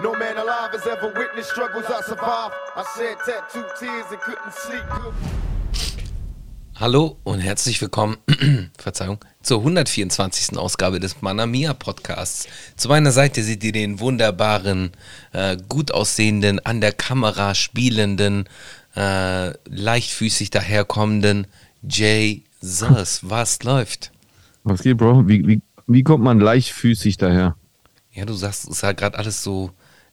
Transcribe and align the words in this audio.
No 0.00 0.12
man 0.12 0.36
alive 0.36 0.70
has 0.74 0.86
ever 0.86 1.12
witnessed 1.12 1.50
struggles 1.50 1.86
I 1.86 2.00
survived. 2.02 2.54
I 2.76 2.84
shed 2.96 3.16
tattooed 3.26 3.66
tears 3.80 4.06
and 4.12 4.20
couldn't 4.20 4.52
sleep. 4.52 4.84
Hallo 6.76 7.16
und 7.24 7.40
herzlich 7.40 7.80
willkommen, 7.80 8.16
Verzeihung, 8.78 9.18
zur 9.42 9.58
124. 9.58 10.56
Ausgabe 10.56 11.00
des 11.00 11.20
Manamia 11.20 11.74
Podcasts. 11.74 12.46
Zu 12.76 12.86
meiner 12.86 13.10
Seite 13.10 13.42
seht 13.42 13.64
ihr 13.64 13.72
den 13.72 13.98
wunderbaren, 13.98 14.92
äh, 15.32 15.56
gut 15.68 15.90
aussehenden, 15.90 16.64
an 16.64 16.80
der 16.80 16.92
Kamera 16.92 17.56
spielenden, 17.56 18.48
äh, 18.94 19.48
leichtfüßig 19.68 20.50
daherkommenden 20.50 21.48
Jay 21.82 22.44
Zus. 22.60 23.28
Was 23.28 23.64
läuft? 23.64 24.12
Was 24.62 24.80
geht, 24.80 24.96
Bro? 24.96 25.26
Wie, 25.26 25.44
wie, 25.44 25.60
wie 25.88 26.04
kommt 26.04 26.22
man 26.22 26.38
leichtfüßig 26.38 27.16
daher? 27.16 27.56
Ja, 28.12 28.24
du 28.26 28.34
sagst, 28.34 28.68
es 28.68 28.78
sah 28.78 28.92
gerade 28.92 29.18
alles 29.18 29.42
so 29.42 29.72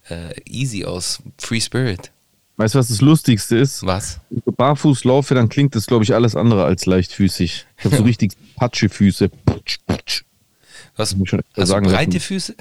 äh, 0.09 0.33
easy 0.45 0.85
aus. 0.85 1.21
Free 1.37 1.61
Spirit. 1.61 2.11
Weißt 2.57 2.75
du, 2.75 2.79
was 2.79 2.87
das 2.87 3.01
Lustigste 3.01 3.57
ist? 3.57 3.85
Was? 3.85 4.21
Wenn 4.29 4.41
ich 4.45 4.55
barfuß 4.55 5.03
laufe, 5.03 5.35
dann 5.35 5.49
klingt 5.49 5.75
das, 5.75 5.87
glaube 5.87 6.05
ich, 6.05 6.13
alles 6.13 6.35
andere 6.35 6.63
als 6.63 6.85
leichtfüßig. 6.85 7.65
Ich 7.77 7.85
habe 7.85 7.97
so 7.97 8.03
richtig 8.05 8.33
Patschefüße. 8.55 9.29
Putsch, 9.29 9.79
putsch. 9.85 10.23
Was, 10.95 11.15
schon 11.25 11.41
hast 11.57 11.67
sagen 11.67 11.85
breite 11.87 12.13
lassen. 12.13 12.21
Füße? 12.21 12.55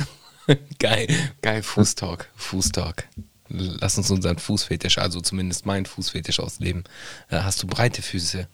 geil, 0.79 1.07
geil, 1.41 1.62
Fußtalk, 1.62 2.29
Fußtalk. 2.35 3.09
Lass 3.49 3.97
uns 3.97 4.11
unseren 4.11 4.38
Fußfetisch, 4.38 4.99
also 4.99 5.21
zumindest 5.21 5.65
meinen 5.65 5.87
Fußfetisch 5.87 6.41
ausleben. 6.41 6.85
Äh, 7.29 7.38
hast 7.38 7.63
du 7.63 7.66
breite 7.69 8.02
Füße? 8.02 8.49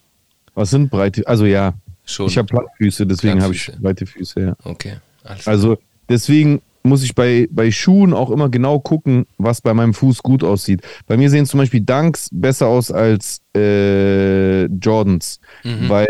Was 0.55 0.71
sind 0.71 0.91
breite? 0.91 1.27
Also 1.27 1.47
ja, 1.47 1.73
Schon. 2.05 2.27
ich 2.27 2.37
habe 2.37 2.49
Plattfüße, 2.49 3.07
deswegen 3.07 3.43
habe 3.43 3.55
ich 3.55 3.71
breite 3.81 4.05
Füße, 4.05 4.41
ja. 4.41 4.57
Okay, 4.65 4.99
Also 5.47 5.79
deswegen 6.09 6.61
muss 6.83 7.03
ich 7.03 7.15
bei, 7.15 7.47
bei 7.51 7.71
Schuhen 7.71 8.13
auch 8.15 8.31
immer 8.31 8.49
genau 8.49 8.79
gucken, 8.81 9.27
was 9.39 9.61
bei 9.61 9.75
meinem 9.75 9.93
Fuß 9.95 10.23
gut 10.23 10.43
aussieht. 10.45 10.81
Bei 11.07 11.17
mir 11.17 11.29
sehen 11.31 11.47
zum 11.47 11.59
Beispiel 11.59 11.81
Dunks 11.83 12.29
besser 12.33 12.67
aus 12.69 12.91
als 12.91 13.41
äh, 13.57 14.65
Jordans, 14.67 15.41
Mhm. 15.65 15.89
weil, 15.89 16.09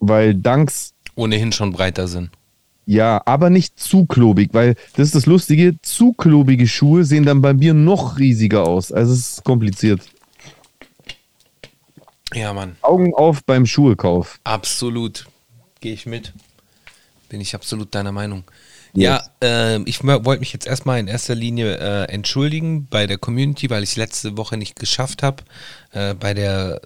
weil 0.00 0.34
Dunks 0.34 0.92
ohnehin 1.14 1.52
schon 1.52 1.72
breiter 1.72 2.08
sind. 2.08 2.30
Ja, 2.84 3.22
aber 3.26 3.48
nicht 3.48 3.78
zu 3.78 4.06
klobig, 4.06 4.50
weil 4.52 4.74
das 4.96 5.06
ist 5.08 5.14
das 5.14 5.26
Lustige, 5.26 5.76
zu 5.82 6.12
klobige 6.14 6.66
Schuhe 6.66 7.04
sehen 7.04 7.24
dann 7.24 7.40
bei 7.40 7.54
mir 7.54 7.74
noch 7.74 8.18
riesiger 8.18 8.66
aus. 8.66 8.90
Also 8.90 9.12
es 9.12 9.32
ist 9.34 9.44
kompliziert. 9.44 10.00
Ja, 12.34 12.52
Mann, 12.52 12.76
Augen 12.82 13.14
auf 13.14 13.44
beim 13.44 13.66
Schuhekauf. 13.66 14.40
absolut. 14.44 15.26
Gehe 15.80 15.92
ich 15.94 16.06
mit. 16.06 16.32
Bin 17.28 17.40
ich 17.40 17.54
absolut 17.54 17.94
deiner 17.94 18.12
Meinung. 18.12 18.44
Ja, 18.94 19.22
ähm, 19.40 19.84
ich 19.86 20.04
wollte 20.04 20.40
mich 20.40 20.52
jetzt 20.52 20.66
erstmal 20.66 21.00
in 21.00 21.08
erster 21.08 21.34
Linie 21.34 21.78
äh, 21.78 22.12
entschuldigen 22.12 22.86
bei 22.88 23.06
der 23.06 23.18
Community, 23.18 23.70
weil 23.70 23.82
ich 23.82 23.90
es 23.90 23.96
letzte 23.96 24.36
Woche 24.36 24.56
nicht 24.56 24.78
geschafft 24.78 25.22
habe, 25.22 25.42
äh, 25.92 26.14
bei 26.14 26.34
der 26.34 26.82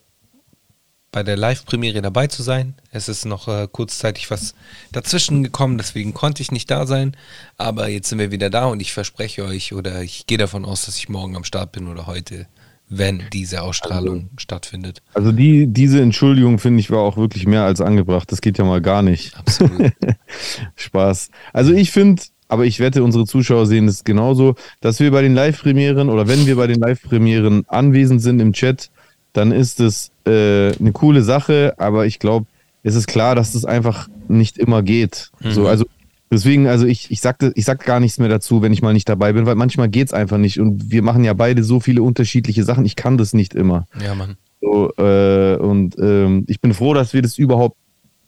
bei 1.16 1.22
der 1.22 1.38
Live-Premiere 1.38 2.02
dabei 2.02 2.26
zu 2.26 2.42
sein. 2.42 2.74
Es 2.90 3.08
ist 3.08 3.24
noch 3.24 3.48
äh, 3.48 3.68
kurzzeitig 3.72 4.30
was 4.30 4.54
dazwischen 4.92 5.42
gekommen, 5.42 5.78
deswegen 5.78 6.12
konnte 6.12 6.42
ich 6.42 6.52
nicht 6.52 6.70
da 6.70 6.86
sein. 6.86 7.16
Aber 7.56 7.88
jetzt 7.88 8.10
sind 8.10 8.18
wir 8.18 8.30
wieder 8.30 8.50
da 8.50 8.66
und 8.66 8.80
ich 8.80 8.92
verspreche 8.92 9.44
euch 9.46 9.72
oder 9.72 10.02
ich 10.02 10.26
gehe 10.26 10.36
davon 10.36 10.66
aus, 10.66 10.84
dass 10.84 10.98
ich 10.98 11.08
morgen 11.08 11.34
am 11.34 11.44
Start 11.44 11.72
bin 11.72 11.88
oder 11.88 12.06
heute, 12.06 12.46
wenn 12.88 13.22
diese 13.32 13.62
Ausstrahlung 13.62 14.30
stattfindet. 14.36 15.02
Also 15.14 15.32
die, 15.32 15.66
diese 15.66 16.00
Entschuldigung, 16.00 16.58
finde 16.58 16.80
ich, 16.80 16.90
war 16.90 17.00
auch 17.00 17.16
wirklich 17.16 17.46
mehr 17.46 17.64
als 17.64 17.80
angebracht. 17.80 18.30
Das 18.30 18.40
geht 18.40 18.58
ja 18.58 18.64
mal 18.64 18.80
gar 18.80 19.02
nicht. 19.02 19.36
Absolut. 19.36 19.92
Spaß. 20.76 21.30
Also 21.52 21.72
ich 21.72 21.90
finde, 21.90 22.22
aber 22.48 22.64
ich 22.64 22.78
wette, 22.78 23.02
unsere 23.02 23.26
Zuschauer 23.26 23.66
sehen 23.66 23.88
es 23.88 24.04
genauso, 24.04 24.54
dass 24.80 25.00
wir 25.00 25.10
bei 25.10 25.22
den 25.22 25.34
Live-Premieren 25.34 26.08
oder 26.08 26.28
wenn 26.28 26.46
wir 26.46 26.56
bei 26.56 26.68
den 26.68 26.78
Live-Premieren 26.78 27.64
anwesend 27.68 28.22
sind 28.22 28.38
im 28.40 28.52
Chat, 28.52 28.90
dann 29.32 29.50
ist 29.50 29.80
es 29.80 30.12
äh, 30.24 30.72
eine 30.78 30.92
coole 30.92 31.22
Sache, 31.22 31.74
aber 31.78 32.06
ich 32.06 32.20
glaube, 32.20 32.46
es 32.84 32.94
ist 32.94 33.08
klar, 33.08 33.34
dass 33.34 33.52
das 33.52 33.64
einfach 33.64 34.08
nicht 34.28 34.58
immer 34.58 34.84
geht. 34.84 35.30
So, 35.40 35.66
also 35.66 35.86
deswegen, 36.30 36.66
also 36.66 36.86
ich, 36.86 37.10
ich, 37.10 37.20
sagte, 37.20 37.52
ich 37.54 37.64
sag 37.64 37.84
gar 37.84 38.00
nichts 38.00 38.18
mehr 38.18 38.28
dazu, 38.28 38.62
wenn 38.62 38.72
ich 38.72 38.82
mal 38.82 38.92
nicht 38.92 39.08
dabei 39.08 39.32
bin, 39.32 39.46
weil 39.46 39.54
manchmal 39.54 39.88
geht 39.88 40.08
es 40.08 40.12
einfach 40.12 40.38
nicht 40.38 40.60
und 40.60 40.90
wir 40.90 41.02
machen 41.02 41.24
ja 41.24 41.32
beide 41.32 41.64
so 41.64 41.80
viele 41.80 42.02
unterschiedliche 42.02 42.64
Sachen, 42.64 42.84
ich 42.84 42.96
kann 42.96 43.18
das 43.18 43.32
nicht 43.32 43.54
immer. 43.54 43.86
ja, 44.02 44.14
Mann. 44.14 44.36
So, 44.60 44.92
äh, 44.96 45.56
und 45.56 45.96
ähm, 45.98 46.44
ich 46.48 46.60
bin 46.60 46.74
froh, 46.74 46.94
dass 46.94 47.12
wir 47.12 47.22
das 47.22 47.38
überhaupt 47.38 47.76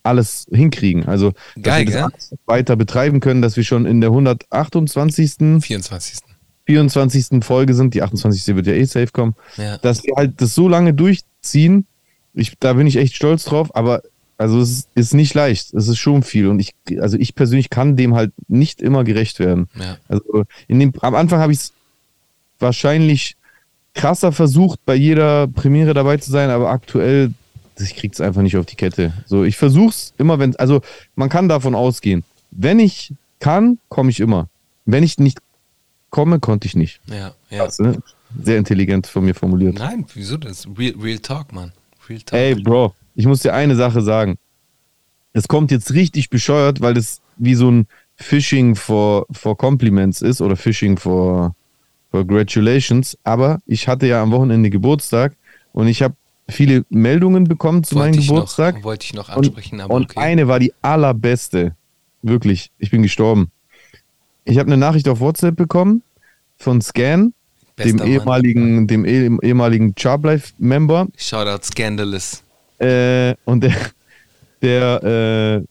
alles 0.03 0.45
hinkriegen. 0.51 1.05
Also, 1.05 1.31
dass 1.55 1.63
Geil, 1.63 1.87
wir 1.87 2.09
das 2.13 2.33
weiter 2.45 2.75
betreiben 2.75 3.19
können, 3.19 3.41
dass 3.41 3.57
wir 3.57 3.63
schon 3.63 3.85
in 3.85 3.99
der 4.01 4.11
128., 4.11 5.61
24. 5.61 6.19
24. 6.65 7.43
Folge 7.43 7.73
sind. 7.73 7.93
Die 7.93 8.03
28. 8.03 8.55
wird 8.55 8.67
ja 8.67 8.73
eh 8.73 8.85
safe 8.85 9.11
kommen. 9.11 9.35
Ja. 9.57 9.77
Dass 9.79 10.03
wir 10.03 10.13
halt 10.15 10.39
das 10.41 10.53
so 10.53 10.67
lange 10.67 10.93
durchziehen, 10.93 11.87
ich, 12.33 12.53
da 12.59 12.73
bin 12.73 12.85
ich 12.87 12.97
echt 12.97 13.15
stolz 13.15 13.43
drauf, 13.43 13.75
aber 13.75 14.03
also 14.39 14.61
es 14.61 14.87
ist, 14.95 15.13
nicht 15.13 15.33
leicht. 15.33 15.73
Es 15.73 15.89
ist 15.89 15.97
schon 15.97 16.23
viel. 16.23 16.47
Und 16.47 16.59
ich, 16.59 16.73
also 17.01 17.17
ich 17.17 17.35
persönlich 17.35 17.69
kann 17.69 17.97
dem 17.97 18.15
halt 18.15 18.31
nicht 18.47 18.81
immer 18.81 19.03
gerecht 19.03 19.39
werden. 19.39 19.67
Ja. 19.77 19.97
Also 20.07 20.45
in 20.69 20.79
dem, 20.79 20.93
am 21.01 21.13
Anfang 21.13 21.41
habe 21.41 21.51
ich 21.51 21.59
es 21.59 21.73
wahrscheinlich 22.57 23.35
krasser 23.93 24.31
versucht, 24.31 24.79
bei 24.85 24.95
jeder 24.95 25.47
Premiere 25.47 25.93
dabei 25.93 26.15
zu 26.17 26.31
sein, 26.31 26.49
aber 26.49 26.69
aktuell, 26.69 27.33
ich 27.77 27.97
krieg's 27.97 28.21
einfach 28.21 28.41
nicht 28.41 28.55
auf 28.55 28.65
die 28.65 28.77
Kette. 28.77 29.11
So, 29.25 29.43
ich 29.43 29.57
versuch's 29.57 30.13
immer, 30.17 30.39
wenn, 30.39 30.55
also 30.55 30.81
man 31.15 31.27
kann 31.27 31.49
davon 31.49 31.75
ausgehen. 31.75 32.23
Wenn 32.51 32.79
ich 32.79 33.13
kann, 33.39 33.77
komme 33.89 34.09
ich 34.09 34.21
immer. 34.21 34.47
Wenn 34.85 35.03
ich 35.03 35.17
nicht 35.17 35.39
komme, 36.11 36.39
konnte 36.39 36.65
ich 36.65 36.75
nicht. 36.75 37.01
Ja, 37.07 37.33
ja. 37.49 37.63
Krass, 37.63 37.79
ne? 37.79 38.01
Sehr 38.41 38.57
intelligent 38.57 39.05
von 39.05 39.25
mir 39.25 39.35
formuliert. 39.35 39.79
Nein, 39.79 40.05
wieso 40.13 40.37
das? 40.37 40.65
Real, 40.77 40.95
Real 40.97 41.19
Talk, 41.19 41.51
Mann. 41.51 41.73
Real 42.07 42.21
Talk. 42.21 42.39
Ey, 42.39 42.55
Bro, 42.55 42.93
ich 43.19 43.25
muss 43.25 43.41
dir 43.41 43.53
eine 43.53 43.75
Sache 43.75 44.01
sagen. 44.01 44.37
Es 45.33 45.49
kommt 45.49 45.71
jetzt 45.71 45.91
richtig 45.93 46.29
bescheuert, 46.29 46.79
weil 46.79 46.93
das 46.93 47.19
wie 47.35 47.53
so 47.53 47.69
ein 47.69 47.85
Phishing 48.15 48.75
for, 48.75 49.25
for 49.29 49.57
Compliments 49.57 50.21
ist 50.21 50.39
oder 50.39 50.55
Phishing 50.55 50.95
for, 50.97 51.53
for 52.11 52.21
Congratulations. 52.25 53.17
Aber 53.25 53.59
ich 53.65 53.89
hatte 53.89 54.07
ja 54.07 54.23
am 54.23 54.31
Wochenende 54.31 54.69
Geburtstag 54.69 55.35
und 55.73 55.87
ich 55.87 56.01
habe 56.01 56.15
viele 56.47 56.85
Meldungen 56.89 57.43
bekommen 57.43 57.83
zu 57.83 57.95
meinem 57.95 58.13
wollte 58.15 58.27
Geburtstag. 58.27 58.75
Noch, 58.75 58.83
wollte 58.85 59.03
ich 59.05 59.13
noch 59.13 59.27
Und, 59.27 59.47
ansprechen, 59.47 59.81
aber 59.81 59.93
und 59.95 60.11
okay. 60.11 60.19
eine 60.21 60.47
war 60.47 60.59
die 60.59 60.71
allerbeste. 60.81 61.75
Wirklich, 62.21 62.71
ich 62.79 62.89
bin 62.89 63.01
gestorben. 63.01 63.51
Ich 64.45 64.57
habe 64.59 64.67
eine 64.67 64.77
Nachricht 64.77 65.09
auf 65.09 65.19
WhatsApp 65.19 65.57
bekommen 65.57 66.03
von 66.57 66.81
Scan, 66.81 67.33
Bester 67.75 67.91
dem 67.91 67.97
Mann. 67.97 68.07
ehemaligen, 68.07 68.87
dem 68.87 69.03
eh- 69.03 69.45
ehemaligen 69.45 69.93
Charblife-Member. 69.97 71.07
Shoutout 71.17 71.65
Scandalous. 71.65 72.43
Äh, 72.79 73.35
und 73.45 73.63
der, 73.63 73.91
der, 74.61 75.03
äh, 75.03 75.65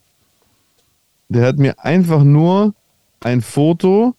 der 1.29 1.47
hat 1.47 1.59
mir 1.59 1.83
einfach 1.85 2.23
nur 2.23 2.75
ein 3.21 3.41
Foto 3.41 4.15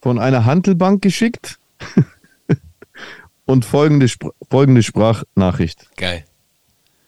von 0.00 0.18
einer 0.18 0.44
Handelbank 0.44 1.02
geschickt 1.02 1.58
und 3.46 3.64
folgende, 3.64 4.08
Spr 4.08 4.32
folgende 4.50 4.82
Sprachnachricht. 4.82 5.88
Geil. 5.96 6.24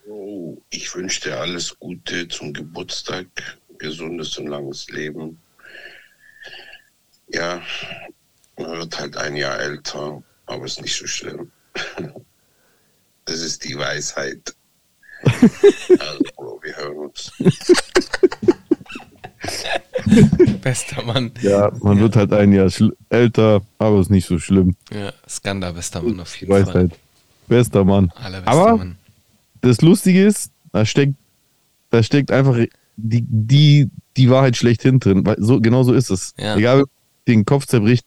Oh, 0.08 0.58
ich 0.70 0.94
wünsche 0.94 1.22
dir 1.22 1.40
alles 1.40 1.78
Gute 1.78 2.28
zum 2.28 2.52
Geburtstag, 2.52 3.26
gesundes 3.78 4.38
und 4.38 4.48
langes 4.48 4.88
Leben. 4.90 5.38
Ja, 7.28 7.62
man 8.56 8.72
wird 8.72 8.98
halt 8.98 9.16
ein 9.16 9.36
Jahr 9.36 9.58
älter, 9.58 10.22
aber 10.46 10.64
ist 10.64 10.80
nicht 10.80 10.96
so 10.96 11.06
schlimm. 11.06 11.50
Das 13.24 13.40
ist 13.40 13.62
die 13.62 13.78
Weisheit. 13.78 14.56
Also, 15.24 16.24
Bro, 16.36 16.60
wir 16.62 16.76
hören 16.76 16.96
uns. 16.98 17.32
Bester 20.62 21.02
Mann. 21.04 21.32
Ja, 21.42 21.70
man 21.80 21.98
wird 22.00 22.16
halt 22.16 22.32
ein 22.32 22.52
Jahr 22.52 22.70
älter, 23.08 23.62
aber 23.78 24.00
ist 24.00 24.10
nicht 24.10 24.26
so 24.26 24.38
schlimm. 24.38 24.76
Ja, 24.92 25.12
Skanda, 25.28 25.72
bester 25.72 26.02
Mann 26.02 26.20
auf 26.20 26.34
jeden 26.36 26.52
weiß 26.52 26.64
Fall. 26.66 26.74
halt. 26.74 26.92
Bester 27.48 27.84
Mann. 27.84 28.10
Allerbester 28.14 28.50
Aber 28.50 28.76
Mann. 28.76 28.96
das 29.60 29.80
Lustige 29.80 30.24
ist, 30.24 30.50
da 30.72 30.84
steckt, 30.86 31.14
da 31.90 32.02
steckt 32.02 32.30
einfach 32.30 32.56
die, 32.96 33.24
die, 33.28 33.90
die 34.16 34.30
Wahrheit 34.30 34.56
schlechthin 34.56 35.00
drin. 35.00 35.24
So, 35.38 35.60
genau 35.60 35.82
so 35.82 35.92
ist 35.92 36.10
es. 36.10 36.34
Ja. 36.38 36.56
Egal, 36.56 36.84
den 37.26 37.44
Kopf 37.44 37.66
zerbricht. 37.66 38.06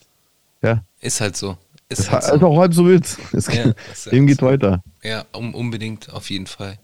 Ja, 0.62 0.84
Ist 1.02 1.22
halt 1.22 1.36
so. 1.38 1.58
Ist 1.90 2.10
halt 2.12 2.24
ist 2.24 2.40
so. 2.40 2.48
auch 2.48 2.58
halb 2.60 2.74
so 2.74 2.86
wild. 2.88 3.06
Es 3.34 3.48
Ja, 3.48 3.64
geht, 3.66 3.76
ist 3.92 4.06
Leben 4.08 4.18
halt 4.20 4.28
geht 4.30 4.40
so. 4.40 4.46
weiter. 4.48 4.84
Ja, 5.04 5.26
um, 5.34 5.54
unbedingt, 5.54 6.10
auf 6.12 6.30
jeden 6.30 6.48
Fall. 6.48 6.80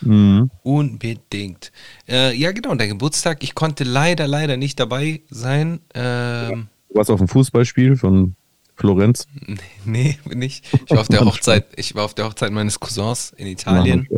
Mhm. 0.00 0.50
Unbedingt. 0.62 1.72
Äh, 2.08 2.34
ja, 2.36 2.52
genau, 2.52 2.74
der 2.74 2.88
Geburtstag. 2.88 3.42
Ich 3.42 3.54
konnte 3.54 3.84
leider, 3.84 4.26
leider 4.26 4.56
nicht 4.56 4.78
dabei 4.80 5.22
sein. 5.30 5.80
Ähm, 5.94 6.68
Du 6.88 6.94
warst 6.94 7.10
auf 7.10 7.18
dem 7.18 7.28
Fußballspiel 7.28 7.96
von 7.96 8.34
Florenz. 8.76 9.26
nee, 9.84 10.18
bin 10.24 10.42
ich. 10.42 10.62
Ich 10.72 10.90
war 10.90 11.00
auf 11.00 11.08
der 11.08 11.20
Hochzeit, 11.24 11.66
ich 11.76 11.94
war 11.94 12.04
auf 12.04 12.14
der 12.14 12.26
Hochzeit 12.26 12.52
meines 12.52 12.80
Cousins 12.80 13.32
in 13.36 13.46
Italien. 13.46 14.08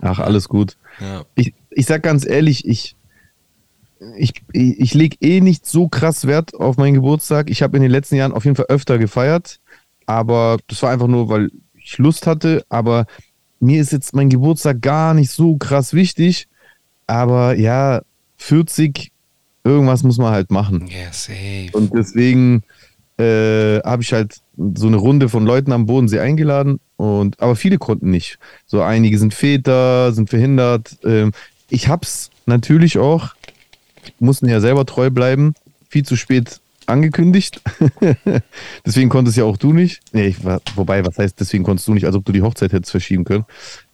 Ach, 0.00 0.18
alles 0.18 0.48
gut. 0.48 0.76
Ja. 1.00 1.24
Ich, 1.34 1.54
ich 1.70 1.86
sag 1.86 2.02
ganz 2.02 2.24
ehrlich, 2.24 2.66
ich, 2.66 2.94
ich, 4.16 4.32
ich, 4.52 4.80
ich 4.80 4.94
lege 4.94 5.16
eh 5.20 5.40
nicht 5.40 5.66
so 5.66 5.88
krass 5.88 6.26
Wert 6.26 6.54
auf 6.54 6.76
meinen 6.76 6.94
Geburtstag. 6.94 7.50
Ich 7.50 7.62
habe 7.62 7.76
in 7.76 7.82
den 7.82 7.90
letzten 7.90 8.14
Jahren 8.14 8.32
auf 8.32 8.44
jeden 8.44 8.56
Fall 8.56 8.66
öfter 8.68 8.98
gefeiert, 8.98 9.58
aber 10.06 10.58
das 10.68 10.82
war 10.82 10.90
einfach 10.90 11.08
nur, 11.08 11.28
weil 11.28 11.50
ich 11.74 11.98
Lust 11.98 12.26
hatte. 12.26 12.64
Aber 12.68 13.06
mir 13.60 13.80
ist 13.80 13.92
jetzt 13.92 14.14
mein 14.14 14.28
Geburtstag 14.28 14.80
gar 14.80 15.14
nicht 15.14 15.30
so 15.30 15.56
krass 15.56 15.92
wichtig. 15.92 16.48
Aber 17.06 17.56
ja, 17.56 18.02
40, 18.36 19.10
irgendwas 19.64 20.02
muss 20.02 20.18
man 20.18 20.32
halt 20.32 20.50
machen. 20.50 20.86
Ja, 20.88 21.12
safe. 21.12 21.70
Und 21.72 21.94
deswegen 21.94 22.62
äh, 23.18 23.80
habe 23.80 24.02
ich 24.02 24.12
halt 24.12 24.36
so 24.74 24.86
eine 24.86 24.96
Runde 24.96 25.28
von 25.28 25.44
Leuten 25.44 25.72
am 25.72 25.86
Bodensee 25.86 26.20
eingeladen. 26.20 26.80
Und, 26.96 27.40
aber 27.40 27.56
viele 27.56 27.78
konnten 27.78 28.10
nicht. 28.10 28.38
So 28.66 28.82
einige 28.82 29.18
sind 29.18 29.34
Väter, 29.34 30.12
sind 30.12 30.30
verhindert. 30.30 30.96
Ähm, 31.04 31.32
ich 31.68 31.88
hab's 31.88 32.30
natürlich 32.46 32.98
auch, 32.98 33.34
mussten 34.18 34.48
ja 34.48 34.60
selber 34.60 34.86
treu 34.86 35.10
bleiben, 35.10 35.54
viel 35.88 36.04
zu 36.04 36.16
spät 36.16 36.60
angekündigt. 36.88 37.60
deswegen 38.86 39.08
konntest 39.08 39.36
ja 39.36 39.44
auch 39.44 39.56
du 39.56 39.72
nicht. 39.72 40.00
Nee, 40.12 40.26
ich 40.28 40.44
war, 40.44 40.60
wobei, 40.74 41.04
was 41.04 41.18
heißt, 41.18 41.38
deswegen 41.40 41.64
konntest 41.64 41.88
du 41.88 41.94
nicht, 41.94 42.06
als 42.06 42.14
ob 42.16 42.24
du 42.24 42.32
die 42.32 42.42
Hochzeit 42.42 42.72
hättest 42.72 42.90
verschieben 42.90 43.24
können. 43.24 43.44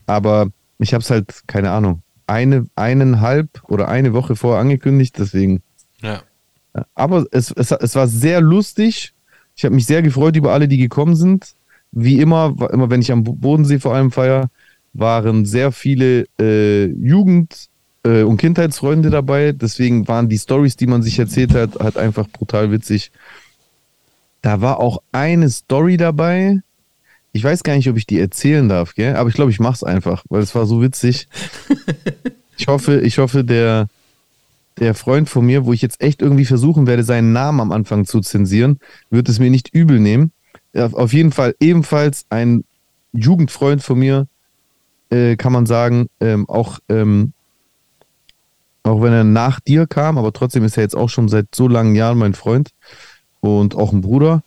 Aber 0.06 0.48
ich 0.78 0.94
hab's 0.94 1.10
halt, 1.10 1.42
keine 1.46 1.70
Ahnung, 1.70 2.02
eine, 2.26 2.66
eineinhalb 2.74 3.48
oder 3.68 3.88
eine 3.88 4.12
Woche 4.12 4.36
vorher 4.36 4.60
angekündigt, 4.60 5.16
deswegen. 5.18 5.62
Ja. 6.00 6.22
Aber 6.94 7.26
es, 7.30 7.50
es, 7.52 7.70
es 7.70 7.94
war 7.94 8.08
sehr 8.08 8.40
lustig. 8.40 9.14
Ich 9.56 9.64
habe 9.64 9.74
mich 9.74 9.86
sehr 9.86 10.02
gefreut 10.02 10.36
über 10.36 10.52
alle, 10.52 10.68
die 10.68 10.78
gekommen 10.78 11.16
sind. 11.16 11.54
Wie 11.92 12.20
immer, 12.20 12.54
immer 12.72 12.90
wenn 12.90 13.00
ich 13.00 13.12
am 13.12 13.22
Bodensee 13.22 13.78
vor 13.78 13.94
allem 13.94 14.10
feier, 14.10 14.50
waren 14.92 15.44
sehr 15.44 15.70
viele 15.72 16.26
äh, 16.40 16.86
Jugend- 16.86 17.68
äh, 18.04 18.22
und 18.22 18.36
Kindheitsfreunde 18.36 19.10
dabei. 19.10 19.52
Deswegen 19.52 20.06
waren 20.08 20.28
die 20.28 20.38
Stories, 20.38 20.76
die 20.76 20.86
man 20.86 21.02
sich 21.02 21.18
erzählt 21.18 21.54
hat, 21.54 21.78
halt 21.78 21.96
einfach 21.96 22.28
brutal 22.28 22.70
witzig. 22.70 23.10
Da 24.42 24.60
war 24.60 24.78
auch 24.78 25.02
eine 25.12 25.48
Story 25.50 25.96
dabei. 25.96 26.60
Ich 27.32 27.42
weiß 27.42 27.62
gar 27.64 27.74
nicht, 27.74 27.88
ob 27.88 27.96
ich 27.96 28.06
die 28.06 28.20
erzählen 28.20 28.68
darf, 28.68 28.94
gell? 28.94 29.16
aber 29.16 29.28
ich 29.28 29.34
glaube, 29.34 29.50
ich 29.50 29.58
mache 29.58 29.74
es 29.74 29.82
einfach, 29.82 30.24
weil 30.28 30.42
es 30.42 30.54
war 30.54 30.66
so 30.66 30.80
witzig. 30.82 31.28
Ich 32.56 32.68
hoffe, 32.68 33.00
ich 33.00 33.18
hoffe, 33.18 33.44
der, 33.44 33.88
der 34.78 34.94
Freund 34.94 35.28
von 35.28 35.44
mir, 35.44 35.66
wo 35.66 35.72
ich 35.72 35.82
jetzt 35.82 36.00
echt 36.00 36.22
irgendwie 36.22 36.44
versuchen 36.44 36.86
werde, 36.86 37.02
seinen 37.02 37.32
Namen 37.32 37.60
am 37.60 37.72
Anfang 37.72 38.04
zu 38.04 38.20
zensieren, 38.20 38.78
wird 39.10 39.28
es 39.28 39.38
mir 39.38 39.50
nicht 39.50 39.74
übel 39.74 39.98
nehmen. 39.98 40.32
Auf 40.72 41.12
jeden 41.12 41.32
Fall 41.32 41.54
ebenfalls 41.60 42.26
ein 42.30 42.64
Jugendfreund 43.12 43.82
von 43.82 43.98
mir, 43.98 44.26
äh, 45.10 45.36
kann 45.36 45.52
man 45.52 45.66
sagen, 45.66 46.08
ähm, 46.20 46.48
auch, 46.48 46.80
ähm, 46.88 47.32
auch 48.84 49.02
wenn 49.02 49.12
er 49.12 49.24
nach 49.24 49.60
dir 49.60 49.86
kam, 49.86 50.16
aber 50.18 50.32
trotzdem 50.32 50.62
ist 50.64 50.76
er 50.76 50.82
jetzt 50.84 50.96
auch 50.96 51.08
schon 51.08 51.28
seit 51.28 51.46
so 51.54 51.66
langen 51.68 51.94
Jahren 51.96 52.18
mein 52.18 52.34
Freund 52.34 52.70
und 53.40 53.74
auch 53.74 53.92
ein 53.92 54.00
Bruder. 54.02 54.42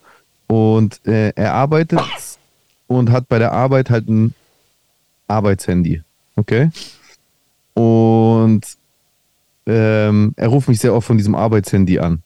Und 0.47 1.05
äh, 1.05 1.33
er 1.35 1.53
arbeitet 1.55 1.99
und 2.87 3.11
hat 3.11 3.27
bei 3.27 3.37
der 3.39 3.51
Arbeit 3.51 3.89
halt 3.89 4.07
ein 4.07 4.33
Arbeitshandy. 5.27 6.01
Okay? 6.37 6.69
Und 7.73 8.61
ähm, 9.65 10.33
er 10.37 10.47
ruft 10.47 10.67
mich 10.69 10.79
sehr 10.79 10.93
oft 10.93 11.05
von 11.07 11.17
diesem 11.17 11.35
Arbeitshandy 11.35 11.99
an. 11.99 12.21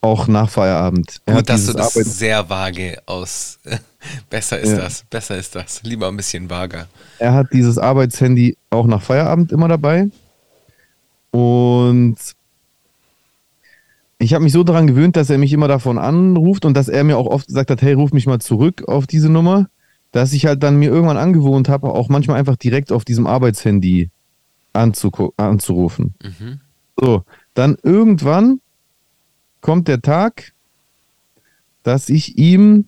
Auch 0.00 0.28
nach 0.28 0.48
Feierabend. 0.48 1.20
Er 1.26 1.34
Gut, 1.36 1.48
dass 1.48 1.66
du 1.66 1.72
das 1.72 1.94
Arbeit- 1.96 2.06
sehr 2.06 2.48
vage 2.48 2.98
aus. 3.06 3.58
besser 4.30 4.60
ist 4.60 4.70
Ja. 4.70 4.78
das, 4.78 5.04
besser 5.10 5.36
ist 5.36 5.54
das. 5.56 5.82
Lieber 5.82 6.06
ein 6.08 6.16
bisschen 6.16 6.48
vager. 6.48 6.86
er 7.18 7.34
hat 7.34 7.48
dieses 7.52 7.78
Arbeitshandy 7.78 8.56
auch 8.70 8.86
nach 8.86 9.02
Feierabend 9.02 9.50
immer 9.52 9.66
dabei. 9.68 10.08
Und 11.30 12.16
ich 14.18 14.34
habe 14.34 14.42
mich 14.44 14.52
so 14.52 14.64
daran 14.64 14.86
gewöhnt, 14.86 15.16
dass 15.16 15.30
er 15.30 15.38
mich 15.38 15.52
immer 15.52 15.68
davon 15.68 15.98
anruft 15.98 16.64
und 16.64 16.74
dass 16.74 16.88
er 16.88 17.04
mir 17.04 17.16
auch 17.16 17.26
oft 17.26 17.46
gesagt 17.46 17.70
hat, 17.70 17.82
hey, 17.82 17.92
ruf 17.92 18.12
mich 18.12 18.26
mal 18.26 18.40
zurück 18.40 18.88
auf 18.88 19.06
diese 19.06 19.28
Nummer, 19.28 19.68
dass 20.10 20.32
ich 20.32 20.46
halt 20.46 20.62
dann 20.62 20.78
mir 20.78 20.90
irgendwann 20.90 21.16
angewohnt 21.16 21.68
habe, 21.68 21.92
auch 21.92 22.08
manchmal 22.08 22.38
einfach 22.38 22.56
direkt 22.56 22.90
auf 22.90 23.04
diesem 23.04 23.26
Arbeitshandy 23.26 24.10
anzurufen. 24.72 26.14
Mhm. 26.22 26.60
So, 26.96 27.24
dann 27.54 27.76
irgendwann 27.82 28.60
kommt 29.60 29.88
der 29.88 30.02
Tag, 30.02 30.52
dass 31.82 32.08
ich 32.08 32.38
ihm 32.38 32.86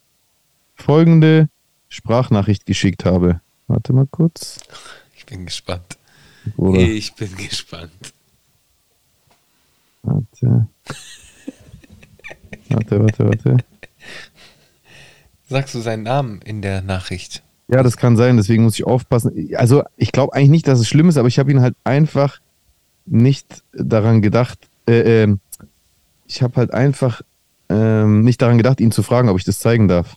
folgende 0.74 1.48
Sprachnachricht 1.88 2.66
geschickt 2.66 3.04
habe. 3.04 3.40
Warte 3.68 3.92
mal 3.92 4.06
kurz. 4.10 4.60
Ich 5.16 5.26
bin 5.26 5.46
gespannt. 5.46 5.98
Oder, 6.56 6.80
Ich 6.80 7.14
bin 7.14 7.36
gespannt. 7.36 8.14
Warte. 10.02 10.68
Warte, 12.68 13.00
warte, 13.00 13.24
warte. 13.26 13.56
Sagst 15.48 15.74
du 15.74 15.80
seinen 15.80 16.04
Namen 16.04 16.40
in 16.42 16.62
der 16.62 16.82
Nachricht? 16.82 17.42
Ja, 17.68 17.82
das 17.82 17.96
kann 17.96 18.16
sein, 18.16 18.36
deswegen 18.36 18.64
muss 18.64 18.74
ich 18.74 18.86
aufpassen. 18.86 19.50
Also, 19.56 19.82
ich 19.96 20.12
glaube 20.12 20.34
eigentlich 20.34 20.50
nicht, 20.50 20.68
dass 20.68 20.80
es 20.80 20.88
schlimm 20.88 21.08
ist, 21.08 21.16
aber 21.16 21.28
ich 21.28 21.38
habe 21.38 21.50
ihn 21.50 21.60
halt 21.60 21.76
einfach 21.84 22.40
nicht 23.06 23.62
daran 23.72 24.22
gedacht, 24.22 24.68
äh, 24.88 25.22
ähm, 25.22 25.40
ich 26.26 26.42
habe 26.42 26.56
halt 26.56 26.72
einfach 26.72 27.22
ähm, 27.68 28.22
nicht 28.22 28.42
daran 28.42 28.56
gedacht, 28.56 28.80
ihn 28.80 28.92
zu 28.92 29.02
fragen, 29.02 29.28
ob 29.28 29.38
ich 29.38 29.44
das 29.44 29.58
zeigen 29.58 29.88
darf. 29.88 30.16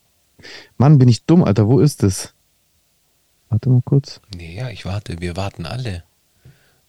Mann, 0.78 0.98
bin 0.98 1.08
ich 1.08 1.26
dumm, 1.26 1.44
Alter, 1.44 1.68
wo 1.68 1.80
ist 1.80 2.04
es? 2.04 2.34
Warte 3.50 3.70
mal 3.70 3.82
kurz. 3.86 4.20
Nee, 4.36 4.56
ja, 4.56 4.70
ich 4.70 4.86
warte. 4.86 5.22
Wir 5.22 5.36
warten 5.36 5.66
alle. 5.66 6.04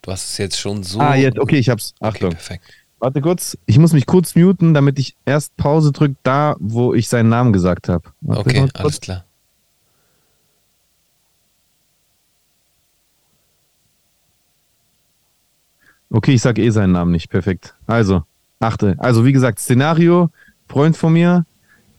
Du 0.02 0.11
hast 0.12 0.25
es 0.31 0.38
jetzt 0.38 0.58
schon 0.58 0.82
so. 0.82 0.99
Ah, 1.00 1.14
jetzt, 1.14 1.38
okay, 1.38 1.58
ich 1.58 1.69
hab's. 1.69 1.94
Okay, 1.99 2.08
Achtung. 2.08 2.31
perfekt. 2.31 2.73
Warte 3.05 3.21
kurz, 3.21 3.59
ich 3.67 3.79
muss 3.79 3.93
mich 3.93 4.06
kurz 4.06 4.35
muten, 4.35 4.73
damit 4.73 4.99
ich 4.99 5.15
erst 5.27 5.55
Pause 5.59 5.93
drücke, 5.93 6.17
da, 6.23 6.56
wo 6.59 6.95
ich 6.95 7.06
seinen 7.06 7.29
Namen 7.29 7.53
gesagt 7.53 7.91
habe. 7.91 8.05
Okay, 8.27 8.67
alles 8.73 8.99
klar. 8.99 9.27
Okay, 16.09 16.33
ich 16.33 16.41
sage 16.41 16.62
eh 16.62 16.71
seinen 16.71 16.93
Namen 16.93 17.11
nicht. 17.11 17.29
Perfekt. 17.29 17.75
Also, 17.87 18.23
achte. 18.59 18.97
Also, 18.97 19.27
wie 19.27 19.33
gesagt, 19.33 19.59
Szenario, 19.59 20.31
Freund 20.67 20.97
von 20.97 21.12
mir. 21.12 21.45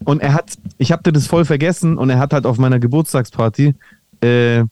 Und 0.05 0.23
er 0.23 0.33
hat, 0.33 0.57
ich 0.79 0.91
habe 0.91 1.11
das 1.11 1.27
voll 1.27 1.45
vergessen 1.45 1.99
und 1.99 2.09
er 2.09 2.17
hat 2.17 2.33
halt 2.33 2.47
auf 2.47 2.57
meiner 2.57 2.79
Geburtstagsparty 2.79 3.75
äh, 4.21 4.63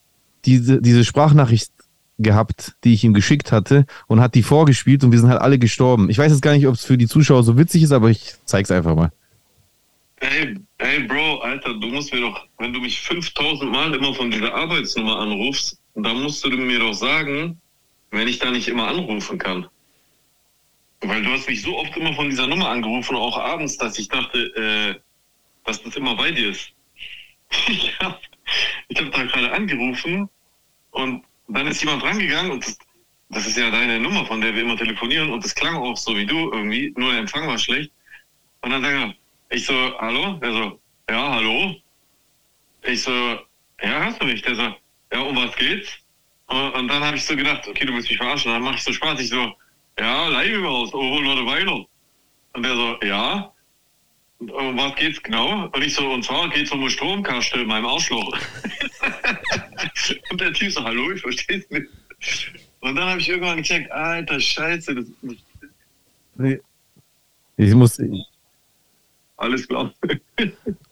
diese, 0.46 0.82
diese 0.82 1.06
Sprachnachricht 1.06 1.72
gehabt, 2.19 2.74
die 2.83 2.94
ich 2.94 3.04
ihm 3.04 3.13
geschickt 3.13 3.51
hatte 3.51 3.86
und 4.07 4.21
hat 4.21 4.36
die 4.36 4.44
vorgespielt 4.44 5.04
und 5.04 5.12
wir 5.12 5.19
sind 5.19 5.30
halt 5.30 5.42
alle 5.42 5.60
gestorben. 5.60 6.10
Ich 6.10 6.18
weiß 6.18 6.31
jetzt 6.31 6.42
gar 6.42 6.54
nicht, 6.54 6.68
ob 6.68 6.75
es 6.75 6.86
für 6.86 6.98
die 6.98 7.07
Zuschauer 7.07 7.43
so 7.43 7.58
witzig 7.58 7.84
ist, 7.84 7.91
aber 7.91 8.10
ich 8.10 8.36
zeig's 8.46 8.72
einfach 8.72 8.96
mal. 8.96 9.12
Ey, 10.20 10.58
ey, 10.77 11.03
Bro, 11.03 11.39
Alter, 11.39 11.74
du 11.74 11.88
musst 11.88 12.13
mir 12.13 12.22
doch, 12.22 12.46
wenn 12.58 12.72
du 12.72 12.79
mich 12.79 13.01
5000 13.01 13.70
Mal 13.70 13.93
immer 13.93 14.13
von 14.13 14.32
dieser 14.32 14.53
Arbeitsnummer 14.53 15.20
anrufst, 15.20 15.77
dann 15.96 16.22
musst 16.22 16.46
du 16.46 16.50
mir 16.50 16.79
doch 16.79 16.93
sagen, 16.93 17.60
wenn 18.12 18.27
ich 18.27 18.39
da 18.39 18.51
nicht 18.51 18.67
immer 18.67 18.88
anrufen 18.88 19.38
kann. 19.38 19.67
Weil 21.01 21.24
du 21.24 21.32
hast 21.32 21.50
mich 21.50 21.62
so 21.62 21.77
oft 21.77 21.96
immer 21.98 22.13
von 22.13 22.29
dieser 22.29 22.48
Nummer 22.48 22.70
angerufen, 22.70 23.17
auch 23.17 23.38
abends, 23.38 23.77
dass 23.77 24.00
ich 24.00 24.08
dachte, 24.08 24.39
äh, 24.55 25.00
dass 25.65 25.84
das 25.84 25.96
immer 25.96 26.15
bei 26.15 26.32
dir 26.32 26.50
ist. 26.50 26.72
Ich 27.67 28.00
hab, 28.00 28.20
ich 28.88 29.00
hab 29.00 29.12
da 29.12 29.24
gerade 29.24 29.51
angerufen 29.51 30.27
und 30.91 31.24
dann 31.48 31.68
ist 31.68 31.82
jemand 31.82 32.04
rangegangen 32.04 32.52
und 32.52 32.66
das, 32.66 32.78
das 33.30 33.48
ist 33.48 33.58
ja 33.58 33.70
deine 33.70 34.00
Nummer, 34.00 34.26
von 34.26 34.42
der 34.42 34.54
wir 34.54 34.62
immer 34.62 34.78
telefonieren 34.78 35.32
und 35.32 35.44
das 35.44 35.56
klang 35.56 35.76
auch 35.76 35.98
so 35.98 36.16
wie 36.16 36.26
du 36.26 36.52
irgendwie, 36.52 36.94
nur 36.96 37.12
der 37.12 37.20
Empfang 37.20 37.48
war 37.48 37.58
schlecht. 37.58 37.92
Und 38.62 38.72
dann 38.72 38.82
sagt 38.82 38.94
er, 38.94 39.14
ich 39.50 39.66
so, 39.66 39.74
hallo? 40.00 40.34
Der 40.42 40.52
so, 40.52 40.80
ja, 41.10 41.32
hallo? 41.32 41.76
Ich 42.84 43.04
so, 43.04 43.12
ja, 43.82 44.04
hörst 44.04 44.22
du 44.22 44.26
mich? 44.26 44.42
Der 44.42 44.56
so, 44.56 44.76
ja, 45.12 45.20
um 45.20 45.36
was 45.36 45.56
geht's? 45.56 45.90
Und, 46.48 46.72
und 46.72 46.88
dann 46.88 47.04
habe 47.04 47.18
ich 47.18 47.26
so 47.26 47.36
gedacht, 47.36 47.68
okay, 47.68 47.86
du 47.86 47.94
willst 47.94 48.10
mich 48.10 48.18
verarschen. 48.18 48.52
Dann 48.52 48.62
mache 48.62 48.76
ich 48.76 48.84
so 48.84 48.94
Spaß. 48.94 49.20
Ich 49.20 49.30
so, 49.30 49.54
ja, 50.00 50.28
live 50.28 50.64
aus, 50.66 50.94
oh, 50.94 51.20
Leute 51.20 51.46
Weiler. 51.46 51.86
Und 52.54 52.64
der 52.64 52.76
so, 52.76 52.98
ja. 53.04 53.54
Und 54.40 54.52
Um 54.52 54.78
was 54.78 54.96
geht's 54.96 55.22
genau? 55.22 55.68
Und 55.68 55.84
ich 55.84 55.94
so, 55.94 56.10
und 56.10 56.24
zwar 56.24 56.50
geht's 56.50 56.72
um 56.72 56.82
eine 56.82 56.90
Stromkaste 56.90 57.60
in 57.60 57.68
meinem 57.68 57.86
Arschloch. 57.86 58.38
und 60.31 60.41
der 60.41 60.53
Typ 60.53 60.72
so, 60.72 60.83
hallo, 60.83 61.12
ich 61.12 61.22
versteh's 61.22 61.69
nicht. 61.69 61.88
Und 62.81 62.95
dann 62.95 63.10
habe 63.10 63.19
ich 63.19 63.29
irgendwann 63.29 63.57
gecheckt, 63.57 63.91
alter 63.91 64.39
Scheiße, 64.39 64.95
das, 64.95 65.05
das 66.38 66.57
Ich 67.57 67.74
muss, 67.74 68.00
alles 69.38 69.67
klar. 69.67 69.93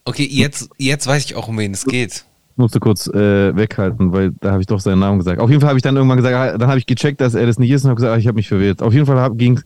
Okay, 0.04 0.28
jetzt, 0.30 0.70
jetzt 0.78 1.08
weiß 1.08 1.26
ich 1.26 1.36
auch, 1.36 1.48
um 1.48 1.58
wen 1.58 1.74
es 1.74 1.86
geht. 1.86 2.26
musste 2.56 2.80
kurz 2.80 3.08
äh, 3.08 3.56
weghalten, 3.56 4.12
weil 4.12 4.32
da 4.42 4.52
habe 4.52 4.62
ich 4.62 4.68
doch 4.68 4.80
seinen 4.80 5.00
Namen 5.00 5.20
gesagt. 5.20 5.40
Auf 5.40 5.50
jeden 5.50 5.62
Fall 5.62 5.70
habe 5.70 5.80
ich 5.80 5.84
dann 5.84 5.96
irgendwann 5.96 6.18
gesagt, 6.18 6.36
ah, 6.36 6.58
dann 6.58 6.70
habe 6.70 6.80
ich 6.80 6.86
gecheckt, 6.86 7.22
dass 7.22 7.34
er 7.34 7.46
das 7.46 7.60
nicht 7.60 7.72
ist 7.72 7.84
und 7.84 7.92
habe 7.92 7.98
gesagt, 7.98 8.14
ah, 8.14 8.18
ich 8.18 8.28
habe 8.28 8.36
mich 8.36 8.48
verwirrt. 8.48 8.82
Auf 8.82 8.94
jeden 8.94 9.06
Fall 9.06 9.20
hab, 9.20 9.38
ging, 9.38 9.62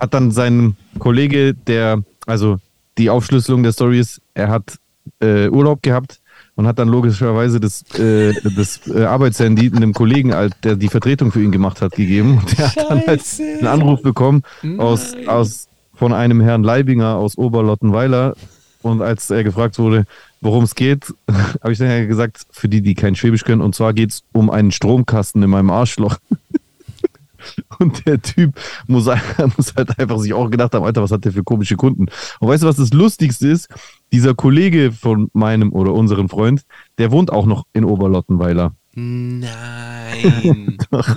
hat 0.00 0.14
dann 0.14 0.30
sein 0.30 0.76
Kollege, 0.98 1.54
der, 1.54 2.02
also 2.26 2.58
die 2.98 3.10
Aufschlüsselung 3.10 3.62
der 3.62 3.72
Story 3.72 4.00
ist, 4.00 4.20
er 4.34 4.48
hat 4.48 4.78
äh, 5.20 5.48
Urlaub 5.48 5.82
gehabt 5.82 6.20
und 6.56 6.66
hat 6.66 6.78
dann 6.78 6.88
logischerweise 6.88 7.60
das, 7.60 7.82
äh, 7.98 8.32
das 8.42 8.80
äh, 8.88 9.04
Arbeitshandy 9.04 9.70
einem 9.74 9.92
Kollegen, 9.92 10.32
der 10.64 10.76
die 10.76 10.88
Vertretung 10.88 11.30
für 11.30 11.42
ihn 11.42 11.52
gemacht 11.52 11.82
hat, 11.82 11.92
gegeben. 11.92 12.38
Und 12.38 12.58
der 12.58 12.68
hat 12.68 12.90
dann 12.90 13.06
halt 13.06 13.20
Scheiße. 13.20 13.42
einen 13.42 13.66
Anruf 13.66 14.02
bekommen 14.02 14.42
aus, 14.78 15.14
aus, 15.26 15.68
von 15.94 16.12
einem 16.12 16.40
Herrn 16.40 16.64
Leibinger 16.64 17.16
aus 17.16 17.36
Oberlottenweiler. 17.36 18.34
Und 18.82 19.02
als 19.02 19.30
er 19.30 19.44
gefragt 19.44 19.78
wurde, 19.78 20.06
worum 20.40 20.64
es 20.64 20.74
geht, 20.74 21.12
habe 21.62 21.72
ich 21.72 21.78
dann 21.78 21.88
ja 21.88 22.04
gesagt, 22.06 22.46
für 22.50 22.68
die, 22.68 22.80
die 22.80 22.94
kein 22.94 23.14
Schwäbisch 23.14 23.44
können, 23.44 23.60
und 23.60 23.74
zwar 23.74 23.92
geht 23.92 24.10
es 24.10 24.22
um 24.32 24.48
einen 24.48 24.72
Stromkasten 24.72 25.42
in 25.42 25.50
meinem 25.50 25.70
Arschloch. 25.70 26.16
Und 27.78 28.06
der 28.06 28.20
Typ 28.20 28.54
muss, 28.86 29.06
muss 29.56 29.74
halt 29.76 29.98
einfach 29.98 30.18
sich 30.18 30.32
auch 30.32 30.50
gedacht 30.50 30.74
haben, 30.74 30.84
Alter, 30.84 31.02
was 31.02 31.10
hat 31.10 31.24
der 31.24 31.32
für 31.32 31.44
komische 31.44 31.76
Kunden? 31.76 32.06
Und 32.40 32.48
weißt 32.48 32.62
du, 32.62 32.66
was 32.66 32.76
das 32.76 32.92
Lustigste 32.92 33.48
ist? 33.48 33.68
Dieser 34.12 34.34
Kollege 34.34 34.92
von 34.92 35.30
meinem 35.32 35.72
oder 35.72 35.92
unserem 35.92 36.28
Freund, 36.28 36.62
der 36.98 37.10
wohnt 37.10 37.32
auch 37.32 37.46
noch 37.46 37.64
in 37.72 37.84
Oberlottenweiler. 37.84 38.74
Nein. 38.94 40.78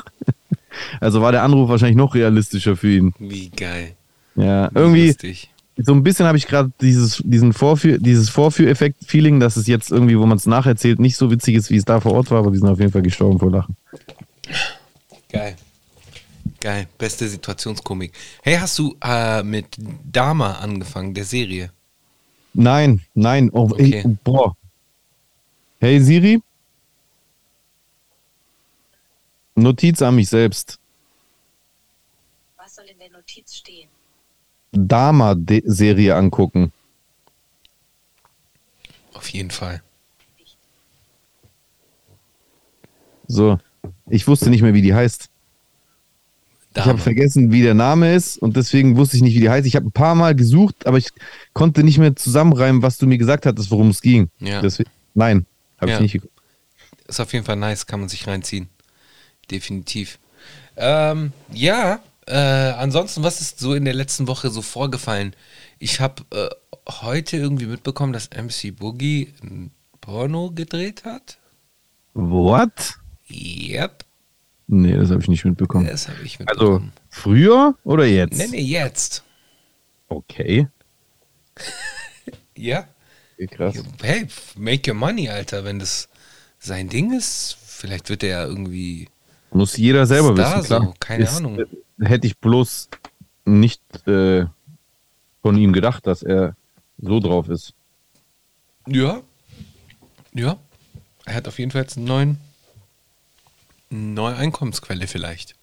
Also 1.00 1.22
war 1.22 1.32
der 1.32 1.44
Anruf 1.44 1.70
wahrscheinlich 1.70 1.98
noch 1.98 2.16
realistischer 2.16 2.76
für 2.76 2.92
ihn. 2.92 3.14
Wie 3.20 3.50
geil. 3.50 3.96
Ja, 4.36 4.70
irgendwie 4.74 5.08
Lustig. 5.08 5.50
so 5.78 5.94
ein 5.94 6.04
bisschen 6.04 6.26
habe 6.26 6.38
ich 6.38 6.48
gerade 6.48 6.72
dieses, 6.82 7.22
diesen 7.26 7.54
Vorführ, 7.54 7.98
dieses 7.98 8.30
Vorführeffekt-Feeling, 8.30 9.40
dass 9.40 9.58
es 9.58 9.68
jetzt 9.68 9.92
irgendwie, 9.92 10.18
wo 10.18 10.26
man 10.26 10.38
es 10.38 10.46
nacherzählt, 10.46 11.00
nicht 11.00 11.18
so 11.18 11.32
witzig 11.32 11.56
ist, 11.56 11.70
wie 11.70 11.78
es 11.78 11.86
da 11.86 12.00
vor 12.00 12.14
Ort 12.14 12.32
war, 12.32 12.40
aber 12.40 12.52
wir 12.52 12.60
sind 12.60 12.70
auf 12.70 12.80
jeden 12.80 12.92
Fall 12.92 13.02
gestorben 13.02 13.40
vor 13.40 13.52
Lachen. 13.52 13.76
Geil. 15.32 15.56
Geil. 16.62 16.88
Beste 16.98 17.28
Situationskomik. 17.28 18.14
Hey, 18.42 18.58
hast 18.58 18.78
du 18.80 18.96
äh, 19.04 19.44
mit 19.44 19.78
Dama 20.10 20.54
angefangen, 20.54 21.14
der 21.14 21.26
Serie? 21.26 21.72
Nein, 22.54 23.02
nein, 23.14 23.50
oh, 23.54 23.70
Okay. 23.72 24.02
ey, 24.04 24.18
boah. 24.24 24.56
Hey 25.80 26.00
Siri? 26.00 26.42
Notiz 29.56 30.02
an 30.02 30.16
mich 30.16 30.30
selbst. 30.30 30.80
Was 32.58 32.76
soll 32.76 32.86
in 32.86 33.00
der 33.00 33.10
Notiz 33.12 33.56
stehen? 33.56 33.90
Dama-Serie 34.72 36.16
angucken. 36.16 36.72
Auf 39.14 39.30
jeden 39.30 39.52
Fall. 39.52 39.82
So. 43.28 43.60
Ich 44.10 44.28
wusste 44.28 44.50
nicht 44.50 44.62
mehr, 44.62 44.74
wie 44.74 44.82
die 44.82 44.94
heißt. 44.94 45.29
Ich 46.80 46.86
Dama. 46.86 46.94
habe 46.94 47.02
vergessen, 47.02 47.52
wie 47.52 47.62
der 47.62 47.74
Name 47.74 48.14
ist 48.16 48.38
und 48.38 48.56
deswegen 48.58 48.98
wusste 48.98 49.18
ich 49.18 49.24
nicht, 49.24 49.36
wie 49.36 49.40
die 49.42 49.50
heißt. 49.50 49.68
Ich 49.68 49.76
habe 49.76 49.88
ein 49.88 49.92
paar 49.92 50.16
Mal 50.16 50.36
gesucht, 50.36 50.86
aber 50.88 50.98
ich 50.98 51.10
konnte 51.54 51.84
nicht 51.84 51.98
mehr 51.98 52.16
zusammenreimen, 52.16 52.82
was 52.82 52.98
du 52.98 53.08
mir 53.08 53.18
gesagt 53.18 53.46
hattest, 53.46 53.70
worum 53.72 53.90
es 53.90 54.02
ging. 54.02 54.30
Ja. 54.40 54.62
Deswegen, 54.62 54.90
nein, 55.14 55.46
habe 55.80 55.92
Ja. 55.92 55.98
ich 55.98 56.02
nicht 56.02 56.14
geguckt. 56.14 56.34
Ist 57.08 57.20
auf 57.20 57.34
jeden 57.34 57.46
Fall 57.46 57.56
nice, 57.56 57.86
kann 57.88 58.00
man 58.02 58.10
sich 58.10 58.28
reinziehen. 58.28 58.70
Definitiv. 59.50 60.20
Ähm, 60.78 61.32
ja, 61.52 62.00
äh, 62.28 62.36
ansonsten, 62.36 63.24
was 63.24 63.42
ist 63.42 63.60
so 63.60 63.74
in 63.74 63.86
der 63.86 63.94
letzten 63.96 64.28
Woche 64.28 64.50
so 64.50 64.62
vorgefallen? 64.62 65.36
Ich 65.80 66.00
habe 66.00 66.24
äh, 66.32 66.48
heute 67.02 67.38
irgendwie 67.38 67.66
mitbekommen, 67.66 68.14
dass 68.14 68.30
MC 68.30 68.72
Boogie 68.76 69.34
ein 69.44 69.72
Porno 70.02 70.52
gedreht 70.52 71.04
hat. 71.06 71.38
What? 72.14 72.96
Yep, 73.32 74.04
Nee, 74.72 74.94
das 74.96 75.10
habe 75.10 75.22
ich 75.22 75.28
nicht 75.28 75.46
mitbekommen. 75.46 75.88
das 75.88 76.08
habe 76.08 76.22
ich 76.24 76.38
Also 76.48 76.74
mitbekommen. 76.74 76.92
früher 77.10 77.76
oder 77.84 78.06
jetzt? 78.06 78.38
nee, 78.38 78.48
nee, 78.52 78.62
jetzt. 78.62 79.24
Okay. 80.08 80.68
Ja. 82.56 82.86
Krass. 83.52 83.82
Hey, 84.02 84.28
make 84.58 84.90
your 84.92 84.98
money, 84.98 85.30
Alter. 85.30 85.64
Wenn 85.64 85.80
das 85.80 86.10
sein 86.60 86.90
Ding 86.90 87.14
ist, 87.18 87.58
vielleicht 87.66 88.10
wird 88.10 88.22
er 88.24 88.30
ja 88.30 88.46
irgendwie. 88.46 89.08
Muss 89.52 89.78
jeder 89.78 90.06
selber 90.06 90.34
Star 90.36 90.58
wissen, 90.58 90.68
klar. 90.68 90.82
so, 90.84 90.94
keine 91.00 91.24
Ist, 91.24 91.38
Ahnung. 91.38 91.58
äh, 91.60 91.66
Hätte 92.06 92.28
ich 92.28 92.38
bloß 92.38 92.90
nicht 93.46 93.82
äh, 94.08 94.46
von 95.42 95.58
ihm 95.58 95.72
gedacht, 95.72 96.06
dass 96.06 96.22
er 96.22 96.56
so 96.98 97.22
drauf 97.22 97.48
ist. 97.48 97.74
Ja. 98.88 99.22
Ja. 100.34 100.58
Er 101.26 101.36
hat 101.36 101.48
auf 101.48 101.60
jeden 101.60 101.72
Fall 101.72 101.84
jetzt 101.84 101.96
einen 101.96 102.08
neuen, 102.08 102.38
neue 103.90 104.36
Einkommensquelle 104.36 105.08
vielleicht. 105.08 105.56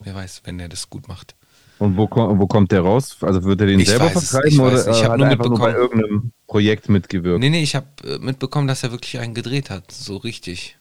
Wer 0.00 0.14
weiß, 0.14 0.42
wenn 0.44 0.60
er 0.60 0.68
das 0.68 0.90
gut 0.90 1.08
macht. 1.08 1.34
Und 1.78 1.96
wo, 1.96 2.08
wo 2.10 2.46
kommt 2.46 2.70
der 2.70 2.82
raus? 2.82 3.16
Also 3.20 3.42
wird 3.44 3.60
er 3.60 3.66
den 3.66 3.80
Ich 3.80 3.88
selber 3.88 4.06
weiß 4.06 4.30
vertreiben 4.30 4.48
ich 4.48 4.60
oder. 4.60 4.88
Ich 4.90 5.04
hat 5.04 5.18
nur 5.18 5.26
er 5.26 5.32
einfach 5.32 5.48
nur 5.48 5.58
bei 5.58 5.72
irgendeinem 5.72 6.32
Projekt 6.46 6.88
mitgewirkt? 6.88 7.40
Nee, 7.40 7.50
nee, 7.50 7.62
ich 7.62 7.74
habe 7.74 7.86
äh, 8.04 8.18
mitbekommen, 8.18 8.68
dass 8.68 8.82
er 8.84 8.92
wirklich 8.92 9.18
einen 9.18 9.34
gedreht 9.34 9.70
hat. 9.70 9.90
So 9.90 10.16
richtig. 10.16 10.76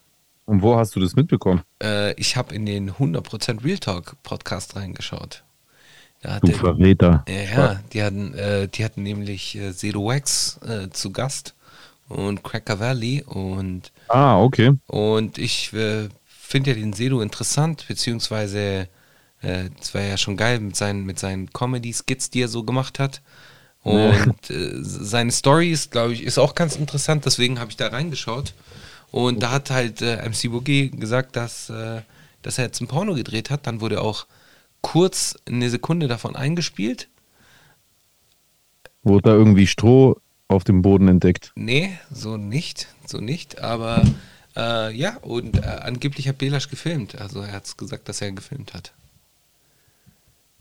Und 0.45 0.61
wo 0.61 0.75
hast 0.75 0.95
du 0.95 0.99
das 0.99 1.15
mitbekommen? 1.15 1.61
Äh, 1.81 2.13
ich 2.13 2.35
habe 2.35 2.53
in 2.53 2.65
den 2.65 2.91
100% 2.91 3.63
Real 3.63 3.79
Talk 3.79 4.17
Podcast 4.23 4.75
reingeschaut. 4.75 5.43
Da 6.21 6.35
hat 6.35 6.43
Du 6.43 6.47
der, 6.47 6.55
Verräter. 6.55 7.25
Ja, 7.27 7.41
ja 7.41 7.81
die, 7.91 8.03
hatten, 8.03 8.33
äh, 8.33 8.67
die 8.67 8.85
hatten 8.85 9.03
nämlich 9.03 9.55
äh, 9.55 9.73
Zero 9.73 10.07
Wax 10.07 10.59
äh, 10.65 10.89
zu 10.89 11.11
Gast 11.11 11.55
und 12.07 12.43
Cracker 12.43 12.79
Valley 12.79 13.23
und, 13.23 13.91
Ah, 14.09 14.39
okay. 14.39 14.73
und 14.87 15.37
ich 15.37 15.73
äh, 15.73 16.09
finde 16.53 16.69
ja 16.69 16.75
den 16.75 16.93
Sedo 16.93 17.19
interessant, 17.21 17.85
beziehungsweise 17.87 18.87
äh, 19.41 19.69
es 19.81 19.95
war 19.95 20.01
ja 20.03 20.17
schon 20.17 20.37
geil 20.37 20.59
mit 20.59 20.75
seinen, 20.75 21.03
mit 21.03 21.17
seinen 21.17 21.51
Comedy-Skits, 21.51 22.29
die 22.29 22.43
er 22.43 22.47
so 22.47 22.63
gemacht 22.63 22.99
hat. 22.99 23.23
Und 23.81 24.51
äh, 24.51 24.69
seine 24.83 25.31
Story 25.31 25.71
ist, 25.71 25.89
glaube 25.89 26.13
ich, 26.13 26.21
ist 26.21 26.37
auch 26.37 26.53
ganz 26.53 26.75
interessant, 26.75 27.25
deswegen 27.25 27.59
habe 27.59 27.71
ich 27.71 27.77
da 27.77 27.87
reingeschaut. 27.87 28.53
Und 29.09 29.41
da 29.41 29.49
hat 29.49 29.71
halt 29.71 30.03
äh, 30.03 30.17
MC 30.29 30.51
Boogie 30.51 30.91
gesagt, 30.91 31.35
dass, 31.35 31.71
äh, 31.71 32.01
dass 32.43 32.59
er 32.59 32.65
jetzt 32.65 32.81
ein 32.81 32.87
Porno 32.87 33.15
gedreht 33.15 33.49
hat. 33.49 33.65
Dann 33.65 33.81
wurde 33.81 33.99
auch 33.99 34.27
kurz 34.81 35.35
eine 35.47 35.71
Sekunde 35.71 36.07
davon 36.07 36.35
eingespielt. 36.35 37.09
Wurde 39.01 39.29
da 39.31 39.35
irgendwie 39.35 39.65
Stroh 39.65 40.17
auf 40.49 40.63
dem 40.65 40.83
Boden 40.83 41.07
entdeckt? 41.07 41.51
Nee, 41.55 41.97
so 42.11 42.37
nicht, 42.37 42.89
so 43.07 43.17
nicht. 43.17 43.59
Aber 43.59 44.03
äh, 44.55 44.95
ja, 44.95 45.17
und 45.17 45.57
äh, 45.57 45.61
angeblich 45.61 46.27
hat 46.27 46.37
Belasch 46.37 46.69
gefilmt. 46.69 47.19
Also 47.19 47.41
er 47.41 47.53
hat 47.53 47.77
gesagt, 47.77 48.09
dass 48.09 48.21
er 48.21 48.31
gefilmt 48.31 48.73
hat. 48.73 48.93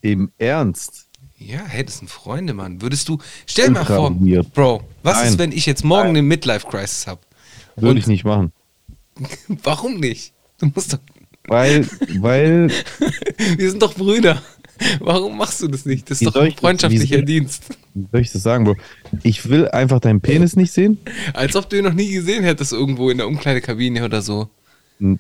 Im 0.00 0.32
Ernst? 0.38 1.06
Ja, 1.38 1.64
hey, 1.64 1.84
das 1.84 1.98
sind 1.98 2.08
Freunde, 2.08 2.54
Mann. 2.54 2.82
Würdest 2.82 3.08
du, 3.08 3.18
stell 3.46 3.70
mal 3.70 3.84
vor. 3.84 4.10
Bro, 4.54 4.84
was 5.02 5.18
Nein. 5.18 5.28
ist, 5.28 5.38
wenn 5.38 5.52
ich 5.52 5.66
jetzt 5.66 5.84
morgen 5.84 6.10
eine 6.10 6.22
Midlife-Crisis 6.22 7.06
habe? 7.06 7.20
Würde 7.76 7.98
ich 7.98 8.06
nicht 8.06 8.24
machen. 8.24 8.52
Warum 9.48 9.98
nicht? 9.98 10.32
Du 10.58 10.66
musst 10.74 10.92
doch, 10.92 10.98
Weil, 11.46 11.88
weil, 12.20 12.70
wir 13.56 13.70
sind 13.70 13.82
doch 13.82 13.94
Brüder. 13.94 14.42
Warum 15.00 15.36
machst 15.36 15.62
du 15.62 15.68
das 15.68 15.84
nicht? 15.86 16.10
Das 16.10 16.20
Wie 16.20 16.24
ist 16.24 16.28
doch 16.30 16.34
soll 16.34 16.42
ein 16.44 16.48
ich 16.48 16.54
das- 16.54 16.60
freundschaftlicher 16.60 17.18
wie- 17.18 17.24
Dienst. 17.24 17.64
wie 17.94 18.06
soll 18.10 18.20
ich 18.20 18.32
das 18.32 18.42
sagen, 18.42 18.64
Bro? 18.64 18.76
Ich 19.22 19.48
will 19.48 19.68
einfach 19.68 20.00
deinen 20.00 20.20
Penis 20.20 20.56
nicht 20.56 20.72
sehen. 20.72 20.98
Als 21.34 21.54
ob 21.56 21.68
du 21.70 21.78
ihn 21.78 21.84
noch 21.84 21.92
nie 21.94 22.10
gesehen 22.12 22.42
hättest 22.44 22.72
irgendwo 22.72 23.10
in 23.10 23.18
der 23.18 23.28
Umkleidekabine 23.28 24.04
oder 24.04 24.22
so. 24.22 24.48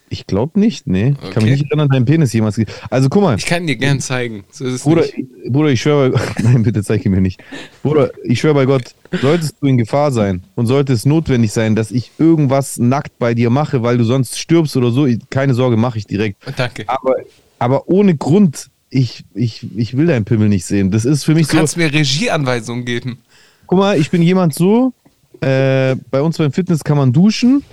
Ich 0.08 0.28
glaube 0.28 0.60
nicht, 0.60 0.86
nee. 0.86 1.08
Ich 1.08 1.18
kann 1.20 1.42
Okay. 1.42 1.50
mich 1.50 1.60
nicht 1.60 1.64
erinnern, 1.72 1.88
deinen 1.88 2.04
Penis 2.04 2.32
jemals. 2.32 2.60
Also 2.88 3.08
guck 3.08 3.20
mal, 3.22 3.36
Ich 3.36 3.46
kann 3.46 3.66
dir 3.66 3.74
gern 3.74 3.98
zeigen. 3.98 4.44
So 4.52 4.64
Bruder, 4.84 5.04
ich- 5.06 5.24
Bruder, 5.50 5.70
ich 5.70 5.80
schwöre 5.82 6.10
bei 6.10 6.20
Nein, 6.42 6.62
bitte 6.62 6.84
zeig 6.84 7.04
ihn 7.04 7.10
mir 7.10 7.20
nicht. 7.20 7.42
Bruder, 7.82 8.12
ich 8.22 8.38
schwöre 8.38 8.54
bei 8.54 8.64
Gott, 8.64 8.94
solltest 9.20 9.56
du 9.60 9.66
in 9.66 9.78
Gefahr 9.78 10.12
sein 10.12 10.44
und 10.54 10.66
sollte 10.66 10.92
es 10.92 11.04
notwendig 11.04 11.50
sein, 11.52 11.74
dass 11.74 11.90
ich 11.90 12.12
irgendwas 12.18 12.78
nackt 12.78 13.18
bei 13.18 13.34
dir 13.34 13.50
mache, 13.50 13.82
weil 13.82 13.98
du 13.98 14.04
sonst 14.04 14.38
stirbst 14.38 14.76
oder 14.76 14.92
so, 14.92 15.08
keine 15.30 15.54
Sorge, 15.54 15.76
mache 15.76 15.98
ich 15.98 16.06
direkt. 16.06 16.40
Danke. 16.56 16.84
Aber, 16.88 17.16
aber 17.58 17.88
ohne 17.88 18.16
Grund, 18.16 18.68
ich, 18.94 19.24
ich, 19.34 19.66
ich 19.76 19.96
will 19.96 20.06
deinen 20.06 20.24
Pimmel 20.24 20.48
nicht 20.48 20.66
sehen. 20.66 20.90
Das 20.90 21.04
ist 21.04 21.24
für 21.24 21.34
mich 21.34 21.46
Du 21.46 21.52
so. 21.52 21.58
kannst 21.58 21.76
mir 21.76 21.92
Regieanweisungen 21.92 22.84
geben. 22.84 23.18
Guck 23.66 23.78
mal, 23.78 23.98
ich 23.98 24.10
bin 24.10 24.20
jemand 24.22 24.54
so, 24.54 24.92
äh, 25.40 25.96
bei 26.10 26.20
uns 26.20 26.36
beim 26.38 26.52
Fitness 26.52 26.84
kann 26.84 26.98
man 26.98 27.12
duschen 27.12 27.64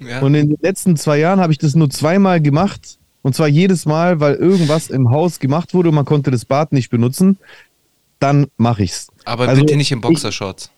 Ja. 0.00 0.20
und 0.20 0.34
in 0.34 0.50
den 0.50 0.58
letzten 0.62 0.96
zwei 0.96 1.18
Jahren 1.18 1.40
habe 1.40 1.52
ich 1.52 1.58
das 1.58 1.74
nur 1.74 1.90
zweimal 1.90 2.40
gemacht. 2.40 2.98
Und 3.22 3.34
zwar 3.34 3.48
jedes 3.48 3.84
Mal, 3.84 4.20
weil 4.20 4.36
irgendwas 4.36 4.88
im 4.88 5.10
Haus 5.10 5.40
gemacht 5.40 5.74
wurde 5.74 5.90
und 5.90 5.94
man 5.96 6.06
konnte 6.06 6.30
das 6.30 6.44
Bad 6.46 6.72
nicht 6.72 6.88
benutzen. 6.88 7.36
Dann 8.18 8.46
mache 8.56 8.82
ich's. 8.84 9.08
Aber 9.24 9.48
Also, 9.48 9.60
bitte 9.62 9.76
nicht 9.76 9.92
in 9.92 10.00
Boxershorts. 10.00 10.70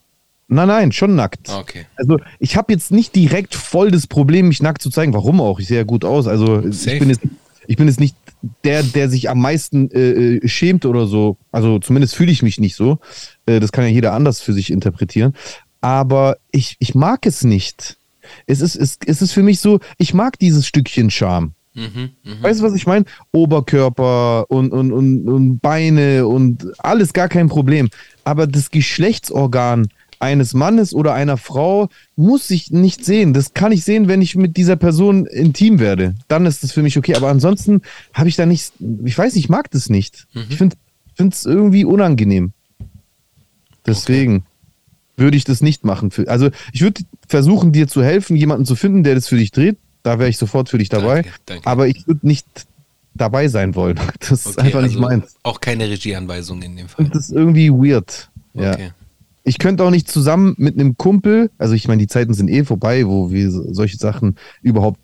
Nein, 0.49 0.69
nein, 0.69 0.93
schon 0.93 1.15
nackt. 1.15 1.51
Okay. 1.51 1.87
Also 1.97 2.19
ich 2.41 2.57
habe 2.57 2.73
jetzt 2.73 2.91
nicht 2.91 3.15
direkt 3.15 3.55
voll 3.55 3.91
das 3.91 4.07
Problem, 4.07 4.49
mich 4.49 4.61
nackt 4.63 4.83
zu 4.83 4.91
zeigen. 4.91 5.13
Warum 5.13 5.41
auch? 5.41 5.61
Ich 5.61 5.69
sehe 5.69 5.79
ja 5.79 5.85
gut 5.85 6.05
aus. 6.05 6.27
Also 6.27 6.63
Safe. 6.73 6.93
ich 6.95 6.99
bin, 6.99 7.09
jetzt, 7.11 7.21
ich 7.69 7.77
bin 7.77 7.87
jetzt 7.89 8.01
nicht 8.01 8.17
der, 8.65 8.83
der 8.83 9.09
sich 9.09 9.31
am 9.31 9.41
meisten 9.41 9.91
äh, 9.91 10.37
äh, 10.37 10.49
schämt 10.49 10.85
oder 10.85 11.07
so. 11.07 11.37
Also 11.51 11.79
zumindest 11.79 12.15
fühle 12.15 12.33
ich 12.33 12.43
mich 12.43 12.59
nicht 12.59 12.77
so. 12.77 12.99
Äh, 13.47 13.61
das 13.61 13.73
kann 13.73 13.85
ja 13.85 13.91
jeder 13.91 14.13
anders 14.13 14.41
für 14.41 14.53
sich 14.53 14.71
interpretieren. 14.71 15.35
Aber 15.81 16.37
ich, 16.51 16.77
ich 16.79 16.95
mag 16.95 17.27
es 17.27 17.45
nicht. 17.45 17.97
Es 18.47 18.61
ist, 18.61 18.77
es, 18.77 18.99
es 19.05 19.23
ist 19.23 19.33
für 19.33 19.43
mich 19.43 19.61
so, 19.61 19.81
ich 19.99 20.15
mag 20.15 20.39
dieses 20.39 20.67
Stückchen 20.67 21.11
Charme. 21.11 21.55
Mhm, 21.75 22.11
mhm. 22.23 22.43
Weißt 22.43 22.61
du, 22.61 22.65
was 22.65 22.75
ich 22.75 22.87
meine? 22.87 23.05
Oberkörper 23.33 24.51
und, 24.51 24.73
und, 24.73 24.93
und, 24.93 25.29
und 25.29 25.61
Beine 25.61 26.27
und 26.27 26.67
alles 26.79 27.13
gar 27.13 27.29
kein 27.29 27.49
Problem. 27.49 27.89
Aber 28.25 28.47
das 28.47 28.71
Geschlechtsorgan 28.71 29.89
eines 30.23 30.55
Mannes 30.55 30.95
oder 30.95 31.15
einer 31.15 31.37
Frau 31.37 31.89
muss 32.17 32.51
ich 32.51 32.71
nicht 32.71 33.05
sehen. 33.05 33.35
Das 33.35 33.55
kann 33.55 33.73
ich 33.73 33.85
sehen, 33.85 34.09
wenn 34.09 34.23
ich 34.23 34.37
mit 34.37 34.57
dieser 34.57 34.77
Person 34.77 35.27
intim 35.27 35.81
werde. 35.81 36.15
Dann 36.29 36.47
ist 36.47 36.63
das 36.63 36.73
für 36.73 36.83
mich 36.83 36.97
okay. 36.97 37.17
Aber 37.17 37.29
ansonsten 37.29 37.83
habe 38.15 38.29
ich 38.29 38.37
da 38.37 38.47
nicht, 38.47 38.73
ich 39.05 39.19
weiß, 39.19 39.35
ich 39.37 39.49
mag 39.49 39.71
das 39.73 39.91
nicht. 39.91 40.27
Ich 40.49 40.57
finde 40.57 40.77
es 41.29 41.45
irgendwie 41.45 41.85
unangenehm. 41.85 42.53
Deswegen 43.85 44.45
würde 45.17 45.37
ich 45.37 45.45
das 45.45 45.61
nicht 45.61 45.85
machen. 45.85 46.11
Für, 46.13 46.29
also 46.29 46.51
ich 46.73 46.83
würde 46.83 47.03
versuchen, 47.27 47.73
dir 47.73 47.89
zu 47.89 48.03
helfen, 48.03 48.37
jemanden 48.37 48.65
zu 48.65 48.77
finden, 48.77 49.03
der 49.03 49.17
das 49.17 49.27
für 49.27 49.37
dich 49.37 49.51
dreht. 49.51 49.77
Da 50.05 50.19
wäre 50.19 50.31
ich 50.31 50.39
sofort 50.39 50.69
für 50.69 50.79
dich 50.79 50.89
dabei. 50.89 51.23
Danke, 51.23 51.39
danke. 51.47 51.67
Aber 51.67 51.89
ich 51.89 52.07
würde 52.07 52.27
nicht 52.27 52.47
dabei 53.15 53.49
sein 53.49 53.75
wollen. 53.75 53.99
Das 54.21 54.47
ist 54.47 54.59
Okay, 54.59 54.67
einfach 54.67 54.83
nicht 54.83 54.97
also 54.97 55.01
meins. 55.01 55.37
Auch 55.43 55.61
keine 55.61 55.89
Regieanweisung 55.89 56.63
in 56.63 56.77
dem 56.77 56.89
Fall. 56.89 57.07
Das 57.07 57.29
ist 57.29 57.33
irgendwie 57.33 57.71
weird. 57.71 58.31
Ja. 58.55 58.73
Okay. 58.73 58.93
Ich 59.45 59.59
könnte 59.59 59.85
auch 59.85 59.91
nicht 59.91 60.09
zusammen 60.11 60.55
mit 60.59 60.75
einem 60.79 60.97
Kumpel, 60.97 61.51
also 61.59 61.75
ich 61.75 61.89
meine, 61.89 62.01
die 62.01 62.07
Zeiten 62.07 62.35
sind 62.35 62.49
eh 62.49 62.65
vorbei, 62.65 63.07
wo 63.07 63.31
wir 63.31 63.51
so- 63.51 63.73
solche 63.73 63.97
Sachen 63.97 64.37
überhaupt 64.63 65.01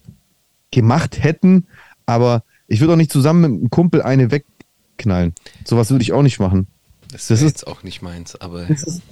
gemacht 0.71 1.23
hätten, 1.23 1.67
aber 2.07 2.43
ich 2.69 2.81
würde 2.81 2.93
auch 2.93 2.97
nicht 2.99 3.13
zusammen 3.13 3.41
mit 3.43 3.51
einem 3.61 3.71
Kumpel 3.71 4.03
eine 4.03 4.31
wegknallen. 4.31 5.33
Sowas 5.65 5.91
würde 5.91 6.03
ich 6.03 6.13
auch 6.13 6.23
nicht 6.23 6.39
machen. 6.39 6.67
Das, 7.11 7.29
Das 7.29 7.41
ist 7.41 7.67
auch 7.67 7.83
nicht 7.85 8.03
meins, 8.03 8.37
aber 8.39 8.67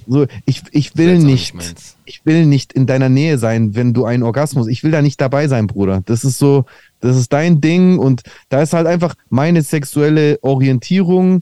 so, 0.07 0.27
ich, 0.45 0.61
ich 0.71 0.95
will 0.97 1.17
nicht, 1.17 1.55
nicht 1.55 1.95
ich 2.05 2.23
will 2.27 2.45
nicht 2.45 2.71
in 2.73 2.85
deiner 2.85 3.09
Nähe 3.09 3.39
sein, 3.39 3.73
wenn 3.73 3.95
du 3.95 4.05
einen 4.05 4.21
Orgasmus, 4.21 4.67
ich 4.67 4.83
will 4.83 4.91
da 4.91 5.01
nicht 5.01 5.19
dabei 5.19 5.47
sein, 5.47 5.65
Bruder. 5.65 6.03
Das 6.05 6.23
ist 6.23 6.37
so, 6.37 6.65
das 6.99 7.17
ist 7.17 7.33
dein 7.33 7.59
Ding 7.59 7.97
und 7.97 8.21
da 8.49 8.61
ist 8.61 8.73
halt 8.73 8.85
einfach 8.85 9.15
meine 9.29 9.63
sexuelle 9.63 10.37
Orientierung 10.43 11.41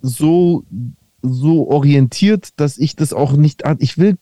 so, 0.00 0.64
so 1.28 1.68
orientiert, 1.68 2.48
dass 2.56 2.78
ich 2.78 2.96
das 2.96 3.12
auch 3.12 3.32
nicht, 3.32 3.62
ich 3.78 3.98
will, 3.98 4.16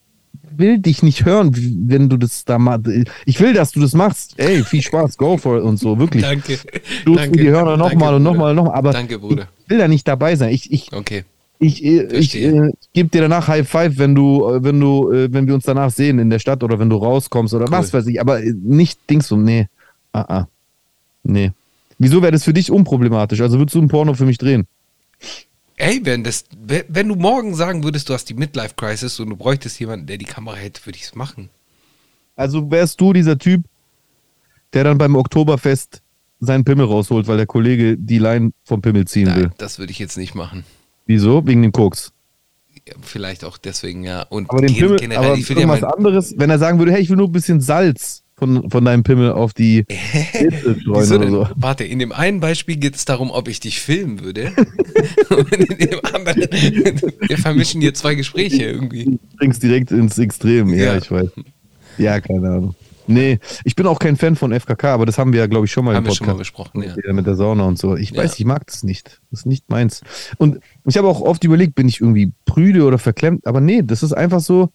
will 0.56 0.78
dich 0.78 1.02
nicht 1.02 1.24
hören, 1.24 1.50
wenn 1.88 2.08
du 2.08 2.16
das 2.16 2.44
da 2.44 2.58
machst. 2.58 2.88
Ich 3.26 3.40
will, 3.40 3.52
dass 3.54 3.72
du 3.72 3.80
das 3.80 3.94
machst. 3.94 4.34
Ey, 4.38 4.62
viel 4.64 4.82
Spaß, 4.82 5.16
go 5.16 5.36
for 5.36 5.58
it 5.58 5.64
und 5.64 5.78
so, 5.78 5.98
wirklich. 5.98 6.22
danke. 6.22 6.58
Du 7.04 7.14
danke. 7.16 7.38
die 7.38 7.50
Danke, 7.50 7.76
nochmal 7.78 8.14
und 8.14 8.22
nochmal 8.22 8.50
und 8.50 8.56
nochmal, 8.56 8.74
aber 8.76 8.92
Danke, 8.92 9.18
Bruder. 9.18 9.48
ich 9.64 9.70
will 9.70 9.78
da 9.78 9.88
nicht 9.88 10.06
dabei 10.06 10.36
sein. 10.36 10.50
Ich, 10.52 10.70
ich, 10.72 10.92
Okay. 10.92 11.24
ich, 11.58 11.84
äh, 11.84 12.06
ich 12.16 12.36
äh, 12.36 12.70
gebe 12.92 13.08
dir 13.08 13.22
danach 13.22 13.48
High 13.48 13.68
Five, 13.68 13.98
wenn 13.98 14.14
du, 14.14 14.48
äh, 14.48 14.62
wenn 14.62 14.78
du, 14.80 15.08
wenn 15.10 15.46
wir 15.46 15.54
uns 15.54 15.64
danach 15.64 15.90
sehen 15.90 16.18
in 16.18 16.30
der 16.30 16.38
Stadt 16.38 16.62
oder 16.62 16.78
wenn 16.78 16.90
du 16.90 16.96
rauskommst 16.96 17.54
oder 17.54 17.70
was 17.70 17.92
weiß 17.92 18.06
ich, 18.06 18.20
aber 18.20 18.40
nicht 18.40 18.98
Dings 19.10 19.28
so, 19.28 19.36
nee. 19.36 19.66
Ah, 20.12 20.20
ah. 20.40 20.48
Nee. 21.24 21.50
Wieso 21.98 22.22
wäre 22.22 22.32
das 22.32 22.44
für 22.44 22.52
dich 22.52 22.70
unproblematisch? 22.70 23.40
Also 23.40 23.58
würdest 23.58 23.74
du 23.74 23.80
ein 23.82 23.88
Porno 23.88 24.14
für 24.14 24.26
mich 24.26 24.38
drehen? 24.38 24.66
Ey, 25.76 26.00
wenn, 26.04 26.22
das, 26.22 26.44
wenn 26.56 27.08
du 27.08 27.16
morgen 27.16 27.54
sagen 27.54 27.82
würdest, 27.82 28.08
du 28.08 28.14
hast 28.14 28.26
die 28.26 28.34
Midlife-Crisis 28.34 29.18
und 29.18 29.30
du 29.30 29.36
bräuchtest 29.36 29.78
jemanden, 29.80 30.06
der 30.06 30.18
die 30.18 30.24
Kamera 30.24 30.56
hält, 30.56 30.84
würde 30.86 30.96
ich 30.96 31.04
es 31.04 31.14
machen. 31.14 31.50
Also 32.36 32.70
wärst 32.70 33.00
du 33.00 33.12
dieser 33.12 33.38
Typ, 33.38 33.64
der 34.72 34.84
dann 34.84 34.98
beim 34.98 35.16
Oktoberfest 35.16 36.02
seinen 36.40 36.64
Pimmel 36.64 36.86
rausholt, 36.86 37.26
weil 37.26 37.36
der 37.36 37.46
Kollege 37.46 37.96
die 37.96 38.18
Line 38.18 38.52
vom 38.64 38.82
Pimmel 38.82 39.06
ziehen 39.06 39.34
will. 39.34 39.44
Nein, 39.44 39.54
das 39.58 39.78
würde 39.78 39.92
ich 39.92 39.98
jetzt 39.98 40.16
nicht 40.16 40.34
machen. 40.34 40.64
Wieso? 41.06 41.46
Wegen 41.46 41.62
dem 41.62 41.72
Koks. 41.72 42.12
Ja, 42.86 42.94
vielleicht 43.00 43.44
auch 43.44 43.56
deswegen, 43.56 44.04
ja. 44.04 44.22
Und 44.22 44.50
Aber 44.50 44.60
den 44.60 44.74
Pimmel, 44.74 44.98
generell, 44.98 45.24
aber 45.24 45.38
ich 45.38 45.48
will 45.48 45.58
ja 45.58 45.68
anderes, 45.68 46.34
wenn 46.36 46.50
er 46.50 46.58
sagen 46.58 46.78
würde, 46.78 46.92
hey, 46.92 47.00
ich 47.00 47.08
will 47.08 47.16
nur 47.16 47.28
ein 47.28 47.32
bisschen 47.32 47.60
Salz 47.60 48.23
von, 48.36 48.68
von 48.70 48.84
deinem 48.84 49.02
Pimmel 49.04 49.32
auf 49.32 49.52
die 49.54 49.82
Pilze 50.32 50.80
streuen 50.80 51.12
oder 51.12 51.30
so. 51.30 51.48
Warte, 51.56 51.84
in 51.84 51.98
dem 51.98 52.12
einen 52.12 52.40
Beispiel 52.40 52.76
geht 52.76 52.96
es 52.96 53.04
darum, 53.04 53.30
ob 53.30 53.48
ich 53.48 53.60
dich 53.60 53.80
filmen 53.80 54.20
würde. 54.20 54.52
Und 55.30 55.52
in 55.52 55.78
dem 55.88 56.00
anderen, 56.02 56.42
wir 57.28 57.38
vermischen 57.38 57.80
hier 57.80 57.94
zwei 57.94 58.14
Gespräche 58.14 58.64
irgendwie. 58.64 59.04
Du 59.04 59.18
bringst 59.38 59.62
direkt 59.62 59.90
ins 59.92 60.18
Extrem, 60.18 60.70
ja, 60.74 60.84
Ja. 60.84 60.96
ich 60.98 61.10
weiß. 61.10 61.28
Ja, 61.98 62.20
keine 62.20 62.48
Ahnung. 62.48 62.74
Nee, 63.06 63.38
ich 63.64 63.76
bin 63.76 63.86
auch 63.86 63.98
kein 63.98 64.16
Fan 64.16 64.34
von 64.34 64.50
FKK, 64.58 64.94
aber 64.94 65.04
das 65.06 65.18
haben 65.18 65.32
wir 65.34 65.40
ja, 65.40 65.46
glaube 65.46 65.66
ich, 65.66 65.72
schon 65.72 65.84
mal 65.84 65.94
Haben 65.94 66.04
im 66.06 66.10
wir 66.10 66.14
schon 66.16 66.26
mal 66.26 66.32
Podcast. 66.32 66.50
besprochen, 66.52 66.82
ja. 66.82 66.96
Ja, 67.06 67.12
Mit 67.12 67.26
der 67.26 67.36
Sauna 67.36 67.64
und 67.64 67.78
so. 67.78 67.96
Ich 67.96 68.10
Ja. 68.12 68.22
weiß, 68.22 68.38
ich 68.38 68.44
mag 68.46 68.66
das 68.66 68.82
nicht. 68.82 69.20
Das 69.30 69.40
ist 69.40 69.46
nicht 69.46 69.68
meins. 69.68 70.00
Und 70.38 70.58
ich 70.86 70.96
habe 70.96 71.06
auch 71.06 71.20
oft 71.20 71.44
überlegt, 71.44 71.74
bin 71.74 71.86
ich 71.86 72.00
irgendwie 72.00 72.32
prüde 72.46 72.84
oder 72.84 72.98
verklemmt, 72.98 73.46
aber 73.46 73.60
nee, 73.60 73.82
das 73.84 74.02
ist 74.02 74.14
einfach 74.14 74.40
so, 74.40 74.70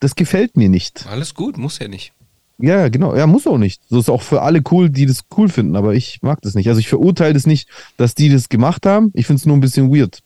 das 0.00 0.16
gefällt 0.16 0.56
mir 0.56 0.68
nicht. 0.68 1.06
Alles 1.08 1.34
gut, 1.34 1.56
muss 1.56 1.78
ja 1.78 1.86
nicht. 1.86 2.12
Ja, 2.58 2.88
genau. 2.88 3.14
Ja, 3.14 3.26
muss 3.26 3.46
auch 3.46 3.58
nicht. 3.58 3.82
So 3.88 4.00
ist 4.00 4.10
auch 4.10 4.22
für 4.22 4.42
alle 4.42 4.62
cool, 4.70 4.90
die 4.90 5.06
das 5.06 5.20
cool 5.36 5.48
finden, 5.48 5.76
aber 5.76 5.94
ich 5.94 6.22
mag 6.22 6.42
das 6.42 6.54
nicht. 6.54 6.68
Also 6.68 6.80
ich 6.80 6.88
verurteile 6.88 7.34
das 7.34 7.46
nicht, 7.46 7.68
dass 7.96 8.14
die 8.14 8.28
das 8.28 8.48
gemacht 8.48 8.84
haben. 8.84 9.12
Ich 9.14 9.26
finde 9.26 9.38
es 9.40 9.46
nur 9.46 9.56
ein 9.56 9.60
bisschen 9.60 9.94
weird. 9.94 10.22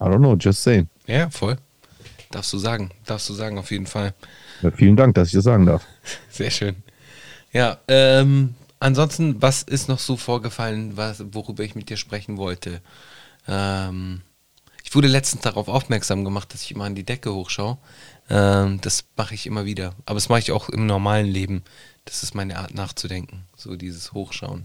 I 0.00 0.04
don't 0.04 0.18
know, 0.18 0.34
just 0.34 0.62
saying. 0.62 0.88
Ja, 1.06 1.30
voll. 1.30 1.56
Darfst 2.32 2.52
du 2.52 2.58
sagen, 2.58 2.90
darfst 3.06 3.28
du 3.28 3.34
sagen, 3.34 3.58
auf 3.58 3.70
jeden 3.70 3.86
Fall. 3.86 4.14
Ja, 4.62 4.70
vielen 4.70 4.96
Dank, 4.96 5.14
dass 5.14 5.28
ich 5.28 5.34
das 5.34 5.44
sagen 5.44 5.66
darf. 5.66 5.84
Sehr 6.30 6.50
schön. 6.50 6.76
Ja, 7.52 7.78
ähm, 7.88 8.54
ansonsten, 8.78 9.40
was 9.40 9.62
ist 9.62 9.88
noch 9.88 9.98
so 9.98 10.16
vorgefallen, 10.16 10.96
was, 10.96 11.24
worüber 11.32 11.64
ich 11.64 11.74
mit 11.74 11.88
dir 11.88 11.96
sprechen 11.96 12.36
wollte? 12.36 12.80
Ähm, 13.48 14.22
ich 14.84 14.94
wurde 14.94 15.08
letztens 15.08 15.42
darauf 15.42 15.68
aufmerksam 15.68 16.24
gemacht, 16.24 16.52
dass 16.52 16.62
ich 16.62 16.72
immer 16.72 16.84
an 16.84 16.94
die 16.94 17.04
Decke 17.04 17.32
hochschaue. 17.32 17.78
Ähm, 18.30 18.78
das 18.80 19.04
mache 19.16 19.34
ich 19.34 19.46
immer 19.46 19.64
wieder. 19.64 19.94
Aber 20.06 20.14
das 20.16 20.28
mache 20.28 20.40
ich 20.40 20.52
auch 20.52 20.68
im 20.68 20.86
normalen 20.86 21.26
Leben. 21.26 21.62
Das 22.04 22.22
ist 22.22 22.34
meine 22.34 22.58
Art 22.58 22.74
nachzudenken. 22.74 23.42
So 23.56 23.76
dieses 23.76 24.12
Hochschauen. 24.12 24.64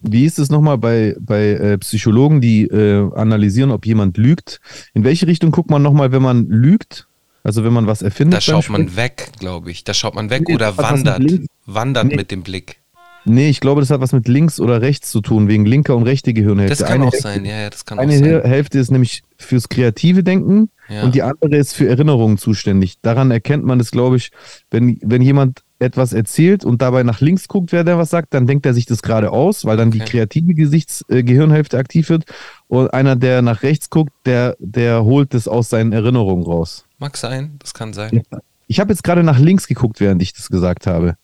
Wie 0.00 0.24
ist 0.24 0.38
es 0.38 0.48
nochmal 0.48 0.78
bei, 0.78 1.16
bei 1.18 1.48
äh, 1.50 1.78
Psychologen, 1.78 2.40
die 2.40 2.62
äh, 2.64 3.10
analysieren, 3.14 3.70
ob 3.72 3.84
jemand 3.84 4.16
lügt? 4.16 4.60
In 4.94 5.02
welche 5.04 5.26
Richtung 5.26 5.50
guckt 5.50 5.70
man 5.70 5.82
nochmal, 5.82 6.12
wenn 6.12 6.22
man 6.22 6.46
lügt? 6.48 7.08
Also 7.42 7.64
wenn 7.64 7.72
man 7.72 7.86
was 7.86 8.02
erfindet? 8.02 8.36
Da 8.36 8.40
schaut 8.40 8.68
man 8.68 8.94
weg, 8.96 9.30
glaube 9.40 9.70
ich. 9.70 9.84
Da 9.84 9.94
schaut 9.94 10.14
man 10.14 10.30
weg 10.30 10.44
Nee, 10.48 10.54
oder 10.54 10.76
was 10.76 10.92
mit 10.92 11.06
wandert. 11.06 11.40
Wandert 11.66 12.06
Nee. 12.08 12.16
mit 12.16 12.30
dem 12.30 12.42
Blick. 12.42 12.76
Nee, 13.24 13.48
ich 13.48 13.60
glaube, 13.60 13.80
das 13.80 13.90
hat 13.90 14.00
was 14.00 14.12
mit 14.12 14.28
links 14.28 14.60
oder 14.60 14.80
rechts 14.80 15.10
zu 15.10 15.20
tun, 15.20 15.48
wegen 15.48 15.66
linker 15.66 15.96
und 15.96 16.04
rechter 16.04 16.32
Gehirnhälfte. 16.32 16.78
Das 16.78 16.86
kann 16.88 17.00
eine 17.00 17.06
auch 17.08 17.12
Hälfte, 17.12 17.28
sein, 17.28 17.44
ja, 17.44 17.58
ja, 17.62 17.70
das 17.70 17.84
kann 17.84 17.98
auch 17.98 18.02
Eine 18.02 18.14
sein. 18.14 18.24
Hel- 18.24 18.42
Hälfte 18.44 18.78
ist 18.78 18.90
nämlich 18.90 19.22
fürs 19.36 19.68
kreative 19.68 20.22
Denken 20.22 20.70
Ja. 20.88 21.02
und 21.02 21.14
die 21.14 21.22
andere 21.22 21.56
ist 21.56 21.74
für 21.74 21.88
Erinnerungen 21.88 22.38
zuständig. 22.38 23.00
Daran 23.02 23.30
erkennt 23.30 23.64
man 23.64 23.78
es, 23.80 23.90
glaube 23.90 24.16
ich, 24.16 24.30
wenn, 24.70 24.98
wenn 25.02 25.22
jemand 25.22 25.62
etwas 25.80 26.12
erzählt 26.12 26.64
und 26.64 26.82
dabei 26.82 27.02
nach 27.02 27.20
links 27.20 27.46
guckt, 27.46 27.70
wer 27.72 27.84
der 27.84 27.98
was 27.98 28.10
sagt, 28.10 28.34
dann 28.34 28.46
denkt 28.46 28.66
er 28.66 28.74
sich 28.74 28.86
das 28.86 29.02
gerade 29.02 29.30
aus, 29.30 29.64
weil 29.64 29.76
dann 29.76 29.90
die 29.90 30.00
Okay. 30.00 30.10
kreative 30.10 30.54
Gesichts 30.54 31.04
äh, 31.08 31.22
Gehirnhälfte 31.22 31.78
aktiv 31.78 32.08
wird. 32.08 32.24
Und 32.66 32.92
einer, 32.92 33.14
der 33.16 33.42
nach 33.42 33.62
rechts 33.62 33.90
guckt, 33.90 34.12
der, 34.26 34.56
der 34.58 35.04
holt 35.04 35.34
es 35.34 35.46
aus 35.46 35.70
seinen 35.70 35.92
Erinnerungen 35.92 36.44
raus. 36.44 36.84
Mag 36.98 37.16
sein, 37.16 37.56
das 37.60 37.74
kann 37.74 37.92
sein. 37.92 38.22
Ich 38.66 38.80
habe 38.80 38.92
jetzt 38.92 39.04
gerade 39.04 39.22
nach 39.22 39.38
links 39.38 39.66
geguckt, 39.68 40.00
während 40.00 40.20
ich 40.20 40.32
das 40.32 40.48
gesagt 40.48 40.86
habe. 40.86 41.16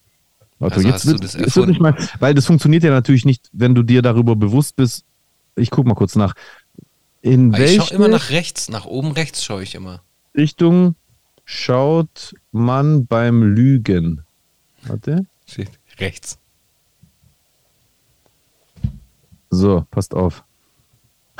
Warte, 0.61 0.77
Also 0.77 0.87
jetzt 0.89 0.95
hast 0.95 1.07
du 1.07 1.11
wird, 1.13 1.25
das 1.25 1.57
wird 1.57 1.69
nicht 1.69 1.81
mal, 1.81 1.97
weil 2.21 2.33
das 2.35 2.47
funktioniert 2.47 2.85
ja 2.85 2.91
natürlich 2.91 3.25
nicht, 3.25 3.49
wenn 3.53 3.75
du 3.75 3.83
dir 3.83 4.03
darüber 4.03 4.37
bewusst 4.37 4.77
bist. 4.77 5.05
Ich 5.57 5.71
guck 5.71 5.87
mal 5.87 5.95
kurz 5.95 6.17
nach. 6.17 6.35
In 7.25 7.55
Aber 7.55 7.65
ich 7.65 7.79
welche 7.79 7.87
schaue 7.87 7.97
immer 7.97 8.09
nach 8.09 8.29
rechts, 8.29 8.69
nach 8.69 8.85
oben 8.85 9.13
rechts 9.13 9.43
schaue 9.43 9.63
ich 9.63 9.75
immer. 9.75 10.03
Richtung 10.37 10.95
schaut 11.47 12.35
man 12.53 13.07
beim 13.07 13.43
Lügen? 13.43 14.25
Warte. 14.83 15.25
Steht 15.47 15.71
rechts. 15.99 16.39
So, 19.49 19.87
passt 19.91 20.13
auf. 20.13 20.45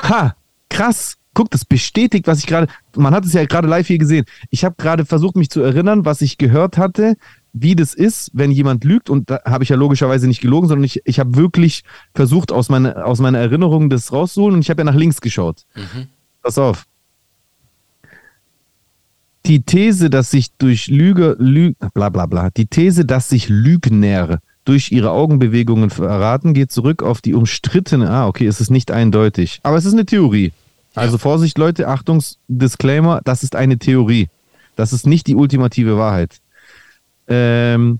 Ha! 0.01 0.35
Krass! 0.69 1.17
Guck, 1.35 1.51
das 1.51 1.65
bestätigt, 1.65 2.25
was 2.25 2.39
ich 2.39 2.47
gerade. 2.47 2.65
Man 2.95 3.13
hat 3.13 3.23
es 3.23 3.33
ja 3.33 3.45
gerade 3.45 3.67
live 3.67 3.85
hier 3.85 3.99
gesehen. 3.99 4.25
Ich 4.49 4.65
habe 4.65 4.73
gerade 4.79 5.05
versucht, 5.05 5.35
mich 5.35 5.51
zu 5.51 5.61
erinnern, 5.61 6.03
was 6.03 6.21
ich 6.21 6.39
gehört 6.39 6.79
hatte, 6.79 7.15
wie 7.57 7.75
das 7.75 7.93
ist, 7.93 8.31
wenn 8.33 8.51
jemand 8.51 8.83
lügt. 8.83 9.09
Und 9.09 9.29
da 9.29 9.39
habe 9.45 9.63
ich 9.63 9.69
ja 9.69 9.77
logischerweise 9.77 10.27
nicht 10.27 10.41
gelogen, 10.41 10.67
sondern 10.67 10.83
ich, 10.83 11.01
ich 11.05 11.19
habe 11.19 11.35
wirklich 11.35 11.83
versucht, 12.13 12.51
aus, 12.51 12.69
meine, 12.69 13.05
aus 13.05 13.19
meiner 13.19 13.39
Erinnerung 13.39 13.89
das 13.89 14.11
rauszuholen 14.11 14.55
und 14.55 14.61
ich 14.61 14.69
habe 14.69 14.81
ja 14.81 14.83
nach 14.83 14.95
links 14.95 15.21
geschaut. 15.21 15.63
Mhm. 15.75 16.07
Pass 16.43 16.57
auf. 16.57 16.85
Die 19.45 19.61
These, 19.61 20.09
dass 20.09 20.31
sich 20.31 20.51
durch 20.57 20.87
Lüge, 20.87 21.37
Lü, 21.39 21.73
bla 21.93 22.09
bla 22.09 22.25
bla, 22.25 22.49
die 22.49 22.65
These, 22.65 23.05
dass 23.05 23.29
sich 23.29 23.47
Lügner 23.47 24.39
durch 24.65 24.91
ihre 24.91 25.11
Augenbewegungen 25.11 25.91
verraten, 25.91 26.53
geht 26.53 26.71
zurück 26.71 27.03
auf 27.03 27.21
die 27.21 27.35
umstrittene, 27.35 28.09
ah, 28.09 28.27
okay, 28.27 28.47
es 28.47 28.59
ist 28.59 28.71
nicht 28.71 28.91
eindeutig, 28.91 29.59
aber 29.61 29.77
es 29.77 29.85
ist 29.85 29.93
eine 29.93 30.05
Theorie. 30.05 30.51
Also 30.95 31.17
Vorsicht, 31.17 31.57
Leute, 31.57 31.87
Achtungs, 31.87 32.39
Disclaimer, 32.47 33.21
das 33.23 33.43
ist 33.43 33.55
eine 33.55 33.77
Theorie. 33.77 34.29
Das 34.75 34.93
ist 34.93 35.05
nicht 35.05 35.27
die 35.27 35.35
ultimative 35.35 35.97
Wahrheit. 35.97 36.39
Ähm, 37.27 37.99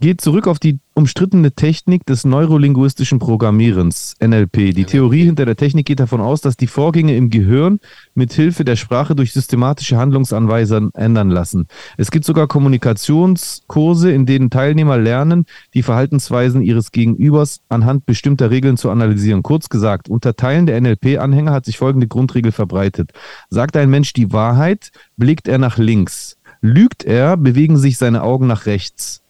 geht 0.00 0.20
zurück 0.20 0.46
auf 0.46 0.58
die 0.58 0.78
umstrittene 0.94 1.52
Technik 1.52 2.06
des 2.06 2.24
neurolinguistischen 2.24 3.18
Programmierens, 3.18 4.14
NLP. 4.20 4.74
Die 4.74 4.84
Theorie 4.84 5.24
hinter 5.24 5.44
der 5.44 5.56
Technik 5.56 5.86
geht 5.86 6.00
davon 6.00 6.20
aus, 6.20 6.40
dass 6.40 6.56
die 6.56 6.66
Vorgänge 6.66 7.16
im 7.16 7.28
Gehirn 7.28 7.80
mit 8.14 8.32
Hilfe 8.32 8.64
der 8.64 8.76
Sprache 8.76 9.14
durch 9.14 9.32
systematische 9.32 9.96
Handlungsanweisern 9.96 10.90
ändern 10.94 11.30
lassen. 11.30 11.66
Es 11.96 12.10
gibt 12.10 12.24
sogar 12.24 12.46
Kommunikationskurse, 12.46 14.10
in 14.10 14.24
denen 14.24 14.48
Teilnehmer 14.48 14.96
lernen, 14.96 15.44
die 15.74 15.82
Verhaltensweisen 15.82 16.62
ihres 16.62 16.92
Gegenübers 16.92 17.60
anhand 17.68 18.06
bestimmter 18.06 18.50
Regeln 18.50 18.76
zu 18.76 18.90
analysieren. 18.90 19.42
Kurz 19.42 19.68
gesagt, 19.68 20.08
unter 20.08 20.34
Teilen 20.34 20.66
der 20.66 20.80
NLP-Anhänger 20.80 21.52
hat 21.52 21.66
sich 21.66 21.76
folgende 21.78 22.06
Grundregel 22.06 22.52
verbreitet. 22.52 23.12
Sagt 23.50 23.76
ein 23.76 23.90
Mensch 23.90 24.12
die 24.14 24.32
Wahrheit, 24.32 24.92
blickt 25.16 25.46
er 25.46 25.58
nach 25.58 25.76
links. 25.76 26.35
Lügt 26.60 27.04
er, 27.04 27.36
bewegen 27.36 27.76
sich 27.76 27.98
seine 27.98 28.22
Augen 28.22 28.46
nach 28.46 28.66
rechts. 28.66 29.22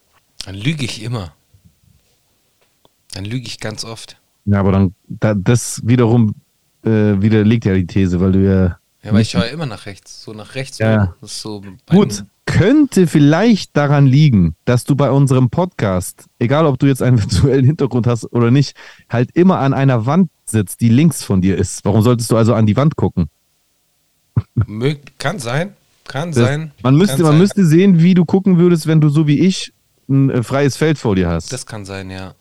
Dann 0.45 0.55
lüge 0.55 0.85
ich 0.85 1.03
immer. 1.03 1.33
Dann 3.13 3.25
lüge 3.25 3.47
ich 3.47 3.61
ganz 3.61 3.85
oft. 3.85 4.21
Ja, 4.45 4.61
aber 4.61 4.73
dann, 4.73 4.95
da, 5.09 5.35
das 5.35 5.81
wiederum 5.85 6.35
äh, 6.85 7.21
widerlegt 7.21 7.65
ja 7.65 7.75
die 7.75 7.87
These, 7.87 8.21
weil 8.21 8.33
du 8.33 8.45
ja. 8.45 8.79
Ja, 9.03 9.13
weil 9.13 9.23
ich 9.23 9.31
schaue 9.31 9.47
immer 9.47 9.67
nach 9.67 9.87
rechts. 9.87 10.23
So 10.23 10.33
nach 10.33 10.55
rechts. 10.55 10.79
Ja. 10.79 11.15
So 11.23 11.63
Gut, 11.87 12.25
könnte 12.45 13.07
vielleicht 13.07 13.77
daran 13.77 14.07
liegen, 14.07 14.57
dass 14.65 14.85
du 14.85 14.97
bei 14.97 15.11
unserem 15.11 15.51
Podcast, 15.51 16.27
egal 16.39 16.67
ob 16.67 16.79
du 16.79 16.87
jetzt 16.87 17.03
einen 17.03 17.19
virtuellen 17.23 17.65
Hintergrund 17.65 18.07
hast 18.07 18.33
oder 18.33 18.51
nicht, 18.51 18.77
halt 19.09 19.31
immer 19.35 19.59
an 19.59 19.75
einer 19.75 20.07
Wand 20.07 20.31
sitzt, 20.45 20.81
die 20.81 20.89
links 20.89 21.23
von 21.23 21.41
dir 21.41 21.57
ist. 21.57 21.85
Warum 21.85 22.03
solltest 22.03 22.31
du 22.31 22.37
also 22.37 22.55
an 22.55 22.67
die 22.67 22.77
Wand 22.77 22.97
gucken? 22.97 23.29
Kann 25.19 25.39
sein. 25.39 25.75
Kann 26.09 26.33
Das, 26.33 26.45
sein. 26.45 26.73
man, 26.83 26.97
müsste, 26.97 27.23
man 27.23 27.33
sein. 27.33 27.39
müsste 27.39 27.65
sehen, 27.67 28.01
wie 28.01 28.15
du 28.15 28.25
gucken 28.25 28.59
würdest, 28.59 28.87
wenn 28.87 29.01
du 29.01 29.09
so 29.09 29.27
wie 29.27 29.41
ich 29.41 29.73
ein 30.09 30.31
äh, 30.31 30.43
freies 30.43 30.77
Feld 30.77 30.99
vor 30.99 31.17
dir 31.17 31.29
hast. 31.29 31.53
Das, 31.53 31.61
Das 31.63 31.67
kann 31.67 31.85
sein, 31.85 32.11
ja. 32.11 32.35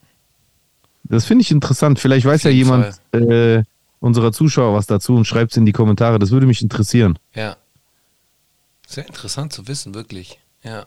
finde 1.26 1.42
ich 1.44 1.52
interessant. 1.52 2.00
Vielleicht 2.00 2.26
weiß 2.26 2.44
ja 2.44 2.52
jemand 2.52 3.00
äh, 3.12 3.64
unserer 4.00 4.32
Zuschauer 4.32 4.76
was 4.76 4.88
dazu 4.88 5.16
und 5.16 5.26
schreibt 5.26 5.52
es 5.52 5.58
in 5.58 5.66
die 5.66 5.72
Kommentare. 5.72 6.20
Das 6.20 6.32
würde 6.32 6.46
mich 6.48 6.62
interessieren. 6.62 7.18
Ja. 7.34 7.58
Sehr 8.88 9.08
interessant 9.08 9.52
zu 9.54 9.68
wissen, 9.68 9.96
wirklich. 9.96 10.40
Ja. 10.64 10.86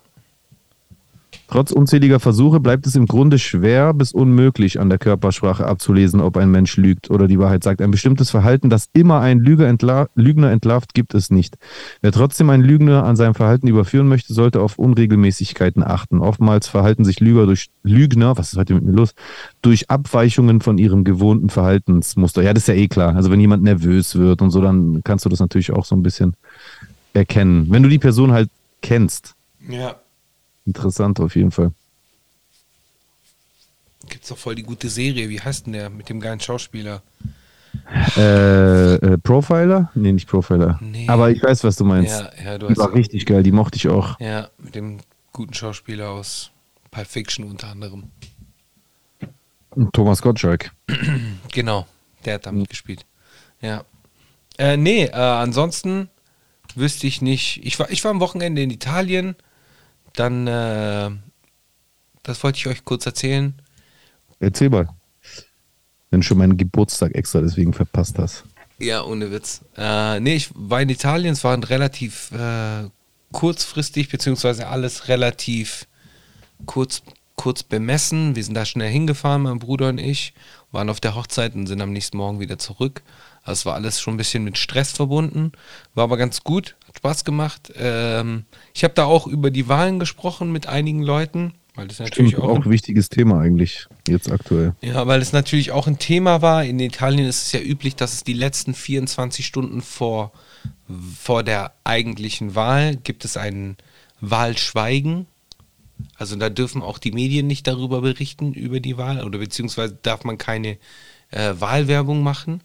Trotz 1.49 1.71
unzähliger 1.71 2.19
Versuche 2.19 2.59
bleibt 2.59 2.85
es 2.85 2.95
im 2.95 3.07
Grunde 3.07 3.39
schwer 3.39 3.95
bis 3.95 4.11
unmöglich 4.11 4.79
an 4.79 4.89
der 4.89 4.99
Körpersprache 4.99 5.65
abzulesen, 5.65 6.21
ob 6.21 6.37
ein 6.37 6.51
Mensch 6.51 6.77
lügt 6.77 7.09
oder 7.09 7.27
die 7.27 7.39
Wahrheit 7.39 7.63
sagt. 7.63 7.81
Ein 7.81 7.89
bestimmtes 7.89 8.29
Verhalten, 8.29 8.69
das 8.69 8.87
immer 8.93 9.27
Lüger 9.33 9.67
entla 9.67 10.09
Lügner 10.13 10.51
entlarvt, 10.51 10.93
gibt 10.93 11.15
es 11.15 11.31
nicht. 11.31 11.55
Wer 12.01 12.11
trotzdem 12.11 12.51
einen 12.51 12.63
Lügner 12.63 13.03
an 13.03 13.15
seinem 13.15 13.33
Verhalten 13.33 13.67
überführen 13.67 14.07
möchte, 14.07 14.31
sollte 14.33 14.61
auf 14.61 14.77
Unregelmäßigkeiten 14.77 15.83
achten. 15.83 16.19
Oftmals 16.19 16.67
verhalten 16.67 17.03
sich 17.03 17.19
Lüger 17.19 17.47
durch 17.47 17.69
Lügner, 17.81 18.37
was 18.37 18.53
ist 18.53 18.59
heute 18.59 18.75
mit 18.75 18.83
mir 18.83 18.93
los, 18.93 19.15
durch 19.63 19.89
Abweichungen 19.89 20.61
von 20.61 20.77
ihrem 20.77 21.03
gewohnten 21.03 21.49
Verhaltensmuster. 21.49 22.43
Ja, 22.43 22.53
das 22.53 22.63
ist 22.63 22.67
ja 22.67 22.75
eh 22.75 22.87
klar. 22.87 23.15
Also 23.15 23.31
wenn 23.31 23.39
jemand 23.39 23.63
nervös 23.63 24.15
wird 24.15 24.43
und 24.43 24.51
so, 24.51 24.61
dann 24.61 25.01
kannst 25.03 25.25
du 25.25 25.29
das 25.29 25.39
natürlich 25.39 25.71
auch 25.71 25.85
so 25.85 25.95
ein 25.95 26.03
bisschen 26.03 26.35
erkennen. 27.13 27.67
Wenn 27.69 27.81
du 27.81 27.89
die 27.89 27.97
Person 27.97 28.31
halt 28.31 28.49
kennst. 28.81 29.33
Ja. 29.67 29.95
Interessant 30.65 31.19
auf 31.19 31.35
jeden 31.35 31.51
Fall. 31.51 31.71
Gibt's 34.07 34.29
doch 34.29 34.37
voll 34.37 34.55
die 34.55 34.63
gute 34.63 34.89
Serie. 34.89 35.29
Wie 35.29 35.39
heißt 35.39 35.65
denn 35.65 35.73
der 35.73 35.89
mit 35.89 36.09
dem 36.09 36.19
geilen 36.19 36.39
Schauspieler? 36.39 37.01
Äh, 38.17 38.95
äh, 38.95 39.17
Profiler? 39.17 39.91
Nee, 39.95 40.11
nicht 40.11 40.27
Profiler. 40.27 40.79
Nee. 40.81 41.07
Aber 41.07 41.29
ich 41.31 41.41
weiß, 41.41 41.63
was 41.63 41.75
du 41.75 41.85
meinst. 41.85 42.11
Ja, 42.11 42.31
ja, 42.43 42.57
du 42.57 42.67
die 42.67 42.71
hast. 42.71 42.79
war 42.79 42.93
richtig 42.93 43.25
geil, 43.25 43.43
die 43.43 43.51
mochte 43.51 43.77
ich 43.77 43.87
auch. 43.87 44.19
Ja, 44.19 44.49
mit 44.57 44.75
dem 44.75 44.99
guten 45.31 45.53
Schauspieler 45.53 46.09
aus 46.09 46.51
Pulp 46.91 47.07
Fiction 47.07 47.45
unter 47.45 47.67
anderem. 47.67 48.05
Thomas 49.93 50.21
Gottschalk. 50.21 50.71
Genau, 51.51 51.87
der 52.25 52.35
hat 52.35 52.45
damit 52.45 52.69
gespielt. 52.69 53.05
Ja. 53.59 53.83
Äh, 54.59 54.77
nee, 54.77 55.05
äh, 55.05 55.13
ansonsten 55.13 56.09
wüsste 56.75 57.07
ich 57.07 57.23
nicht. 57.23 57.65
Ich 57.65 57.79
war, 57.79 57.89
ich 57.89 58.03
war 58.03 58.11
am 58.11 58.19
Wochenende 58.19 58.61
in 58.61 58.69
Italien. 58.69 59.35
Dann, 60.19 60.47
äh, 60.47 61.11
das 62.23 62.43
wollte 62.43 62.57
ich 62.57 62.67
euch 62.67 62.83
kurz 62.83 63.05
erzählen. 63.05 63.53
Erzähl 64.41 64.69
mal. 64.69 64.89
Wenn 66.09 66.19
du 66.19 66.27
schon 66.27 66.39
meinen 66.39 66.57
Geburtstag 66.57 67.15
extra 67.15 67.39
deswegen 67.39 67.71
verpasst 67.71 68.19
hast. 68.19 68.43
Ja, 68.79 69.03
ohne 69.05 69.31
Witz. 69.31 69.61
Äh, 69.77 70.19
nee, 70.19 70.35
ich 70.35 70.49
war 70.53 70.81
in 70.81 70.89
Italien, 70.89 71.31
es 71.31 71.45
war 71.45 71.57
relativ 71.69 72.33
äh, 72.33 72.89
kurzfristig, 73.31 74.09
beziehungsweise 74.09 74.67
alles 74.67 75.07
relativ 75.07 75.87
kurz, 76.65 77.01
kurz 77.37 77.63
bemessen. 77.63 78.35
Wir 78.35 78.43
sind 78.43 78.55
da 78.55 78.65
schnell 78.65 78.91
hingefahren, 78.91 79.43
mein 79.43 79.59
Bruder 79.59 79.87
und 79.87 79.99
ich, 79.99 80.33
waren 80.73 80.89
auf 80.89 80.99
der 80.99 81.15
Hochzeit 81.15 81.55
und 81.55 81.67
sind 81.67 81.81
am 81.81 81.93
nächsten 81.93 82.17
Morgen 82.17 82.41
wieder 82.41 82.59
zurück. 82.59 83.03
Also 83.49 83.61
es 83.61 83.65
war 83.65 83.73
alles 83.73 83.99
schon 83.99 84.13
ein 84.13 84.17
bisschen 84.17 84.43
mit 84.43 84.57
Stress 84.59 84.91
verbunden, 84.91 85.51
war 85.95 86.03
aber 86.03 86.17
ganz 86.17 86.43
gut, 86.43 86.75
hat 86.87 86.97
Spaß 86.97 87.25
gemacht. 87.25 87.73
Ähm, 87.75 88.45
ich 88.75 88.83
habe 88.83 88.93
da 88.93 89.05
auch 89.05 89.25
über 89.25 89.49
die 89.49 89.67
Wahlen 89.67 89.99
gesprochen 89.99 90.51
mit 90.51 90.67
einigen 90.67 91.01
Leuten, 91.01 91.53
weil 91.73 91.87
das 91.87 91.97
natürlich 91.97 92.33
Stimmt, 92.33 92.43
auch, 92.43 92.59
auch 92.59 92.65
ein 92.65 92.71
wichtiges 92.71 93.09
Thema 93.09 93.39
eigentlich, 93.39 93.87
jetzt 94.07 94.31
aktuell. 94.31 94.75
ja, 94.81 95.07
weil 95.07 95.19
es 95.21 95.33
natürlich 95.33 95.71
auch 95.71 95.87
ein 95.87 95.97
Thema 95.97 96.43
war. 96.43 96.63
In 96.63 96.79
Italien 96.79 97.27
ist 97.27 97.47
es 97.47 97.51
ja 97.51 97.59
üblich, 97.59 97.95
dass 97.95 98.13
es 98.13 98.23
die 98.23 98.33
letzten 98.33 98.75
24 98.75 99.45
Stunden 99.45 99.81
vor, 99.81 100.31
vor 101.19 101.41
der 101.41 101.73
eigentlichen 101.83 102.53
Wahl 102.53 102.97
gibt 102.97 103.25
es 103.25 103.35
ein 103.35 103.77
Wahlschweigen. 104.21 105.25
Also 106.17 106.35
da 106.35 106.49
dürfen 106.49 106.83
auch 106.83 106.99
die 106.99 107.13
Medien 107.13 107.47
nicht 107.47 107.65
darüber 107.65 108.01
berichten, 108.01 108.53
über 108.53 108.79
die 108.79 108.97
Wahl, 108.97 109.23
oder 109.23 109.39
beziehungsweise 109.39 109.97
darf 110.01 110.23
man 110.23 110.37
keine 110.37 110.77
äh, 111.31 111.53
Wahlwerbung 111.57 112.21
machen. 112.21 112.61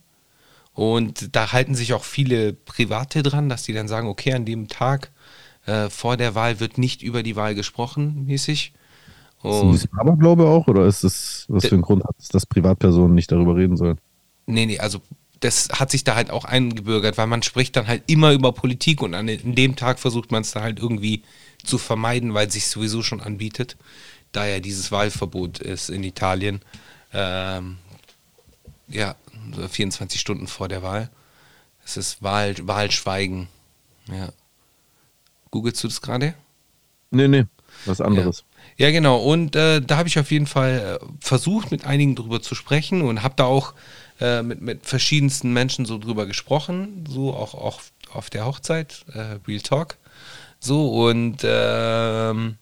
Und 0.74 1.34
da 1.36 1.52
halten 1.52 1.74
sich 1.74 1.94
auch 1.94 2.04
viele 2.04 2.52
Private 2.52 3.22
dran, 3.22 3.48
dass 3.48 3.62
die 3.62 3.72
dann 3.72 3.88
sagen, 3.88 4.08
okay, 4.08 4.34
an 4.34 4.44
dem 4.44 4.68
Tag 4.68 5.10
äh, 5.66 5.88
vor 5.88 6.16
der 6.16 6.34
Wahl 6.34 6.60
wird 6.60 6.78
nicht 6.78 7.02
über 7.02 7.22
die 7.22 7.36
Wahl 7.36 7.54
gesprochen, 7.54 8.24
mäßig. 8.26 8.72
Ist 9.44 9.84
das 9.84 9.92
ein 9.92 9.98
Aberglaube 9.98 10.46
auch 10.46 10.68
oder 10.68 10.86
ist 10.86 11.04
das, 11.04 11.44
was 11.48 11.66
für 11.66 11.74
einen 11.74 11.82
Grund 11.82 12.02
hat 12.04 12.16
es, 12.18 12.28
dass 12.28 12.46
Privatpersonen 12.46 13.14
nicht 13.14 13.30
darüber 13.30 13.56
reden 13.56 13.76
sollen? 13.76 13.98
Nee, 14.46 14.64
nee, 14.64 14.78
also 14.78 15.00
das 15.40 15.68
hat 15.68 15.90
sich 15.90 16.02
da 16.02 16.14
halt 16.14 16.30
auch 16.30 16.46
eingebürgert, 16.46 17.18
weil 17.18 17.26
man 17.26 17.42
spricht 17.42 17.76
dann 17.76 17.86
halt 17.86 18.02
immer 18.06 18.32
über 18.32 18.52
Politik 18.52 19.02
und 19.02 19.12
an 19.12 19.26
dem 19.26 19.76
Tag 19.76 19.98
versucht 19.98 20.32
man 20.32 20.40
es 20.40 20.52
da 20.52 20.62
halt 20.62 20.78
irgendwie 20.78 21.22
zu 21.62 21.76
vermeiden, 21.76 22.32
weil 22.32 22.46
es 22.46 22.54
sich 22.54 22.66
sowieso 22.68 23.02
schon 23.02 23.20
anbietet, 23.20 23.76
da 24.32 24.46
ja 24.46 24.60
dieses 24.60 24.90
Wahlverbot 24.90 25.58
ist 25.58 25.90
in 25.90 26.02
Italien. 26.02 26.60
Ähm, 27.12 27.76
ja, 28.88 29.16
so 29.54 29.66
24 29.66 30.20
Stunden 30.20 30.46
vor 30.46 30.68
der 30.68 30.82
Wahl. 30.82 31.10
Es 31.84 31.96
ist 31.96 32.22
Wahl, 32.22 32.54
Wahlschweigen. 32.62 33.48
Ja. 34.08 34.30
Googlest 35.50 35.82
du 35.84 35.88
das 35.88 36.00
gerade? 36.00 36.34
Nee, 37.10 37.28
nee, 37.28 37.44
was 37.84 38.00
anderes. 38.00 38.44
Ja, 38.76 38.90
genau. 38.90 39.18
Und 39.18 39.54
äh, 39.54 39.80
da 39.80 39.98
habe 39.98 40.08
ich 40.08 40.18
auf 40.18 40.30
jeden 40.30 40.46
Fall 40.46 40.98
äh, 41.00 41.06
versucht, 41.20 41.70
mit 41.70 41.84
einigen 41.84 42.16
drüber 42.16 42.42
zu 42.42 42.54
sprechen 42.54 43.02
und 43.02 43.22
habe 43.22 43.34
da 43.36 43.44
auch 43.44 43.74
äh, 44.20 44.42
mit, 44.42 44.60
mit 44.60 44.86
verschiedensten 44.86 45.52
Menschen 45.52 45.84
so 45.86 45.98
drüber 45.98 46.26
gesprochen, 46.26 47.04
so 47.08 47.34
auch, 47.34 47.54
auch 47.54 47.82
auf 48.12 48.30
der 48.30 48.46
Hochzeit, 48.46 49.04
äh, 49.12 49.38
Real 49.46 49.60
Talk. 49.60 49.96
So 50.58 51.06
und 51.06 51.38
ähm, 51.44 52.56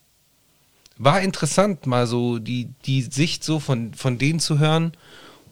war 0.98 1.20
interessant, 1.20 1.86
mal 1.86 2.06
so 2.06 2.38
die, 2.38 2.68
die 2.84 3.02
Sicht 3.02 3.44
so 3.44 3.60
von, 3.60 3.94
von 3.94 4.18
denen 4.18 4.40
zu 4.40 4.58
hören. 4.58 4.92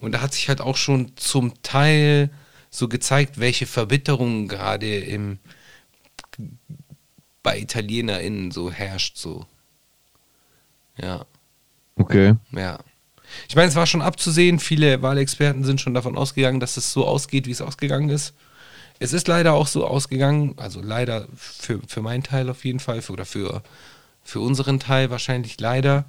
Und 0.01 0.13
da 0.13 0.21
hat 0.21 0.35
sich 0.35 0.49
halt 0.49 0.61
auch 0.61 0.77
schon 0.77 1.17
zum 1.17 1.63
Teil 1.63 2.31
so 2.71 2.89
gezeigt, 2.89 3.39
welche 3.39 3.67
Verbitterung 3.67 4.49
gerade 4.49 4.99
im 4.99 5.39
bei 7.43 7.59
ItalienerInnen 7.59 8.51
so 8.51 8.71
herrscht, 8.71 9.17
so. 9.17 9.47
Ja, 10.97 11.25
Okay. 12.01 12.35
ja. 12.53 12.79
Ich 13.49 13.55
meine, 13.55 13.69
es 13.69 13.77
war 13.77 13.87
schon 13.87 14.03
abzusehen, 14.03 14.59
viele 14.59 15.03
Wahlexperten 15.03 15.65
sind 15.65 15.81
schon 15.81 15.95
davon 15.95 16.17
ausgegangen, 16.19 16.59
dass 16.59 16.77
es 16.77 16.93
so 16.93 17.07
ausgeht, 17.07 17.47
wie 17.47 17.53
es 17.53 17.61
ausgegangen 17.61 18.09
ist. 18.09 18.35
Es 18.99 19.13
ist 19.13 19.29
leider 19.29 19.53
auch 19.53 19.67
so 19.67 19.87
ausgegangen, 19.87 20.55
also 20.57 20.81
leider 20.83 21.29
für, 21.37 21.81
für 21.87 22.03
meinen 22.03 22.23
Teil 22.23 22.51
auf 22.51 22.65
jeden 22.65 22.81
Fall, 22.81 23.03
für, 23.03 23.13
oder 23.13 23.25
für, 23.25 23.63
für 24.25 24.41
unseren 24.41 24.81
Teil 24.81 25.11
wahrscheinlich 25.11 25.61
leider. 25.61 26.05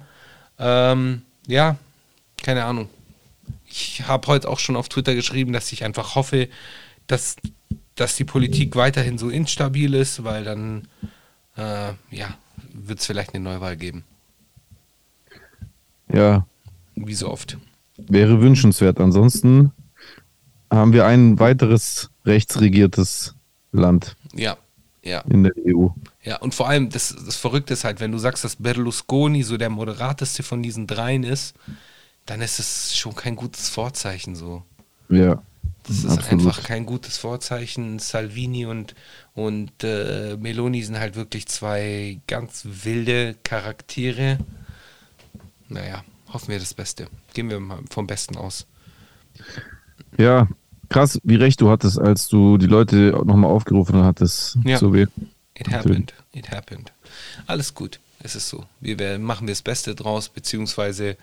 Ähm, 0.58 1.22
ja, 1.46 1.76
keine 2.42 2.64
Ahnung. 2.64 2.88
Ich 3.74 4.06
habe 4.06 4.26
heute 4.26 4.50
auch 4.50 4.58
schon 4.58 4.76
auf 4.76 4.90
Twitter 4.90 5.14
geschrieben, 5.14 5.54
dass 5.54 5.72
ich 5.72 5.82
einfach 5.82 6.14
hoffe, 6.14 6.48
dass, 7.06 7.36
dass 7.94 8.16
die 8.16 8.24
Politik 8.26 8.76
weiterhin 8.76 9.16
so 9.16 9.30
instabil 9.30 9.94
ist, 9.94 10.24
weil 10.24 10.44
dann 10.44 10.88
äh, 11.56 11.92
ja, 12.10 12.36
wird 12.74 13.00
es 13.00 13.06
vielleicht 13.06 13.34
eine 13.34 13.42
Neuwahl 13.42 13.78
geben. 13.78 14.04
Ja, 16.12 16.46
Wie 16.96 17.14
so 17.14 17.30
oft. 17.30 17.56
wäre 17.96 18.42
wünschenswert. 18.42 19.00
Ansonsten 19.00 19.72
haben 20.70 20.92
wir 20.92 21.06
ein 21.06 21.38
weiteres 21.38 22.10
rechtsregiertes 22.26 23.34
Land. 23.72 24.16
Ja, 24.34 24.58
Ja. 25.02 25.20
in 25.22 25.44
der 25.44 25.52
EU. 25.66 25.88
Ja, 26.22 26.36
und 26.36 26.54
vor 26.54 26.68
allem, 26.68 26.90
das, 26.90 27.16
das 27.24 27.36
Verrückte 27.36 27.72
ist 27.72 27.84
halt, 27.84 28.00
wenn 28.00 28.12
du 28.12 28.18
sagst, 28.18 28.44
dass 28.44 28.56
Berlusconi 28.56 29.42
so 29.42 29.56
der 29.56 29.70
moderateste 29.70 30.42
von 30.42 30.62
diesen 30.62 30.86
dreien 30.86 31.24
ist, 31.24 31.54
dann 32.26 32.40
ist 32.40 32.58
es 32.58 32.96
schon 32.96 33.14
kein 33.14 33.36
gutes 33.36 33.68
Vorzeichen 33.68 34.36
so. 34.36 34.62
Ja. 35.08 35.42
Das 35.84 35.98
ist 35.98 36.06
Absolut. 36.06 36.46
einfach 36.46 36.62
kein 36.62 36.86
gutes 36.86 37.18
Vorzeichen. 37.18 37.98
Salvini 37.98 38.66
und, 38.66 38.94
und 39.34 39.82
äh, 39.82 40.36
Meloni 40.38 40.82
sind 40.82 40.98
halt 40.98 41.16
wirklich 41.16 41.46
zwei 41.48 42.20
ganz 42.28 42.64
wilde 42.64 43.34
Charaktere. 43.42 44.38
Naja, 45.68 46.04
hoffen 46.32 46.48
wir 46.48 46.60
das 46.60 46.74
Beste. 46.74 47.08
Gehen 47.34 47.50
wir 47.50 47.58
mal 47.58 47.80
vom 47.90 48.06
Besten 48.06 48.36
aus. 48.36 48.66
Ja, 50.18 50.46
krass, 50.88 51.18
wie 51.24 51.34
recht 51.34 51.60
du 51.60 51.68
hattest, 51.68 51.98
als 51.98 52.28
du 52.28 52.58
die 52.58 52.66
Leute 52.66 53.20
nochmal 53.24 53.50
aufgerufen 53.50 54.04
hattest. 54.04 54.58
Ja. 54.64 54.78
So 54.78 54.94
wie. 54.94 55.08
It 55.54 55.68
happened. 55.68 56.14
It 56.32 56.50
happened. 56.50 56.92
Alles 57.46 57.74
gut. 57.74 57.98
Es 58.22 58.36
ist 58.36 58.48
so. 58.48 58.66
Wir 58.80 59.18
machen 59.18 59.48
wir 59.48 59.52
das 59.52 59.62
Beste 59.62 59.96
draus, 59.96 60.28
beziehungsweise 60.28 61.16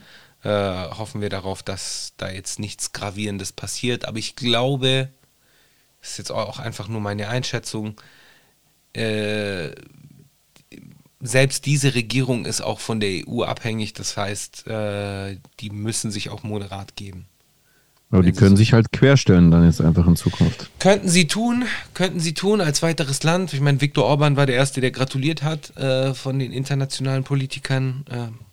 äh, 0.43 0.49
hoffen 0.49 1.21
wir 1.21 1.30
darauf, 1.30 1.63
dass 1.63 2.13
da 2.17 2.30
jetzt 2.30 2.60
nichts 2.60 2.93
Gravierendes 2.93 3.52
passiert. 3.52 4.06
Aber 4.06 4.17
ich 4.17 4.36
glaube, 4.36 5.10
das 6.02 6.12
ist 6.12 6.17
jetzt 6.17 6.32
auch 6.32 6.60
einfach 6.60 6.88
nur 6.88 7.02
meine 7.02 7.28
Einschätzung, 7.28 7.99
äh, 8.93 9.71
selbst 11.21 11.65
diese 11.65 11.95
Regierung 11.95 12.45
ist 12.45 12.62
auch 12.62 12.80
von 12.80 12.99
der 12.99 13.28
EU 13.28 13.43
abhängig. 13.43 13.93
Das 13.93 14.15
heißt, 14.15 14.67
äh, 14.67 15.38
die 15.60 15.69
müssen 15.69 16.12
sich 16.12 16.30
auch 16.30 16.43
moderat 16.43 16.95
geben. 16.95 17.25
Aber 18.12 18.23
die 18.23 18.34
sie 18.34 18.39
können 18.39 18.58
sich 18.58 18.73
halt 18.73 18.91
querstellen 18.91 19.52
dann 19.52 19.65
jetzt 19.65 19.82
einfach 19.82 20.08
in 20.08 20.15
Zukunft. 20.15 20.71
Könnten 20.80 21.10
sie 21.10 21.28
tun, 21.28 21.65
könnten 21.93 22.19
sie 22.19 22.34
tun 22.34 22.60
als 22.60 22.82
weiteres 22.82 23.21
Land. 23.23 23.54
Ich 23.54 23.62
meine, 23.62 23.82
Viktor 23.82 24.06
Orban 24.06 24.36
war 24.36 24.47
der 24.47 24.56
Erste, 24.56 24.82
der 24.82 24.91
gratuliert 24.91 25.43
hat 25.43 25.75
äh, 25.78 26.13
von 26.15 26.39
den 26.39 26.52
internationalen 26.52 27.23
Politikern. 27.23 28.06
Äh, 28.10 28.48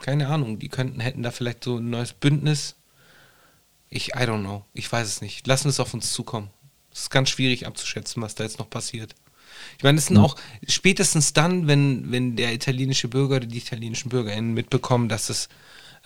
keine 0.00 0.28
Ahnung, 0.28 0.58
die 0.58 0.68
könnten, 0.68 1.00
hätten 1.00 1.22
da 1.22 1.30
vielleicht 1.30 1.64
so 1.64 1.78
ein 1.78 1.90
neues 1.90 2.12
Bündnis. 2.12 2.76
Ich, 3.88 4.08
I 4.08 4.20
don't 4.20 4.40
know, 4.40 4.64
ich 4.72 4.90
weiß 4.90 5.06
es 5.06 5.20
nicht. 5.20 5.46
Lassen 5.46 5.68
es 5.68 5.80
auf 5.80 5.94
uns 5.94 6.12
zukommen. 6.12 6.50
Es 6.92 7.02
ist 7.02 7.10
ganz 7.10 7.30
schwierig 7.30 7.66
abzuschätzen, 7.66 8.22
was 8.22 8.34
da 8.34 8.44
jetzt 8.44 8.58
noch 8.58 8.70
passiert. 8.70 9.14
Ich 9.76 9.84
meine, 9.84 9.98
es 9.98 10.06
sind 10.06 10.16
auch 10.16 10.36
spätestens 10.66 11.32
dann, 11.32 11.66
wenn, 11.66 12.10
wenn 12.10 12.36
der 12.36 12.54
italienische 12.54 13.08
Bürger 13.08 13.36
oder 13.36 13.46
die 13.46 13.58
italienischen 13.58 14.08
BürgerInnen 14.08 14.54
mitbekommen, 14.54 15.08
dass 15.08 15.28
es 15.28 15.48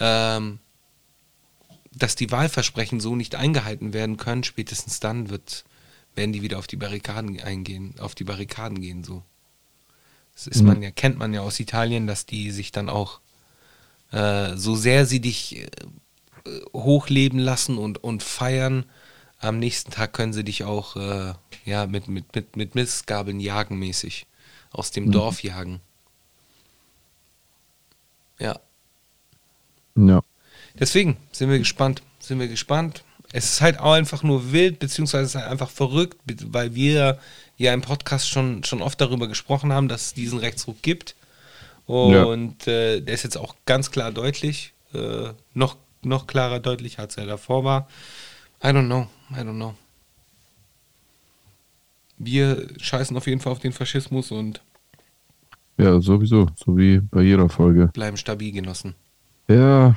ähm, 0.00 0.59
dass 1.96 2.16
die 2.16 2.30
Wahlversprechen 2.30 3.00
so 3.00 3.16
nicht 3.16 3.35
eingehalten 3.35 3.92
werden 3.92 4.16
können, 4.16 4.44
spätestens 4.44 5.00
dann 5.00 5.30
wird, 5.30 5.64
werden 6.14 6.33
die 6.33 6.42
wieder 6.42 6.59
auf 6.59 6.66
die 6.66 6.76
Barrikaden 6.76 7.40
eingehen, 7.40 7.94
auf 7.98 8.14
die 8.14 8.24
Barrikaden 8.24 8.80
gehen 8.80 9.04
so. 9.04 9.22
Das 10.35 10.48
ist 10.48 10.62
man 10.62 10.83
ja, 10.83 10.90
kennt 10.90 11.16
man 11.16 11.33
ja 11.33 11.42
aus 11.42 11.61
Italien, 11.61 12.09
dass 12.09 12.26
die 12.26 12.50
sich 12.50 12.72
dann 12.72 12.88
auch 12.88 13.20
äh, 14.14 14.57
so 14.57 14.77
sehr 14.77 15.07
sie 15.07 15.20
dich 15.20 15.59
äh, 15.59 15.66
hochleben 16.72 17.38
lassen 17.38 17.79
und, 17.79 18.03
und 18.03 18.22
feiern, 18.22 18.85
am 19.40 19.59
nächsten 19.59 19.90
Tag 19.90 20.12
können 20.12 20.33
sie 20.33 20.44
dich 20.44 20.64
auch 20.64 20.96
äh, 20.96 21.35
ja, 21.64 21.87
mit, 21.87 22.09
mit, 22.09 22.35
mit, 22.35 22.57
mit 22.57 22.74
Missgabeln 22.74 23.40
jagen 23.40 23.79
mäßig. 23.79 24.27
Aus 24.70 24.90
dem 24.90 25.12
Dorf 25.12 25.42
jagen. 25.42 25.81
Ja. 28.40 28.59
Ja. 29.94 30.22
Deswegen 30.79 31.16
sind 31.31 31.50
wir 31.50 31.59
gespannt, 31.59 32.03
sind 32.18 32.40
wir 32.40 32.48
gespannt. 32.48 33.05
Es 33.33 33.44
ist 33.44 33.61
halt 33.61 33.79
auch 33.79 33.92
einfach 33.92 34.22
nur 34.22 34.53
wild, 34.53 34.81
beziehungsweise 34.81 35.24
es 35.24 35.31
ist 35.31 35.40
halt 35.40 35.50
einfach 35.50 35.70
verrückt, 35.70 36.18
weil 36.46 36.74
wir 36.74 37.20
ja 37.57 37.72
im 37.72 37.83
Podcast 37.83 38.29
schon, 38.29 38.64
schon 38.64 38.83
oft 38.83 39.00
darüber 39.00 39.29
gesprochen 39.29 39.72
haben, 39.72 39.88
dass 39.88 40.07
es 40.07 40.14
diesen 40.14 40.40
Rechtsruck 40.40 40.83
gibt. 40.83 41.14
Und 41.86 42.66
äh, 42.66 43.00
der 43.00 43.14
ist 43.14 43.24
jetzt 43.24 43.36
auch 43.36 43.54
ganz 43.66 43.90
klar 43.90 44.10
deutlich, 44.12 44.72
äh, 44.94 45.28
noch, 45.52 45.76
noch 46.02 46.26
klarer 46.26 46.60
deutlich, 46.60 46.98
als 46.98 47.16
er 47.16 47.26
davor 47.26 47.64
war. 47.64 47.88
I 48.62 48.68
don't 48.68 48.86
know, 48.86 49.06
I 49.32 49.40
don't 49.40 49.56
know. 49.56 49.74
Wir 52.16 52.68
scheißen 52.78 53.16
auf 53.16 53.26
jeden 53.26 53.40
Fall 53.40 53.52
auf 53.52 53.58
den 53.58 53.72
Faschismus 53.72 54.30
und 54.30 54.62
Ja, 55.76 56.00
sowieso. 56.00 56.46
So 56.56 56.76
wie 56.76 56.98
bei 57.00 57.22
jeder 57.22 57.48
Folge. 57.48 57.88
bleiben 57.92 58.16
stabil 58.16 58.52
genossen. 58.52 58.94
Ja. 59.48 59.94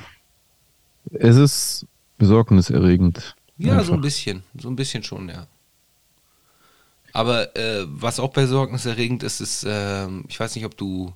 Es 1.12 1.36
ist 1.36 1.86
besorgniserregend. 2.18 3.34
Ja, 3.56 3.74
so 3.74 3.78
Einfach. 3.80 3.94
ein 3.94 4.00
bisschen. 4.02 4.42
So 4.58 4.68
ein 4.68 4.76
bisschen 4.76 5.02
schon, 5.02 5.28
ja. 5.28 5.46
Aber 7.12 7.56
äh, 7.56 7.84
was 7.88 8.20
auch 8.20 8.32
besorgniserregend 8.32 9.22
ist, 9.22 9.40
ist, 9.40 9.64
ähm, 9.66 10.24
ich 10.28 10.38
weiß 10.38 10.54
nicht, 10.54 10.64
ob 10.66 10.76
du 10.76 11.12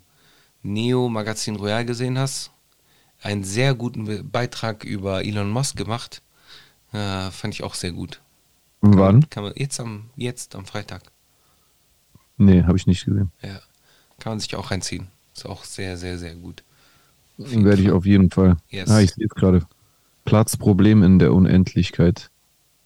Neo 0.63 1.09
Magazin 1.09 1.57
Royal 1.57 1.85
gesehen 1.85 2.19
hast. 2.19 2.51
Einen 3.23 3.45
sehr 3.45 3.75
guten 3.75 4.05
Be- 4.07 4.25
Beitrag 4.25 4.85
über 4.85 5.25
Elon 5.25 5.51
Musk 5.51 5.77
gemacht. 5.77 6.23
Äh, 6.93 7.31
fand 7.31 7.55
ich 7.55 7.63
auch 7.63 7.75
sehr 7.75 7.93
gut. 7.93 8.21
Wann? 8.81 9.29
Kann 9.31 9.45
man 9.45 9.53
jetzt 9.57 9.79
am, 9.81 10.11
jetzt 10.17 10.55
am 10.57 10.67
Freitag. 10.67 11.03
Nee, 12.37 12.65
habe 12.65 12.77
ich 12.77 12.87
nicht 12.87 13.05
gesehen. 13.05 13.31
Ja. 13.43 13.61
Kann 14.19 14.33
man 14.33 14.41
sich 14.41 14.55
auch 14.57 14.71
reinziehen. 14.71 15.09
Ist 15.35 15.47
auch 15.47 15.65
sehr, 15.65 15.97
sehr, 15.97 16.19
sehr 16.19 16.35
gut. 16.35 16.63
Werde 17.39 17.83
ich 17.83 17.91
auf 17.91 18.05
jeden 18.05 18.31
Fall. 18.31 18.57
Yes. 18.69 18.91
Ah, 18.91 19.01
ich 19.01 19.13
sehe 19.13 19.27
es 19.27 19.35
gerade. 19.35 19.67
Platzproblem 20.25 21.03
in 21.03 21.19
der 21.19 21.33
Unendlichkeit. 21.33 22.31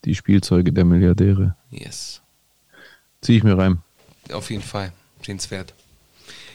Die 0.04 0.14
Spielzeuge 0.14 0.72
der 0.72 0.84
Milliardäre. 0.84 1.56
Yes. 1.70 2.22
Ziehe 3.20 3.38
ich 3.38 3.44
mir 3.44 3.58
rein. 3.58 3.82
Auf 4.32 4.50
jeden 4.50 4.62
Fall. 4.62 4.92
Sehenswert. 5.24 5.74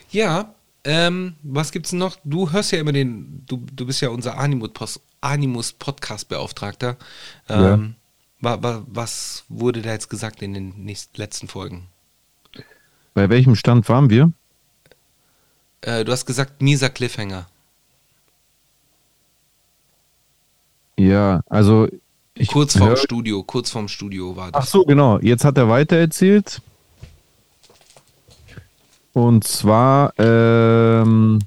Ja, 0.09 0.53
ähm, 0.83 1.35
was 1.43 1.71
gibt's 1.71 1.91
noch? 1.91 2.17
Du 2.23 2.51
hörst 2.51 2.71
ja 2.71 2.79
immer 2.79 2.91
den, 2.91 3.43
du, 3.47 3.65
du 3.71 3.85
bist 3.85 4.01
ja 4.01 4.09
unser 4.09 4.37
Animus, 4.37 4.99
Animus 5.21 5.73
Podcast 5.73 6.27
Beauftragter. 6.29 6.97
Ähm, 7.49 7.95
wa, 8.39 8.61
wa, 8.61 8.83
was 8.87 9.43
wurde 9.49 9.81
da 9.81 9.91
jetzt 9.91 10.09
gesagt 10.09 10.41
in 10.41 10.53
den 10.53 10.83
nächsten, 10.83 11.17
letzten 11.17 11.47
Folgen? 11.47 11.87
Bei 13.13 13.29
welchem 13.29 13.55
Stand 13.55 13.87
waren 13.89 14.09
wir? 14.09 14.31
Äh, 15.81 16.03
du 16.05 16.11
hast 16.11 16.25
gesagt, 16.25 16.61
mieser 16.61 16.89
Cliffhanger. 16.89 17.47
Ja, 20.97 21.41
also 21.47 21.87
ich 22.35 22.47
kurz 22.49 22.77
vorm 22.77 22.89
hör- 22.89 22.97
Studio, 22.97 23.43
kurz 23.43 23.71
vorm 23.71 23.87
Studio 23.87 24.35
war 24.35 24.51
das. 24.51 24.63
Ach 24.63 24.67
so, 24.67 24.83
genau. 24.85 25.19
Jetzt 25.19 25.43
hat 25.43 25.57
er 25.57 25.67
weitererzählt. 25.69 26.61
Und 29.13 29.43
zwar, 29.43 30.13
ähm, 30.17 31.39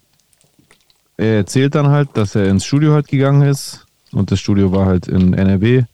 er 1.16 1.36
erzählt 1.36 1.74
dann 1.74 1.88
halt, 1.88 2.10
dass 2.14 2.34
er 2.34 2.46
ins 2.46 2.64
Studio 2.64 2.92
halt 2.92 3.08
gegangen 3.08 3.42
ist. 3.42 3.86
Und 4.12 4.30
das 4.30 4.40
Studio 4.40 4.72
war 4.72 4.86
halt 4.86 5.08
in 5.08 5.34
NRW 5.34 5.84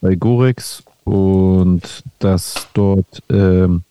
bei 0.00 0.14
Gorex. 0.14 0.82
Und 1.04 2.02
dass 2.18 2.68
dort 2.74 3.22
ähm, 3.30 3.82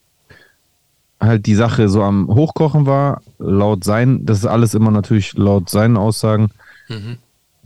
halt 1.20 1.46
die 1.46 1.56
Sache 1.56 1.90
so 1.90 2.04
am 2.04 2.28
Hochkochen 2.28 2.86
war. 2.86 3.22
Laut 3.40 3.84
sein, 3.84 4.26
das 4.26 4.40
ist 4.40 4.46
alles 4.46 4.74
immer 4.74 4.92
natürlich 4.92 5.34
laut 5.34 5.70
seinen 5.70 5.98
Aussagen 5.98 6.50
Mhm. 6.88 7.18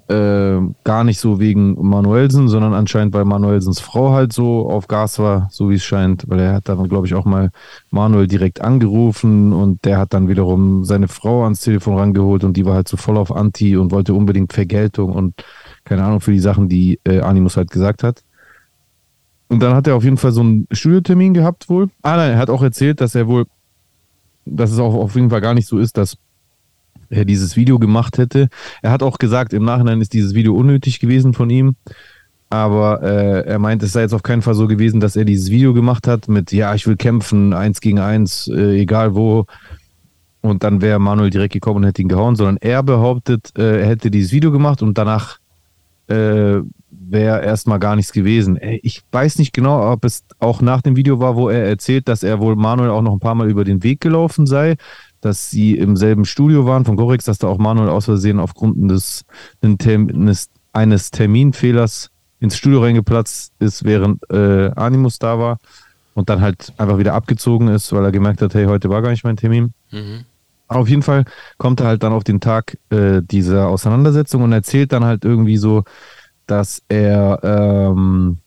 Äh, 0.10 0.60
gar 0.84 1.04
nicht 1.04 1.20
so 1.20 1.40
wegen 1.40 1.76
Manuelsen, 1.88 2.48
sondern 2.48 2.74
anscheinend, 2.74 3.14
weil 3.14 3.26
Manuelsens 3.26 3.80
Frau 3.80 4.12
halt 4.12 4.34
so 4.34 4.68
auf 4.68 4.88
Gas 4.88 5.20
war, 5.20 5.48
so 5.52 5.70
wie 5.70 5.76
es 5.76 5.84
scheint, 5.84 6.24
weil 6.28 6.40
er 6.40 6.54
hat 6.54 6.68
dann, 6.68 6.90
glaube 6.90 7.06
ich, 7.06 7.14
auch 7.14 7.26
mal 7.26 7.52
Manuel 7.92 8.26
direkt 8.28 8.62
angerufen 8.62 9.54
und 9.54 9.86
der 9.86 10.00
hat 10.00 10.14
dann 10.14 10.28
wiederum 10.28 10.84
seine 10.84 11.08
Frau 11.08 11.44
ans 11.44 11.62
Telefon 11.62 11.98
rangeholt 11.98 12.44
und 12.44 12.58
die 12.58 12.66
war 12.66 12.74
halt 12.74 12.88
so 12.88 12.98
voll 12.98 13.18
auf 13.18 13.32
Anti 13.32 13.78
und 13.78 13.92
wollte 13.92 14.16
unbedingt 14.16 14.52
Vergeltung 14.52 15.14
und 15.14 15.36
keine 15.86 16.04
Ahnung 16.04 16.22
für 16.22 16.32
die 16.32 16.40
Sachen, 16.40 16.70
die 16.70 17.00
äh, 17.04 17.20
Animus 17.20 17.56
halt 17.56 17.70
gesagt 17.70 18.02
hat. 18.02 18.24
Und 19.48 19.62
dann 19.62 19.76
hat 19.76 19.86
er 19.86 19.96
auf 19.96 20.04
jeden 20.04 20.18
Fall 20.18 20.32
so 20.32 20.42
einen 20.42 20.68
Studiotermin 20.72 21.36
gehabt 21.36 21.70
wohl. 21.70 21.90
Ah 22.02 22.18
nein, 22.18 22.32
er 22.32 22.38
hat 22.38 22.50
auch 22.50 22.64
erzählt, 22.64 23.00
dass 23.00 23.14
er 23.14 23.28
wohl, 23.28 23.46
dass 24.46 24.72
es 24.72 24.80
auch 24.80 24.96
auf 24.96 25.14
jeden 25.16 25.30
Fall 25.30 25.42
gar 25.42 25.54
nicht 25.54 25.68
so 25.68 25.78
ist, 25.78 25.98
dass 25.98 26.18
er 27.10 27.26
dieses 27.26 27.56
Video 27.56 27.80
gemacht 27.80 28.18
hätte. 28.18 28.50
Er 28.82 28.92
hat 28.92 29.04
auch 29.04 29.18
gesagt, 29.18 29.54
im 29.54 29.66
Nachhinein 29.66 30.02
ist 30.02 30.14
dieses 30.14 30.34
Video 30.34 30.56
unnötig 30.56 31.00
gewesen 31.00 31.34
von 31.34 31.50
ihm. 31.50 31.76
Aber 32.50 33.04
äh, 33.04 33.46
er 33.46 33.60
meint, 33.60 33.84
es 33.84 33.94
sei 33.94 34.02
jetzt 34.02 34.14
auf 34.14 34.24
keinen 34.24 34.42
Fall 34.42 34.56
so 34.56 34.68
gewesen, 34.68 35.00
dass 35.00 35.16
er 35.16 35.24
dieses 35.24 35.52
Video 35.52 35.74
gemacht 35.74 36.08
hat 36.08 36.28
mit, 36.28 36.52
ja, 36.52 36.74
ich 36.74 36.88
will 36.88 36.98
kämpfen, 36.98 37.54
eins 37.54 37.80
gegen 37.80 38.00
eins, 38.00 38.48
äh, 38.48 38.80
egal 38.80 39.16
wo. 39.16 39.46
Und 40.42 40.64
dann 40.64 40.82
wäre 40.82 41.00
Manuel 41.00 41.30
direkt 41.30 41.54
gekommen 41.54 41.78
und 41.78 41.86
hätte 41.86 42.02
ihn 42.02 42.08
gehauen, 42.08 42.36
sondern 42.36 42.58
er 42.58 42.82
behauptet, 42.82 43.52
äh, 43.58 43.82
er 43.82 43.88
hätte 43.88 44.10
dieses 44.10 44.32
Video 44.32 44.52
gemacht 44.52 44.82
und 44.82 44.98
danach 44.98 45.38
äh, 46.08 46.62
wäre 46.90 47.44
erstmal 47.44 47.80
gar 47.80 47.96
nichts 47.96 48.12
gewesen. 48.12 48.58
Ey, 48.58 48.80
Ich 48.84 49.04
weiß 49.12 49.38
nicht 49.38 49.54
genau, 49.54 49.92
ob 49.92 50.06
es 50.06 50.24
auch 50.40 50.62
nach 50.62 50.82
dem 50.82 50.96
Video 50.96 51.20
war, 51.20 51.36
wo 51.36 51.50
er 51.50 51.66
erzählt, 51.66 52.08
dass 52.08 52.24
er 52.24 52.40
wohl 52.40 52.56
Manuel 52.56 52.90
auch 52.90 53.02
noch 53.02 53.14
ein 53.14 53.20
paar 53.20 53.36
Mal 53.36 53.50
über 53.50 53.64
den 53.64 53.84
Weg 53.84 54.02
gelaufen 54.02 54.48
sei, 54.48 54.76
dass 55.22 55.50
sie 55.50 55.76
im 55.78 55.96
selben 55.96 56.26
Studio 56.26 56.66
waren 56.66 56.86
von 56.86 56.96
Gorix, 56.96 57.26
dass 57.26 57.38
da 57.38 57.48
auch 57.48 57.58
Manuel 57.58 57.90
aus 57.90 58.06
Versehen 58.06 58.40
aufgrund 58.40 58.90
des, 58.90 59.26
eines, 59.62 60.50
eines 60.74 61.12
Terminfehlers 61.12 62.10
ins 62.40 62.58
Studio 62.58 62.82
reingeplatzt 62.82 63.54
ist, 63.60 63.84
während 63.84 64.30
äh, 64.32 64.72
Animus 64.76 65.20
da 65.20 65.40
war. 65.40 65.58
und 66.14 66.30
dann 66.30 66.42
halt 66.42 66.74
einfach 66.78 66.98
wieder 66.98 67.14
abgezogen 67.14 67.70
ist, 67.70 67.94
weil 67.94 68.04
er 68.04 68.12
gemerkt 68.12 68.42
hat, 68.42 68.54
hey, 68.54 68.66
heute 68.66 68.90
war 68.90 69.02
gar 69.02 69.12
nicht 69.12 69.24
mein 69.24 69.38
Termin. 69.38 69.74
Mhm. 69.92 70.26
Auf 70.68 70.88
jeden 70.90 71.02
Fall 71.02 71.26
kommt 71.58 71.80
er 71.80 71.88
halt 71.88 72.04
dann 72.04 72.14
auf 72.14 72.24
den 72.24 72.40
Tag 72.42 72.78
äh, 72.90 73.22
dieser 73.24 73.68
Auseinandersetzung 73.70 74.44
und 74.44 74.52
erzählt 74.52 74.92
dann 74.92 75.04
halt 75.04 75.26
irgendwie 75.26 75.58
so, 75.58 75.84
dass 76.46 76.82
er, 76.90 77.40
ähm, 77.44 78.38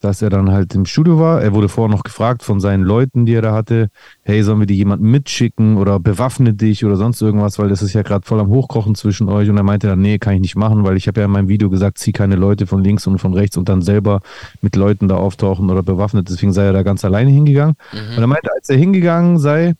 dass 0.00 0.22
er 0.22 0.30
dann 0.30 0.50
halt 0.50 0.74
im 0.74 0.86
Studio 0.86 1.18
war. 1.18 1.42
Er 1.42 1.52
wurde 1.52 1.68
vorher 1.68 1.94
noch 1.94 2.02
gefragt 2.02 2.42
von 2.42 2.60
seinen 2.60 2.82
Leuten, 2.82 3.26
die 3.26 3.34
er 3.34 3.42
da 3.42 3.52
hatte, 3.52 3.88
hey, 4.22 4.42
sollen 4.42 4.60
wir 4.60 4.66
die 4.66 4.76
jemanden 4.76 5.10
mitschicken 5.10 5.76
oder 5.76 5.98
bewaffne 5.98 6.54
dich 6.54 6.84
oder 6.84 6.96
sonst 6.96 7.20
irgendwas, 7.20 7.58
weil 7.58 7.68
das 7.68 7.82
ist 7.82 7.94
ja 7.94 8.02
gerade 8.02 8.26
voll 8.26 8.40
am 8.40 8.48
Hochkochen 8.48 8.94
zwischen 8.94 9.28
euch. 9.28 9.50
Und 9.50 9.56
er 9.56 9.62
meinte 9.62 9.88
dann, 9.88 10.00
nee, 10.00 10.18
kann 10.18 10.34
ich 10.34 10.40
nicht 10.40 10.56
machen, 10.56 10.84
weil 10.84 10.96
ich 10.96 11.08
habe 11.08 11.20
ja 11.20 11.26
in 11.26 11.32
meinem 11.32 11.48
Video 11.48 11.70
gesagt, 11.70 11.98
zieh 11.98 12.12
keine 12.12 12.36
Leute 12.36 12.66
von 12.66 12.82
links 12.82 13.06
und 13.06 13.18
von 13.18 13.34
rechts 13.34 13.56
und 13.56 13.68
dann 13.68 13.82
selber 13.82 14.20
mit 14.60 14.76
Leuten 14.76 15.08
da 15.08 15.16
auftauchen 15.16 15.68
oder 15.70 15.82
bewaffnet. 15.82 16.28
Deswegen 16.28 16.52
sei 16.52 16.64
er 16.66 16.72
da 16.72 16.82
ganz 16.82 17.04
alleine 17.04 17.30
hingegangen. 17.30 17.74
Und 18.16 18.22
er 18.22 18.26
meinte, 18.26 18.50
als 18.54 18.68
er 18.68 18.76
hingegangen 18.76 19.38
sei, 19.38 19.74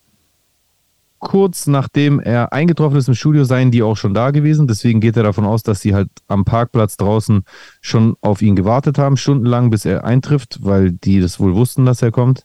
kurz 1.19 1.67
nachdem 1.67 2.21
er 2.21 2.53
eingetroffen 2.53 2.99
ist 2.99 3.09
im 3.09 3.15
Studio, 3.15 3.45
seien 3.45 3.71
die 3.71 3.83
auch 3.83 3.97
schon 3.97 4.15
da 4.15 4.31
gewesen. 4.31 4.67
Deswegen 4.67 5.01
geht 5.01 5.17
er 5.17 5.23
davon 5.23 5.45
aus, 5.45 5.63
dass 5.63 5.81
sie 5.81 5.95
halt 5.95 6.09
am 6.27 6.45
Parkplatz 6.45 6.97
draußen 6.97 7.45
schon 7.81 8.17
auf 8.21 8.43
ihn 8.43 8.57
gewartet 8.57 8.99
haben, 8.99 9.17
stundenlang, 9.17 9.71
bis 9.71 9.85
er 9.85 10.05
eintrifft, 10.05 10.59
weil 10.63 10.93
die 10.93 11.21
das 11.21 11.41
wohl 11.41 11.55
wussten, 11.55 11.85
dass 11.85 12.03
er 12.03 12.11
kommt. 12.11 12.45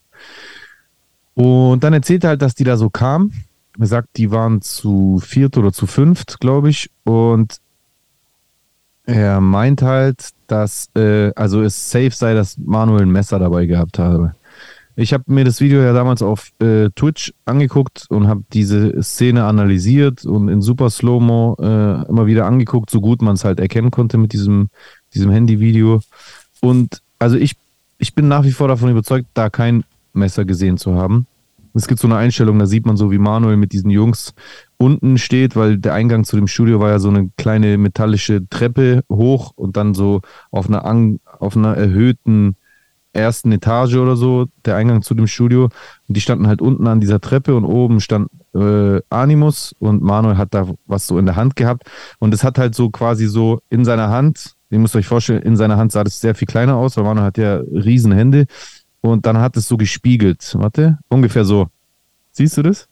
Und 1.35 1.83
dann 1.83 1.93
erzählt 1.93 2.23
er 2.23 2.31
halt, 2.31 2.41
dass 2.41 2.55
die 2.55 2.63
da 2.63 2.77
so 2.77 2.89
kamen. 2.89 3.33
Er 3.79 3.87
sagt, 3.87 4.17
die 4.17 4.31
waren 4.31 4.61
zu 4.61 5.19
viert 5.23 5.57
oder 5.57 5.71
zu 5.71 5.87
fünft, 5.87 6.39
glaube 6.39 6.69
ich. 6.69 6.91
Und 7.03 7.57
er 9.05 9.41
meint 9.41 9.81
halt, 9.81 10.29
dass 10.47 10.89
äh, 10.95 11.31
also 11.35 11.61
es 11.61 11.89
safe 11.89 12.11
sei, 12.11 12.33
dass 12.33 12.57
Manuel 12.57 13.03
ein 13.03 13.11
Messer 13.11 13.39
dabei 13.39 13.65
gehabt 13.65 13.99
habe. 13.99 14.35
Ich 14.95 15.11
habe 15.11 15.23
mir 15.27 15.43
das 15.43 15.59
Video 15.59 15.81
ja 15.81 15.91
damals 15.91 16.21
auf 16.21 16.51
äh, 16.59 16.89
Twitch 16.95 17.33
angeguckt 17.45 18.05
und 18.09 18.27
habe 18.27 18.43
diese 18.53 19.01
Szene 19.01 19.45
analysiert 19.45 20.23
und 20.23 20.49
in 20.49 20.61
super 20.61 20.91
Slow-Mo 20.91 21.57
äh, 21.59 22.07
immer 22.07 22.27
wieder 22.27 22.45
angeguckt, 22.45 22.91
so 22.91 23.01
gut 23.01 23.23
man 23.23 23.33
es 23.33 23.43
halt 23.43 23.59
erkennen 23.59 23.89
konnte 23.89 24.19
mit 24.19 24.33
diesem, 24.33 24.69
diesem 25.13 25.31
Handy-Video. 25.31 26.01
Und 26.61 27.01
also 27.17 27.37
ich, 27.37 27.55
ich 27.97 28.13
bin 28.13 28.27
nach 28.27 28.43
wie 28.43 28.51
vor 28.51 28.67
davon 28.67 28.91
überzeugt, 28.91 29.27
da 29.33 29.49
kein 29.49 29.83
Messer 30.13 30.45
gesehen 30.45 30.77
zu 30.77 30.93
haben. 30.93 31.25
Es 31.73 31.87
gibt 31.87 31.99
so 31.99 32.07
eine 32.07 32.17
Einstellung, 32.17 32.59
da 32.59 32.67
sieht 32.67 32.85
man 32.85 32.97
so, 32.97 33.09
wie 33.09 33.17
Manuel 33.17 33.57
mit 33.57 33.71
diesen 33.71 33.89
Jungs 33.89 34.35
unten 34.77 35.17
steht, 35.17 35.55
weil 35.55 35.79
der 35.79 35.95
Eingang 35.95 36.23
zu 36.23 36.35
dem 36.35 36.45
Studio 36.47 36.79
war 36.79 36.89
ja 36.89 36.99
so 36.99 37.09
eine 37.09 37.31
kleine 37.35 37.79
metallische 37.79 38.47
Treppe 38.47 39.03
hoch 39.09 39.53
und 39.55 39.75
dann 39.75 39.95
so 39.95 40.21
auf 40.51 40.69
einer, 40.69 40.85
auf 41.39 41.57
einer 41.57 41.75
erhöhten 41.75 42.57
ersten 43.13 43.51
Etage 43.51 43.95
oder 43.95 44.15
so, 44.15 44.47
der 44.65 44.75
Eingang 44.75 45.01
zu 45.01 45.13
dem 45.13 45.27
Studio. 45.27 45.65
Und 46.07 46.17
die 46.17 46.21
standen 46.21 46.47
halt 46.47 46.61
unten 46.61 46.87
an 46.87 46.99
dieser 46.99 47.21
Treppe 47.21 47.55
und 47.55 47.65
oben 47.65 48.01
stand 48.01 48.29
äh, 48.53 49.01
Animus 49.09 49.73
und 49.79 50.01
Manuel 50.01 50.37
hat 50.37 50.53
da 50.53 50.67
was 50.85 51.07
so 51.07 51.17
in 51.17 51.25
der 51.25 51.35
Hand 51.35 51.55
gehabt. 51.55 51.89
Und 52.19 52.33
es 52.33 52.43
hat 52.43 52.57
halt 52.57 52.75
so 52.75 52.89
quasi 52.89 53.27
so 53.27 53.61
in 53.69 53.85
seiner 53.85 54.09
Hand, 54.09 54.55
ihr 54.69 54.79
müsst 54.79 54.95
euch 54.95 55.07
vorstellen, 55.07 55.41
in 55.43 55.55
seiner 55.55 55.77
Hand 55.77 55.91
sah 55.91 56.03
das 56.03 56.19
sehr 56.19 56.35
viel 56.35 56.47
kleiner 56.47 56.75
aus, 56.75 56.97
weil 56.97 57.03
Manuel 57.03 57.25
hat 57.25 57.37
ja 57.37 57.57
riesen 57.57 58.11
Hände. 58.11 58.45
Und 59.01 59.25
dann 59.25 59.37
hat 59.37 59.57
es 59.57 59.67
so 59.67 59.77
gespiegelt. 59.77 60.55
Warte, 60.57 60.97
ungefähr 61.09 61.45
so. 61.45 61.67
Siehst 62.31 62.57
du 62.57 62.63
das? 62.63 62.87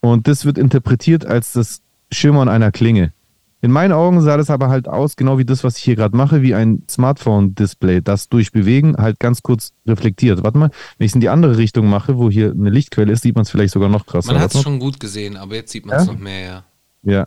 Und 0.00 0.28
das 0.28 0.44
wird 0.44 0.58
interpretiert 0.58 1.26
als 1.26 1.52
das 1.52 1.80
Schimmern 2.12 2.48
einer 2.48 2.70
Klinge. 2.70 3.12
In 3.60 3.72
meinen 3.72 3.92
Augen 3.92 4.20
sah 4.20 4.36
das 4.36 4.50
aber 4.50 4.68
halt 4.68 4.86
aus, 4.86 5.16
genau 5.16 5.38
wie 5.38 5.44
das, 5.44 5.64
was 5.64 5.78
ich 5.78 5.82
hier 5.82 5.96
gerade 5.96 6.16
mache, 6.16 6.42
wie 6.42 6.54
ein 6.54 6.84
Smartphone-Display, 6.88 8.02
das 8.02 8.28
durch 8.28 8.52
Bewegen 8.52 8.96
halt 8.96 9.18
ganz 9.18 9.42
kurz 9.42 9.72
reflektiert. 9.84 10.44
Warte 10.44 10.58
mal, 10.58 10.70
wenn 10.96 11.04
ich 11.04 11.10
es 11.10 11.14
in 11.16 11.20
die 11.20 11.28
andere 11.28 11.56
Richtung 11.56 11.88
mache, 11.88 12.18
wo 12.18 12.30
hier 12.30 12.52
eine 12.52 12.70
Lichtquelle 12.70 13.12
ist, 13.12 13.22
sieht 13.22 13.34
man 13.34 13.42
es 13.42 13.50
vielleicht 13.50 13.72
sogar 13.72 13.88
noch 13.88 14.06
krasser. 14.06 14.32
Man 14.32 14.40
hat 14.40 14.54
es 14.54 14.62
schon 14.62 14.78
gut 14.78 15.00
gesehen, 15.00 15.36
aber 15.36 15.56
jetzt 15.56 15.72
sieht 15.72 15.86
man 15.86 15.96
es 15.96 16.06
Ja? 16.06 16.12
noch 16.12 16.20
mehr, 16.20 16.40
ja. 16.46 16.64
Ja. 17.02 17.26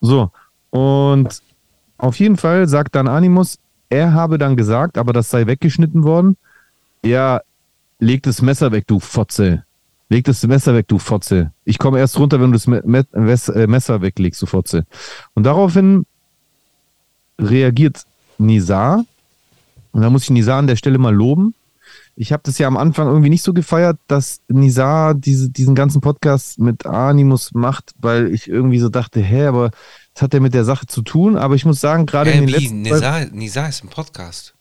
So. 0.00 0.30
Und 0.70 1.42
auf 1.98 2.18
jeden 2.18 2.38
Fall 2.38 2.66
sagt 2.66 2.94
dann 2.94 3.06
Animus, 3.06 3.58
er 3.90 4.14
habe 4.14 4.38
dann 4.38 4.56
gesagt, 4.56 4.96
aber 4.96 5.12
das 5.12 5.28
sei 5.28 5.46
weggeschnitten 5.46 6.02
worden. 6.02 6.36
Ja, 7.04 7.42
leg 7.98 8.22
das 8.22 8.40
Messer 8.40 8.72
weg, 8.72 8.86
du 8.86 9.00
Fotze. 9.00 9.64
Leg 10.08 10.24
das 10.24 10.46
Messer 10.46 10.74
weg, 10.74 10.88
du 10.88 10.98
Fotze. 10.98 11.52
Ich 11.64 11.78
komme 11.78 11.98
erst 11.98 12.18
runter, 12.18 12.40
wenn 12.40 12.52
du 12.52 12.58
das 12.58 13.48
äh, 13.48 13.66
Messer 13.66 14.00
weglegst, 14.00 14.40
du 14.40 14.46
Fotze. 14.46 14.86
Und 15.34 15.44
daraufhin 15.44 16.06
reagiert 17.38 18.04
Nizar. 18.38 19.04
Und 19.92 20.02
da 20.02 20.10
muss 20.10 20.24
ich 20.24 20.30
Nizar 20.30 20.58
an 20.58 20.66
der 20.66 20.76
Stelle 20.76 20.98
mal 20.98 21.14
loben. 21.14 21.54
Ich 22.16 22.32
habe 22.32 22.42
das 22.44 22.58
ja 22.58 22.66
am 22.66 22.76
Anfang 22.76 23.06
irgendwie 23.06 23.30
nicht 23.30 23.42
so 23.42 23.52
gefeiert, 23.52 23.98
dass 24.08 24.40
Nizar 24.48 25.14
diese, 25.14 25.50
diesen 25.50 25.74
ganzen 25.74 26.00
Podcast 26.00 26.58
mit 26.58 26.84
Animus 26.84 27.52
macht, 27.52 27.92
weil 28.00 28.32
ich 28.34 28.48
irgendwie 28.48 28.80
so 28.80 28.88
dachte, 28.88 29.20
hä, 29.20 29.46
aber 29.46 29.70
das 30.14 30.22
hat 30.22 30.34
ja 30.34 30.40
mit 30.40 30.54
der 30.54 30.64
Sache 30.64 30.86
zu 30.86 31.02
tun. 31.02 31.36
Aber 31.36 31.54
ich 31.54 31.64
muss 31.64 31.80
sagen, 31.80 32.06
gerade 32.06 32.30
in 32.30 32.40
den 32.40 32.48
wie, 32.48 32.52
letzten 32.52 32.82
Nisa, 32.82 33.24
Nisa 33.26 33.66
ist 33.68 33.84
ein 33.84 33.88
Podcast. 33.88 34.54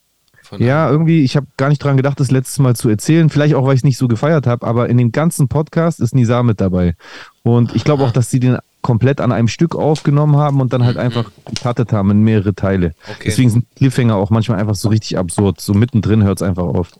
Ja, 0.57 0.89
irgendwie, 0.89 1.23
ich 1.23 1.35
habe 1.35 1.47
gar 1.57 1.69
nicht 1.69 1.83
dran 1.83 1.97
gedacht, 1.97 2.19
das 2.19 2.31
letztes 2.31 2.59
Mal 2.59 2.75
zu 2.75 2.89
erzählen. 2.89 3.29
Vielleicht 3.29 3.55
auch, 3.55 3.65
weil 3.65 3.73
ich 3.73 3.79
es 3.79 3.83
nicht 3.83 3.97
so 3.97 4.07
gefeiert 4.07 4.47
habe, 4.47 4.65
aber 4.65 4.89
in 4.89 4.97
dem 4.97 5.11
ganzen 5.11 5.47
Podcast 5.47 5.99
ist 5.99 6.15
Nizar 6.15 6.43
mit 6.43 6.61
dabei. 6.61 6.95
Und 7.43 7.75
ich 7.75 7.83
glaube 7.83 8.03
auch, 8.03 8.11
dass 8.11 8.29
sie 8.31 8.39
den 8.39 8.57
komplett 8.81 9.19
an 9.19 9.31
einem 9.31 9.47
Stück 9.47 9.75
aufgenommen 9.75 10.37
haben 10.37 10.61
und 10.61 10.71
dann 10.71 10.85
halt 10.85 10.97
einfach 10.97 11.29
gecuttet 11.45 11.91
haben 11.91 12.11
in 12.11 12.21
mehrere 12.21 12.53
Teile. 12.53 12.93
Okay. 13.03 13.23
Deswegen 13.25 13.49
sind 13.49 13.65
Cliffhanger 13.75 14.15
auch 14.15 14.29
manchmal 14.29 14.59
einfach 14.59 14.75
so 14.75 14.89
richtig 14.89 15.17
absurd. 15.17 15.59
So 15.59 15.73
mittendrin 15.73 16.23
hört 16.23 16.39
es 16.39 16.47
einfach 16.47 16.63
auf. 16.63 16.91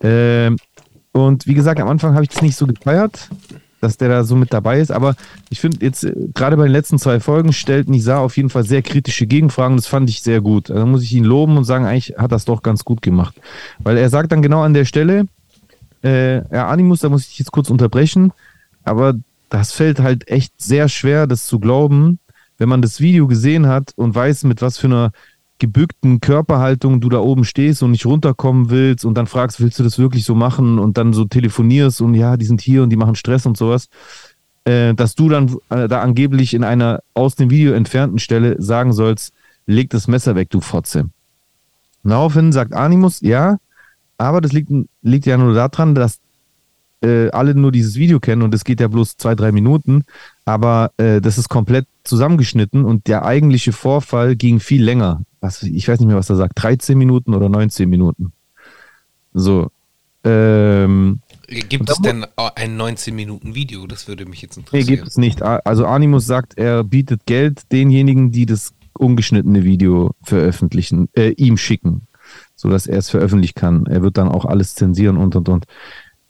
Ähm, 0.00 0.56
und 1.12 1.46
wie 1.46 1.54
gesagt, 1.54 1.80
am 1.80 1.88
Anfang 1.88 2.14
habe 2.14 2.24
ich 2.24 2.30
das 2.30 2.42
nicht 2.42 2.56
so 2.56 2.66
gefeiert, 2.66 3.28
dass 3.82 3.96
der 3.96 4.08
da 4.08 4.24
so 4.24 4.36
mit 4.36 4.52
dabei 4.52 4.80
ist. 4.80 4.92
Aber 4.92 5.16
ich 5.50 5.60
finde 5.60 5.84
jetzt, 5.84 6.04
äh, 6.04 6.14
gerade 6.34 6.56
bei 6.56 6.62
den 6.64 6.72
letzten 6.72 6.98
zwei 6.98 7.18
Folgen 7.18 7.52
stellt 7.52 7.88
Nizar 7.88 8.20
auf 8.20 8.36
jeden 8.36 8.48
Fall 8.48 8.64
sehr 8.64 8.80
kritische 8.80 9.26
Gegenfragen. 9.26 9.76
Das 9.76 9.88
fand 9.88 10.08
ich 10.08 10.22
sehr 10.22 10.40
gut. 10.40 10.70
Also 10.70 10.86
muss 10.86 11.02
ich 11.02 11.12
ihn 11.12 11.24
loben 11.24 11.56
und 11.56 11.64
sagen, 11.64 11.84
eigentlich 11.84 12.16
hat 12.16 12.30
das 12.30 12.44
doch 12.44 12.62
ganz 12.62 12.84
gut 12.84 13.02
gemacht. 13.02 13.34
Weil 13.80 13.98
er 13.98 14.08
sagt 14.08 14.30
dann 14.30 14.40
genau 14.40 14.62
an 14.62 14.72
der 14.72 14.84
Stelle, 14.84 15.26
äh, 16.04 16.36
ja, 16.54 16.68
Animus, 16.68 17.00
da 17.00 17.08
muss 17.08 17.26
ich 17.26 17.38
jetzt 17.38 17.50
kurz 17.50 17.70
unterbrechen, 17.70 18.32
aber 18.84 19.14
das 19.48 19.72
fällt 19.72 20.00
halt 20.00 20.28
echt 20.28 20.54
sehr 20.60 20.88
schwer, 20.88 21.26
das 21.26 21.46
zu 21.46 21.58
glauben, 21.58 22.20
wenn 22.58 22.68
man 22.68 22.82
das 22.82 23.00
Video 23.00 23.26
gesehen 23.26 23.66
hat 23.66 23.92
und 23.96 24.14
weiß, 24.14 24.44
mit 24.44 24.62
was 24.62 24.78
für 24.78 24.86
einer 24.86 25.10
gebückten 25.62 26.20
Körperhaltung 26.20 27.00
du 27.00 27.08
da 27.08 27.20
oben 27.20 27.44
stehst 27.44 27.84
und 27.84 27.92
nicht 27.92 28.04
runterkommen 28.04 28.68
willst 28.68 29.04
und 29.04 29.14
dann 29.14 29.28
fragst, 29.28 29.60
willst 29.60 29.78
du 29.78 29.84
das 29.84 29.96
wirklich 29.96 30.24
so 30.24 30.34
machen 30.34 30.80
und 30.80 30.98
dann 30.98 31.12
so 31.12 31.24
telefonierst 31.24 32.00
und 32.00 32.14
ja, 32.14 32.36
die 32.36 32.46
sind 32.46 32.60
hier 32.60 32.82
und 32.82 32.90
die 32.90 32.96
machen 32.96 33.14
Stress 33.14 33.46
und 33.46 33.56
sowas, 33.56 33.88
äh, 34.64 34.92
dass 34.92 35.14
du 35.14 35.28
dann 35.28 35.54
äh, 35.70 35.86
da 35.86 36.02
angeblich 36.02 36.52
in 36.54 36.64
einer 36.64 37.04
aus 37.14 37.36
dem 37.36 37.48
Video 37.50 37.74
entfernten 37.74 38.18
Stelle 38.18 38.60
sagen 38.60 38.92
sollst, 38.92 39.32
leg 39.66 39.88
das 39.90 40.08
Messer 40.08 40.34
weg, 40.34 40.50
du 40.50 40.60
Fotze. 40.60 41.10
Daraufhin 42.02 42.50
sagt 42.50 42.72
Animus, 42.72 43.20
ja, 43.20 43.58
aber 44.18 44.40
das 44.40 44.50
liegt, 44.50 44.72
liegt 45.02 45.26
ja 45.26 45.36
nur 45.36 45.54
daran, 45.54 45.94
dass 45.94 46.18
äh, 47.02 47.30
alle 47.30 47.54
nur 47.54 47.72
dieses 47.72 47.96
Video 47.96 48.20
kennen 48.20 48.42
und 48.42 48.54
es 48.54 48.64
geht 48.64 48.80
ja 48.80 48.88
bloß 48.88 49.16
zwei, 49.16 49.34
drei 49.34 49.52
Minuten, 49.52 50.04
aber 50.44 50.92
äh, 50.96 51.20
das 51.20 51.38
ist 51.38 51.48
komplett 51.48 51.86
zusammengeschnitten 52.04 52.84
und 52.84 53.06
der 53.06 53.24
eigentliche 53.24 53.72
Vorfall 53.72 54.36
ging 54.36 54.60
viel 54.60 54.82
länger. 54.82 55.22
Was, 55.40 55.62
ich 55.62 55.88
weiß 55.88 56.00
nicht 56.00 56.08
mehr, 56.08 56.16
was 56.16 56.30
er 56.30 56.36
sagt, 56.36 56.62
13 56.62 56.96
Minuten 56.96 57.34
oder 57.34 57.48
19 57.48 57.88
Minuten. 57.88 58.32
So. 59.34 59.70
Ähm, 60.24 61.20
Gibt 61.48 61.90
es 61.90 61.98
denn 61.98 62.24
ein 62.36 62.80
19-Minuten-Video? 62.80 63.86
Das 63.86 64.08
würde 64.08 64.24
mich 64.24 64.40
jetzt 64.40 64.56
nee, 64.56 64.60
interessieren. 64.62 64.96
gibt 64.96 65.08
es 65.08 65.16
nicht. 65.16 65.42
Also 65.42 65.86
Animus 65.86 66.26
sagt, 66.26 66.56
er 66.56 66.84
bietet 66.84 67.26
Geld 67.26 67.72
denjenigen, 67.72 68.30
die 68.30 68.46
das 68.46 68.72
ungeschnittene 68.94 69.64
Video 69.64 70.12
veröffentlichen, 70.22 71.08
äh, 71.14 71.30
ihm 71.30 71.56
schicken, 71.56 72.02
sodass 72.54 72.86
er 72.86 72.98
es 72.98 73.10
veröffentlichen 73.10 73.54
kann. 73.54 73.86
Er 73.86 74.02
wird 74.02 74.16
dann 74.16 74.28
auch 74.28 74.44
alles 74.44 74.74
zensieren 74.74 75.16
und 75.16 75.34
und 75.34 75.48
und. 75.48 75.66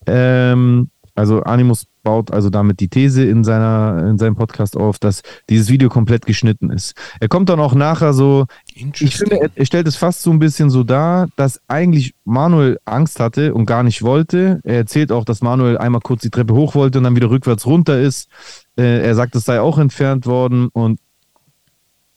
Ähm, 0.07 0.91
also 1.15 1.43
Animus 1.43 1.87
baut 2.03 2.33
also 2.33 2.51
damit 2.51 2.81
die 2.81 2.89
These 2.89 3.25
in 3.25 3.45
seiner 3.45 4.09
in 4.09 4.19
seinem 4.19 4.35
Podcast 4.35 4.77
auf, 4.77 4.99
dass 4.99 5.23
dieses 5.49 5.69
Video 5.69 5.89
komplett 5.89 6.27
geschnitten 6.27 6.71
ist. 6.71 6.95
Er 7.21 7.29
kommt 7.29 7.49
dann 7.49 7.61
auch 7.61 7.75
nachher 7.75 8.13
so, 8.13 8.47
ich 8.75 9.17
finde, 9.17 9.41
er, 9.41 9.51
er 9.55 9.67
stellt 9.67 9.87
es 9.87 9.97
fast 9.97 10.23
so 10.23 10.31
ein 10.31 10.39
bisschen 10.39 10.71
so 10.71 10.85
dar, 10.85 11.29
dass 11.37 11.61
eigentlich 11.69 12.15
Manuel 12.25 12.79
Angst 12.87 13.21
hatte 13.21 13.55
und 13.55 13.67
gar 13.67 13.83
nicht 13.83 14.03
wollte. 14.03 14.61
Er 14.65 14.77
erzählt 14.77 15.13
auch, 15.13 15.25
dass 15.25 15.43
Manuel 15.43 15.79
einmal 15.79 16.01
kurz 16.01 16.23
die 16.23 16.31
Treppe 16.31 16.55
hoch 16.55 16.75
wollte 16.75 16.99
und 16.99 17.05
dann 17.05 17.17
wieder 17.17 17.31
rückwärts 17.31 17.67
runter 17.67 18.01
ist. 18.01 18.29
Äh, 18.77 19.07
er 19.07 19.15
sagt, 19.15 19.35
es 19.37 19.45
sei 19.45 19.61
auch 19.61 19.79
entfernt 19.79 20.27
worden 20.27 20.69
und 20.73 20.99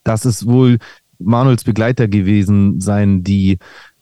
dass 0.03 0.23
es 0.23 0.47
wohl 0.47 0.77
Manuels 1.19 1.63
Begleiter 1.63 2.07
gewesen 2.07 2.79
sein, 2.79 3.23
die 3.23 3.59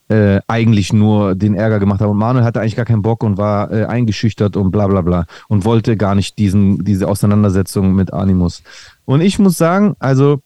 äh, 0.10 0.42
eigentlich 0.48 0.94
nur 0.94 1.36
den 1.36 1.56
Ärger 1.56 1.80
gemacht 1.80 2.02
haben. 2.02 2.12
Und 2.12 2.18
Manuel 2.18 2.44
hatte 2.44 2.60
eigentlich 2.60 2.76
gar 2.76 2.86
keinen 2.86 3.02
Bock 3.02 3.24
und 3.24 3.38
war 3.38 3.72
äh, 3.72 3.86
eingeschüchtert 3.86 4.56
und 4.58 4.72
bla 4.72 4.88
bla 4.88 5.02
bla 5.02 5.26
und 5.48 5.66
wollte 5.66 5.98
gar 5.98 6.16
nicht 6.16 6.38
diesen, 6.38 6.84
diese 6.84 7.08
Auseinandersetzung 7.08 7.94
mit 7.94 8.13
Animus. 8.13 8.63
Und 9.06 9.22
ich 9.22 9.39
muss 9.39 9.58
sagen, 9.58 9.96
also 10.00 10.41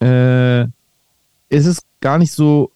äh, 0.00 0.62
es 1.48 1.66
ist 1.66 1.82
gar 2.00 2.18
nicht 2.18 2.32
so, 2.32 2.70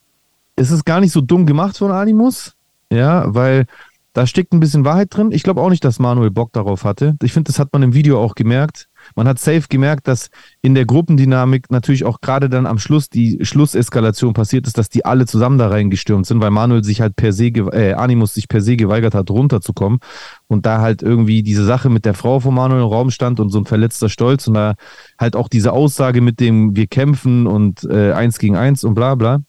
es 0.57 0.71
ist 0.71 0.85
gar 0.85 1.01
nicht 1.01 1.13
so 1.13 1.21
dumm 1.21 1.47
gemacht 1.47 1.79
von 1.79 1.93
Animus, 1.93 2.55
Ja, 2.91 3.25
weil 3.35 3.67
da 4.13 4.27
steckt 4.27 4.53
ein 4.53 4.61
bisschen 4.61 4.85
Wahrheit 4.85 5.15
drin. 5.15 5.33
Ich 5.33 5.43
glaube 5.43 5.61
auch 5.61 5.71
nicht, 5.71 5.85
dass 5.85 5.99
Manuel 5.99 6.31
Bock 6.31 6.53
darauf 6.53 6.85
hatte. 6.85 7.17
Ich 7.23 7.33
finde, 7.33 7.49
das 7.49 7.59
hat 7.59 7.73
man 7.73 7.83
im 7.83 7.95
Video 7.95 8.23
auch 8.23 8.35
gemerkt. 8.35 8.89
Man 9.15 9.29
hat 9.29 9.39
safe 9.39 9.65
gemerkt, 9.69 10.09
dass 10.09 10.31
in 10.61 10.75
der 10.75 10.85
Gruppendynamik 10.85 11.71
natürlich 11.71 12.05
auch 12.05 12.21
gerade 12.21 12.49
dann 12.49 12.67
am 12.67 12.79
Schluss 12.79 13.09
die 13.09 13.39
Schlusseskalation 13.43 14.33
passiert 14.33 14.67
ist, 14.67 14.79
dass 14.79 14.89
die 14.89 15.05
alle 15.05 15.27
zusammen 15.27 15.59
da 15.59 15.69
reingestürmt 15.69 16.27
sind, 16.27 16.41
weil 16.41 16.51
Manuel 16.51 16.85
sich 16.85 17.01
halt 17.01 17.17
per 17.17 17.33
se, 17.33 17.47
äh, 17.47 17.95
Animus 17.95 18.35
sich 18.35 18.49
per 18.49 18.61
se 18.61 18.77
geweigert 18.77 19.15
hat, 19.15 19.31
runterzukommen 19.31 20.01
und 20.49 20.67
da 20.67 20.81
halt 20.81 21.03
irgendwie 21.03 21.43
diese 21.43 21.65
Sache 21.65 21.91
mit 21.91 22.05
der 22.05 22.15
Frau 22.15 22.41
von 22.41 22.55
Manuel 22.55 22.83
im 22.83 22.89
Raum 22.89 23.11
stand 23.11 23.41
und 23.41 23.51
so 23.51 23.59
ein 23.59 23.65
verletzter 23.65 24.09
Stolz 24.09 24.47
und 24.47 24.55
da 24.55 24.75
halt 25.19 25.37
auch 25.37 25.49
diese 25.49 25.73
Aussage 25.73 26.21
mit 26.21 26.41
dem 26.41 26.77
wir 26.77 26.87
kämpfen 26.87 27.47
und 27.47 27.85
äh, 27.85 28.13
eins 28.13 28.39
gegen 28.39 28.57
eins 28.57 28.85
und 28.85 28.95
bla 28.95 29.15
bla. 29.15 29.43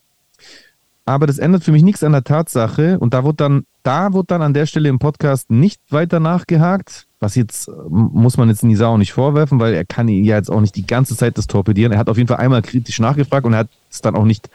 Aber 1.05 1.27
das 1.27 1.37
ändert 1.37 1.63
für 1.63 1.73
mich 1.73 1.83
nichts 1.83 2.03
an 2.03 2.13
der 2.13 2.23
Tatsache 2.23 2.97
und 2.99 3.13
da 3.13 3.25
wird 3.25 3.41
dann, 3.41 3.65
da 3.83 4.13
wird 4.13 4.31
dann 4.31 4.41
an 4.41 4.53
der 4.53 4.65
Stelle 4.65 4.87
im 4.87 4.99
Podcast 4.99 5.51
nicht 5.51 5.81
weiter 5.89 6.21
nachgehakt, 6.21 7.07
was 7.23 7.35
jetzt 7.35 7.71
muss 7.89 8.37
man 8.37 8.49
jetzt 8.49 8.63
Nisa 8.63 8.87
auch 8.87 8.97
nicht 8.97 9.13
vorwerfen, 9.13 9.59
weil 9.59 9.73
er 9.73 9.85
kann 9.85 10.07
ja 10.07 10.35
jetzt 10.35 10.51
auch 10.51 10.61
nicht 10.61 10.75
die 10.75 10.85
ganze 10.85 11.17
Zeit 11.17 11.37
das 11.37 11.47
torpedieren. 11.47 11.91
Er 11.91 11.97
hat 11.97 12.09
auf 12.09 12.17
jeden 12.17 12.27
Fall 12.27 12.37
einmal 12.37 12.61
kritisch 12.61 12.99
nachgefragt 12.99 13.45
und 13.45 13.53
er 13.53 13.59
hat 13.59 13.69
es 13.89 14.01
dann 14.01 14.15
auch 14.15 14.25
nicht 14.25 14.49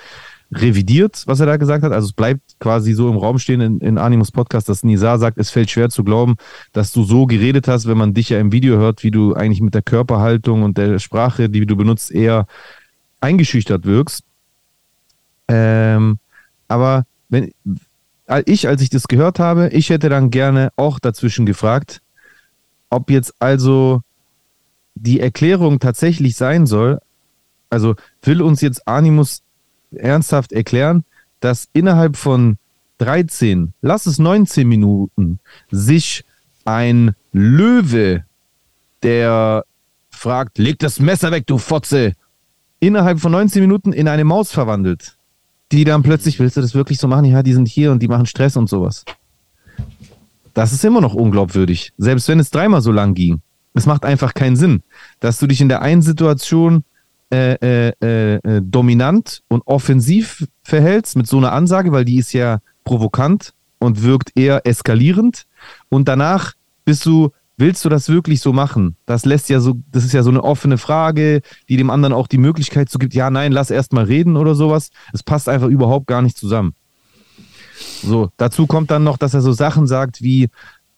revidiert, 0.52 1.24
was 1.26 1.40
er 1.40 1.46
da 1.46 1.56
gesagt 1.56 1.84
hat. 1.84 1.92
Also 1.92 2.06
es 2.06 2.12
bleibt 2.12 2.40
quasi 2.58 2.94
so 2.94 3.10
im 3.10 3.16
Raum 3.16 3.38
stehen 3.38 3.60
in, 3.60 3.80
in 3.80 3.98
Animus 3.98 4.30
Podcast, 4.30 4.68
dass 4.68 4.82
Nisa 4.82 5.18
sagt, 5.18 5.38
es 5.38 5.50
fällt 5.50 5.70
schwer 5.70 5.90
zu 5.90 6.04
glauben, 6.04 6.36
dass 6.72 6.92
du 6.92 7.04
so 7.04 7.26
geredet 7.26 7.68
hast, 7.68 7.86
wenn 7.86 7.98
man 7.98 8.14
dich 8.14 8.30
ja 8.30 8.38
im 8.38 8.52
Video 8.52 8.76
hört, 8.76 9.02
wie 9.02 9.10
du 9.10 9.34
eigentlich 9.34 9.60
mit 9.60 9.74
der 9.74 9.82
Körperhaltung 9.82 10.62
und 10.62 10.78
der 10.78 10.98
Sprache, 10.98 11.50
die 11.50 11.66
du 11.66 11.76
benutzt, 11.76 12.10
eher 12.10 12.46
eingeschüchtert 13.20 13.84
wirkst. 13.84 14.24
Ähm, 15.48 16.18
aber 16.66 17.04
wenn 17.28 17.52
ich, 18.46 18.68
als 18.68 18.82
ich 18.82 18.90
das 18.90 19.08
gehört 19.08 19.38
habe, 19.38 19.68
ich 19.68 19.90
hätte 19.90 20.08
dann 20.08 20.30
gerne 20.30 20.70
auch 20.76 20.98
dazwischen 20.98 21.46
gefragt, 21.46 22.00
ob 22.90 23.10
jetzt 23.10 23.34
also 23.38 24.02
die 24.94 25.20
Erklärung 25.20 25.78
tatsächlich 25.78 26.36
sein 26.36 26.66
soll, 26.66 27.00
also 27.70 27.94
will 28.22 28.42
uns 28.42 28.60
jetzt 28.60 28.86
Animus 28.88 29.42
ernsthaft 29.92 30.52
erklären, 30.52 31.04
dass 31.40 31.68
innerhalb 31.72 32.16
von 32.16 32.58
13, 32.98 33.72
lass 33.80 34.06
es 34.06 34.18
19 34.18 34.66
Minuten, 34.66 35.38
sich 35.70 36.24
ein 36.64 37.14
Löwe, 37.32 38.24
der 39.02 39.64
fragt, 40.10 40.58
leg 40.58 40.78
das 40.78 40.98
Messer 40.98 41.30
weg, 41.30 41.46
du 41.46 41.58
Fotze, 41.58 42.14
innerhalb 42.80 43.20
von 43.20 43.32
19 43.32 43.62
Minuten 43.62 43.92
in 43.92 44.08
eine 44.08 44.24
Maus 44.24 44.50
verwandelt, 44.50 45.16
die 45.70 45.84
dann 45.84 46.02
plötzlich, 46.02 46.38
willst 46.38 46.56
du 46.56 46.60
das 46.60 46.74
wirklich 46.74 46.98
so 46.98 47.06
machen? 47.06 47.24
Ja, 47.26 47.42
die 47.42 47.52
sind 47.52 47.68
hier 47.68 47.92
und 47.92 48.02
die 48.02 48.08
machen 48.08 48.26
Stress 48.26 48.56
und 48.56 48.68
sowas. 48.68 49.04
Das 50.58 50.72
ist 50.72 50.84
immer 50.84 51.00
noch 51.00 51.14
unglaubwürdig, 51.14 51.92
selbst 51.98 52.26
wenn 52.26 52.40
es 52.40 52.50
dreimal 52.50 52.80
so 52.80 52.90
lang 52.90 53.14
ging. 53.14 53.42
Es 53.74 53.86
macht 53.86 54.04
einfach 54.04 54.34
keinen 54.34 54.56
Sinn, 54.56 54.82
dass 55.20 55.38
du 55.38 55.46
dich 55.46 55.60
in 55.60 55.68
der 55.68 55.82
einen 55.82 56.02
Situation 56.02 56.82
äh, 57.30 57.92
äh, 57.92 58.34
äh, 58.34 58.60
dominant 58.60 59.44
und 59.46 59.62
offensiv 59.68 60.48
verhältst 60.64 61.14
mit 61.16 61.28
so 61.28 61.38
einer 61.38 61.52
Ansage, 61.52 61.92
weil 61.92 62.04
die 62.04 62.18
ist 62.18 62.32
ja 62.32 62.58
provokant 62.82 63.54
und 63.78 64.02
wirkt 64.02 64.36
eher 64.36 64.66
eskalierend. 64.66 65.46
Und 65.90 66.08
danach 66.08 66.54
bist 66.84 67.06
du, 67.06 67.30
willst 67.56 67.84
du 67.84 67.88
das 67.88 68.08
wirklich 68.08 68.40
so 68.40 68.52
machen? 68.52 68.96
Das 69.06 69.24
lässt 69.24 69.50
ja 69.50 69.60
so, 69.60 69.74
das 69.92 70.04
ist 70.04 70.12
ja 70.12 70.24
so 70.24 70.30
eine 70.30 70.42
offene 70.42 70.76
Frage, 70.76 71.40
die 71.68 71.76
dem 71.76 71.90
anderen 71.90 72.12
auch 72.12 72.26
die 72.26 72.36
Möglichkeit 72.36 72.90
so 72.90 72.98
gibt, 72.98 73.14
ja, 73.14 73.30
nein, 73.30 73.52
lass 73.52 73.70
erst 73.70 73.92
mal 73.92 74.06
reden 74.06 74.36
oder 74.36 74.56
sowas. 74.56 74.90
Es 75.12 75.22
passt 75.22 75.48
einfach 75.48 75.68
überhaupt 75.68 76.08
gar 76.08 76.20
nicht 76.20 76.36
zusammen. 76.36 76.74
So, 77.80 78.30
dazu 78.36 78.66
kommt 78.66 78.90
dann 78.90 79.04
noch, 79.04 79.16
dass 79.16 79.34
er 79.34 79.40
so 79.40 79.52
Sachen 79.52 79.86
sagt 79.86 80.22
wie, 80.22 80.48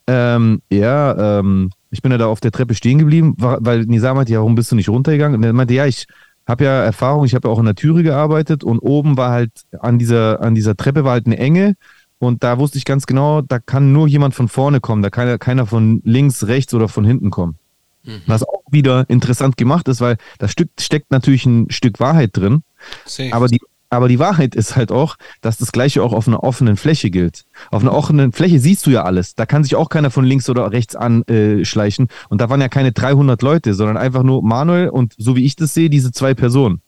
ähm, 0.07 0.63
ja, 0.71 1.39
ähm, 1.39 1.71
ich 1.91 2.03
bin 2.03 2.13
ja 2.13 2.19
da 2.19 2.27
auf 2.27 2.41
der 2.41 2.53
Treppe 2.53 2.75
stehen 2.75 2.99
geblieben, 2.99 3.35
weil 3.37 3.85
Nisa 3.85 4.15
meinte, 4.15 4.33
ja, 4.33 4.39
warum 4.39 4.55
bist 4.55 4.71
du 4.71 4.77
nicht 4.77 4.89
runtergegangen? 4.89 5.37
Und 5.37 5.45
er 5.45 5.53
meinte, 5.53 5.75
ja, 5.75 5.87
ich 5.87 6.07
habe 6.47 6.65
ja 6.65 6.83
Erfahrung, 6.83 7.25
ich 7.25 7.35
habe 7.35 7.49
ja 7.49 7.55
auch 7.55 7.59
in 7.59 7.65
der 7.65 7.75
Türe 7.75 8.03
gearbeitet 8.03 8.65
und 8.65 8.79
oben 8.79 9.17
war 9.17 9.31
halt 9.31 9.53
an 9.79 9.99
dieser, 9.99 10.41
an 10.41 10.55
dieser 10.55 10.77
Treppe 10.77 11.05
war 11.05 11.13
halt 11.13 11.27
eine 11.27 11.39
Enge 11.39 11.75
und 12.19 12.45
da 12.45 12.59
wusste 12.59 12.79
ich 12.79 12.85
ganz 12.85 13.07
genau, 13.07 13.41
da 13.41 13.59
kann 13.59 13.93
nur 13.93 14.07
jemand 14.07 14.35
von 14.35 14.49
vorne 14.49 14.81
kommen, 14.81 15.03
da 15.03 15.11
kann 15.11 15.39
keiner 15.39 15.67
von 15.67 16.03
links, 16.05 16.47
rechts 16.47 16.75
oder 16.75 16.89
von 16.89 17.05
hinten 17.05 17.31
kommen. 17.31 17.57
Mhm. 18.05 18.23
Was 18.27 18.43
auch 18.43 18.63
wieder 18.71 19.09
interessant 19.09 19.57
gemacht 19.57 19.89
ist, 19.89 20.01
weil 20.01 20.17
da 20.39 20.47
steckt 20.49 21.11
natürlich 21.11 21.47
ein 21.47 21.71
Stück 21.71 22.01
Wahrheit 22.01 22.37
drin. 22.37 22.63
Safe. 23.05 23.33
Aber 23.33 23.47
die 23.47 23.61
aber 23.91 24.07
die 24.09 24.21
Wahrheit 24.21 24.55
ist 24.55 24.77
halt 24.77 24.93
auch, 24.93 25.17
dass 25.41 25.59
das 25.59 25.73
Gleiche 25.73 26.03
auch 26.03 26.13
auf 26.13 26.29
einer 26.29 26.45
offenen 26.45 26.77
Fläche 26.77 27.11
gilt. 27.11 27.45
Auf 27.73 27.83
einer 27.83 27.93
offenen 27.93 28.31
Fläche 28.33 28.61
siehst 28.61 28.87
du 28.87 28.91
ja 28.91 29.03
alles. 29.03 29.35
Da 29.35 29.47
kann 29.47 29.65
sich 29.65 29.75
auch 29.75 29.89
keiner 29.89 30.11
von 30.11 30.25
links 30.25 30.49
oder 30.49 30.71
rechts 30.71 30.95
anschleichen. 30.95 32.07
Und 32.29 32.41
da 32.41 32.49
waren 32.49 32.61
ja 32.61 32.69
keine 32.69 32.93
300 32.93 33.43
Leute, 33.43 33.75
sondern 33.75 33.97
einfach 33.97 34.23
nur 34.23 34.45
Manuel 34.45 34.89
und 34.91 35.15
so 35.19 35.35
wie 35.35 35.45
ich 35.45 35.57
das 35.57 35.75
sehe, 35.75 35.91
diese 35.91 36.13
zwei 36.13 36.35
Personen. 36.35 36.81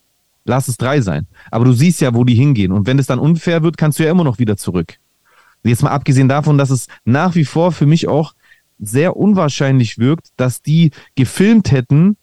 Lass 0.44 0.68
es 0.68 0.76
drei 0.76 1.00
sein. 1.00 1.26
Aber 1.50 1.64
du 1.64 1.72
siehst 1.72 2.00
ja, 2.00 2.14
wo 2.14 2.22
die 2.24 2.34
hingehen. 2.34 2.70
Und 2.70 2.86
wenn 2.86 3.00
es 3.00 3.06
dann 3.06 3.18
unfair 3.18 3.64
wird, 3.64 3.76
kannst 3.76 3.98
du 3.98 4.04
ja 4.04 4.10
immer 4.10 4.24
noch 4.24 4.38
wieder 4.38 4.56
zurück. 4.56 4.98
Jetzt 5.64 5.82
mal 5.82 5.90
abgesehen 5.90 6.28
davon, 6.28 6.56
dass 6.56 6.70
es 6.70 6.86
nach 7.04 7.34
wie 7.34 7.44
vor 7.44 7.72
für 7.72 7.86
mich 7.86 8.06
auch 8.08 8.34
sehr 8.78 9.16
unwahrscheinlich 9.16 9.98
wirkt, 9.98 10.28
dass 10.36 10.62
die 10.62 10.90
gefilmt 11.14 11.70
hätten, 11.70 12.16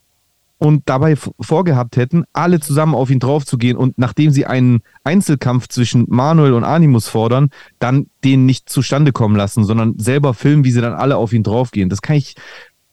und 0.60 0.84
dabei 0.88 1.16
vorgehabt 1.16 1.98
hätten, 1.98 2.26
alle 2.34 2.60
zusammen 2.60 2.94
auf 2.94 3.10
ihn 3.10 3.20
draufzugehen 3.20 3.78
und 3.78 3.98
nachdem 3.98 4.32
sie 4.32 4.46
einen 4.46 4.82
Einzelkampf 5.04 5.70
zwischen 5.70 6.06
Manuel 6.10 6.54
und 6.54 6.66
Animus 6.66 7.08
fordern, 7.08 7.50
dann 7.80 8.08
den 8.24 8.46
nicht 8.46 8.70
zustande 8.70 9.14
kommen 9.14 9.38
lassen, 9.38 9.64
sondern 9.64 9.98
selber 9.98 10.34
filmen, 10.34 10.66
wie 10.66 10.72
sie 10.72 10.82
dann 10.82 10.94
alle 10.94 11.16
auf 11.16 11.32
ihn 11.32 11.44
draufgehen. 11.44 11.90
Das 11.90 12.02
kann 12.02 12.18
ich, 12.18 12.36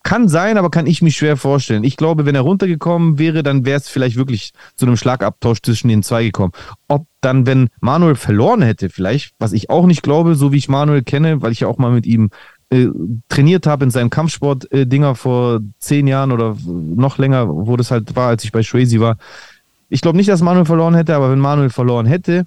kann 0.04 0.28
sein, 0.28 0.58
aber 0.58 0.70
kann 0.70 0.86
ich 0.86 1.02
mich 1.02 1.16
schwer 1.16 1.36
vorstellen. 1.36 1.82
Ich 1.82 1.96
glaube, 1.96 2.24
wenn 2.24 2.36
er 2.36 2.42
runtergekommen 2.42 3.18
wäre, 3.18 3.42
dann 3.42 3.66
wäre 3.66 3.78
es 3.78 3.88
vielleicht 3.88 4.14
wirklich 4.14 4.52
zu 4.76 4.86
einem 4.86 4.96
Schlagabtausch 4.96 5.58
zwischen 5.60 5.88
den 5.88 6.04
zwei 6.04 6.22
gekommen. 6.22 6.52
Ob 6.86 7.08
dann, 7.20 7.46
wenn 7.46 7.70
Manuel 7.80 8.14
verloren 8.14 8.62
hätte, 8.62 8.88
vielleicht, 8.90 9.34
was 9.40 9.52
ich 9.52 9.68
auch 9.68 9.86
nicht 9.86 10.04
glaube, 10.04 10.36
so 10.36 10.52
wie 10.52 10.58
ich 10.58 10.68
Manuel 10.68 11.02
kenne, 11.02 11.42
weil 11.42 11.50
ich 11.50 11.60
ja 11.60 11.66
auch 11.66 11.78
mal 11.78 11.90
mit 11.90 12.06
ihm 12.06 12.30
äh, 12.70 12.88
trainiert 13.28 13.66
habe 13.66 13.84
in 13.84 13.90
seinem 13.90 14.10
Kampfsport-Dinger 14.10 15.14
vor 15.14 15.60
zehn 15.78 16.06
Jahren 16.06 16.32
oder 16.32 16.56
noch 16.66 17.18
länger, 17.18 17.48
wo 17.48 17.76
das 17.76 17.90
halt 17.90 18.16
war, 18.16 18.28
als 18.28 18.44
ich 18.44 18.52
bei 18.52 18.62
Swayze 18.62 19.00
war. 19.00 19.16
Ich 19.88 20.00
glaube 20.00 20.16
nicht, 20.16 20.28
dass 20.28 20.42
Manuel 20.42 20.64
verloren 20.64 20.94
hätte, 20.94 21.14
aber 21.14 21.30
wenn 21.30 21.38
Manuel 21.38 21.70
verloren 21.70 22.06
hätte, 22.06 22.44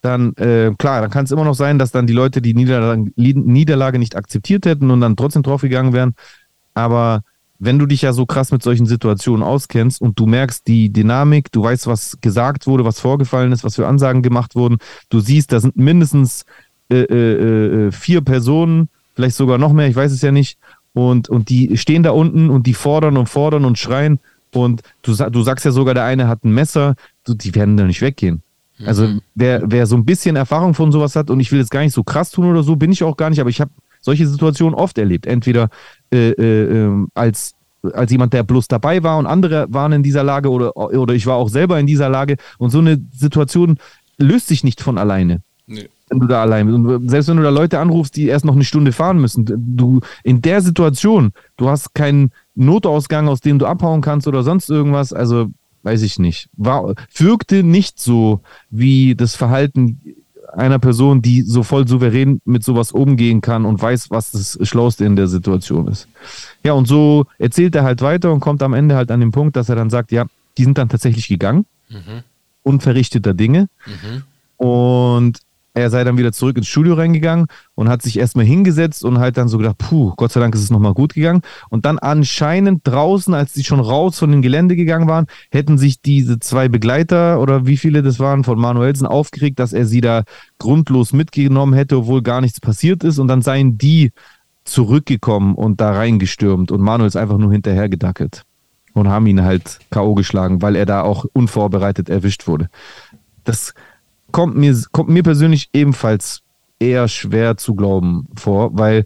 dann 0.00 0.34
äh, 0.36 0.72
klar, 0.78 1.00
dann 1.00 1.10
kann 1.10 1.24
es 1.24 1.30
immer 1.30 1.44
noch 1.44 1.54
sein, 1.54 1.78
dass 1.78 1.92
dann 1.92 2.06
die 2.06 2.12
Leute 2.12 2.42
die 2.42 2.54
Niederlage, 2.54 3.12
Niederlage 3.16 3.98
nicht 3.98 4.16
akzeptiert 4.16 4.66
hätten 4.66 4.90
und 4.90 5.00
dann 5.00 5.16
trotzdem 5.16 5.42
draufgegangen 5.42 5.92
wären. 5.92 6.14
Aber 6.74 7.22
wenn 7.58 7.78
du 7.78 7.86
dich 7.86 8.02
ja 8.02 8.12
so 8.12 8.26
krass 8.26 8.50
mit 8.50 8.62
solchen 8.62 8.86
Situationen 8.86 9.44
auskennst 9.44 10.00
und 10.00 10.18
du 10.18 10.26
merkst 10.26 10.66
die 10.66 10.92
Dynamik, 10.92 11.52
du 11.52 11.62
weißt, 11.62 11.86
was 11.86 12.18
gesagt 12.20 12.66
wurde, 12.66 12.84
was 12.84 12.98
vorgefallen 12.98 13.52
ist, 13.52 13.62
was 13.62 13.76
für 13.76 13.86
Ansagen 13.86 14.22
gemacht 14.22 14.56
wurden, 14.56 14.78
du 15.10 15.20
siehst, 15.20 15.52
da 15.52 15.60
sind 15.60 15.76
mindestens 15.76 16.44
äh, 16.90 17.02
äh, 17.02 17.86
äh 17.86 17.92
vier 17.92 18.22
Personen, 18.22 18.88
vielleicht 19.14 19.36
sogar 19.36 19.58
noch 19.58 19.72
mehr, 19.72 19.88
ich 19.88 19.96
weiß 19.96 20.12
es 20.12 20.22
ja 20.22 20.32
nicht. 20.32 20.58
Und, 20.94 21.28
und 21.28 21.48
die 21.48 21.76
stehen 21.76 22.02
da 22.02 22.10
unten 22.10 22.50
und 22.50 22.66
die 22.66 22.74
fordern 22.74 23.16
und 23.16 23.28
fordern 23.28 23.64
und 23.64 23.78
schreien. 23.78 24.20
Und 24.54 24.82
du, 25.02 25.14
du 25.14 25.42
sagst 25.42 25.64
ja 25.64 25.70
sogar, 25.70 25.94
der 25.94 26.04
eine 26.04 26.28
hat 26.28 26.44
ein 26.44 26.52
Messer, 26.52 26.94
du, 27.24 27.34
die 27.34 27.54
werden 27.54 27.76
da 27.76 27.84
nicht 27.84 28.02
weggehen. 28.02 28.42
Also 28.84 29.06
mhm. 29.06 29.22
wer, 29.34 29.62
wer 29.64 29.86
so 29.86 29.96
ein 29.96 30.04
bisschen 30.04 30.36
Erfahrung 30.36 30.74
von 30.74 30.92
sowas 30.92 31.16
hat, 31.16 31.30
und 31.30 31.40
ich 31.40 31.52
will 31.52 31.60
jetzt 31.60 31.70
gar 31.70 31.80
nicht 31.80 31.94
so 31.94 32.02
krass 32.02 32.30
tun 32.30 32.50
oder 32.50 32.62
so, 32.62 32.76
bin 32.76 32.92
ich 32.92 33.02
auch 33.04 33.16
gar 33.16 33.30
nicht, 33.30 33.40
aber 33.40 33.48
ich 33.48 33.60
habe 33.60 33.70
solche 34.00 34.26
Situationen 34.26 34.74
oft 34.74 34.98
erlebt. 34.98 35.26
Entweder 35.26 35.68
äh, 36.12 36.30
äh, 36.30 36.84
ähm, 36.84 37.08
als, 37.14 37.54
als 37.92 38.10
jemand, 38.10 38.32
der 38.32 38.42
bloß 38.42 38.68
dabei 38.68 39.02
war 39.02 39.18
und 39.18 39.26
andere 39.26 39.66
waren 39.70 39.92
in 39.92 40.02
dieser 40.02 40.24
Lage 40.24 40.50
oder, 40.50 40.76
oder 40.76 41.14
ich 41.14 41.26
war 41.26 41.36
auch 41.36 41.48
selber 41.48 41.78
in 41.78 41.86
dieser 41.86 42.08
Lage. 42.08 42.36
Und 42.58 42.70
so 42.70 42.80
eine 42.80 43.00
Situation 43.12 43.78
löst 44.18 44.48
sich 44.48 44.64
nicht 44.64 44.80
von 44.80 44.98
alleine. 44.98 45.42
Nee 45.66 45.88
wenn 46.12 46.20
du 46.20 46.26
da 46.26 46.42
allein 46.42 46.66
bist. 46.66 46.76
Und 46.76 47.08
selbst 47.08 47.28
wenn 47.28 47.38
du 47.38 47.42
da 47.42 47.50
Leute 47.50 47.78
anrufst, 47.78 48.16
die 48.16 48.26
erst 48.26 48.44
noch 48.44 48.54
eine 48.54 48.64
Stunde 48.64 48.92
fahren 48.92 49.20
müssen, 49.20 49.46
du 49.76 50.00
in 50.22 50.42
der 50.42 50.60
Situation, 50.60 51.32
du 51.56 51.68
hast 51.68 51.94
keinen 51.94 52.30
Notausgang, 52.54 53.28
aus 53.28 53.40
dem 53.40 53.58
du 53.58 53.66
abhauen 53.66 54.02
kannst 54.02 54.28
oder 54.28 54.42
sonst 54.42 54.68
irgendwas, 54.68 55.12
also 55.12 55.50
weiß 55.82 56.02
ich 56.02 56.18
nicht. 56.18 56.48
War, 56.56 56.94
wirkte 57.16 57.62
nicht 57.62 57.98
so 57.98 58.40
wie 58.70 59.14
das 59.14 59.34
Verhalten 59.34 60.00
einer 60.52 60.78
Person, 60.78 61.22
die 61.22 61.40
so 61.42 61.62
voll 61.62 61.88
souverän 61.88 62.42
mit 62.44 62.62
sowas 62.62 62.92
umgehen 62.92 63.40
kann 63.40 63.64
und 63.64 63.80
weiß, 63.80 64.10
was 64.10 64.32
das 64.32 64.58
Schlauste 64.62 65.06
in 65.06 65.16
der 65.16 65.26
Situation 65.26 65.88
ist. 65.88 66.08
Ja, 66.62 66.74
und 66.74 66.86
so 66.86 67.24
erzählt 67.38 67.74
er 67.74 67.84
halt 67.84 68.02
weiter 68.02 68.32
und 68.32 68.40
kommt 68.40 68.62
am 68.62 68.74
Ende 68.74 68.94
halt 68.94 69.10
an 69.10 69.20
den 69.20 69.32
Punkt, 69.32 69.56
dass 69.56 69.70
er 69.70 69.76
dann 69.76 69.88
sagt, 69.88 70.12
ja, 70.12 70.26
die 70.58 70.64
sind 70.64 70.76
dann 70.76 70.90
tatsächlich 70.90 71.26
gegangen, 71.26 71.64
mhm. 71.88 72.22
unverrichteter 72.64 73.32
Dinge. 73.32 73.68
Mhm. 73.86 74.24
Und 74.58 75.38
er 75.74 75.90
sei 75.90 76.04
dann 76.04 76.18
wieder 76.18 76.32
zurück 76.32 76.56
ins 76.56 76.68
Studio 76.68 76.94
reingegangen 76.94 77.46
und 77.74 77.88
hat 77.88 78.02
sich 78.02 78.18
erstmal 78.18 78.44
hingesetzt 78.44 79.04
und 79.04 79.18
halt 79.18 79.36
dann 79.36 79.48
so 79.48 79.58
gedacht, 79.58 79.78
puh, 79.78 80.12
Gott 80.16 80.32
sei 80.32 80.40
Dank 80.40 80.54
ist 80.54 80.62
es 80.62 80.70
nochmal 80.70 80.92
gut 80.92 81.14
gegangen. 81.14 81.42
Und 81.70 81.86
dann 81.86 81.98
anscheinend 81.98 82.86
draußen, 82.86 83.32
als 83.32 83.54
sie 83.54 83.64
schon 83.64 83.80
raus 83.80 84.18
von 84.18 84.30
dem 84.30 84.42
Gelände 84.42 84.76
gegangen 84.76 85.08
waren, 85.08 85.26
hätten 85.50 85.78
sich 85.78 86.02
diese 86.02 86.38
zwei 86.38 86.68
Begleiter 86.68 87.40
oder 87.40 87.66
wie 87.66 87.76
viele 87.76 88.02
das 88.02 88.18
waren 88.18 88.44
von 88.44 88.58
Manuelsen 88.58 89.06
aufgeregt, 89.06 89.58
dass 89.58 89.72
er 89.72 89.86
sie 89.86 90.00
da 90.00 90.24
grundlos 90.58 91.12
mitgenommen 91.12 91.72
hätte, 91.72 91.96
obwohl 91.96 92.22
gar 92.22 92.40
nichts 92.40 92.60
passiert 92.60 93.02
ist. 93.02 93.18
Und 93.18 93.28
dann 93.28 93.42
seien 93.42 93.78
die 93.78 94.12
zurückgekommen 94.64 95.54
und 95.54 95.80
da 95.80 95.92
reingestürmt 95.92 96.70
und 96.70 96.80
Manuel 96.80 97.08
ist 97.08 97.16
einfach 97.16 97.38
nur 97.38 97.50
hinterher 97.50 97.88
gedackelt 97.88 98.44
und 98.92 99.08
haben 99.08 99.26
ihn 99.26 99.42
halt 99.42 99.80
K.O. 99.90 100.14
geschlagen, 100.14 100.62
weil 100.62 100.76
er 100.76 100.86
da 100.86 101.02
auch 101.02 101.24
unvorbereitet 101.32 102.08
erwischt 102.08 102.46
wurde. 102.46 102.68
Das 103.44 103.74
kommt 104.32 104.56
mir, 104.56 104.76
kommt 104.92 105.10
mir 105.10 105.22
persönlich 105.22 105.68
ebenfalls 105.72 106.42
eher 106.78 107.06
schwer 107.08 107.56
zu 107.56 107.74
glauben 107.74 108.26
vor, 108.34 108.76
weil 108.76 109.04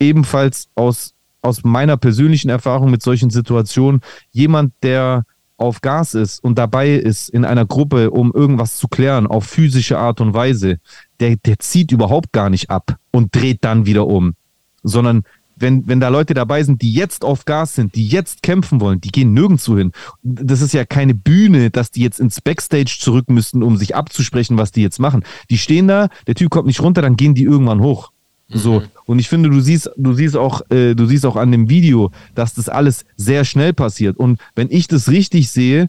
ebenfalls 0.00 0.68
aus, 0.74 1.14
aus 1.42 1.62
meiner 1.64 1.96
persönlichen 1.96 2.48
Erfahrung 2.48 2.90
mit 2.90 3.02
solchen 3.02 3.30
Situationen 3.30 4.00
jemand, 4.30 4.72
der 4.82 5.24
auf 5.58 5.80
Gas 5.80 6.14
ist 6.14 6.42
und 6.42 6.58
dabei 6.58 6.94
ist 6.94 7.28
in 7.28 7.44
einer 7.44 7.64
Gruppe, 7.64 8.10
um 8.10 8.32
irgendwas 8.32 8.78
zu 8.78 8.88
klären, 8.88 9.26
auf 9.26 9.44
physische 9.44 9.98
Art 9.98 10.20
und 10.20 10.34
Weise, 10.34 10.78
der, 11.20 11.36
der 11.36 11.58
zieht 11.58 11.92
überhaupt 11.92 12.32
gar 12.32 12.50
nicht 12.50 12.70
ab 12.70 12.96
und 13.12 13.34
dreht 13.34 13.64
dann 13.64 13.86
wieder 13.86 14.06
um, 14.06 14.34
sondern 14.82 15.22
wenn, 15.62 15.86
wenn 15.88 16.00
da 16.00 16.08
Leute 16.08 16.34
dabei 16.34 16.62
sind, 16.62 16.82
die 16.82 16.92
jetzt 16.92 17.24
auf 17.24 17.44
Gas 17.44 17.76
sind, 17.76 17.94
die 17.94 18.06
jetzt 18.06 18.42
kämpfen 18.42 18.80
wollen, 18.80 19.00
die 19.00 19.10
gehen 19.10 19.32
nirgendwo 19.32 19.78
hin. 19.78 19.92
Das 20.22 20.60
ist 20.60 20.74
ja 20.74 20.84
keine 20.84 21.14
Bühne, 21.14 21.70
dass 21.70 21.90
die 21.90 22.02
jetzt 22.02 22.20
ins 22.20 22.40
Backstage 22.40 22.98
zurück 22.98 23.30
müssten, 23.30 23.62
um 23.62 23.76
sich 23.76 23.94
abzusprechen, 23.96 24.58
was 24.58 24.72
die 24.72 24.82
jetzt 24.82 24.98
machen. 24.98 25.24
Die 25.48 25.58
stehen 25.58 25.88
da, 25.88 26.08
der 26.26 26.34
Typ 26.34 26.50
kommt 26.50 26.66
nicht 26.66 26.80
runter, 26.80 27.00
dann 27.00 27.16
gehen 27.16 27.34
die 27.34 27.44
irgendwann 27.44 27.80
hoch. 27.80 28.10
So. 28.54 28.82
Und 29.06 29.18
ich 29.18 29.28
finde, 29.28 29.48
du 29.48 29.60
siehst, 29.60 29.90
du 29.96 30.12
siehst 30.12 30.36
auch, 30.36 30.60
äh, 30.70 30.94
du 30.94 31.06
siehst 31.06 31.24
auch 31.24 31.36
an 31.36 31.52
dem 31.52 31.70
Video, 31.70 32.10
dass 32.34 32.54
das 32.54 32.68
alles 32.68 33.04
sehr 33.16 33.44
schnell 33.44 33.72
passiert. 33.72 34.18
Und 34.18 34.38
wenn 34.54 34.70
ich 34.70 34.88
das 34.88 35.08
richtig 35.08 35.50
sehe, 35.50 35.88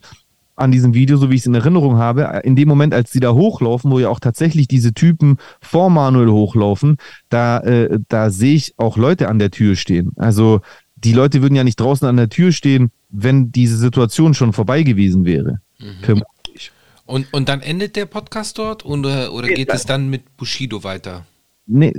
an 0.55 0.71
diesem 0.71 0.93
Video, 0.93 1.17
so 1.17 1.29
wie 1.29 1.35
ich 1.35 1.41
es 1.41 1.47
in 1.47 1.55
Erinnerung 1.55 1.97
habe, 1.97 2.41
in 2.43 2.55
dem 2.55 2.67
Moment, 2.67 2.93
als 2.93 3.11
sie 3.11 3.19
da 3.19 3.33
hochlaufen, 3.33 3.91
wo 3.91 3.99
ja 3.99 4.09
auch 4.09 4.19
tatsächlich 4.19 4.67
diese 4.67 4.93
Typen 4.93 5.37
vor 5.61 5.89
Manuel 5.89 6.29
hochlaufen, 6.29 6.97
da, 7.29 7.59
äh, 7.59 7.99
da 8.07 8.29
sehe 8.29 8.55
ich 8.55 8.73
auch 8.77 8.97
Leute 8.97 9.29
an 9.29 9.39
der 9.39 9.51
Tür 9.51 9.75
stehen. 9.75 10.11
Also 10.15 10.61
die 10.95 11.13
Leute 11.13 11.41
würden 11.41 11.55
ja 11.55 11.63
nicht 11.63 11.79
draußen 11.79 12.07
an 12.07 12.17
der 12.17 12.29
Tür 12.29 12.51
stehen, 12.51 12.91
wenn 13.09 13.51
diese 13.51 13.77
Situation 13.77 14.33
schon 14.33 14.53
vorbei 14.53 14.83
gewesen 14.83 15.25
wäre. 15.25 15.59
Vermutlich. 16.01 16.71
Und, 17.05 17.33
und 17.33 17.49
dann 17.49 17.61
endet 17.61 17.95
der 17.95 18.05
Podcast 18.05 18.57
dort 18.57 18.85
oder, 18.85 19.33
oder 19.33 19.47
geht 19.49 19.69
es 19.69 19.85
dann 19.85 20.09
mit 20.09 20.37
Bushido 20.37 20.83
weiter? 20.83 21.25
Nee, 21.65 21.93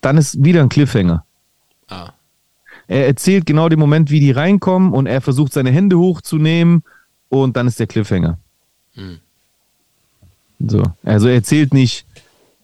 dann 0.00 0.18
ist 0.18 0.42
wieder 0.42 0.62
ein 0.62 0.68
Cliffhanger. 0.68 1.24
Ah. 1.88 2.10
Er 2.86 3.06
erzählt 3.06 3.46
genau 3.46 3.68
den 3.68 3.78
Moment, 3.78 4.10
wie 4.10 4.20
die 4.20 4.30
reinkommen 4.30 4.92
und 4.92 5.06
er 5.06 5.20
versucht 5.20 5.52
seine 5.52 5.70
Hände 5.70 5.98
hochzunehmen 5.98 6.82
und 7.30 7.56
dann 7.56 7.66
ist 7.66 7.80
der 7.80 7.86
Cliffhanger. 7.86 8.38
Hm. 8.94 9.20
So. 10.66 10.82
Also 11.04 11.28
er 11.28 11.34
erzählt 11.34 11.72
nicht 11.72 12.04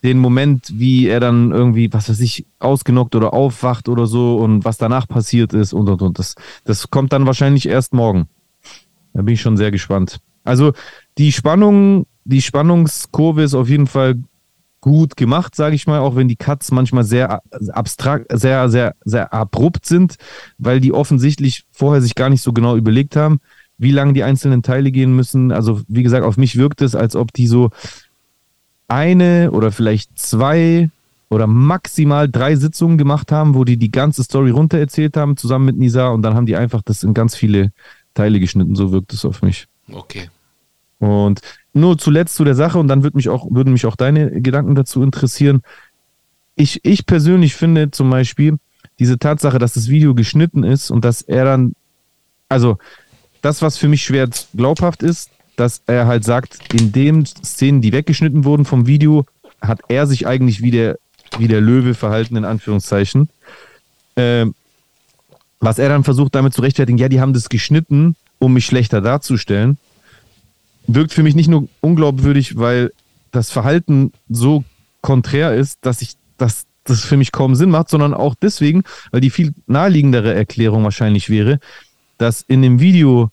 den 0.02 0.18
Moment, 0.18 0.68
wie 0.74 1.06
er 1.06 1.20
dann 1.20 1.52
irgendwie, 1.52 1.90
was 1.92 2.10
weiß 2.10 2.20
ich, 2.20 2.44
ausgenockt 2.58 3.14
oder 3.14 3.32
aufwacht 3.32 3.88
oder 3.88 4.06
so 4.06 4.36
und 4.36 4.64
was 4.64 4.76
danach 4.76 5.08
passiert 5.08 5.54
ist 5.54 5.72
und 5.72 5.88
und 5.88 6.02
und. 6.02 6.18
Das, 6.18 6.34
das 6.64 6.90
kommt 6.90 7.12
dann 7.12 7.26
wahrscheinlich 7.26 7.66
erst 7.66 7.94
morgen. 7.94 8.28
Da 9.14 9.22
bin 9.22 9.34
ich 9.34 9.40
schon 9.40 9.56
sehr 9.56 9.70
gespannt. 9.70 10.18
Also 10.44 10.74
die 11.16 11.32
Spannung, 11.32 12.06
die 12.24 12.42
Spannungskurve 12.42 13.42
ist 13.42 13.54
auf 13.54 13.68
jeden 13.68 13.86
Fall 13.86 14.16
gut 14.80 15.16
gemacht, 15.16 15.56
sage 15.56 15.74
ich 15.74 15.88
mal, 15.88 15.98
auch 15.98 16.14
wenn 16.14 16.28
die 16.28 16.36
Cuts 16.36 16.70
manchmal 16.70 17.02
sehr 17.02 17.42
abstrakt, 17.70 18.26
sehr, 18.38 18.68
sehr, 18.68 18.94
sehr 19.04 19.32
abrupt 19.32 19.86
sind, 19.86 20.16
weil 20.58 20.80
die 20.80 20.92
offensichtlich 20.92 21.64
vorher 21.72 22.02
sich 22.02 22.14
gar 22.14 22.30
nicht 22.30 22.42
so 22.42 22.52
genau 22.52 22.76
überlegt 22.76 23.16
haben, 23.16 23.40
wie 23.78 23.92
lange 23.92 24.12
die 24.12 24.22
einzelnen 24.22 24.62
Teile 24.62 24.90
gehen 24.90 25.14
müssen. 25.14 25.52
Also, 25.52 25.80
wie 25.88 26.02
gesagt, 26.02 26.24
auf 26.24 26.36
mich 26.36 26.56
wirkt 26.56 26.82
es, 26.82 26.94
als 26.94 27.16
ob 27.16 27.32
die 27.32 27.46
so 27.46 27.70
eine 28.88 29.50
oder 29.50 29.72
vielleicht 29.72 30.18
zwei 30.18 30.90
oder 31.28 31.46
maximal 31.46 32.28
drei 32.28 32.56
Sitzungen 32.56 32.98
gemacht 32.98 33.32
haben, 33.32 33.54
wo 33.54 33.64
die 33.64 33.76
die 33.76 33.90
ganze 33.90 34.22
Story 34.22 34.50
runter 34.50 34.78
erzählt 34.78 35.16
haben, 35.16 35.36
zusammen 35.36 35.66
mit 35.66 35.76
Nisa, 35.76 36.08
und 36.08 36.22
dann 36.22 36.34
haben 36.34 36.46
die 36.46 36.56
einfach 36.56 36.82
das 36.82 37.02
in 37.02 37.14
ganz 37.14 37.34
viele 37.34 37.72
Teile 38.14 38.38
geschnitten. 38.38 38.76
So 38.76 38.92
wirkt 38.92 39.12
es 39.12 39.24
auf 39.24 39.42
mich. 39.42 39.66
Okay. 39.92 40.30
Und 40.98 41.40
nur 41.74 41.98
zuletzt 41.98 42.36
zu 42.36 42.44
der 42.44 42.54
Sache, 42.54 42.78
und 42.78 42.88
dann 42.88 43.02
würd 43.02 43.14
mich 43.14 43.28
auch, 43.28 43.48
würden 43.50 43.72
mich 43.72 43.86
auch 43.86 43.96
deine 43.96 44.40
Gedanken 44.40 44.74
dazu 44.74 45.02
interessieren. 45.02 45.62
Ich, 46.54 46.80
ich 46.84 47.06
persönlich 47.06 47.54
finde 47.54 47.90
zum 47.90 48.08
Beispiel 48.08 48.58
diese 48.98 49.18
Tatsache, 49.18 49.58
dass 49.58 49.74
das 49.74 49.88
Video 49.88 50.14
geschnitten 50.14 50.62
ist 50.62 50.90
und 50.90 51.04
dass 51.04 51.22
er 51.22 51.44
dann, 51.44 51.74
also 52.48 52.78
das, 53.46 53.62
was 53.62 53.78
für 53.78 53.88
mich 53.88 54.02
schwer 54.02 54.28
glaubhaft 54.54 55.02
ist, 55.02 55.30
dass 55.56 55.80
er 55.86 56.06
halt 56.06 56.24
sagt, 56.24 56.58
in 56.74 56.92
den 56.92 57.24
Szenen, 57.24 57.80
die 57.80 57.92
weggeschnitten 57.92 58.44
wurden 58.44 58.64
vom 58.64 58.86
Video, 58.86 59.24
hat 59.60 59.80
er 59.88 60.06
sich 60.06 60.26
eigentlich 60.26 60.60
wie 60.60 60.70
der, 60.70 60.98
wie 61.38 61.48
der 61.48 61.60
Löwe 61.60 61.94
verhalten, 61.94 62.36
in 62.36 62.44
Anführungszeichen. 62.44 63.30
Ähm, 64.16 64.54
was 65.60 65.78
er 65.78 65.88
dann 65.88 66.04
versucht 66.04 66.34
damit 66.34 66.52
zu 66.52 66.60
rechtfertigen, 66.60 66.98
ja, 66.98 67.08
die 67.08 67.20
haben 67.20 67.32
das 67.32 67.48
geschnitten, 67.48 68.16
um 68.38 68.52
mich 68.52 68.66
schlechter 68.66 69.00
darzustellen 69.00 69.78
wirkt 70.86 71.12
für 71.12 71.22
mich 71.22 71.34
nicht 71.34 71.48
nur 71.48 71.68
unglaubwürdig, 71.80 72.56
weil 72.56 72.92
das 73.32 73.50
Verhalten 73.50 74.12
so 74.28 74.64
konträr 75.00 75.54
ist, 75.54 75.78
dass 75.82 76.02
ich 76.02 76.14
dass 76.38 76.66
das 76.84 77.04
für 77.04 77.16
mich 77.16 77.32
kaum 77.32 77.54
Sinn 77.54 77.70
macht, 77.70 77.88
sondern 77.88 78.14
auch 78.14 78.34
deswegen, 78.34 78.84
weil 79.10 79.20
die 79.20 79.30
viel 79.30 79.54
naheliegendere 79.66 80.34
Erklärung 80.34 80.84
wahrscheinlich 80.84 81.30
wäre, 81.30 81.58
dass 82.18 82.42
in 82.42 82.62
dem 82.62 82.78
Video 82.78 83.30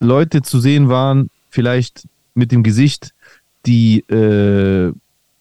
Leute 0.00 0.42
zu 0.42 0.60
sehen 0.60 0.88
waren, 0.88 1.30
vielleicht 1.50 2.06
mit 2.34 2.52
dem 2.52 2.62
Gesicht, 2.62 3.14
die 3.66 4.00
äh, 4.08 4.92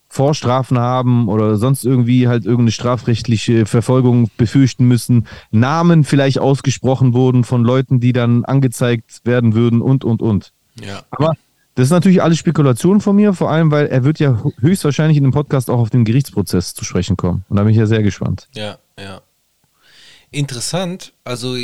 Vorstrafen 0.10 0.80
haben 0.80 1.28
oder 1.28 1.58
sonst 1.58 1.86
irgendwie 1.86 2.28
halt 2.28 2.45
irgendeine 2.45 2.72
strafrechtliche 2.72 3.66
Verfolgung 3.66 4.32
befürchten 4.38 4.88
müssen, 4.88 5.28
Namen 5.51 6.03
vielleicht 6.03 6.39
ausgesprochen 6.39 7.14
wurden 7.14 7.43
von 7.43 7.64
Leuten, 7.64 7.99
die 7.99 8.14
dann 8.14 8.45
angezeigt 8.45 9.22
werden 9.26 9.53
würden 9.53 9.82
und, 9.82 10.03
und, 10.03 10.22
und. 10.22 10.53
Ja. 10.82 11.03
Aber 11.12 11.34
das 11.76 11.86
ist 11.86 11.91
natürlich 11.91 12.24
alles 12.24 12.39
Spekulation 12.39 13.01
von 13.01 13.16
mir, 13.16 13.34
vor 13.34 13.51
allem, 13.51 13.70
weil 13.70 13.86
er 13.86 14.03
wird 14.03 14.20
ja 14.20 14.41
höchstwahrscheinlich 14.60 15.18
in 15.18 15.24
dem 15.24 15.34
Podcast 15.34 15.70
auch 15.70 15.78
auf 15.78 15.91
den 15.91 16.05
Gerichtsprozess 16.05 16.74
zu 16.74 16.84
sprechen 16.84 17.18
kommen. 17.18 17.45
Und 17.49 17.58
da 17.58 17.64
bin 17.64 17.72
ich 17.72 17.78
ja 17.78 17.86
sehr 17.86 18.01
gespannt. 18.01 18.47
Ja, 18.55 18.80
ja. 18.99 19.22
Interessant. 20.32 21.14
Also 21.24 21.55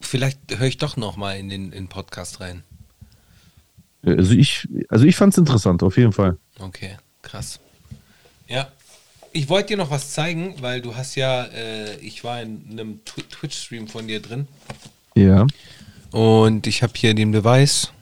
vielleicht 0.00 0.38
höre 0.58 0.66
ich 0.68 0.78
doch 0.78 0.96
noch 0.96 1.16
mal 1.16 1.36
in 1.38 1.48
den, 1.48 1.72
in 1.72 1.88
Podcast 1.88 2.40
rein. 2.40 2.62
Also 4.04 4.32
ich, 4.34 4.68
also 4.88 5.04
ich 5.04 5.16
fand 5.16 5.34
es 5.34 5.38
interessant, 5.38 5.82
auf 5.82 5.96
jeden 5.96 6.12
Fall. 6.12 6.36
Okay, 6.60 6.96
krass. 7.22 7.58
Ja. 8.46 8.68
Ich 9.32 9.48
wollte 9.50 9.68
dir 9.68 9.76
noch 9.76 9.90
was 9.90 10.12
zeigen, 10.12 10.54
weil 10.62 10.80
du 10.80 10.96
hast 10.96 11.14
ja, 11.14 11.44
äh, 11.44 11.96
ich 11.96 12.24
war 12.24 12.40
in 12.40 12.64
einem 12.70 13.00
Tw- 13.04 13.28
Twitch-Stream 13.28 13.86
von 13.88 14.08
dir 14.08 14.20
drin 14.22 14.48
Ja. 15.14 15.46
und 16.12 16.66
ich 16.66 16.82
habe 16.82 16.92
hier 16.96 17.12
den 17.14 17.30
Beweis. 17.32 17.92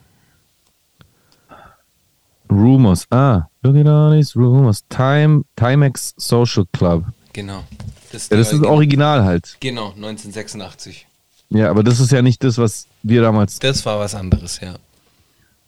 Rumors. 2.51 3.07
Ah, 3.11 3.49
looking 3.63 3.89
on 3.89 4.13
these 4.17 4.39
rumors. 4.39 4.85
Time, 4.89 5.43
Timex 5.57 6.15
Social 6.17 6.65
Club. 6.73 7.05
Genau. 7.33 7.65
Das, 8.13 8.29
Ja, 8.29 8.37
das 8.37 8.53
ist 8.53 8.63
original 8.65 9.25
halt. 9.25 9.57
Genau, 9.61 9.89
1986. 9.93 11.07
Ja, 11.51 11.71
aber 11.71 11.83
das 11.85 12.01
ist 12.01 12.11
ja 12.13 12.23
nicht 12.23 12.43
das, 12.43 12.59
was 12.59 12.87
wir 13.03 13.23
damals, 13.23 13.59
Das 13.59 13.85
war 13.87 13.99
was 14.01 14.15
anderes, 14.15 14.61
ja. 14.61 14.75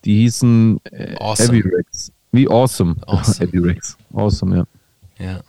die 0.05 0.17
hießen 0.23 0.81
äh, 0.91 1.15
Awesome. 1.19 1.63
Rex. 1.65 2.13
Wie 2.33 2.49
awesome. 2.49 2.97
Awesome. 3.07 3.51
Rex. 3.65 3.97
Awesome, 4.13 4.57
ja. 4.57 5.25
Ja. 5.25 5.41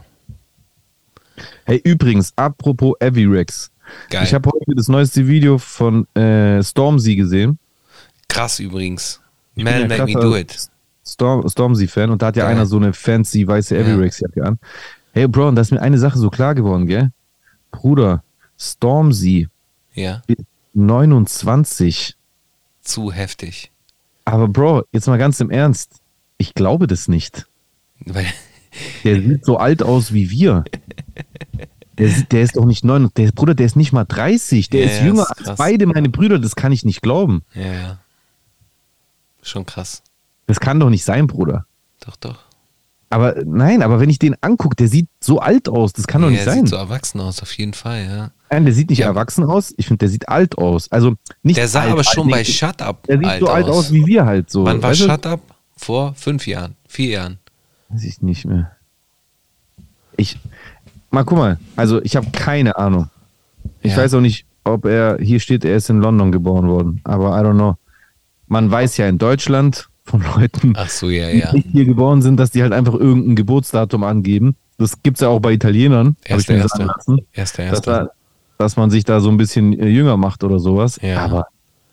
Hey, 1.65 1.81
übrigens, 1.83 2.31
apropos 2.35 2.95
Rex. 3.01 3.71
Geil. 4.09 4.23
Ich 4.23 4.33
habe 4.33 4.49
heute 4.49 4.75
das 4.75 4.87
neueste 4.87 5.27
Video 5.27 5.57
von 5.57 6.05
äh, 6.15 6.61
Stormzy 6.63 7.15
gesehen. 7.15 7.57
Krass 8.27 8.59
übrigens. 8.59 9.19
bin 9.55 9.63
Man, 9.65 9.87
make 9.87 10.05
me 10.05 10.13
do 10.13 10.35
it. 10.35 10.69
Storm, 11.05 11.47
Stormzy-Fan 11.47 12.11
und 12.11 12.21
da 12.21 12.27
hat 12.27 12.35
ja 12.35 12.43
Geil. 12.43 12.53
einer 12.55 12.65
so 12.67 12.77
eine 12.77 12.93
fancy 12.93 13.47
weiße 13.47 13.75
Ja. 13.75 13.95
Rex-Jacke 13.95 14.45
an. 14.45 14.59
Hey, 15.11 15.27
Bro, 15.27 15.49
und 15.49 15.55
da 15.55 15.61
ist 15.63 15.71
mir 15.71 15.81
eine 15.81 15.97
Sache 15.97 16.19
so 16.19 16.29
klar 16.29 16.53
geworden, 16.53 16.85
gell? 16.85 17.09
Bruder, 17.71 18.23
Stormzy, 18.59 19.47
Ja. 19.99 20.21
29. 20.73 22.15
Zu 22.81 23.11
heftig. 23.11 23.71
Aber 24.25 24.47
Bro, 24.47 24.83
jetzt 24.91 25.07
mal 25.07 25.17
ganz 25.17 25.39
im 25.39 25.49
Ernst. 25.49 26.01
Ich 26.37 26.53
glaube 26.53 26.87
das 26.87 27.07
nicht. 27.07 27.47
Weil, 28.05 28.25
Der 29.03 29.21
sieht 29.21 29.45
so 29.45 29.57
alt 29.57 29.83
aus 29.83 30.13
wie 30.13 30.29
wir. 30.29 30.63
Der, 31.97 32.09
der 32.31 32.41
ist 32.43 32.55
doch 32.55 32.65
nicht 32.65 32.85
neun. 32.85 33.09
Der 33.17 33.31
Bruder, 33.31 33.55
der 33.55 33.65
ist 33.65 33.75
nicht 33.75 33.91
mal 33.91 34.05
30. 34.05 34.69
Der 34.69 34.85
Ja, 34.85 34.91
ist 34.91 35.01
jünger 35.01 35.23
ist 35.37 35.47
als 35.49 35.57
beide 35.57 35.85
meine 35.85 36.09
Brüder. 36.09 36.39
Das 36.39 36.55
kann 36.55 36.71
ich 36.71 36.85
nicht 36.85 37.01
glauben. 37.01 37.43
ja, 37.53 37.73
ja. 37.73 37.99
Schon 39.41 39.65
krass. 39.65 40.03
Das 40.47 40.59
kann 40.59 40.79
doch 40.79 40.89
nicht 40.89 41.03
sein, 41.05 41.27
Bruder. 41.27 41.65
Doch, 42.01 42.15
doch. 42.17 42.39
Aber 43.09 43.35
nein, 43.45 43.81
aber 43.81 43.99
wenn 43.99 44.09
ich 44.09 44.19
den 44.19 44.35
angucke, 44.41 44.75
der 44.75 44.87
sieht 44.87 45.07
so 45.19 45.39
alt 45.39 45.67
aus. 45.69 45.93
Das 45.93 46.07
kann 46.07 46.21
doch 46.21 46.27
Ja, 46.27 46.31
nicht 46.31 46.45
er 46.45 46.53
sein. 46.53 46.59
sieht 46.65 46.69
so 46.69 46.75
erwachsen 46.75 47.19
aus, 47.21 47.41
auf 47.41 47.51
jeden 47.57 47.73
Fall, 47.73 48.05
ja. 48.05 48.31
Nein, 48.51 48.65
der 48.65 48.73
sieht 48.73 48.89
nicht 48.89 48.99
Ja. 48.99 49.07
erwachsen 49.07 49.43
aus. 49.43 49.73
Ich 49.77 49.87
finde, 49.87 49.99
der 49.99 50.09
sieht 50.09 50.27
alt 50.29 50.57
aus. 50.57 50.91
Also 50.91 51.15
nicht 51.43 51.57
Der 51.57 51.67
sah 51.67 51.81
alt, 51.81 51.91
aber 51.91 52.03
schon 52.03 52.23
alt, 52.23 52.31
bei 52.31 52.43
Shut 52.43 52.81
Up 52.81 53.03
Der 53.07 53.17
sieht 53.19 53.27
alt 53.27 53.39
so 53.41 53.47
alt 53.47 53.65
aus. 53.65 53.77
aus. 53.77 53.91
wie 53.93 54.05
wir 54.05 54.25
halt 54.25 54.49
so. 54.49 54.65
Wann 54.65 54.81
war 54.81 54.89
Weißt? 54.91 55.01
Shut 55.01 55.25
Up? 55.25 55.41
Vor 55.77 56.13
fünf 56.15 56.45
Jahren, 56.47 56.75
vier 56.87 57.09
Jahren. 57.11 57.37
Weiß 57.89 58.03
ich 58.03 58.21
nicht 58.21 58.45
mehr. 58.45 58.71
Ich. 60.17 60.37
Mal 61.11 61.23
guck 61.23 61.37
mal. 61.37 61.59
Also 61.75 62.01
ich 62.03 62.15
habe 62.15 62.27
keine 62.31 62.77
Ahnung. 62.77 63.09
Ich 63.81 63.91
Ja. 63.91 63.97
weiß 63.97 64.13
auch 64.15 64.21
nicht, 64.21 64.45
ob 64.63 64.85
er. 64.85 65.17
Hier 65.21 65.39
steht, 65.39 65.63
er 65.65 65.75
ist 65.75 65.89
in 65.89 65.99
London 65.99 66.31
geboren 66.31 66.67
worden. 66.67 67.01
Aber 67.03 67.39
I 67.39 67.43
don't 67.43 67.53
know. 67.53 67.75
Man 68.47 68.69
weiß 68.69 68.97
ja 68.97 69.07
in 69.07 69.17
Deutschland 69.17 69.89
von 70.03 70.23
Leuten, 70.35 70.75
so, 70.87 71.09
ja, 71.09 71.29
die 71.29 71.57
nicht 71.57 71.67
hier 71.71 71.85
geboren 71.85 72.21
sind, 72.23 72.37
dass 72.37 72.49
die 72.51 72.63
halt 72.63 72.73
einfach 72.73 72.95
irgendein 72.95 73.35
Geburtsdatum 73.35 74.03
angeben. 74.03 74.55
Das 74.79 75.03
gibt's 75.03 75.21
ja 75.21 75.27
auch 75.27 75.39
bei 75.39 75.51
Italienern. 75.53 76.15
Erster, 76.25 76.55
erster. 76.55 76.95
Erster, 77.31 77.63
erster. 77.63 78.11
Da, 78.59 78.65
dass 78.65 78.75
man 78.75 78.89
sich 78.91 79.05
da 79.05 79.21
so 79.21 79.29
ein 79.29 79.37
bisschen 79.37 79.73
äh, 79.79 79.87
jünger 79.87 80.17
macht 80.17 80.43
oder 80.43 80.59
sowas. 80.59 80.99
Ja. 81.01 81.23
Aber 81.23 81.47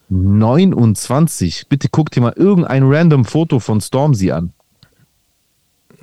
29, 0.08 1.68
bitte 1.68 1.88
guck 1.90 2.10
dir 2.10 2.20
mal 2.20 2.34
irgendein 2.36 2.82
random 2.84 3.24
Foto 3.24 3.60
von 3.60 3.80
Stormzy 3.80 4.32
an. 4.32 4.52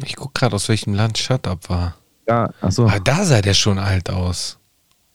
Ich 0.03 0.15
guck 0.15 0.33
gerade, 0.33 0.55
aus 0.55 0.67
welchem 0.69 0.93
Land 0.93 1.17
Shut 1.17 1.47
Up 1.47 1.69
war. 1.69 1.95
Ja, 2.27 2.49
achso. 2.61 2.87
Ah, 2.87 2.99
da 2.99 3.25
sah 3.25 3.41
der 3.41 3.53
schon 3.53 3.77
alt 3.77 4.09
aus. 4.09 4.57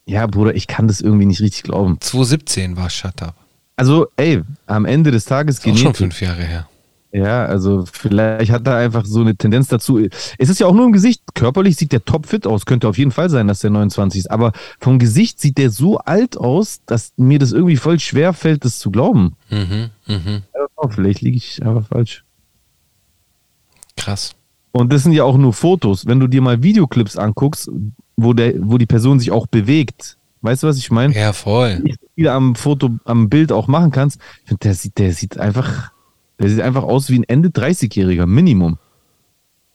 Ja, 0.07 0.27
Bruder, 0.27 0.55
ich 0.55 0.67
kann 0.67 0.87
das 0.87 1.01
irgendwie 1.01 1.27
nicht 1.27 1.41
richtig 1.41 1.65
glauben. 1.65 2.01
2017 2.01 2.77
war 2.77 2.89
Shut 2.89 3.23
Up. 3.23 3.35
Also, 3.77 4.09
ey, 4.17 4.43
am 4.67 4.85
Ende 4.85 5.11
des 5.11 5.25
Tages 5.25 5.59
Ist 5.59 5.67
auch 5.67 5.77
schon 5.77 5.95
fünf 5.95 6.21
Jahre 6.21 6.43
her. 6.43 6.69
Ja, 7.11 7.47
also 7.47 7.85
vielleicht 7.91 8.53
hat 8.53 8.67
er 8.67 8.77
einfach 8.77 9.07
so 9.07 9.21
eine 9.21 9.35
Tendenz 9.35 9.69
dazu. 9.69 9.99
Es 9.99 10.49
ist 10.51 10.61
ja 10.61 10.67
auch 10.67 10.75
nur 10.75 10.85
im 10.85 10.93
Gesicht. 10.93 11.23
Körperlich 11.35 11.77
sieht 11.77 11.93
der 11.93 12.05
topfit 12.05 12.47
aus. 12.47 12.67
Könnte 12.67 12.87
auf 12.87 12.99
jeden 12.99 13.13
Fall 13.13 13.31
sein, 13.31 13.49
dass 13.49 13.61
der 13.61 13.71
29 13.71 14.21
ist. 14.21 14.31
Aber 14.31 14.53
vom 14.79 14.99
Gesicht 14.99 15.41
sieht 15.41 15.57
der 15.57 15.71
so 15.71 15.99
alt 15.99 16.37
aus, 16.37 16.81
dass 16.85 17.13
mir 17.17 17.39
das 17.39 17.53
irgendwie 17.53 17.77
voll 17.77 17.99
schwer 17.99 18.35
fällt, 18.35 18.65
das 18.65 18.79
zu 18.79 18.91
glauben. 18.91 19.37
Mhm, 19.49 19.91
mhm. 20.07 20.43
Oh, 20.77 20.89
vielleicht 20.89 21.23
liege 21.23 21.39
ich 21.39 21.65
aber 21.65 21.83
falsch. 21.83 22.25
Krass. 23.97 24.35
Und 24.73 24.93
das 24.93 25.03
sind 25.03 25.13
ja 25.13 25.25
auch 25.25 25.39
nur 25.39 25.55
Fotos. 25.55 26.07
Wenn 26.07 26.21
du 26.21 26.27
dir 26.27 26.43
mal 26.43 26.63
Videoclips 26.63 27.17
anguckst, 27.17 27.71
wo, 28.17 28.35
der, 28.35 28.55
wo 28.59 28.77
die 28.77 28.87
Person 28.87 29.19
sich 29.19 29.31
auch 29.31 29.47
bewegt. 29.47 30.19
Weißt 30.43 30.63
du, 30.63 30.67
was 30.67 30.77
ich 30.77 30.91
meine? 30.91 31.15
Ja, 31.15 31.33
voll. 31.33 31.81
Wie 31.83 31.97
viel 32.15 32.29
am 32.29 32.55
Foto, 32.55 32.91
am 33.05 33.29
Bild 33.29 33.51
auch 33.51 33.67
machen 33.67 33.91
kannst. 33.91 34.21
Ich 34.43 34.49
finde, 34.49 34.61
der 34.61 34.75
sieht, 34.75 34.99
der 34.99 35.13
sieht 35.13 35.39
einfach, 35.39 35.91
der 36.39 36.49
sieht 36.49 36.61
einfach 36.61 36.82
aus 36.84 37.11
wie 37.11 37.18
ein 37.18 37.24
Ende 37.24 37.49
30-Jähriger, 37.49 38.26
Minimum. 38.26 38.78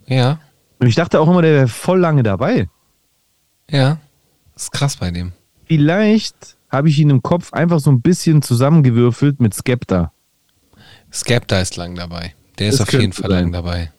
Ja, 0.05 0.39
Und 0.79 0.87
ich 0.87 0.95
dachte 0.95 1.19
auch 1.19 1.27
immer, 1.29 1.41
der 1.41 1.53
wäre 1.53 1.67
voll 1.67 1.99
lange 1.99 2.23
dabei. 2.23 2.69
ja. 3.69 3.99
Ist 4.55 4.71
krass 4.71 4.97
bei 4.97 5.09
dem. 5.09 5.31
Vielleicht 5.65 6.57
habe 6.69 6.87
ich 6.89 6.99
ihn 6.99 7.09
im 7.09 7.23
Kopf 7.23 7.53
einfach 7.53 7.79
so 7.79 7.91
ein 7.91 8.01
bisschen 8.01 8.43
zusammengewürfelt 8.43 9.39
mit 9.39 9.55
Skepta. 9.55 10.11
Skepta 11.11 11.59
ist 11.59 11.75
lang 11.75 11.95
dabei. 11.95 12.35
Der 12.59 12.69
ist 12.69 12.79
Das 12.79 12.87
auf 12.87 12.93
jeden 12.93 13.13
Fall 13.13 13.31
sein. 13.31 13.43
lang 13.45 13.51
dabei. 13.51 13.91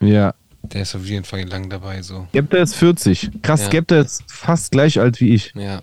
Ja. 0.00 0.34
Der 0.62 0.82
ist 0.82 0.96
auf 0.96 1.04
jeden 1.06 1.24
Fall 1.24 1.44
lang 1.44 1.70
dabei, 1.70 2.02
so. 2.02 2.26
Skepta 2.30 2.56
ist 2.58 2.74
40. 2.74 3.30
Krass, 3.42 3.60
Ja. 3.60 3.66
Skepta 3.68 3.98
ist 4.00 4.24
fast 4.26 4.72
gleich 4.72 4.98
alt 4.98 5.20
wie 5.20 5.32
ich. 5.34 5.52
Ja. 5.54 5.82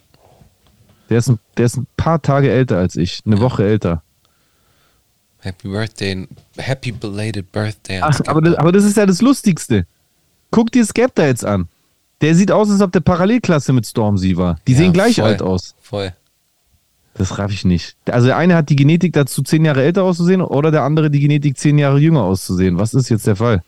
Der 1.09 1.19
ist 1.19 1.29
ein, 1.29 1.39
der 1.55 1.65
ist 1.67 1.77
ein 1.77 1.87
paar 1.95 2.21
Tage 2.21 2.51
älter 2.51 2.77
als 2.77 2.97
ich. 2.97 3.21
Eine 3.25 3.39
Woche 3.39 3.63
älter. 3.65 4.03
Happy 5.45 5.67
Birthday. 5.67 6.27
Happy 6.57 6.91
belated 6.91 7.51
Birthday. 7.51 7.99
Ach, 8.01 8.19
aber 8.25 8.41
das, 8.41 8.55
aber 8.55 8.71
das 8.71 8.83
ist 8.83 8.97
ja 8.97 9.05
das 9.05 9.21
Lustigste. 9.21 9.85
Guck 10.51 10.71
dir 10.71 10.83
Skepta 10.85 11.25
jetzt 11.25 11.45
an. 11.45 11.67
Der 12.21 12.33
sieht 12.33 12.51
aus, 12.51 12.71
als 12.71 12.81
ob 12.81 12.91
der 12.91 13.01
Parallelklasse 13.01 13.71
mit 13.73 13.85
Stormzy 13.85 14.37
war. 14.37 14.57
Die 14.67 14.71
Ja, 14.71 14.77
sehen 14.79 14.93
gleich 14.93 15.15
voll. 15.17 15.25
alt 15.25 15.41
aus. 15.43 15.75
Voll. 15.81 16.13
Das 17.13 17.37
raff 17.37 17.51
ich 17.51 17.63
nicht. 17.63 17.95
Also 18.09 18.27
der 18.27 18.37
eine 18.37 18.55
hat 18.55 18.69
die 18.69 18.75
Genetik 18.75 19.13
dazu, 19.13 19.43
zehn 19.43 19.63
Jahre 19.63 19.83
älter 19.83 20.03
auszusehen 20.03 20.41
oder 20.41 20.71
der 20.71 20.81
andere 20.83 21.09
die 21.11 21.19
Genetik, 21.19 21.57
zehn 21.57 21.77
Jahre 21.77 21.99
jünger 21.99 22.23
auszusehen. 22.23 22.77
Was 22.79 22.93
ist 22.93 23.09
jetzt 23.09 23.27
der 23.27 23.35
Fall? 23.35 23.63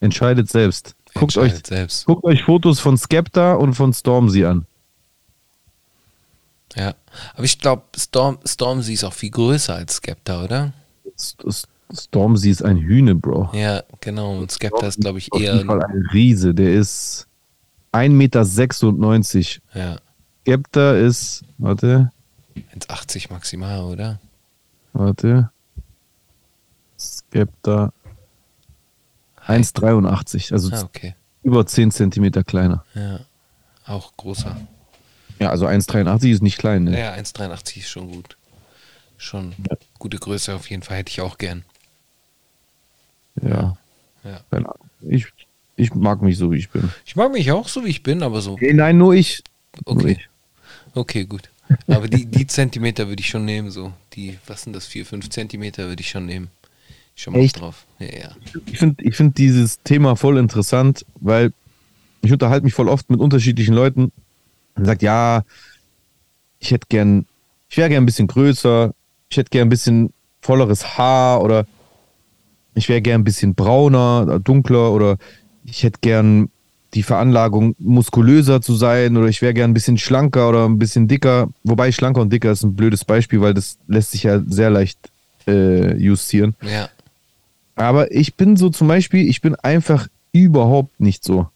Entscheidet 0.00 0.50
selbst. 0.50 0.94
Guckt 1.14 1.36
euch, 1.38 1.44
Entscheidet 1.52 1.66
selbst. 1.66 2.06
guckt 2.06 2.24
euch 2.24 2.42
Fotos 2.42 2.78
von 2.78 2.98
Skepta 2.98 3.54
und 3.54 3.74
von 3.74 3.92
Stormzy 3.92 4.44
an. 4.44 4.66
Ja. 6.76 6.94
Aber 7.34 7.44
ich 7.44 7.58
glaube, 7.58 7.82
Storm, 7.96 8.38
Stormzy 8.46 8.94
ist 8.94 9.04
auch 9.04 9.12
viel 9.12 9.30
größer 9.30 9.74
als 9.74 9.96
Skepta, 9.96 10.42
oder? 10.44 10.72
Stormzy 11.94 12.50
ist 12.50 12.62
ein 12.64 12.78
Hühne, 12.78 13.14
Bro. 13.14 13.50
Ja, 13.52 13.82
genau. 14.00 14.38
Und 14.38 14.50
Skepta 14.50 14.86
ist, 14.86 15.00
glaube 15.00 15.18
ich, 15.18 15.30
Auf 15.32 15.40
eher. 15.40 15.54
jeden 15.56 15.66
Fall 15.66 15.82
ein 15.82 16.06
Riese. 16.12 16.54
Der 16.54 16.72
ist 16.74 17.26
1,96 17.92 19.60
Meter. 19.74 19.78
Ja. 19.78 19.98
Skepta 20.42 20.92
ist, 20.96 21.42
warte, 21.58 22.10
1,80 22.74 23.30
maximal, 23.32 23.82
oder? 23.84 24.18
warte. 24.94 25.50
Skepta 26.98 27.92
1,83. 29.46 30.52
Also 30.52 30.70
Ah, 30.74 30.82
okay. 30.82 31.14
über 31.42 31.66
10 31.66 31.90
Zentimeter 31.90 32.44
kleiner. 32.44 32.84
Ja. 32.94 33.20
Auch 33.86 34.16
großer. 34.16 34.56
Ja, 35.38 35.50
also 35.50 35.66
1,83 35.66 36.30
ist 36.30 36.42
nicht 36.42 36.58
klein. 36.58 36.84
Ne? 36.84 36.98
Ja, 36.98 37.12
1,83 37.14 37.78
ist 37.78 37.88
schon 37.90 38.10
gut. 38.12 38.36
Schon 39.22 39.54
gute 40.00 40.18
Größe 40.18 40.52
auf 40.52 40.68
jeden 40.68 40.82
Fall. 40.82 40.96
Hätte 40.98 41.10
ich 41.10 41.20
auch 41.20 41.38
gern. 41.38 41.64
Ja. 43.40 43.76
Ja. 44.24 44.40
Ich, 45.08 45.26
ich 45.76 45.94
mag 45.94 46.22
mich 46.22 46.36
so, 46.36 46.50
wie 46.50 46.56
ich 46.56 46.70
bin. 46.70 46.90
Ich 47.06 47.14
mag 47.14 47.30
mich 47.32 47.52
auch 47.52 47.68
so, 47.68 47.84
wie 47.84 47.88
ich 47.90 48.02
bin, 48.02 48.24
aber 48.24 48.40
so. 48.40 48.58
Nee, 48.60 48.72
nein, 48.72 48.98
nur 48.98 49.14
ich. 49.14 49.44
Nur 49.86 49.96
Okay. 49.96 50.12
ich. 50.18 50.28
Okay, 50.94 51.24
gut. 51.24 51.50
Aber 51.86 52.08
die, 52.08 52.26
die 52.26 52.48
Zentimeter 52.48 53.06
würde 53.06 53.20
ich 53.20 53.28
schon 53.28 53.44
nehmen, 53.44 53.70
so. 53.70 53.92
Die, 54.14 54.38
was 54.48 54.62
sind 54.62 54.74
das, 54.74 54.86
4, 54.86 55.06
5 55.06 55.30
Zentimeter 55.30 55.86
würde 55.86 56.00
ich 56.02 56.10
schon 56.10 56.26
nehmen. 56.26 56.50
Schon 57.14 57.32
mal 57.34 57.38
Echt? 57.40 57.60
drauf. 57.60 57.86
Ja, 58.00 58.06
ja. 58.06 58.36
Ich 58.66 58.78
finde 58.78 59.04
ich 59.04 59.14
find 59.16 59.38
dieses 59.38 59.80
Thema 59.84 60.16
voll 60.16 60.36
interessant, 60.36 61.06
weil 61.20 61.52
ich 62.22 62.32
unterhalte 62.32 62.64
mich 62.64 62.74
voll 62.74 62.88
oft 62.88 63.08
mit 63.08 63.20
unterschiedlichen 63.20 63.74
Leuten 63.74 64.10
und 64.74 64.84
sagt, 64.84 65.02
ja, 65.02 65.44
ich 66.58 66.72
hätte 66.72 66.86
gern, 66.88 67.24
ich 67.68 67.76
wäre 67.76 67.88
gern 67.88 68.02
ein 68.02 68.06
bisschen 68.06 68.26
größer, 68.26 68.92
ich 69.32 69.38
hätte 69.38 69.50
gern 69.50 69.66
ein 69.66 69.70
bisschen 69.70 70.12
volleres 70.42 70.98
Haar 70.98 71.42
oder 71.42 71.66
ich 72.74 72.88
wäre 72.88 73.00
gern 73.00 73.22
ein 73.22 73.24
bisschen 73.24 73.54
brauner 73.54 74.22
oder 74.24 74.38
dunkler 74.38 74.92
oder 74.92 75.16
ich 75.64 75.82
hätte 75.82 76.00
gern 76.02 76.50
die 76.92 77.02
Veranlagung, 77.02 77.74
muskulöser 77.78 78.60
zu 78.60 78.74
sein 78.74 79.16
oder 79.16 79.28
ich 79.28 79.40
wäre 79.40 79.54
gern 79.54 79.70
ein 79.70 79.74
bisschen 79.74 79.96
schlanker 79.96 80.50
oder 80.50 80.66
ein 80.66 80.78
bisschen 80.78 81.08
dicker. 81.08 81.48
Wobei 81.64 81.92
schlanker 81.92 82.20
und 82.20 82.30
dicker 82.30 82.52
ist 82.52 82.62
ein 82.62 82.76
blödes 82.76 83.06
Beispiel, 83.06 83.40
weil 83.40 83.54
das 83.54 83.78
lässt 83.86 84.10
sich 84.10 84.24
ja 84.24 84.40
sehr 84.46 84.68
leicht 84.68 84.98
äh, 85.46 85.96
justieren. 85.96 86.54
ja. 86.60 86.88
Aber 87.74 88.12
ich 88.12 88.34
bin 88.34 88.58
so 88.58 88.68
zum 88.68 88.86
Beispiel, 88.86 89.26
ich 89.26 89.40
bin 89.40 89.54
einfach 89.54 90.08
überhaupt 90.32 91.00
nicht 91.00 91.24
so. 91.24 91.48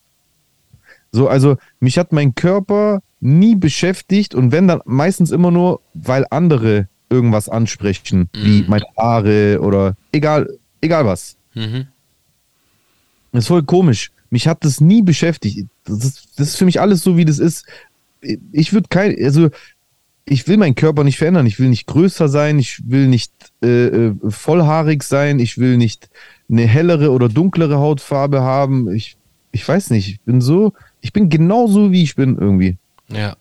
So, 1.12 1.28
also 1.28 1.58
mich 1.78 1.98
hat 1.98 2.10
mein 2.10 2.34
Körper 2.34 3.02
nie 3.20 3.54
beschäftigt 3.54 4.34
und 4.34 4.50
wenn 4.50 4.66
dann 4.66 4.80
meistens 4.86 5.30
immer 5.30 5.50
nur, 5.50 5.82
weil 5.92 6.24
andere 6.30 6.88
irgendwas 7.10 7.48
ansprechen, 7.48 8.28
wie 8.34 8.62
Mhm. 8.62 8.68
meine 8.68 8.84
Haare 8.96 9.60
oder 9.60 9.94
egal, 10.12 10.48
egal 10.80 11.04
was. 11.06 11.36
Mhm. 11.54 11.86
Das 13.32 13.44
ist 13.44 13.48
voll 13.48 13.62
komisch. 13.62 14.10
Mich 14.30 14.48
hat 14.48 14.64
das 14.64 14.80
nie 14.80 15.02
beschäftigt. 15.02 15.66
Das 15.84 16.04
ist, 16.04 16.28
das 16.36 16.48
ist 16.48 16.56
für 16.56 16.64
mich 16.64 16.80
alles 16.80 17.02
so, 17.02 17.16
wie 17.16 17.24
das 17.24 17.38
ist. 17.38 17.64
Ich 18.52 18.72
würde 18.72 18.88
kein, 18.88 19.14
also 19.22 19.50
ich 20.24 20.48
will 20.48 20.56
meinen 20.56 20.74
Körper 20.74 21.04
nicht 21.04 21.18
verändern. 21.18 21.46
Ich 21.46 21.60
will 21.60 21.68
nicht 21.68 21.86
größer 21.86 22.28
sein. 22.28 22.58
Ich 22.58 22.80
will 22.90 23.06
nicht 23.06 23.32
äh, 23.62 23.86
äh, 23.86 24.14
vollhaarig 24.28 25.02
sein. 25.04 25.38
Ich 25.38 25.58
will 25.58 25.76
nicht 25.76 26.08
eine 26.50 26.66
hellere 26.66 27.12
oder 27.12 27.28
dunklere 27.28 27.76
Hautfarbe 27.78 28.40
haben. 28.42 28.92
Ich, 28.92 29.16
ich 29.52 29.66
weiß 29.66 29.90
nicht. 29.90 30.08
Ich 30.08 30.20
bin 30.22 30.40
so, 30.40 30.72
ich 31.00 31.12
bin 31.12 31.28
genauso, 31.28 31.92
wie 31.92 32.02
ich 32.02 32.16
bin 32.16 32.36
irgendwie. 32.38 32.76
Ja. 33.08 33.36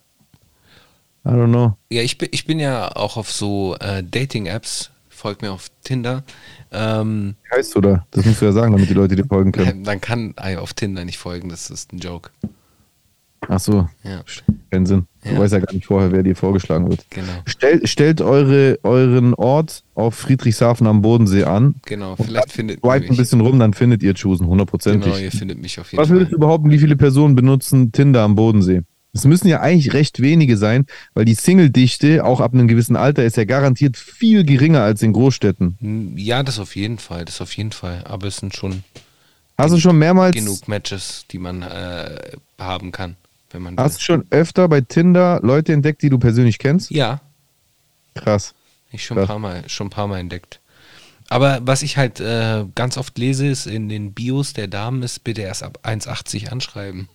I 1.26 1.30
don't 1.30 1.48
know. 1.50 1.74
Ja, 1.90 2.02
ich 2.04 2.18
bin, 2.18 2.30
ich 2.32 2.46
bin 2.46 2.60
ja 2.60 2.96
auch 2.96 3.18
auf 3.18 3.32
so 3.32 3.76
äh, 3.80 4.04
Dating-Apps, 4.04 4.92
folgt 5.10 5.42
mir 5.42 5.52
auf 5.52 5.70
Tinder. 5.84 6.24
Ähm, 6.72 7.36
Wie 7.50 7.58
heißt 7.58 7.76
du 7.76 7.82
da? 7.82 8.06
Das 8.12 8.26
musst 8.26 8.42
du 8.42 8.46
ja 8.46 8.52
sagen, 8.52 8.74
damit 8.74 8.90
die 8.90 8.94
Leute 8.94 9.16
dir 9.16 9.26
folgen 9.26 9.52
können. 9.52 9.82
man 9.84 10.00
kann 10.02 10.36
auf 10.60 10.74
Tinder 10.74 11.04
nicht 11.04 11.18
folgen, 11.18 11.50
das 11.50 11.70
ist 11.70 11.94
ein 11.94 11.98
Joke. 12.00 12.30
Ach 13.48 13.60
so, 13.60 13.88
Ja, 14.04 14.24
keinen 14.72 14.86
Sinn. 14.88 15.06
Du 15.24 15.30
Ja. 15.34 15.40
weißt 15.40 15.54
ja 15.54 15.60
gar 15.60 15.74
nicht 15.74 15.86
vorher, 15.86 16.12
wer 16.12 16.24
dir 16.24 16.36
vorgeschlagen 16.36 16.90
wird. 16.90 17.06
genau. 17.12 17.28
Stellt, 17.46 17.88
stellt 17.88 18.22
eure, 18.22 18.80
euren 18.84 19.36
Ort 19.36 19.84
auf 19.94 20.16
Friedrichshafen 20.16 20.88
am 20.88 21.02
Bodensee 21.04 21.44
an. 21.44 21.76
Genau, 21.86 22.16
vielleicht 22.16 22.52
findet 22.52 22.84
ihr 22.84 22.92
ein 22.92 23.16
bisschen 23.16 23.42
rum, 23.42 23.60
dann 23.60 23.74
findet 23.74 24.02
ihr 24.02 24.16
Chusen, 24.16 24.48
hundertprozentig. 24.48 25.12
Genau, 25.12 25.24
ihr 25.24 25.32
findet 25.32 25.60
mich 25.62 25.80
auf 25.80 25.92
jeden 25.92 26.02
Was 26.02 26.10
würdest 26.10 26.32
du 26.32 26.36
Fall. 26.38 26.48
behaupten, 26.48 26.72
wie 26.72 26.80
viele 26.80 26.96
Personen 26.96 27.36
benutzen 27.36 27.92
Tinder 27.92 28.22
am 28.24 28.34
Bodensee? 28.36 28.82
Es 29.16 29.24
müssen 29.24 29.48
ja 29.48 29.62
eigentlich 29.62 29.94
recht 29.94 30.22
wenige 30.22 30.58
sein, 30.58 30.86
weil 31.14 31.24
die 31.24 31.36
Single-Dichte 31.36 32.26
auch 32.26 32.42
ab 32.42 32.54
einem 32.54 32.68
gewissen 32.68 32.98
Alter 32.98 33.24
ist 33.24 33.38
ja 33.38 33.46
garantiert 33.46 33.96
viel 33.96 34.44
geringer 34.44 34.82
als 34.82 35.02
in 35.02 35.14
Großstädten. 35.14 35.78
Hm, 35.80 36.18
Ja, 36.18 36.44
das 36.44 36.60
auf 36.60 36.76
jeden 36.76 37.00
Fall, 37.00 37.24
das 37.24 37.40
auf 37.40 37.56
jeden 37.56 37.72
Fall. 37.72 38.04
Aber 38.04 38.28
es 38.28 38.38
sind 38.38 38.54
schon 38.56 38.84
Hast 39.58 39.74
du 39.74 39.80
schon 39.80 39.98
mehrmals, 39.98 40.36
genug 40.36 40.68
Matches, 40.68 41.24
die 41.32 41.40
man 41.40 41.62
äh, 41.62 42.20
haben 42.60 42.92
kann, 42.92 43.16
wenn 43.52 43.62
man 43.62 43.78
hast 43.78 44.00
du 44.00 44.04
schon 44.04 44.26
öfter 44.32 44.68
bei 44.68 44.82
Tinder 44.82 45.40
Leute 45.42 45.72
entdeckt, 45.72 46.02
die 46.02 46.10
du 46.10 46.20
persönlich 46.20 46.60
kennst? 46.60 46.92
Ja, 46.92 47.22
Krass. 48.16 48.54
ich 48.92 49.06
schon 49.06 49.16
Ja. 49.16 49.24
ein 49.24 49.28
paar 49.28 49.40
Mal, 49.40 49.64
schon 49.70 49.88
ein 49.88 49.92
paar 49.92 50.08
Mal 50.08 50.20
entdeckt. 50.20 50.60
Aber 51.30 51.60
was 51.64 51.84
ich 51.84 51.96
halt 51.96 52.20
äh, 52.20 52.66
ganz 52.76 52.98
oft 52.98 53.18
lese, 53.18 53.48
ist 53.48 53.66
in 53.66 53.88
den 53.88 54.12
Bios 54.14 54.52
der 54.52 54.68
Damen 54.68 55.04
ist 55.04 55.24
bitte 55.24 55.42
erst 55.42 55.64
ab 55.64 55.80
1,80 55.84 56.50
anschreiben. 56.50 57.08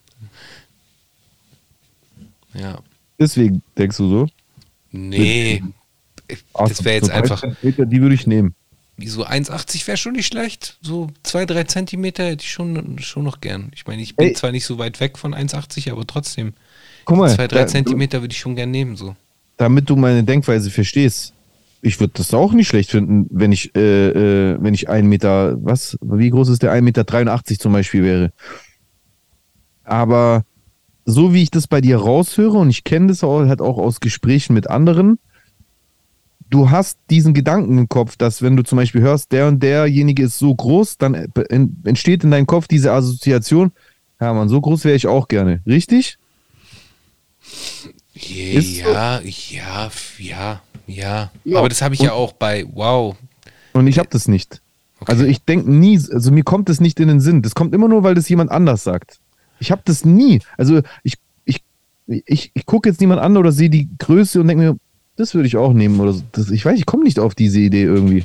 Ja. 2.54 2.78
Deswegen 3.18 3.62
denkst 3.76 3.96
du 3.98 4.08
so? 4.08 4.26
Nee. 4.92 5.62
Das 6.54 6.84
wäre 6.84 6.96
jetzt 6.96 7.10
einfach. 7.10 7.40
30 7.40 7.58
Zentimeter, 7.60 7.86
Die 7.86 8.00
würde 8.02 8.14
ich 8.14 8.26
nehmen. 8.26 8.54
So 9.02 9.24
1,80 9.26 9.86
wäre 9.86 9.96
schon 9.96 10.12
nicht 10.12 10.26
schlecht. 10.26 10.76
So 10.82 11.08
2, 11.22 11.46
3 11.46 11.64
Zentimeter 11.64 12.24
hätte 12.24 12.44
ich 12.44 12.50
schon, 12.52 12.98
schon 12.98 13.24
noch 13.24 13.40
gern. 13.40 13.70
Ich 13.74 13.86
meine, 13.86 14.02
ich 14.02 14.14
bin 14.14 14.28
Ey. 14.28 14.32
zwar 14.34 14.52
nicht 14.52 14.66
so 14.66 14.78
weit 14.78 15.00
weg 15.00 15.16
von 15.16 15.34
1,80, 15.34 15.90
aber 15.90 16.06
trotzdem. 16.06 16.52
Guck 17.06 17.16
mal, 17.16 17.34
2, 17.34 17.46
3 17.48 17.60
da- 17.60 17.66
Zentimeter 17.66 18.20
würde 18.20 18.32
ich 18.32 18.38
schon 18.38 18.56
gern 18.56 18.70
nehmen. 18.70 18.96
So. 18.96 19.16
damit 19.56 19.88
du 19.90 19.96
meine 19.96 20.22
Denkweise 20.24 20.70
verstehst. 20.70 21.32
Ich 21.82 21.98
würde 21.98 22.12
das 22.16 22.34
auch 22.34 22.52
nicht 22.52 22.68
schlecht 22.68 22.90
finden, 22.90 23.26
wenn 23.30 23.52
ich, 23.52 23.74
äh, 23.74 24.08
äh, 24.52 24.58
wenn 24.60 24.74
ich 24.74 24.88
ein 24.90 25.06
Meter, 25.06 25.56
was, 25.64 25.96
wie 26.02 26.28
groß 26.28 26.50
ist 26.50 26.62
der 26.62 26.72
1,83 26.72 26.82
Meter 26.82 27.04
83 27.04 27.58
zum 27.58 27.72
Beispiel 27.72 28.02
wäre. 28.02 28.32
Aber 29.84 30.44
so 31.04 31.32
wie 31.34 31.42
ich 31.42 31.50
das 31.50 31.66
bei 31.66 31.80
dir 31.80 31.96
raushöre, 31.98 32.58
und 32.58 32.70
ich 32.70 32.84
kenne 32.84 33.08
das 33.08 33.24
auch, 33.24 33.40
halt 33.46 33.60
auch 33.60 33.78
aus 33.78 34.00
Gesprächen 34.00 34.54
mit 34.54 34.68
anderen, 34.70 35.18
du 36.50 36.70
hast 36.70 36.98
diesen 37.10 37.32
Gedanken 37.34 37.78
im 37.78 37.88
Kopf, 37.88 38.16
dass 38.16 38.42
wenn 38.42 38.56
du 38.56 38.62
zum 38.64 38.76
Beispiel 38.76 39.00
hörst, 39.00 39.32
der 39.32 39.46
und 39.48 39.62
derjenige 39.62 40.24
ist 40.24 40.38
so 40.38 40.54
groß, 40.54 40.98
dann 40.98 41.14
en- 41.14 41.76
entsteht 41.84 42.24
in 42.24 42.30
deinem 42.30 42.46
Kopf 42.46 42.66
diese 42.68 42.92
Assoziation, 42.92 43.72
ja 44.20 44.32
man, 44.34 44.48
so 44.48 44.60
groß 44.60 44.84
wäre 44.84 44.96
ich 44.96 45.06
auch 45.06 45.28
gerne. 45.28 45.60
Richtig? 45.66 46.18
Ist 48.14 48.76
so. 48.76 48.90
Ja, 48.90 49.20
ja, 49.20 49.90
ja, 50.18 50.60
ja. 50.86 51.30
Ja, 51.44 51.58
Aber 51.58 51.68
das 51.68 51.80
habe 51.82 51.94
ich 51.94 52.00
und- 52.00 52.06
ja 52.06 52.12
auch 52.12 52.32
bei 52.32 52.66
Wow. 52.72 53.16
Und 53.72 53.86
ich 53.86 53.98
habe 53.98 54.08
das 54.10 54.26
nicht. 54.28 54.60
Okay. 55.00 55.12
Also 55.12 55.24
ich 55.24 55.42
denke 55.44 55.70
nie, 55.70 55.96
also 56.12 56.30
mir 56.32 56.42
kommt 56.42 56.68
das 56.68 56.80
nicht 56.80 57.00
in 57.00 57.08
den 57.08 57.20
Sinn. 57.20 57.40
Das 57.42 57.54
kommt 57.54 57.74
immer 57.74 57.88
nur, 57.88 58.02
weil 58.02 58.14
das 58.14 58.28
jemand 58.28 58.50
anders 58.50 58.82
sagt. 58.84 59.18
Ich 59.60 59.70
habe 59.70 59.82
das 59.84 60.04
nie. 60.04 60.40
Also 60.56 60.80
ich, 61.04 61.14
ich, 61.44 61.62
ich, 62.06 62.50
ich 62.54 62.66
gucke 62.66 62.88
jetzt 62.88 63.00
niemand 63.00 63.20
an 63.20 63.36
oder 63.36 63.52
sehe 63.52 63.70
die 63.70 63.88
Größe 63.98 64.40
und 64.40 64.48
denke 64.48 64.64
mir, 64.64 64.76
das 65.16 65.34
würde 65.34 65.46
ich 65.46 65.56
auch 65.56 65.72
nehmen 65.72 66.00
oder 66.00 66.12
so. 66.14 66.22
Das, 66.32 66.50
ich 66.50 66.64
weiß, 66.64 66.78
ich 66.78 66.86
komme 66.86 67.04
nicht 67.04 67.18
auf 67.18 67.34
diese 67.34 67.60
Idee 67.60 67.82
irgendwie. 67.82 68.24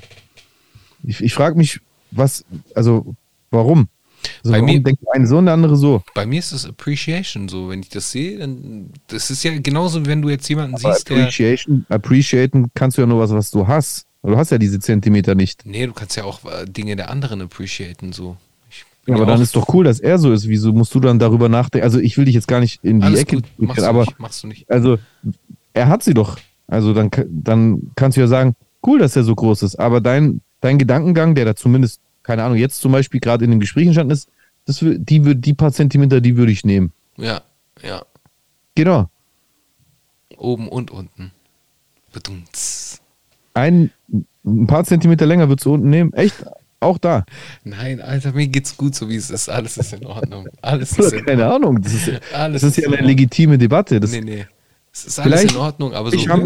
Ich, 1.03 1.21
ich 1.21 1.33
frage 1.33 1.57
mich, 1.57 1.81
was, 2.11 2.45
also 2.73 3.15
warum? 3.51 3.89
Also 4.39 4.51
Bei 4.53 4.59
warum 4.61 4.65
mir- 4.65 4.81
denkt 4.81 5.03
eine 5.13 5.27
so 5.27 5.38
und 5.38 5.45
der 5.45 5.53
andere 5.53 5.75
so? 5.75 6.01
Bei 6.15 6.25
mir 6.25 6.39
ist 6.39 6.51
es 6.51 6.65
Appreciation 6.65 7.47
so. 7.47 7.69
Wenn 7.69 7.81
ich 7.81 7.89
das 7.89 8.11
sehe, 8.11 8.39
dann. 8.39 8.89
Das 9.07 9.29
ist 9.29 9.43
ja 9.43 9.55
genauso, 9.59 10.05
wenn 10.05 10.21
du 10.21 10.29
jetzt 10.29 10.47
jemanden 10.49 10.75
Aber 10.77 10.93
siehst, 10.95 11.09
der. 11.09 11.17
appreciation, 11.23 11.86
appreciaten 11.89 12.71
kannst 12.73 12.97
du 12.97 13.01
ja 13.01 13.07
nur 13.07 13.19
was, 13.19 13.31
was 13.31 13.51
du 13.51 13.67
hast. 13.67 14.05
Du 14.23 14.36
hast 14.36 14.49
ja 14.51 14.57
diese 14.57 14.79
Zentimeter 14.79 15.36
nicht. 15.36 15.63
Nee, 15.67 15.86
du 15.86 15.93
kannst 15.93 16.15
ja 16.17 16.23
auch 16.23 16.43
äh, 16.45 16.65
Dinge 16.65 16.95
der 16.95 17.11
anderen 17.11 17.41
appreciaten. 17.41 18.11
So. 18.13 18.38
Aber 19.07 19.19
ja 19.19 19.25
dann 19.25 19.41
ist 19.41 19.55
doch 19.55 19.71
cool, 19.73 19.85
dass 19.85 19.99
er 19.99 20.17
so 20.17 20.31
ist. 20.31 20.47
Wieso 20.47 20.73
musst 20.73 20.93
du 20.95 20.99
dann 20.99 21.19
darüber 21.19 21.49
nachdenken? 21.49 21.83
Also 21.83 21.99
ich 21.99 22.17
will 22.17 22.25
dich 22.25 22.35
jetzt 22.35 22.47
gar 22.47 22.59
nicht 22.59 22.83
in 22.83 22.99
die 22.99 23.05
Alles 23.05 23.19
Ecke 23.21 23.37
gut, 23.37 23.45
machst 23.57 23.81
du, 23.81 23.87
aber 23.87 24.01
nicht, 24.01 24.19
machst 24.19 24.43
du 24.43 24.47
nicht. 24.47 24.69
also 24.69 24.97
er 25.73 25.89
hat 25.89 26.03
sie 26.03 26.13
doch. 26.13 26.37
Also 26.67 26.93
dann, 26.93 27.11
dann 27.29 27.91
kannst 27.95 28.17
du 28.17 28.21
ja 28.21 28.27
sagen, 28.27 28.55
cool, 28.85 28.99
dass 28.99 29.15
er 29.15 29.23
so 29.23 29.35
groß 29.35 29.63
ist. 29.63 29.75
Aber 29.75 30.01
dein, 30.01 30.41
dein 30.61 30.77
Gedankengang, 30.77 31.35
der 31.35 31.45
da 31.45 31.55
zumindest, 31.55 32.01
keine 32.23 32.43
Ahnung, 32.43 32.57
jetzt 32.57 32.81
zum 32.81 32.91
Beispiel 32.91 33.19
gerade 33.19 33.45
in 33.45 33.51
dem 33.51 33.59
Gespräch 33.59 33.85
entstanden 33.85 34.13
ist, 34.13 34.29
das, 34.65 34.79
die, 34.81 35.35
die 35.35 35.53
paar 35.53 35.71
Zentimeter, 35.71 36.21
die 36.21 36.37
würde 36.37 36.51
ich 36.51 36.65
nehmen. 36.65 36.91
Ja, 37.17 37.41
ja. 37.83 38.03
Genau. 38.73 39.09
Oben 40.37 40.67
und 40.67 40.91
unten. 40.91 41.31
Bedumts. 42.11 43.01
Ein, 43.53 43.91
ein 44.43 44.67
paar 44.67 44.83
Zentimeter 44.85 45.25
länger 45.25 45.49
würdest 45.49 45.65
du 45.65 45.73
unten 45.73 45.89
nehmen. 45.89 46.13
Echt? 46.13 46.43
Auch 46.80 46.97
da. 46.97 47.26
Nein, 47.63 47.99
Alter, 48.01 48.34
mir 48.34 48.47
geht's 48.47 48.76
gut, 48.78 48.93
so 48.95 49.09
wie 49.09 49.15
es 49.15 49.30
ist. 49.32 49.49
Alles 49.49 49.78
ist 49.78 49.93
in 49.93 50.05
Ordnung. 50.05 50.47
Alles 50.61 50.91
ist 50.99 51.13
in 51.13 51.26
Keine 51.26 51.45
Ahnung. 51.47 51.82
Das 51.82 51.93
ist, 51.93 52.11
Alles 52.34 52.61
das 52.61 52.71
ist 52.71 52.78
ja 52.78 52.88
in 52.89 52.95
eine 52.95 53.07
legitime 53.07 53.57
Debatte. 53.57 53.99
Das, 53.99 54.11
Nee, 54.11 54.21
nee. 54.21 54.45
Es 54.93 55.05
ist 55.05 55.19
alles 55.19 55.41
Vielleicht- 55.41 55.55
in 55.55 55.61
Ordnung, 55.61 55.93
aber 55.93 56.09
so. 56.11 56.15
Ich 56.15 56.30
hab, 56.30 56.39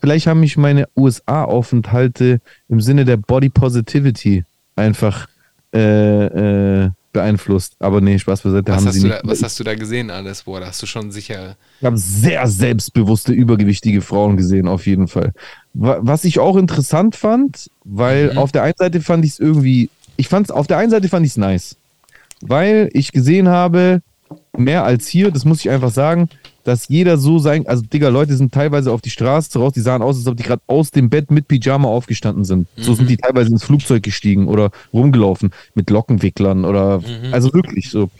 vielleicht 0.00 0.26
haben 0.26 0.40
mich 0.40 0.56
meine 0.58 0.86
USA-Aufenthalte 0.94 2.40
im 2.68 2.80
Sinne 2.80 3.04
der 3.04 3.16
Body 3.16 3.48
Positivity 3.48 4.44
einfach 4.76 5.26
äh, 5.74 6.84
äh, 6.84 6.90
beeinflusst. 7.12 7.76
Aber 7.78 8.00
nee, 8.00 8.18
Spaß 8.18 8.42
beiseite, 8.42 8.70
was, 8.72 8.76
haben 8.78 8.86
hast 8.88 9.02
du 9.02 9.08
da, 9.08 9.20
was 9.24 9.42
hast 9.42 9.58
du 9.58 9.64
da 9.64 9.74
gesehen 9.74 10.10
alles? 10.10 10.42
Boah, 10.42 10.60
da 10.60 10.66
hast 10.66 10.82
du 10.82 10.86
schon 10.86 11.10
sicher. 11.10 11.56
Ich 11.80 11.86
habe 11.86 11.96
sehr 11.96 12.46
selbstbewusste, 12.46 13.32
übergewichtige 13.32 14.02
Frauen 14.02 14.36
gesehen, 14.36 14.68
auf 14.68 14.86
jeden 14.86 15.08
Fall. 15.08 15.32
Wa- 15.74 15.98
Was 16.02 16.24
ich 16.24 16.38
auch 16.38 16.56
interessant 16.56 17.16
fand, 17.16 17.70
weil 17.90 18.32
Mhm. 18.32 18.38
auf 18.38 18.52
der 18.52 18.62
einen 18.62 18.74
Seite 18.76 19.00
fand 19.00 19.24
ich 19.24 19.32
es 19.32 19.38
irgendwie, 19.38 19.90
ich 20.16 20.28
fand 20.28 20.46
es, 20.46 20.50
auf 20.50 20.66
der 20.66 20.78
einen 20.78 20.90
Seite 20.90 21.08
fand 21.08 21.24
ich 21.24 21.32
es 21.32 21.36
nice. 21.36 21.76
Weil 22.40 22.88
ich 22.92 23.12
gesehen 23.12 23.48
habe, 23.48 24.02
mehr 24.56 24.84
als 24.84 25.08
hier, 25.08 25.30
das 25.30 25.44
muss 25.44 25.60
ich 25.60 25.70
einfach 25.70 25.90
sagen, 25.90 26.28
dass 26.64 26.88
jeder 26.88 27.16
so 27.16 27.38
sein, 27.38 27.66
also 27.66 27.82
Digga, 27.82 28.08
Leute 28.08 28.36
sind 28.36 28.52
teilweise 28.52 28.92
auf 28.92 29.00
die 29.00 29.08
Straße 29.10 29.58
raus, 29.58 29.72
die 29.72 29.80
sahen 29.80 30.02
aus, 30.02 30.16
als 30.18 30.26
ob 30.26 30.36
die 30.36 30.42
gerade 30.42 30.60
aus 30.66 30.90
dem 30.90 31.08
Bett 31.08 31.30
mit 31.30 31.48
Pyjama 31.48 31.88
aufgestanden 31.88 32.44
sind. 32.44 32.68
So 32.76 32.94
sind 32.94 33.08
die 33.08 33.16
teilweise 33.16 33.50
ins 33.50 33.64
Flugzeug 33.64 34.02
gestiegen 34.02 34.48
oder 34.48 34.70
rumgelaufen 34.92 35.50
mit 35.74 35.88
Lockenwicklern 35.88 36.66
oder, 36.66 37.02
also 37.32 37.54
wirklich 37.54 37.88
so. 37.90 38.10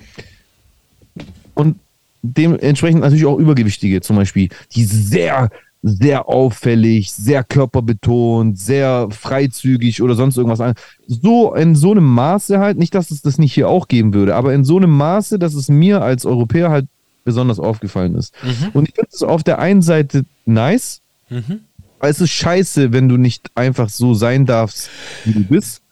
Und 1.55 1.79
dementsprechend 2.23 3.03
natürlich 3.03 3.27
auch 3.27 3.39
Übergewichtige 3.39 4.01
zum 4.01 4.17
Beispiel, 4.17 4.49
die 4.75 4.85
sehr, 4.85 5.51
sehr 5.83 6.29
auffällig, 6.29 7.13
sehr 7.13 7.45
körperbetont, 7.45 8.59
sehr 8.59 9.09
freizügig 9.11 10.03
oder 10.03 10.15
sonst 10.17 10.37
irgendwas. 10.37 10.75
So 11.07 11.55
in 11.55 11.77
so 11.77 11.93
einem 11.93 12.05
Maße 12.05 12.59
halt, 12.59 12.79
nicht, 12.79 12.95
dass 12.95 13.11
es 13.11 13.23
das 13.23 13.39
nicht 13.39 13.53
hier 13.53 13.69
auch 13.69 13.87
geben 13.89 14.13
würde, 14.13 14.35
aber 14.35 14.53
in 14.55 14.65
so 14.65 14.77
einem 14.77 14.91
Maße, 14.97 15.39
dass 15.39 15.55
es 15.55 15.69
mir 15.69 16.03
als 16.03 16.27
Europäer 16.27 16.71
halt 16.71 16.87
besonders 17.25 17.61
aufgefallen 17.61 18.15
ist. 18.17 18.33
Und 18.73 18.89
ich 18.89 18.95
finde 18.95 19.11
es 19.13 19.23
auf 19.23 19.43
der 19.45 19.59
einen 19.59 19.83
Seite 19.83 20.25
nice, 20.47 21.01
Mhm. 21.31 21.61
aber 21.99 22.09
es 22.09 22.21
ist 22.23 22.31
scheiße, 22.31 22.93
wenn 22.93 23.09
du 23.09 23.19
nicht 23.19 23.51
einfach 23.55 23.91
so 23.91 24.15
sein 24.15 24.47
darfst, 24.47 24.89
wie 25.27 25.33
du 25.33 25.45
bist 25.45 25.83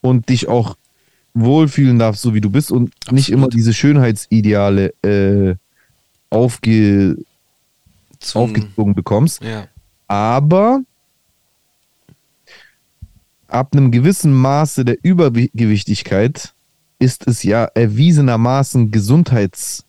und 0.00 0.28
dich 0.30 0.48
auch 0.48 0.76
wohlfühlen 1.34 1.98
darfst, 1.98 2.22
so 2.22 2.32
wie 2.32 2.40
du 2.40 2.48
bist 2.48 2.72
und 2.72 2.94
nicht 3.10 3.28
immer 3.30 3.48
diese 3.48 3.74
Schönheitsideale 3.74 4.94
äh, 5.04 5.54
aufge, 6.30 7.18
Zum, 8.30 8.42
aufgezogen 8.42 8.94
bekommst. 8.94 9.42
ja. 9.42 9.66
Aber 10.08 10.80
ab 13.48 13.70
einem 13.72 13.90
gewissen 13.90 14.32
Maße 14.32 14.84
der 14.84 14.98
Übergewichtigkeit 15.02 16.54
ist 16.98 17.26
es 17.26 17.42
ja 17.42 17.64
erwiesenermaßen 17.64 18.90
Gesundheits 18.90 19.84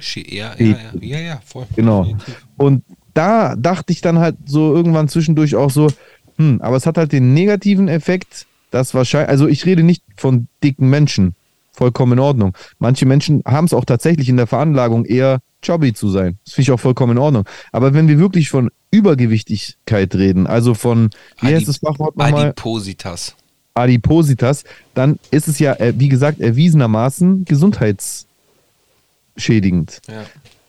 Ja, 0.00 0.54
ja, 0.58 0.66
ja, 0.66 0.76
ja, 1.00 1.18
ja, 1.18 1.40
voll. 1.44 1.66
Genau. 1.76 2.14
Und 2.56 2.84
da 3.14 3.56
dachte 3.56 3.92
ich 3.92 4.00
dann 4.00 4.18
halt 4.18 4.36
so 4.46 4.74
irgendwann 4.74 5.08
zwischendurch 5.08 5.56
auch 5.56 5.70
so, 5.70 5.88
hm, 6.36 6.60
aber 6.62 6.76
es 6.76 6.86
hat 6.86 6.98
halt 6.98 7.12
den 7.12 7.34
negativen 7.34 7.88
Effekt, 7.88 8.46
dass 8.70 8.94
wahrscheinlich, 8.94 9.30
also 9.30 9.48
ich 9.48 9.66
rede 9.66 9.82
nicht 9.82 10.02
von 10.16 10.46
dicken 10.62 10.88
Menschen, 10.88 11.34
vollkommen 11.72 12.12
in 12.12 12.18
Ordnung. 12.18 12.56
Manche 12.78 13.06
Menschen 13.06 13.42
haben 13.44 13.64
es 13.64 13.72
auch 13.72 13.84
tatsächlich 13.84 14.28
in 14.28 14.36
der 14.36 14.46
Veranlagung 14.46 15.04
eher 15.04 15.40
chubby 15.62 15.92
zu 15.92 16.08
sein. 16.10 16.38
Das 16.44 16.54
finde 16.54 16.62
ich 16.62 16.70
auch 16.72 16.80
vollkommen 16.80 17.12
in 17.12 17.18
Ordnung. 17.18 17.44
Aber 17.72 17.94
wenn 17.94 18.08
wir 18.08 18.18
wirklich 18.18 18.48
von 18.50 18.70
Übergewichtigkeit 18.90 20.14
reden, 20.14 20.46
also 20.46 20.74
von, 20.74 21.10
wie 21.40 21.46
Adip- 21.48 21.54
heißt 21.56 21.68
das 21.68 21.76
Fachwort 21.78 22.16
nochmal? 22.16 22.46
Adipositas. 22.48 23.34
Adipositas, 23.74 24.64
dann 24.94 25.18
ist 25.30 25.48
es 25.48 25.58
ja, 25.58 25.74
äh, 25.74 25.92
wie 25.96 26.08
gesagt, 26.08 26.40
erwiesenermaßen 26.40 27.44
gesundheitsschädigend 27.44 30.00
Ja. 30.08 30.24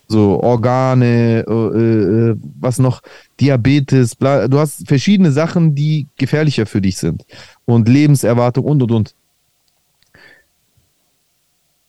so 0.07 0.41
Organe, 0.43 1.45
äh, 1.47 2.31
äh, 2.31 2.35
was 2.59 2.79
noch, 2.79 3.01
Diabetes, 3.39 4.15
bla, 4.15 4.47
du 4.47 4.59
hast 4.59 4.87
verschiedene 4.87 5.31
Sachen, 5.31 5.75
die 5.75 6.07
gefährlicher 6.17 6.65
für 6.65 6.81
dich 6.81 6.97
sind. 6.97 7.23
Und 7.65 7.87
Lebenserwartung 7.87 8.65
und 8.65 8.81
und 8.83 8.91
und. 8.91 9.15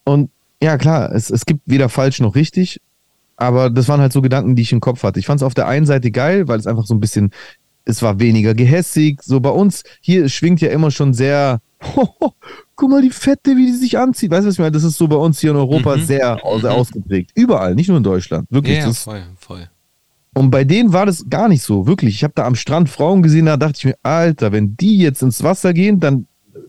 Und 0.05 0.31
ja, 0.63 0.77
klar, 0.79 1.13
es, 1.15 1.31
es 1.31 1.45
gibt 1.47 1.61
weder 1.67 1.89
falsch 1.89 2.21
noch 2.21 2.35
richtig, 2.35 2.81
aber 3.41 3.71
das 3.71 3.89
waren 3.89 4.01
halt 4.01 4.13
so 4.13 4.23
Gedanken, 4.23 4.55
die 4.55 4.63
ich 4.63 4.73
im 4.73 4.81
Kopf 4.81 5.03
hatte. 5.03 5.19
Ich 5.19 5.27
fand 5.27 5.41
es 5.41 5.45
auf 5.45 5.55
der 5.55 5.67
einen 5.67 5.87
Seite 5.87 6.11
geil, 6.11 6.47
weil 6.49 6.59
es 6.61 6.67
einfach 6.67 6.87
so 6.87 6.95
ein 6.95 7.01
bisschen, 7.01 7.31
es 7.85 8.03
war 8.03 8.21
weniger 8.21 8.55
gehässig. 8.55 9.21
So 9.23 9.41
bei 9.41 9.51
uns, 9.51 9.83
hier 10.01 10.29
schwingt 10.29 10.61
ja 10.61 10.69
immer 10.71 10.91
schon 10.91 11.15
sehr, 11.15 11.61
guck 12.77 12.91
mal 12.91 13.03
die 13.03 13.11
Fette, 13.11 13.57
wie 13.57 13.67
die 13.67 13.73
sich 13.73 13.99
anzieht. 13.99 14.31
Weißt 14.31 14.43
du, 14.45 14.49
was 14.49 14.55
ich 14.55 14.59
meine? 14.61 14.73
Das 14.73 14.85
ist 14.85 14.97
so 14.99 15.09
bei 15.09 15.17
uns 15.17 15.41
hier 15.41 15.51
in 15.51 15.57
Europa 15.57 15.97
Mhm. 15.97 16.05
sehr, 16.05 16.39
sehr 16.61 16.71
Mhm. 16.73 16.77
ausgeprägt. 16.79 17.31
Überall, 17.35 17.75
nicht 17.75 17.89
nur 17.89 17.97
in 17.99 18.03
Deutschland. 18.05 18.47
Wirklich. 18.51 18.79
Ja, 18.79 18.93
voll, 18.93 19.23
voll. 19.39 19.69
und 20.35 20.51
bei 20.51 20.63
denen 20.65 20.93
war 20.93 21.07
das 21.07 21.25
gar 21.29 21.49
nicht 21.49 21.63
so, 21.63 21.87
wirklich. 21.87 22.15
Ich 22.15 22.23
habe 22.25 22.35
da 22.37 22.45
am 22.47 22.55
Strand 22.55 22.89
Frauen 22.89 23.23
gesehen, 23.23 23.47
da 23.47 23.57
dachte 23.57 23.79
ich 23.79 23.85
mir, 23.87 23.97
Alter, 24.03 24.53
wenn 24.53 24.77
die 24.77 24.99
jetzt 24.99 25.23
ins 25.23 25.43
Wasser 25.43 25.73
gehen, 25.73 25.99
dann 26.01 26.27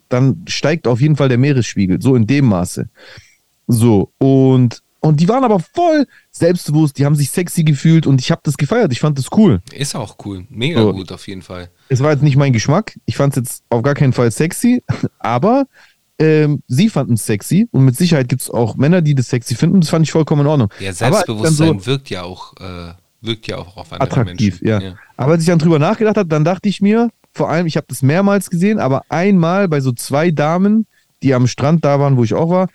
dann 0.10 0.44
steigt 0.48 0.88
auf 0.88 1.00
jeden 1.00 1.16
Fall 1.16 1.30
der 1.30 1.38
Meeresspiegel, 1.38 2.02
so 2.02 2.16
in 2.16 2.28
dem 2.28 2.46
Maße. 2.48 2.90
So, 3.68 4.12
und, 4.18 4.82
und 5.02 5.20
die 5.20 5.28
waren 5.28 5.44
aber 5.44 5.60
voll 5.60 6.06
selbstbewusst, 6.32 6.98
die 6.98 7.06
haben 7.06 7.16
sich 7.16 7.30
sexy 7.30 7.64
gefühlt 7.64 8.08
und 8.08 8.22
ich 8.22 8.32
habe 8.32 8.42
das 8.44 8.56
gefeiert, 8.58 8.92
ich 8.94 9.00
fand 9.02 9.18
das 9.18 9.28
cool. 9.36 9.60
Ist 9.74 9.96
auch 9.96 10.16
cool. 10.26 10.46
Mega 10.50 10.82
So. 10.82 10.94
gut 10.94 11.12
auf 11.12 11.28
jeden 11.28 11.42
Fall. 11.42 11.70
Es 11.90 12.02
war 12.02 12.12
jetzt 12.12 12.24
nicht 12.24 12.38
mein 12.38 12.54
Geschmack, 12.54 12.98
ich 13.06 13.18
fand 13.18 13.34
es 13.34 13.38
jetzt 13.38 13.64
auf 13.70 13.82
gar 13.82 13.94
keinen 13.96 14.14
Fall 14.14 14.32
sexy, 14.32 14.82
aber 15.20 15.66
ähm, 16.20 16.62
sie 16.68 16.90
fanden 16.90 17.14
es 17.14 17.26
sexy 17.26 17.68
und 17.72 17.84
mit 17.86 17.98
Sicherheit 17.98 18.30
gibt 18.30 18.44
es 18.44 18.50
auch 18.50 18.76
Männer, 18.76 19.02
die 19.02 19.16
das 19.16 19.28
sexy 19.30 19.56
finden, 19.56 19.82
das 19.82 19.90
fand 19.90 20.06
ich 20.06 20.12
vollkommen 20.12 20.42
in 20.42 20.48
Ordnung. 20.48 20.70
Ja, 20.80 20.94
Selbstbewusstsein 20.94 21.80
so- 21.80 21.86
wirkt 21.88 22.10
ja 22.10 22.24
auch, 22.24 22.54
äh, 22.60 22.94
wirkt 23.22 23.48
ja 23.48 23.58
auch 23.58 23.78
auf 23.78 23.92
andere 23.92 24.10
attraktiv, 24.10 24.62
Menschen. 24.62 24.86
ja. 24.88 24.96
Aber 25.18 25.34
als 25.34 25.42
ich 25.42 25.48
dann 25.48 25.60
drüber 25.60 25.80
nachgedacht 25.80 26.18
habe, 26.18 26.30
dann 26.30 26.44
dachte 26.44 26.70
ich 26.70 26.82
mir, 26.82 27.10
vor 27.34 27.50
allem, 27.50 27.66
ich 27.66 27.78
habe 27.78 27.86
das 27.90 28.02
mehrmals 28.02 28.50
gesehen, 28.50 28.78
aber 28.80 29.04
einmal 29.10 29.68
bei 29.68 29.80
so 29.80 29.92
zwei 29.94 30.32
Damen, 30.32 30.86
die 31.24 31.34
am 31.34 31.48
Strand 31.48 31.86
da 31.86 32.00
waren, 32.00 32.18
wo 32.18 32.24
ich 32.24 32.34
auch 32.34 32.50
war, 32.50 32.68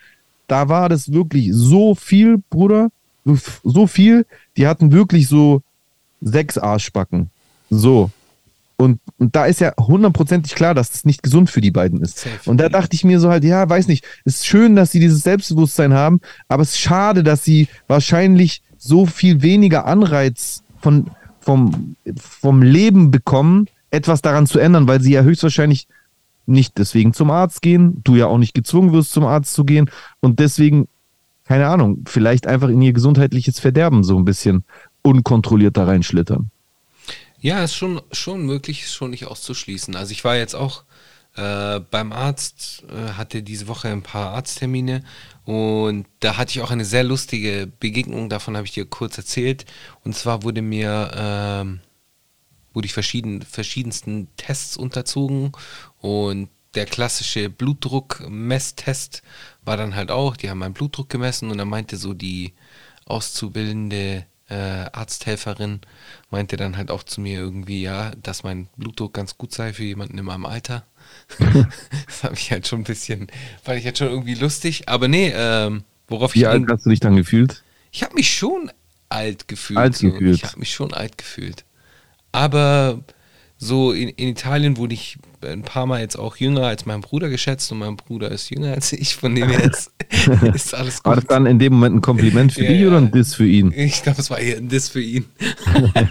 da 0.47 0.69
war 0.69 0.89
das 0.89 1.13
wirklich 1.13 1.51
so 1.53 1.95
viel, 1.95 2.39
Bruder, 2.51 2.91
so- 3.65 3.87
viel, 3.87 4.27
die 4.57 4.67
hatten 4.67 4.93
wirklich 4.93 5.29
so 5.29 5.63
sechs 6.21 6.59
Arschbacken. 6.59 7.31
So. 7.71 8.11
Und, 8.77 9.01
und 9.19 9.35
da 9.35 9.47
ist 9.47 9.61
ja 9.61 9.73
hundertprozentig 9.79 10.55
klar, 10.55 10.75
dass 10.75 10.91
das 10.91 11.05
nicht 11.05 11.23
gesund 11.23 11.51
für 11.51 11.63
die 11.63 11.71
beiden 11.71 12.03
ist. 12.03 12.19
Safe. 12.19 12.51
Und 12.51 12.59
da 12.59 12.69
dachte 12.69 12.95
ich 12.95 13.05
mir 13.05 13.19
so 13.21 13.31
halt, 13.31 13.43
ja, 13.43 13.69
weiß 13.69 13.89
nicht, 13.89 14.05
es 14.25 14.37
ist 14.37 14.47
schön, 14.47 14.77
dass 14.77 14.93
sie 14.93 15.01
dieses 15.01 15.23
Selbstbewusstsein 15.23 15.95
haben, 15.95 16.21
aber 16.49 16.63
es 16.63 16.73
ist 16.73 16.81
schade, 16.81 17.23
dass 17.23 17.43
sie 17.43 17.69
wahrscheinlich 17.89 18.63
so 18.77 19.07
viel 19.07 19.41
weniger 19.41 19.87
Anreiz 19.87 20.63
von, 20.81 21.07
vom, 21.41 21.97
vom 22.19 22.63
Leben 22.63 23.11
bekommen, 23.11 23.67
etwas 23.91 24.21
daran 24.21 24.47
zu 24.47 24.59
ändern, 24.59 24.87
weil 24.87 25.01
sie 25.01 25.13
ja 25.13 25.23
höchstwahrscheinlich 25.23 25.89
nicht 26.47 26.79
deswegen 26.79 27.13
zum 27.13 27.31
Arzt 27.31 27.63
gehen, 27.63 28.01
du 28.05 28.17
ja 28.17 28.27
auch 28.27 28.39
nicht 28.39 28.55
gezwungen 28.55 28.93
wirst, 28.93 29.13
zum 29.13 29.25
Arzt 29.25 29.53
zu 29.55 29.65
gehen 29.65 29.91
und 30.21 30.39
deswegen, 30.39 30.89
keine 31.45 31.69
Ahnung, 31.69 32.05
vielleicht 32.07 32.47
einfach 32.47 32.69
in 32.69 32.83
ihr 32.83 32.93
gesundheitliches 32.93 33.61
Verderben 33.61 34.05
so 34.05 34.17
ein 34.17 34.25
bisschen 34.25 34.65
unkontrolliert 35.03 35.77
da 35.77 35.85
reinschlittern. 35.85 36.51
Ja, 37.41 37.63
ist 37.63 37.75
schon, 37.75 38.01
schon 38.13 38.45
möglich, 38.45 38.83
ist 38.83 38.95
schon 38.95 39.11
nicht 39.11 39.27
auszuschließen. 39.27 39.95
Also 39.95 40.13
ich 40.13 40.25
war 40.25 40.37
jetzt 40.37 40.55
auch 40.55 40.85
äh, 41.37 41.81
beim 41.91 42.13
Arzt, 42.13 42.85
äh, 42.89 43.13
hatte 43.13 43.43
diese 43.43 43.69
Woche 43.69 43.89
ein 43.89 44.03
paar 44.03 44.31
Arzttermine 44.33 45.03
und 45.45 46.07
da 46.21 46.39
hatte 46.39 46.53
ich 46.53 46.63
auch 46.63 46.71
eine 46.71 46.85
sehr 46.85 47.05
lustige 47.05 47.71
Begegnung, 47.79 48.29
davon 48.29 48.57
habe 48.57 48.67
ich 48.67 48.73
dir 48.73 48.87
kurz 48.87 49.19
erzählt. 49.19 49.67
Und 50.03 50.17
zwar 50.17 50.43
wurde 50.43 50.63
mir, 50.63 51.11
ähm, 51.15 51.81
wurde 52.73 52.87
ich 52.87 52.95
verschieden, 52.95 53.43
verschiedensten 53.43 54.29
Tests 54.37 54.77
unterzogen 54.77 55.53
und 56.01 56.49
der 56.75 56.87
klassische 56.87 57.49
Blutdruck-Messtest 57.49 59.23
war 59.65 59.77
dann 59.77 59.95
halt 59.95 60.11
auch, 60.11 60.37
die 60.37 60.51
haben 60.51 60.59
meinen 60.59 60.75
Blutdruck 60.75 61.09
gemessen 61.09 61.51
und 61.51 61.59
dann 61.59 61.69
meinte 61.69 61.97
so 61.97 62.13
die 62.13 62.53
auszubildende 63.07 64.27
äh, 64.49 64.55
Arzthelferin, 64.93 65.81
meinte 66.31 66.57
dann 66.57 66.77
halt 66.77 66.91
auch 66.91 67.03
zu 67.03 67.21
mir 67.21 67.39
irgendwie, 67.39 67.83
ja, 67.83 68.13
dass 68.23 68.43
mein 68.43 68.69
Blutdruck 68.77 69.15
ganz 69.15 69.39
gut 69.39 69.53
sei 69.53 69.73
für 69.73 69.85
jemanden 69.85 70.19
in 70.19 70.25
meinem 70.25 70.47
Alter. 70.47 70.85
das 72.07 72.25
habe 72.25 72.35
ich 72.35 72.51
halt 72.53 72.67
schon 72.67 72.81
ein 72.81 72.85
bisschen, 72.85 73.29
fand 73.63 73.79
ich 73.79 73.87
halt 73.87 73.99
schon 73.99 74.09
irgendwie 74.09 74.35
lustig, 74.35 74.89
aber 74.89 75.09
nee, 75.09 75.33
ähm, 75.35 75.85
worauf 76.09 76.35
Wie 76.35 76.41
ich 76.41 76.49
alt 76.49 76.65
hast 76.69 76.85
du 76.87 76.91
dich 76.91 77.01
dann 77.01 77.17
gefühlt? 77.17 77.65
ich 77.91 78.03
habe 78.03 78.15
mich 78.15 78.37
schon 78.37 78.71
alt 79.09 79.49
gefühlt. 79.49 79.79
Alt 79.79 79.97
so. 79.97 80.11
gefühlt. 80.11 80.35
Ich 80.35 80.45
habe 80.45 80.59
mich 80.59 80.73
schon 80.73 80.93
alt 80.93 81.17
gefühlt. 81.17 81.65
Aber 82.33 83.03
so 83.59 83.93
in, 83.93 84.09
in 84.11 84.29
Italien 84.29 84.77
wurde 84.77 84.95
ich 84.95 85.19
ein 85.43 85.63
paar 85.63 85.87
Mal 85.87 86.01
jetzt 86.01 86.19
auch 86.19 86.37
jünger 86.37 86.67
als 86.67 86.87
mein 86.87 87.01
Bruder 87.01 87.29
geschätzt 87.29 87.71
und 87.73 87.79
mein 87.79 87.97
Bruder 87.97 88.31
ist 88.31 88.51
jünger 88.51 88.73
als 88.73 88.93
ich, 88.93 89.17
von 89.17 89.35
dem 89.35 89.49
her 89.49 89.65
ist, 89.65 89.93
alles 90.75 91.05
War 91.05 91.15
gut. 91.15 91.25
das 91.25 91.29
dann 91.29 91.47
in 91.47 91.59
dem 91.59 91.75
Moment 91.75 91.97
ein 91.97 92.01
Kompliment 92.01 92.53
für 92.53 92.65
Ja, 92.65 92.71
dich 92.71 92.87
oder 92.87 92.99
ein 92.99 93.11
Diss 93.11 93.35
für 93.35 93.47
ihn? 93.47 93.73
Ich 93.75 94.03
glaube, 94.03 94.21
es 94.21 94.31
war 94.31 94.39
eher 94.39 94.59
ein 94.59 94.69
Diss 94.69 94.89
für 94.89 95.01
ihn. 95.01 95.25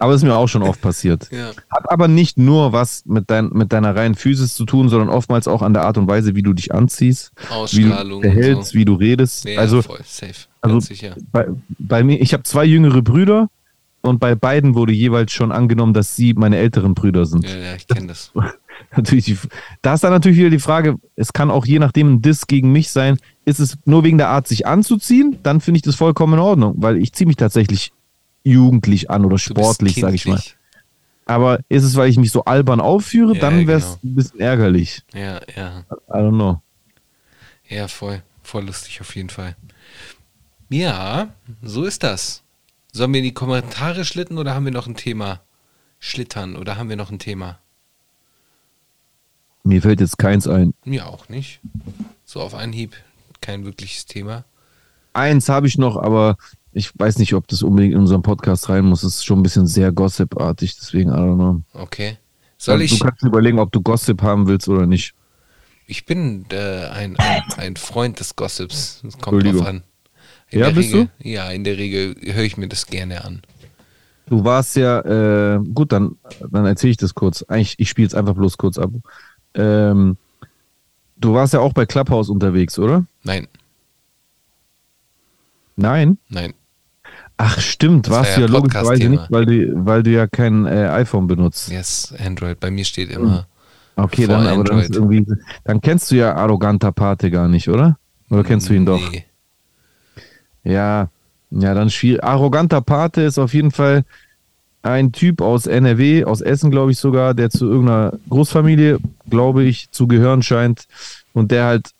Aber 0.00 0.14
ist 0.14 0.22
mir 0.22 0.34
auch 0.34 0.48
schon 0.48 0.62
oft 0.62 0.80
passiert. 0.80 1.28
Ja. 1.30 1.50
Hat 1.68 1.92
aber 1.92 2.08
nicht 2.08 2.38
nur 2.38 2.72
was 2.72 3.04
mit, 3.04 3.28
dein, 3.28 3.50
mit 3.50 3.70
deiner 3.70 3.94
reinen 3.94 4.14
Physis 4.14 4.54
zu 4.54 4.64
tun, 4.64 4.88
sondern 4.88 5.10
oftmals 5.10 5.46
auch 5.46 5.60
an 5.60 5.74
der 5.74 5.84
Art 5.84 5.98
und 5.98 6.08
Weise, 6.08 6.34
wie 6.34 6.40
du 6.40 6.54
dich 6.54 6.72
anziehst, 6.72 7.32
wie 7.72 7.82
du 7.82 8.20
behältst, 8.20 8.70
so. 8.70 8.78
wie 8.78 8.86
du 8.86 8.94
redest. 8.94 9.44
Ja, 9.44 9.60
also 9.60 9.82
voll, 9.82 10.00
safe. 10.06 10.46
also 10.62 10.80
sicher. 10.80 11.16
bei, 11.30 11.48
bei 11.78 12.02
mir, 12.02 12.18
ich 12.18 12.32
habe 12.32 12.44
zwei 12.44 12.64
jüngere 12.64 13.02
Brüder 13.02 13.50
und 14.02 14.18
bei 14.18 14.34
beiden 14.34 14.74
wurde 14.74 14.92
jeweils 14.92 15.32
schon 15.32 15.52
angenommen, 15.52 15.92
dass 15.92 16.16
sie 16.16 16.34
meine 16.34 16.56
älteren 16.56 16.94
Brüder 16.94 17.26
sind. 17.26 17.44
Ja, 17.48 17.56
ja, 17.56 17.74
ich 17.74 17.86
kenne 17.86 18.08
das. 18.08 18.32
Natürlich, 18.96 19.26
die, 19.26 19.38
da 19.82 19.94
ist 19.94 20.02
dann 20.02 20.10
natürlich 20.10 20.38
wieder 20.38 20.50
die 20.50 20.58
Frage, 20.58 20.96
es 21.14 21.32
kann 21.34 21.50
auch 21.50 21.66
je 21.66 21.78
nachdem 21.78 22.14
ein 22.14 22.22
Diss 22.22 22.46
gegen 22.46 22.72
mich 22.72 22.90
sein. 22.90 23.18
Ist 23.44 23.60
es 23.60 23.76
nur 23.84 24.04
wegen 24.04 24.16
der 24.16 24.28
Art, 24.28 24.48
sich 24.48 24.66
anzuziehen? 24.66 25.38
Dann 25.42 25.60
finde 25.60 25.76
ich 25.76 25.82
das 25.82 25.94
vollkommen 25.96 26.34
in 26.34 26.38
Ordnung, 26.40 26.74
weil 26.78 26.96
ich 26.96 27.12
ziehe 27.12 27.26
mich 27.28 27.36
tatsächlich 27.36 27.92
jugendlich 28.42 29.10
an 29.10 29.24
oder 29.26 29.38
sportlich, 29.38 29.96
sage 29.96 30.14
ich 30.14 30.26
mal. 30.26 30.40
Aber 31.26 31.60
ist 31.68 31.84
es, 31.84 31.94
weil 31.94 32.08
ich 32.08 32.16
mich 32.16 32.32
so 32.32 32.44
albern 32.44 32.80
aufführe, 32.80 33.34
Ja, 33.34 33.40
dann 33.40 33.66
wäre 33.66 33.78
es 33.78 33.84
genau. 33.84 33.98
ein 34.02 34.14
bisschen 34.16 34.40
ärgerlich. 34.40 35.02
Ja, 35.14 35.40
ja. 35.54 35.84
I 36.08 36.12
don't 36.14 36.30
know. 36.34 36.60
Ja, 37.68 37.86
voll. 37.86 38.22
Voll 38.42 38.64
lustig 38.64 39.00
auf 39.00 39.14
jeden 39.14 39.28
Fall. 39.28 39.54
Ja, 40.70 41.28
so 41.62 41.84
ist 41.84 42.02
das. 42.02 42.42
Sollen 42.92 43.12
wir 43.12 43.18
in 43.18 43.24
die 43.24 43.34
Kommentare 43.34 44.04
schlitten 44.04 44.38
oder 44.38 44.54
haben 44.54 44.64
wir 44.64 44.72
noch 44.72 44.86
ein 44.86 44.96
Thema? 44.96 45.40
Schlittern 45.98 46.56
oder 46.56 46.76
haben 46.76 46.88
wir 46.88 46.96
noch 46.96 47.10
ein 47.10 47.18
Thema? 47.18 47.58
Mir 49.62 49.82
fällt 49.82 50.00
jetzt 50.00 50.18
keins 50.18 50.46
ein. 50.48 50.72
Mir 50.84 51.06
auch 51.06 51.28
nicht. 51.28 51.60
So 52.24 52.40
auf 52.40 52.54
Anhieb 52.54 52.96
kein 53.40 53.64
wirkliches 53.64 54.06
Thema. 54.06 54.44
Eins 55.12 55.48
habe 55.48 55.66
ich 55.66 55.76
noch, 55.76 55.96
aber 55.96 56.36
ich 56.72 56.90
weiß 56.98 57.18
nicht, 57.18 57.34
ob 57.34 57.48
das 57.48 57.62
unbedingt 57.62 57.94
in 57.94 58.00
unseren 58.00 58.22
Podcast 58.22 58.68
rein 58.68 58.84
muss. 58.84 59.02
Es 59.02 59.16
ist 59.16 59.24
schon 59.24 59.40
ein 59.40 59.42
bisschen 59.42 59.66
sehr 59.66 59.92
Gossip-artig, 59.92 60.76
deswegen 60.76 61.10
I 61.10 61.14
don't 61.14 61.34
know. 61.34 61.62
Okay. 61.72 62.18
Soll 62.56 62.74
Also, 62.74 62.84
ich? 62.84 62.98
Du 62.98 63.04
kannst 63.04 63.22
überlegen, 63.22 63.58
ob 63.58 63.72
du 63.72 63.82
Gossip 63.82 64.22
haben 64.22 64.46
willst 64.46 64.68
oder 64.68 64.86
nicht. 64.86 65.14
Ich 65.86 66.06
bin 66.06 66.46
äh, 66.52 66.86
ein, 66.86 67.16
ein, 67.18 67.42
ein 67.56 67.76
Freund 67.76 68.20
des 68.20 68.36
Gossips. 68.36 69.02
Es 69.06 69.18
kommt 69.18 69.44
drauf 69.44 69.66
an. 69.66 69.82
In 70.50 70.60
Ja, 70.60 70.70
bist 70.70 70.92
Regel, 70.92 71.08
Ja, 71.22 71.50
in 71.50 71.64
der 71.64 71.78
Regel 71.78 72.16
höre 72.20 72.44
ich 72.44 72.56
mir 72.56 72.68
das 72.68 72.86
gerne 72.86 73.24
an. 73.24 73.42
Du 74.26 74.44
warst 74.44 74.76
ja, 74.76 75.00
äh, 75.00 75.60
gut, 75.74 75.92
dann, 75.92 76.16
dann 76.50 76.64
erzähle 76.66 76.92
ich 76.92 76.96
das 76.96 77.14
kurz. 77.14 77.42
Eigentlich, 77.48 77.74
ich 77.78 77.88
spiele 77.88 78.06
es 78.06 78.14
einfach 78.14 78.34
bloß 78.34 78.58
kurz 78.58 78.78
ab. 78.78 78.90
Ähm, 79.54 80.16
du 81.16 81.34
warst 81.34 81.52
ja 81.52 81.60
auch 81.60 81.72
bei 81.72 81.84
Clubhouse 81.84 82.28
unterwegs, 82.28 82.78
oder? 82.78 83.04
Nein, 83.24 83.48
Nein? 85.76 86.18
nein. 86.28 86.52
Ach, 87.38 87.58
stimmt, 87.58 88.06
Das 88.06 88.12
war 88.12 88.18
warst 88.20 88.36
ja 88.38 88.46
du 88.46 88.52
ja 88.52 88.58
logischerweise 88.58 89.08
nicht, 89.08 89.30
weil 89.30 89.46
du, 89.46 89.86
weil 89.86 90.02
du 90.02 90.10
ja 90.10 90.26
kein 90.26 90.66
äh, 90.66 90.88
iPhone 90.88 91.26
benutzt. 91.26 91.70
Yes, 91.70 92.14
Android. 92.18 92.60
Bei 92.60 92.70
mir 92.70 92.84
steht 92.84 93.10
immer. 93.10 93.46
Okay, 93.96 94.26
dann, 94.26 94.46
aber 94.46 94.64
dann, 94.64 95.36
dann 95.64 95.80
kennst 95.80 96.10
du 96.10 96.16
ja 96.16 96.34
arroganter 96.34 96.92
Pate 96.92 97.30
gar 97.30 97.48
nicht, 97.48 97.68
oder? 97.68 97.98
Oder 98.30 98.44
kennst 98.44 98.68
du 98.68 98.74
ihn 98.74 98.86
doch? 98.86 99.00
Ja, 100.64 101.08
ja, 101.50 101.74
dann 101.74 101.90
schwierig. 101.90 102.22
Arroganter 102.22 102.80
Pate 102.80 103.22
ist 103.22 103.38
auf 103.38 103.54
jeden 103.54 103.70
Fall 103.70 104.04
ein 104.82 105.12
Typ 105.12 105.40
aus 105.40 105.66
NRW, 105.66 106.24
aus 106.24 106.40
Essen, 106.40 106.70
glaube 106.70 106.92
ich 106.92 106.98
sogar, 106.98 107.34
der 107.34 107.50
zu 107.50 107.66
irgendeiner 107.66 108.14
Großfamilie, 108.30 108.98
glaube 109.28 109.64
ich, 109.64 109.90
zu 109.90 110.06
gehören 110.06 110.42
scheint 110.42 110.86
und 111.32 111.50
der 111.50 111.64
halt 111.64 111.90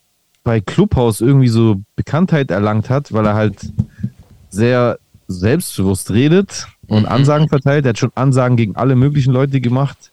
bei 0.45 0.61
Clubhouse 0.61 1.21
irgendwie 1.21 1.49
so 1.49 1.83
Bekanntheit 1.97 2.51
erlangt 2.51 2.89
hat, 2.89 3.13
weil 3.13 3.27
er 3.27 3.35
halt 3.35 3.71
sehr 4.49 4.99
selbstbewusst 5.29 6.11
redet 6.11 6.67
und 6.87 7.07
Ansagen 7.07 7.49
verteilt. 7.49 7.85
Er 7.85 7.91
hat 7.91 7.99
schon 7.99 8.13
Ansagen 8.15 8.57
gegen 8.57 8.77
alle 8.77 8.97
möglichen 8.97 9.33
Leute 9.33 9.61
gemacht 9.61 10.10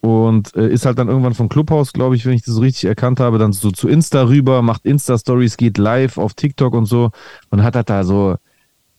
und 0.00 0.54
äh, 0.54 0.68
ist 0.68 0.86
halt 0.86 0.98
dann 0.98 1.08
irgendwann 1.08 1.34
vom 1.34 1.48
Clubhouse, 1.48 1.92
glaube 1.92 2.16
ich, 2.16 2.24
wenn 2.24 2.34
ich 2.34 2.42
das 2.42 2.54
so 2.54 2.60
richtig 2.60 2.84
erkannt 2.84 3.20
habe, 3.20 3.38
dann 3.38 3.52
so 3.52 3.70
zu 3.70 3.88
Insta 3.88 4.28
rüber, 4.28 4.62
macht 4.62 4.84
Insta-Stories, 4.84 5.56
geht 5.56 5.78
live 5.78 6.18
auf 6.18 6.34
TikTok 6.34 6.74
und 6.74 6.86
so 6.86 7.10
und 7.50 7.62
hat 7.62 7.74
halt 7.74 7.90
da 7.90 8.04
so 8.04 8.36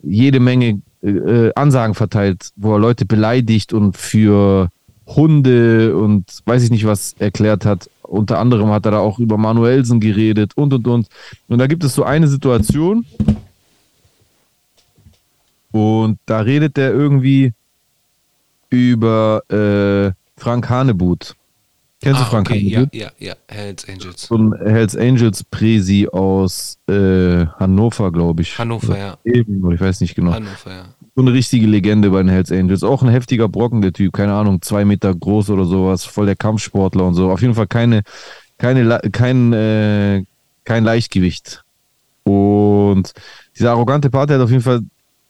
jede 0.02 0.40
Menge 0.40 0.82
äh, 1.02 1.10
äh, 1.10 1.52
Ansagen 1.56 1.96
verteilt, 1.96 2.52
wo 2.56 2.74
er 2.74 2.80
Leute 2.80 3.06
beleidigt 3.06 3.72
und 3.72 3.96
für 3.96 4.70
Hunde 5.08 5.96
und 5.96 6.26
weiß 6.46 6.64
ich 6.64 6.72
nicht 6.72 6.86
was 6.86 7.14
erklärt 7.20 7.66
hat. 7.66 7.90
Unter 8.04 8.40
anderem 8.40 8.70
hat 8.70 8.86
er 8.86 8.92
da 8.92 9.00
auch 9.00 9.20
über 9.20 9.38
Manuelsen 9.38 10.00
geredet 10.00 10.54
und 10.56 10.74
und 10.74 10.88
und. 10.88 11.08
Und 11.48 11.60
da 11.60 11.68
gibt 11.68 11.84
es 11.84 11.94
so 11.94 12.04
eine 12.04 12.28
Situation 12.28 13.06
und 15.72 16.20
da 16.26 16.40
redet 16.40 16.78
er 16.78 16.92
irgendwie 16.92 17.54
über 18.70 19.42
äh, 19.50 20.19
Frank 20.40 20.70
Hanebut. 20.70 21.36
Kennst 22.02 22.22
du 22.22 22.24
Ah, 22.24 22.28
Frank 22.30 22.50
okay, 22.50 22.60
ja, 22.60 22.78
Hanebutt? 22.78 22.96
ja, 22.96 23.10
ja, 23.20 23.34
Hells 23.50 23.88
Angels. 23.90 24.22
So 24.28 24.38
ein 24.38 24.54
Hells 24.54 24.96
Angels 24.96 25.44
Presi 25.44 26.08
aus 26.10 26.78
äh, 26.88 27.46
Hannover, 27.60 28.12
glaube 28.12 28.42
ich. 28.44 28.58
Hannover, 28.58 28.98
ja. 28.98 29.18
Eben, 29.26 29.70
ich 29.74 29.82
weiß 29.82 30.00
nicht 30.00 30.16
genau. 30.16 30.32
Hannover, 30.34 30.70
ja. 30.72 30.86
So 31.16 31.22
eine 31.22 31.34
richtige 31.34 31.68
Legende 31.68 32.10
bei 32.12 32.20
den 32.24 32.30
Hells 32.30 32.52
Angels. 32.54 32.84
Auch 32.84 33.04
ein 33.04 33.10
heftiger 33.10 33.50
Brocken, 33.50 33.82
der 33.82 33.92
Typ. 33.92 34.14
Keine 34.14 34.34
Ahnung, 34.34 34.62
zwei 34.62 34.86
Meter 34.86 35.14
groß 35.14 35.50
oder 35.50 35.66
sowas. 35.66 36.06
Voll 36.06 36.26
der 36.28 36.38
Kampfsportler 36.38 37.04
und 37.04 37.16
so. 37.16 37.30
Auf 37.32 37.42
jeden 37.42 37.54
Fall 37.56 37.68
keine, 37.68 38.04
keine, 38.58 39.00
kein, 39.12 39.52
äh, 39.52 40.24
kein 40.64 40.86
Leichtgewicht. 40.86 41.64
Und 42.24 43.12
dieser 43.58 43.72
arrogante 43.72 44.10
Part 44.10 44.30
der 44.30 44.38
hat 44.38 44.44
auf 44.46 44.52
jeden 44.52 44.64
Fall 44.64 44.82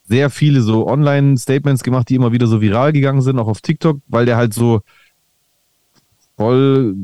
sehr 0.10 0.30
viele 0.32 0.62
so 0.62 0.88
Online-Statements 0.88 1.84
gemacht, 1.84 2.10
die 2.10 2.16
immer 2.16 2.32
wieder 2.32 2.48
so 2.48 2.62
viral 2.62 2.92
gegangen 2.92 3.22
sind, 3.22 3.40
auch 3.40 3.48
auf 3.48 3.62
TikTok, 3.62 4.02
weil 4.08 4.26
der 4.26 4.38
halt 4.38 4.54
so 4.54 4.82
voll 6.36 6.96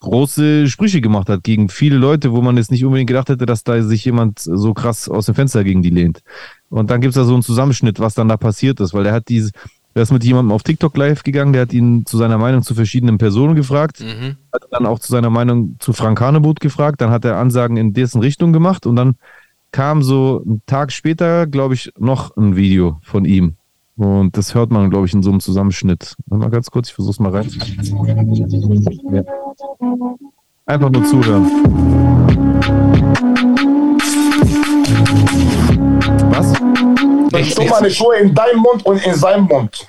große 0.00 0.68
Sprüche 0.68 1.00
gemacht 1.00 1.28
hat 1.28 1.42
gegen 1.42 1.68
viele 1.68 1.96
Leute, 1.96 2.32
wo 2.32 2.40
man 2.40 2.56
jetzt 2.56 2.70
nicht 2.70 2.84
unbedingt 2.84 3.08
gedacht 3.08 3.28
hätte, 3.28 3.46
dass 3.46 3.64
da 3.64 3.82
sich 3.82 4.04
jemand 4.04 4.38
so 4.38 4.74
krass 4.74 5.08
aus 5.08 5.26
dem 5.26 5.34
Fenster 5.34 5.64
gegen 5.64 5.82
die 5.82 5.90
lehnt. 5.90 6.22
Und 6.70 6.90
dann 6.90 7.00
gibt 7.00 7.10
es 7.10 7.16
da 7.16 7.24
so 7.24 7.34
einen 7.34 7.42
Zusammenschnitt, 7.42 7.98
was 7.98 8.14
dann 8.14 8.28
da 8.28 8.36
passiert 8.36 8.78
ist, 8.80 8.94
weil 8.94 9.04
der 9.04 9.12
hat 9.12 9.28
diese, 9.28 9.50
der 9.94 10.02
ist 10.02 10.12
mit 10.12 10.22
jemandem 10.22 10.52
auf 10.52 10.62
TikTok 10.62 10.96
live 10.96 11.22
gegangen, 11.24 11.52
der 11.52 11.62
hat 11.62 11.72
ihn 11.72 12.06
zu 12.06 12.16
seiner 12.16 12.38
Meinung 12.38 12.62
zu 12.62 12.74
verschiedenen 12.74 13.18
Personen 13.18 13.56
gefragt, 13.56 14.00
Mhm. 14.00 14.36
hat 14.52 14.62
dann 14.70 14.86
auch 14.86 15.00
zu 15.00 15.10
seiner 15.10 15.30
Meinung 15.30 15.76
zu 15.80 15.92
Frank 15.92 16.20
Hanebut 16.20 16.60
gefragt, 16.60 17.00
dann 17.00 17.10
hat 17.10 17.24
er 17.24 17.36
Ansagen 17.36 17.76
in 17.76 17.92
dessen 17.92 18.20
Richtung 18.20 18.52
gemacht 18.52 18.86
und 18.86 18.94
dann 18.96 19.16
kam 19.70 20.02
so 20.02 20.42
einen 20.44 20.62
Tag 20.66 20.92
später, 20.92 21.46
glaube 21.46 21.74
ich, 21.74 21.92
noch 21.98 22.36
ein 22.36 22.56
Video 22.56 22.98
von 23.02 23.24
ihm. 23.24 23.56
Und 23.96 24.36
das 24.36 24.54
hört 24.54 24.70
man, 24.70 24.90
glaube 24.90 25.06
ich, 25.06 25.12
in 25.12 25.22
so 25.22 25.30
einem 25.30 25.40
Zusammenschnitt. 25.40 26.14
Warte 26.26 26.44
mal 26.44 26.50
ganz 26.50 26.70
kurz, 26.70 26.88
ich 26.88 26.94
versuch's 26.94 27.18
mal 27.18 27.32
rein. 27.34 27.48
Einfach 30.66 30.90
nur 30.90 31.04
zuhören. 31.04 31.46
Was? 36.30 36.52
Ich 37.40 37.54
tue 37.54 37.68
meine 37.68 37.90
Schuhe 37.90 38.16
in 38.18 38.34
deinem 38.34 38.60
Mund 38.60 38.86
und 38.86 39.04
in 39.04 39.14
seinem 39.14 39.44
Mund. 39.46 39.86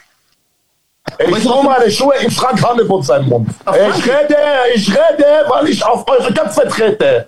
Ich 1.20 1.44
tue 1.44 1.64
meine 1.64 1.90
Schuhe 1.92 2.14
in 2.24 2.32
Frank 2.32 2.64
Hannebutt 2.64 3.06
seinem 3.06 3.30
Mund. 3.30 3.50
Ich 3.62 4.06
rede, 4.06 4.38
ich 4.74 4.90
rede, 4.90 5.46
weil 5.50 5.68
ich 5.68 5.86
auf 5.86 6.06
eure 6.10 6.34
Köpfe 6.34 6.68
trete. 6.68 7.28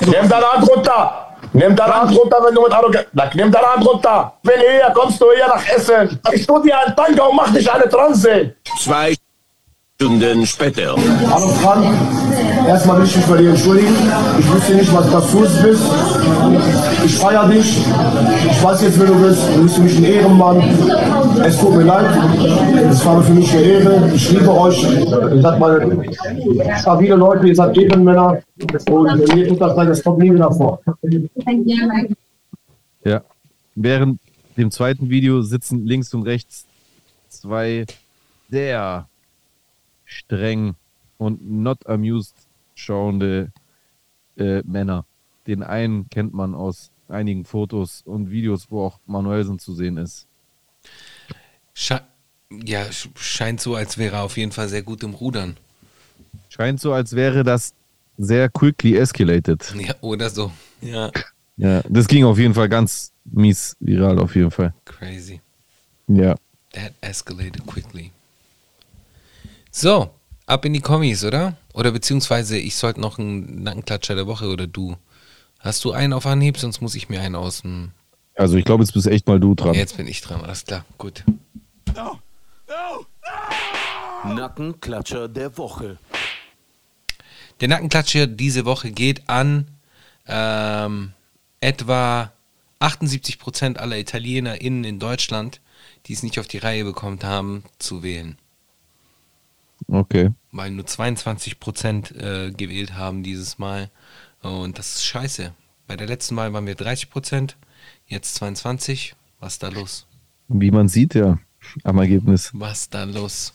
Nimm 0.00 0.28
deine 0.28 0.46
Hand 0.52 0.68
runter. 0.70 1.27
Nimm 1.52 1.74
deine 1.74 1.94
Hand 1.94 2.16
runter, 2.16 2.36
wenn 2.44 2.54
du 2.54 2.62
mit 2.62 2.72
Arroganz... 2.72 3.06
Nimm 3.34 3.50
deine 3.50 3.66
Hand 3.66 3.86
runter. 3.86 4.32
Wenn 4.42 4.60
hier, 4.60 4.92
kommst 4.94 5.20
du 5.20 5.26
hier 5.34 5.46
nach 5.46 5.66
Essen. 5.68 6.20
Ich 6.32 6.46
tu 6.46 6.62
dir 6.62 6.78
einen 6.78 6.94
Tanga 6.94 7.24
und 7.24 7.36
mach 7.36 7.52
dich 7.52 7.70
eine 7.70 7.88
Transe. 7.88 8.54
Zwei 8.78 9.14
Stunden 10.00 10.46
später. 10.46 10.94
Hallo 11.30 11.48
Frank, 11.60 11.86
erstmal 12.68 12.98
will 12.98 13.04
ich 13.06 13.16
mich 13.16 13.26
bei 13.26 13.36
dir 13.38 13.50
entschuldigen. 13.50 13.96
Ich 14.38 14.52
wusste 14.52 14.74
nicht, 14.74 14.94
was 14.94 15.10
das 15.10 15.32
du 15.32 15.40
bist. 15.40 15.82
Ich 17.04 17.18
feier 17.18 17.48
dich. 17.48 17.84
Ich 18.50 18.62
weiß 18.62 18.82
jetzt, 18.82 19.00
wer 19.00 19.06
du 19.08 19.14
bist. 19.16 19.42
Du 19.56 19.62
bist 19.62 19.74
für 19.74 19.82
mich 19.82 19.96
ein 19.98 20.04
Ehrenmann. 20.04 20.62
Es 21.44 21.58
tut 21.58 21.74
mir 21.76 21.84
leid. 21.84 22.06
Es 22.90 23.04
war 23.04 23.22
für 23.22 23.32
mich 23.32 23.52
eine 23.52 23.62
Ehre. 23.62 24.12
Ich 24.14 24.30
liebe 24.32 24.50
euch. 24.50 24.82
Ihr 24.82 25.42
seid 25.42 25.58
meine 25.58 26.78
stabile 26.78 27.14
Leute, 27.16 27.48
ihr 27.48 27.54
seid 27.54 27.76
Ehrenmänner. 27.76 28.42
Und 28.90 29.34
mir 29.34 29.48
tut 29.48 29.60
das 29.60 29.76
leid, 29.76 29.88
das 29.88 30.02
kommt 30.02 30.18
nie 30.18 30.32
wieder 30.32 30.52
vor. 30.52 30.80
Ja. 33.04 33.22
Während 33.74 34.20
dem 34.56 34.70
zweiten 34.70 35.08
Video 35.08 35.42
sitzen 35.42 35.86
links 35.86 36.12
und 36.14 36.22
rechts 36.22 36.66
zwei 37.28 37.86
sehr 38.50 39.08
streng 40.04 40.74
und 41.18 41.48
not 41.48 41.86
amused 41.86 42.34
schauende 42.74 43.52
äh, 44.36 44.62
Männer. 44.62 45.04
Den 45.46 45.62
einen 45.62 46.08
kennt 46.10 46.34
man 46.34 46.54
aus 46.54 46.90
einigen 47.08 47.44
Fotos 47.44 48.02
und 48.04 48.30
Videos, 48.30 48.70
wo 48.70 48.84
auch 48.84 49.00
Manuelsen 49.06 49.58
zu 49.58 49.72
sehen 49.72 49.96
ist. 49.96 50.27
Sche 51.80 52.00
ja, 52.50 52.82
sch- 52.86 53.08
scheint 53.16 53.60
so, 53.60 53.76
als 53.76 53.98
wäre 53.98 54.16
er 54.16 54.22
auf 54.22 54.36
jeden 54.36 54.50
Fall 54.52 54.68
sehr 54.68 54.82
gut 54.82 55.02
im 55.04 55.14
Rudern. 55.14 55.56
Scheint 56.48 56.80
so, 56.80 56.92
als 56.92 57.12
wäre 57.14 57.44
das 57.44 57.72
sehr 58.16 58.48
quickly 58.48 58.96
escalated. 58.96 59.72
Ja, 59.78 59.94
oder 60.00 60.28
so. 60.28 60.50
Ja, 60.80 61.12
Ja, 61.56 61.82
das 61.88 62.08
ging 62.08 62.24
auf 62.24 62.36
jeden 62.38 62.54
Fall 62.54 62.68
ganz 62.68 63.12
mies 63.24 63.76
viral, 63.80 64.18
auf 64.18 64.34
jeden 64.34 64.50
Fall. 64.50 64.74
crazy. 64.84 65.40
Ja. 66.08 66.34
That 66.72 66.94
escalated 67.00 67.64
quickly. 67.66 68.10
So, 69.70 70.10
ab 70.46 70.64
in 70.64 70.72
die 70.72 70.80
Kommis, 70.80 71.24
oder? 71.24 71.56
Oder 71.74 71.92
beziehungsweise 71.92 72.58
ich 72.58 72.74
sollte 72.76 73.00
noch 73.00 73.18
einen 73.18 73.62
Nackenklatscher 73.62 74.14
der 74.16 74.26
Woche 74.26 74.48
oder 74.48 74.66
du. 74.66 74.96
Hast 75.60 75.84
du 75.84 75.92
einen 75.92 76.12
auf 76.12 76.26
Anhieb, 76.26 76.58
sonst 76.58 76.80
muss 76.80 76.94
ich 76.94 77.08
mir 77.08 77.20
einen 77.20 77.34
aus 77.36 77.62
dem. 77.62 77.90
Also 78.34 78.56
ich 78.56 78.64
glaube, 78.64 78.82
jetzt 78.84 78.92
bist 78.92 79.06
echt 79.06 79.26
mal 79.26 79.38
du 79.40 79.54
dran. 79.54 79.74
Jetzt 79.74 79.96
bin 79.96 80.06
ich 80.06 80.20
dran, 80.20 80.40
alles 80.42 80.64
klar, 80.64 80.84
gut. 80.96 81.24
Nackenklatscher 84.24 85.28
der 85.28 85.56
Woche. 85.56 85.98
Der 87.60 87.68
Nackenklatscher 87.68 88.26
diese 88.26 88.64
Woche 88.64 88.90
geht 88.90 89.28
an 89.28 89.68
ähm, 90.26 91.12
etwa 91.60 92.32
78% 92.80 93.76
aller 93.76 93.98
ItalienerInnen 93.98 94.84
in 94.84 94.98
Deutschland, 94.98 95.60
die 96.06 96.12
es 96.12 96.22
nicht 96.22 96.38
auf 96.38 96.46
die 96.46 96.58
Reihe 96.58 96.84
bekommen 96.84 97.20
haben, 97.22 97.64
zu 97.78 98.02
wählen. 98.02 98.38
Okay. 99.88 100.30
Weil 100.52 100.70
nur 100.70 100.84
22% 100.84 102.14
äh, 102.14 102.50
gewählt 102.52 102.94
haben 102.94 103.22
dieses 103.22 103.58
Mal. 103.58 103.90
Und 104.42 104.78
das 104.78 104.96
ist 104.96 105.04
scheiße. 105.06 105.52
Bei 105.86 105.96
der 105.96 106.06
letzten 106.06 106.34
Mal 106.34 106.52
waren 106.52 106.66
wir 106.66 106.76
30%, 106.76 107.54
jetzt 108.06 108.34
22. 108.36 109.14
Was 109.40 109.54
ist 109.54 109.62
da 109.62 109.68
los? 109.68 110.06
Wie 110.48 110.70
man 110.70 110.88
sieht, 110.88 111.14
ja, 111.14 111.38
am 111.84 111.98
Ergebnis. 111.98 112.50
Was 112.54 112.80
ist 112.82 112.94
da 112.94 113.04
los? 113.04 113.52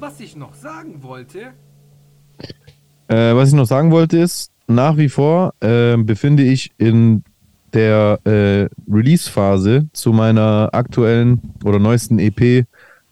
Was 0.00 0.18
ich 0.20 0.36
noch 0.36 0.54
sagen 0.54 1.02
wollte, 1.02 1.52
Äh, 3.08 3.34
was 3.36 3.48
ich 3.50 3.54
noch 3.54 3.66
sagen 3.66 3.90
wollte 3.90 4.18
ist, 4.18 4.50
nach 4.66 4.96
wie 4.96 5.08
vor 5.08 5.54
äh, 5.60 5.96
befinde 5.96 6.42
ich 6.44 6.70
in 6.78 7.22
der 7.72 8.18
äh, 8.24 8.68
Release-Phase 8.90 9.88
zu 9.92 10.12
meiner 10.12 10.70
aktuellen 10.72 11.40
oder 11.64 11.78
neuesten 11.78 12.18
EP 12.18 12.66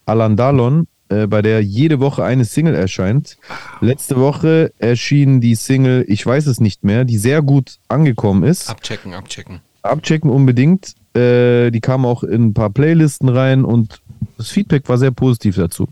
Alan 0.07 0.36
Dalon, 0.36 0.86
äh, 1.11 1.26
bei 1.26 1.42
der 1.42 1.62
jede 1.62 2.01
Woche 2.01 2.24
eine 2.24 2.44
Single 2.44 2.74
erscheint. 2.74 3.36
Letzte 3.80 4.16
Woche 4.16 4.72
erschien 4.78 5.40
die 5.40 5.55
Single 5.55 6.05
Ich 6.09 6.24
weiß 6.24 6.46
es 6.46 6.61
nicht 6.61 6.82
mehr, 6.84 7.05
die 7.05 7.18
sehr 7.18 7.42
gut 7.42 7.78
angekommen 7.88 8.42
ist. 8.42 8.68
Abchecken, 8.70 9.14
abchecken. 9.14 9.61
Abchecken 9.83 10.31
unbedingt. 10.31 10.95
Äh, 11.14 11.70
die 11.70 11.81
kam 11.81 12.05
auch 12.05 12.22
in 12.22 12.49
ein 12.49 12.55
paar 12.55 12.70
Playlisten 12.70 13.28
rein 13.28 13.64
und 13.64 14.01
das 14.37 14.51
Feedback 14.51 14.89
war 14.89 14.99
sehr 14.99 15.11
positiv 15.11 15.57
dazu. 15.57 15.89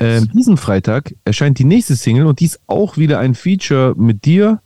Ähm, 0.00 0.28
diesen 0.32 0.56
Freitag 0.56 1.14
erscheint 1.24 1.58
die 1.58 1.64
nächste 1.64 1.94
Single 1.94 2.26
und 2.26 2.40
die 2.40 2.46
ist 2.46 2.60
auch 2.66 2.96
wieder 2.96 3.18
ein 3.18 3.34
Feature 3.34 3.94
mit 3.96 4.24
dir. 4.24 4.60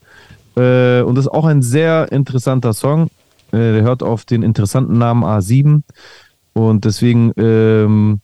Äh, 0.57 1.03
und 1.03 1.16
das 1.16 1.24
ist 1.26 1.32
auch 1.32 1.47
ein 1.47 1.62
sehr 1.62 2.12
interessanter 2.12 2.72
Song. 2.72 3.09
Äh, 3.51 3.57
der 3.72 3.82
hört 3.82 4.03
auf 4.05 4.24
den 4.24 4.42
interessanten 4.42 4.97
Namen 4.99 5.24
A7. 5.24 5.82
Und 6.53 6.84
deswegen, 6.84 7.32
ähm, 7.36 8.20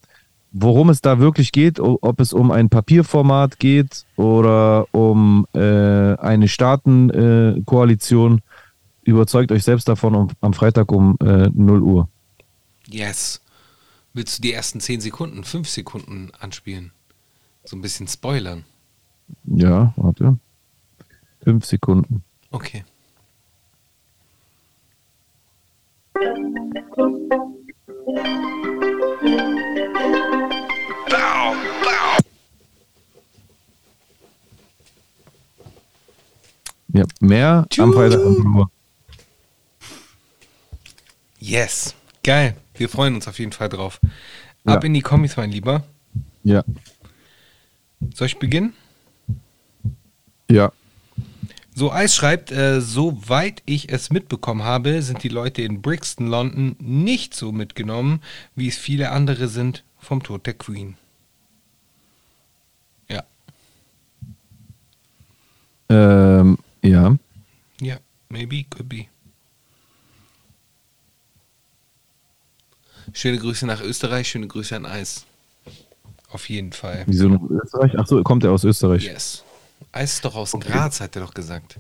worum 0.53 0.91
es 0.91 1.01
da 1.01 1.19
wirklich 1.19 1.51
geht, 1.51 1.81
ob 1.81 2.21
es 2.21 2.33
um 2.33 2.53
ein 2.53 2.69
Papierformat 2.69 3.59
geht 3.59 4.05
oder 4.17 4.87
um 4.93 5.47
äh, 5.53 6.15
eine 6.15 6.47
Staatenkoalition, 6.47 8.39
äh, 8.39 8.41
überzeugt 9.11 9.53
euch 9.53 9.65
selbst 9.65 9.89
davon 9.89 10.15
um, 10.15 10.29
am 10.41 10.55
Freitag 10.55 10.91
um 10.93 11.17
äh, 11.21 11.49
0 11.53 11.83
Uhr. 11.83 12.09
Yes. 12.87 13.41
Willst 14.13 14.39
du 14.39 14.43
die 14.43 14.53
ersten 14.53 14.81
10 14.81 15.01
Sekunden, 15.01 15.45
5 15.45 15.69
Sekunden 15.69 16.31
anspielen? 16.39 16.93
So 17.65 17.77
ein 17.77 17.83
bisschen 17.83 18.09
spoilern. 18.09 18.65
Ja, 19.45 19.93
warte. 19.97 20.39
Fünf 21.43 21.65
Sekunden. 21.65 22.25
Okay. 22.51 22.85
Ja, 36.93 37.05
mehr 37.21 37.67
am 37.79 37.93
Freitag 37.93 38.21
um 38.25 38.35
0 38.43 38.57
Uhr. 38.57 38.71
Yes. 41.41 41.95
Geil. 42.23 42.55
Wir 42.75 42.89
freuen 42.89 43.15
uns 43.15 43.27
auf 43.27 43.39
jeden 43.39 43.53
Fall 43.53 43.69
drauf. 43.71 43.99
Ab 44.65 44.83
Ja. 44.83 44.87
in 44.87 44.95
die 44.95 45.01
Kommis, 45.01 45.37
mein 45.37 45.51
Lieber. 45.51 45.83
Ja. 46.45 46.63
Soll 48.15 48.27
ich 48.29 48.39
beginnen? 48.39 48.75
Ja. 50.51 50.71
So, 51.75 51.93
Eis 51.93 52.15
schreibt, 52.15 52.51
äh, 52.53 52.81
soweit 52.81 53.63
ich 53.65 53.91
es 53.91 54.11
mitbekommen 54.11 54.65
habe, 54.65 55.03
sind 55.03 55.23
die 55.23 55.29
Leute 55.29 55.63
in 55.63 55.81
Brixton, 55.81 56.27
London 56.27 56.77
nicht 56.79 57.35
so 57.35 57.53
mitgenommen, 57.53 58.21
wie 58.55 58.69
es 58.69 58.77
viele 58.77 59.11
andere 59.11 59.49
sind. 59.49 59.83
vom 60.03 60.23
Tod 60.23 60.47
der 60.47 60.55
Queen. 60.55 60.97
Ja. 63.09 63.23
Ähm, 65.91 66.57
ja. 66.83 67.17
Ja, 67.83 67.99
maybe, 68.31 68.65
could 68.65 68.89
be. 68.89 69.05
Schöne 73.13 73.39
Grüße 73.39 73.67
nach 73.67 73.83
Österreich, 73.83 74.29
schöne 74.29 74.47
Grüße 74.47 74.77
an 74.77 74.87
Eis. 74.87 75.27
Auf 76.31 76.49
jeden 76.49 76.73
Fall. 76.73 77.05
Wieso 77.07 77.29
nach 77.29 77.43
Österreich? 77.43 77.99
Achso, 77.99 78.23
kommt 78.23 78.45
er 78.45 78.53
aus 78.53 78.65
Österreich? 78.65 79.05
Yes. 79.05 79.45
Eis 79.93 80.15
ist 80.15 80.25
doch 80.25 80.37
aus 80.37 80.53
Graz, 80.53 81.01
hat 81.01 81.17
er 81.17 81.23
doch 81.23 81.35
gesagt. 81.35 81.79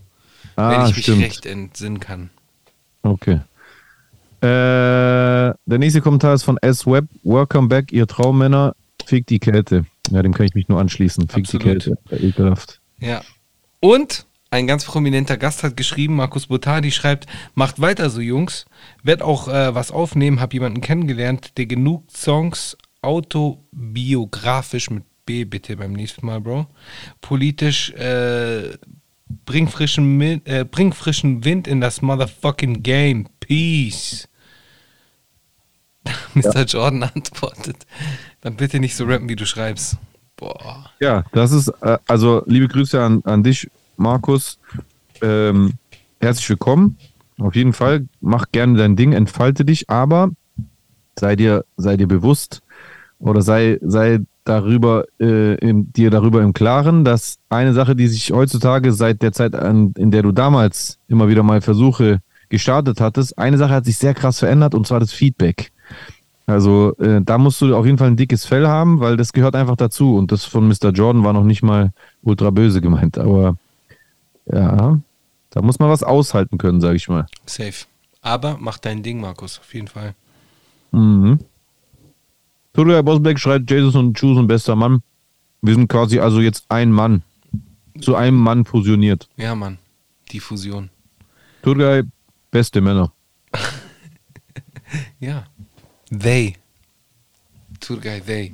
Ah, 0.57 0.70
wenn 0.70 0.91
ich 0.91 0.97
mich 0.97 1.05
stimmt. 1.05 1.22
recht 1.22 1.47
entsinnen 1.47 2.01
kann. 2.01 2.31
Okay. 3.03 3.41
Äh, 4.41 4.47
der 4.47 5.78
nächste 5.78 6.01
Kommentar 6.01 6.35
ist 6.35 6.43
von 6.43 6.57
S-Web. 6.59 7.07
Welcome 7.22 7.68
back, 7.68 7.93
ihr 7.93 8.07
Traummänner. 8.07 8.74
Fick 9.05 9.26
die 9.26 9.39
Kälte. 9.39 9.85
Ja, 10.11 10.22
dem 10.22 10.35
kann 10.35 10.47
ich 10.47 10.55
mich 10.55 10.68
nur 10.68 10.81
anschließen. 10.81 11.28
Fick 11.28 11.45
die 11.45 11.57
Absolut. 11.57 11.62
Kälte. 11.62 11.99
Ja, 12.11 12.16
Ekelhaft. 12.16 12.81
Ja. 12.99 13.22
Und 13.81 14.26
ein 14.51 14.66
ganz 14.66 14.84
prominenter 14.84 15.36
Gast 15.36 15.62
hat 15.62 15.76
geschrieben, 15.76 16.16
Markus 16.16 16.48
Botardi 16.48 16.90
schreibt, 16.90 17.26
macht 17.55 17.80
weiter 17.80 18.11
so, 18.11 18.20
Jungs. 18.20 18.66
Werd 19.03 19.22
auch 19.22 19.48
äh, 19.48 19.74
was 19.74 19.92
aufnehmen, 19.92 20.40
hab 20.40 20.53
jemanden 20.53 20.80
kennengelernt, 20.80 21.57
der 21.57 21.66
genug 21.66 22.11
Songs 22.11 22.76
autobiografisch 23.01 24.90
mit 24.90 25.05
B 25.24 25.44
bitte 25.44 25.76
beim 25.76 25.92
nächsten 25.92 26.26
Mal, 26.26 26.40
Bro. 26.40 26.66
Politisch 27.20 27.90
äh, 27.92 28.76
bring 29.46 29.68
frischen, 29.68 30.20
äh, 30.20 30.64
bring 30.68 30.92
frischen 30.92 31.44
Wind 31.44 31.68
in 31.68 31.80
das 31.80 32.03
motherfucking 32.03 32.82
Game. 32.82 33.28
Peace. 33.38 34.28
Mr. 36.34 36.64
Jordan 36.64 37.05
antwortet, 37.05 37.86
dann 38.40 38.57
bitte 38.57 38.80
nicht 38.80 38.96
so 38.96 39.05
rappen, 39.05 39.28
wie 39.28 39.36
du 39.36 39.46
schreibst. 39.46 39.96
Boah. 40.36 40.90
Ja, 40.98 41.24
das 41.32 41.53
ist, 41.53 41.68
äh, 41.82 41.98
also 42.09 42.42
liebe 42.46 42.66
Grüße 42.68 43.01
an, 43.01 43.22
an 43.24 43.42
dich, 43.42 43.70
Markus. 44.01 44.59
Ähm, 45.22 45.74
herzlich 46.20 46.48
willkommen. 46.48 46.96
Auf 47.38 47.55
jeden 47.55 47.72
Fall, 47.72 48.07
mach 48.20 48.46
gerne 48.51 48.78
dein 48.78 48.96
Ding, 48.96 49.12
entfalte 49.12 49.64
dich, 49.64 49.88
aber 49.88 50.30
sei 51.18 51.36
dir, 51.36 51.64
sei 51.76 51.96
dir 51.96 52.09
bewusst 52.09 52.62
oder 53.18 53.42
sei, 53.42 53.78
sei 53.82 54.20
darüber, 54.44 55.05
äh, 55.20 55.55
im, 55.57 55.92
dir 55.92 56.11
darüber 56.11 56.42
im 56.42 56.53
Klaren, 56.53 57.05
dass 57.05 57.38
eine 57.51 57.72
Sache, 57.72 57.94
die 57.94 58.09
sich 58.09 58.32
heutzutage 58.32 58.92
seit 58.92 59.22
der 59.22 59.32
Zeit, 59.32 59.55
an, 59.55 59.92
in 59.96 60.11
der 60.11 60.22
du 60.22 60.32
damals 60.32 60.98
immer 61.09 61.28
wieder 61.28 61.42
mal 61.42 61.61
Versuche 61.61 62.20
gestartet 62.48 63.01
hattest, 63.01 63.38
eine 63.38 63.59
Sache 63.59 63.74
hat 63.74 63.84
sich 63.84 63.98
sehr 63.98 64.14
krass 64.14 64.40
verändert 64.40 64.74
und 64.74 64.86
zwar 64.86 65.01
das 65.01 65.12
Feedback. 65.12 65.72
Also 66.46 66.96
äh, 66.96 67.20
da 67.22 67.38
musst 67.38 67.61
du 67.61 67.76
auf 67.76 67.86
jeden 67.86 67.98
Fall 67.98 68.09
ein 68.09 68.16
dickes 68.16 68.44
Fell 68.44 68.66
haben, 68.66 68.98
weil 68.98 69.16
das 69.16 69.32
gehört 69.32 69.55
einfach 69.55 69.76
dazu. 69.76 70.16
Und 70.16 70.32
das 70.32 70.44
von 70.44 70.66
Mr. 70.66 70.90
Jordan 70.90 71.22
war 71.22 71.32
noch 71.32 71.44
nicht 71.44 71.62
mal 71.62 71.92
ultra 72.22 72.51
böse 72.51 72.80
gemeint. 72.80 73.18
Aber 73.18 73.57
ja, 74.53 75.01
da 75.51 75.62
muss 75.62 75.78
man 75.78 75.90
was 75.90 76.03
aushalten 76.03 76.59
können, 76.59 76.80
sage 76.80 76.96
ich 76.96 77.09
mal. 77.09 77.26
Safe. 77.46 77.86
Aber 78.22 78.57
mach 78.61 78.78
dein 78.78 79.03
Ding, 79.03 79.20
Markus, 79.20 79.59
auf 79.59 79.72
jeden 79.74 79.88
Fall. 79.88 80.14
Mhm. 80.92 81.40
Tudor 82.72 83.03
Bosbeck 83.03 83.38
schreibt, 83.38 83.70
Jesus 83.70 83.94
und 83.94 84.18
Juice 84.20 84.38
ein 84.38 84.46
bester 84.46 84.76
Mann. 84.76 85.03
Wir 85.62 85.74
sind 85.74 85.88
quasi 85.88 86.18
also 86.20 86.40
jetzt 86.40 86.64
ein 86.68 86.90
Mann. 86.90 87.22
Zu 88.01 88.14
einem 88.14 88.36
Mann 88.36 88.64
fusioniert. 88.64 89.28
Ja, 89.36 89.55
Mann. 89.55 89.78
Die 90.30 90.40
Fusion. 90.40 90.90
Turgay, 91.62 92.05
beste 92.51 92.80
Männer. 92.80 93.12
Ja. 95.20 95.44
They. 96.11 96.57
Turgay, 97.78 98.20
they. 98.20 98.53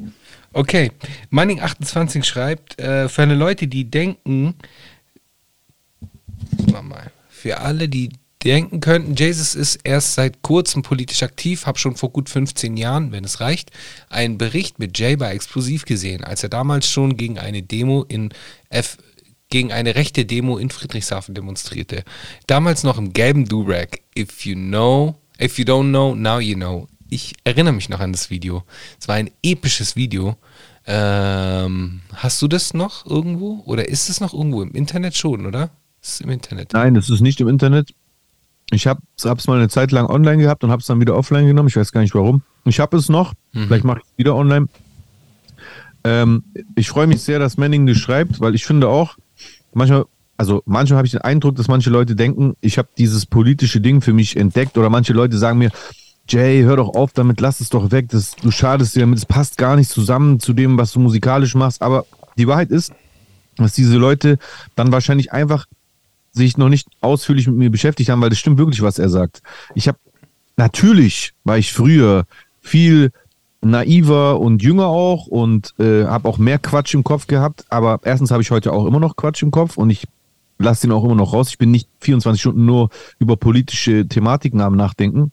Okay. 0.53 0.93
Manning28 1.33 2.25
schreibt, 2.25 2.79
äh, 2.79 3.09
für 3.09 3.23
alle 3.23 3.35
Leute, 3.35 3.67
die 3.69 3.91
denken, 3.91 4.55
mal, 6.83 7.11
für 7.29 7.59
alle, 7.59 7.89
die 7.89 8.11
denken 8.45 8.81
könnten, 8.81 9.15
Jesus 9.15 9.55
ist 9.55 9.81
erst 9.83 10.15
seit 10.15 10.43
kurzem 10.43 10.83
politisch 10.83 11.23
aktiv, 11.23 11.67
habe 11.67 11.79
schon 11.79 11.97
vor 11.97 12.11
gut 12.11 12.29
15 12.29 12.77
Jahren, 12.77 13.11
wenn 13.13 13.25
es 13.25 13.41
reicht, 13.41 13.71
einen 14.09 14.39
Bericht 14.39 14.79
mit 14.79 14.99
Jay 14.99 15.17
bei 15.17 15.33
Explosiv 15.35 15.85
gesehen, 15.85 16.23
als 16.23 16.43
er 16.43 16.49
damals 16.49 16.89
schon 16.89 17.17
gegen 17.17 17.39
eine 17.39 17.63
Demo 17.63 18.05
in 18.05 18.31
F 18.69 18.99
gegen 19.49 19.73
eine 19.73 19.95
rechte 19.95 20.25
Demo 20.25 20.59
in 20.59 20.71
Friedrichshafen 20.71 21.35
demonstrierte. 21.35 22.03
Damals 22.49 22.83
noch 22.83 22.99
im 22.99 23.13
gelben 23.13 23.47
Durag. 23.47 24.01
If 24.19 24.45
you 24.45 24.57
know, 24.57 25.21
if 25.41 25.59
you 25.59 25.65
don't 25.65 25.91
know, 25.91 26.15
now 26.17 26.41
you 26.41 26.57
know. 26.57 26.89
Ich 27.09 27.35
erinnere 27.45 27.75
mich 27.75 27.89
noch 27.89 28.01
an 28.01 28.11
das 28.11 28.29
Video. 28.29 28.65
Es 29.01 29.07
war 29.07 29.15
ein 29.15 29.31
episches 29.45 29.95
Video. 29.95 30.37
Ähm, 30.85 32.01
hast 32.13 32.43
du 32.43 32.49
das 32.49 32.75
noch 32.75 33.07
irgendwo? 33.07 33.63
Oder 33.67 33.89
ist 33.89 34.09
es 34.09 34.21
noch 34.21 34.35
irgendwo 34.35 34.63
im 34.63 34.73
Internet 34.73 35.17
schon, 35.17 35.47
oder? 35.47 35.71
Ist 36.07 36.21
im 36.21 36.31
Internet. 36.31 36.73
Nein, 36.73 36.95
das 36.95 37.11
ist 37.11 37.21
nicht 37.21 37.41
im 37.41 37.49
Internet. 37.49 37.93
Ich 38.71 38.87
habe 38.87 39.01
es 39.17 39.47
mal 39.47 39.59
eine 39.59 39.69
Zeit 39.69 39.93
lang 39.93 40.07
online 40.07 40.43
gehabt 40.43 40.65
und 40.65 40.71
habe 40.71 40.81
es 40.81 40.87
dann 40.87 41.01
wieder 41.01 41.17
offline 41.17 41.47
genommen. 41.47 41.69
Ich 41.69 41.77
weiß 41.77 41.93
gar 41.93 42.01
nicht 42.01 42.15
warum. 42.15 42.43
Ich 42.65 42.81
habe 42.81 42.97
es 42.97 43.09
noch. 43.09 43.33
Vielleicht 43.53 43.85
mache 43.85 43.99
ich 43.99 44.05
es 44.05 44.19
wieder 44.19 44.35
online. 44.35 44.69
Ähm, 46.05 46.45
ich 46.77 46.89
freue 46.89 47.07
mich 47.07 47.23
sehr, 47.23 47.39
dass 47.39 47.57
Manning 47.57 47.87
das 47.87 47.99
schreibt, 47.99 48.41
weil 48.41 48.55
ich 48.55 48.65
finde 48.65 48.89
auch, 48.89 49.17
manchmal, 49.75 50.05
also 50.37 50.63
manchmal 50.65 50.99
habe 50.99 51.07
ich 51.07 51.13
den 51.13 51.23
Eindruck, 51.23 51.57
dass 51.57 51.67
manche 51.67 51.91
Leute 51.91 52.15
denken, 52.15 52.55
ich 52.61 52.79
habe 52.79 52.89
dieses 52.97 53.27
politische 53.27 53.81
Ding 53.81 54.01
für 54.01 54.13
mich 54.13 54.37
entdeckt 54.37 54.79
oder 54.79 54.91
manche 54.91 55.13
Leute 55.13 55.39
sagen 55.39 55.59
mir, 55.59 55.71
Jay, 56.29 56.63
hör 56.63 56.77
doch 56.77 56.95
auf 56.95 57.13
damit, 57.13 57.41
lass 57.41 57.61
es 57.61 57.71
doch 57.71 57.91
weg, 57.91 58.09
das, 58.11 58.37
du 58.37 58.51
schadest 58.51 58.95
dir 58.95 59.01
damit, 59.01 59.19
es 59.19 59.27
passt 59.27 59.59
gar 59.59 59.77
nicht 59.77 59.91
zusammen 59.91 60.39
zu 60.39 60.53
dem, 60.53 60.79
was 60.79 60.93
du 60.93 61.01
musikalisch 61.01 61.55
machst. 61.55 61.83
Aber 61.83 62.05
die 62.37 62.47
Wahrheit 62.47 62.71
ist, 62.71 62.93
dass 63.57 63.73
diese 63.73 63.97
Leute 63.97 64.39
dann 64.75 64.93
wahrscheinlich 64.93 65.33
einfach 65.33 65.67
sich 66.37 66.57
noch 66.59 66.69
nicht 66.69 66.89
ausführlich 67.01 67.47
mit 67.47 67.57
mir 67.57 67.71
beschäftigt 67.71 68.11
haben, 68.11 68.21
weil 68.21 68.31
das 68.31 68.39
stimmt 68.39 68.59
wirklich, 68.59 68.83
was 68.83 68.99
er 68.99 69.09
sagt. 69.09 69.43
Ich 69.75 69.89
habe 69.89 69.99
natürlich 70.57 71.33
war 71.45 71.59
ich 71.59 71.73
früher 71.73 72.25
viel 72.61 73.11
naiver 73.63 74.39
und 74.39 74.63
jünger 74.63 74.87
auch 74.87 75.27
und 75.27 75.75
äh, 75.79 76.05
habe 76.05 76.29
auch 76.29 76.39
mehr 76.39 76.59
Quatsch 76.59 76.95
im 76.95 77.05
Kopf 77.05 77.27
gehabt. 77.27 77.65
Aber 77.71 78.01
erstens 78.03 78.31
habe 78.31 78.43
ich 78.43 78.51
heute 78.51 78.73
auch 78.73 78.87
immer 78.87 79.01
noch 79.01 79.17
Quatsch 79.17 79.43
im 79.43 79.51
Kopf 79.51 79.77
und 79.77 79.91
ich 79.91 80.07
lasse 80.59 80.87
den 80.87 80.93
auch 80.93 81.05
immer 81.05 81.15
noch 81.15 81.33
raus. 81.33 81.49
Ich 81.49 81.59
bin 81.59 81.71
nicht 81.71 81.89
24 82.01 82.41
Stunden 82.41 82.65
nur 82.65 82.91
über 83.19 83.37
politische 83.37 84.07
Thematiken 84.07 84.61
am 84.61 84.77
Nachdenken. 84.77 85.33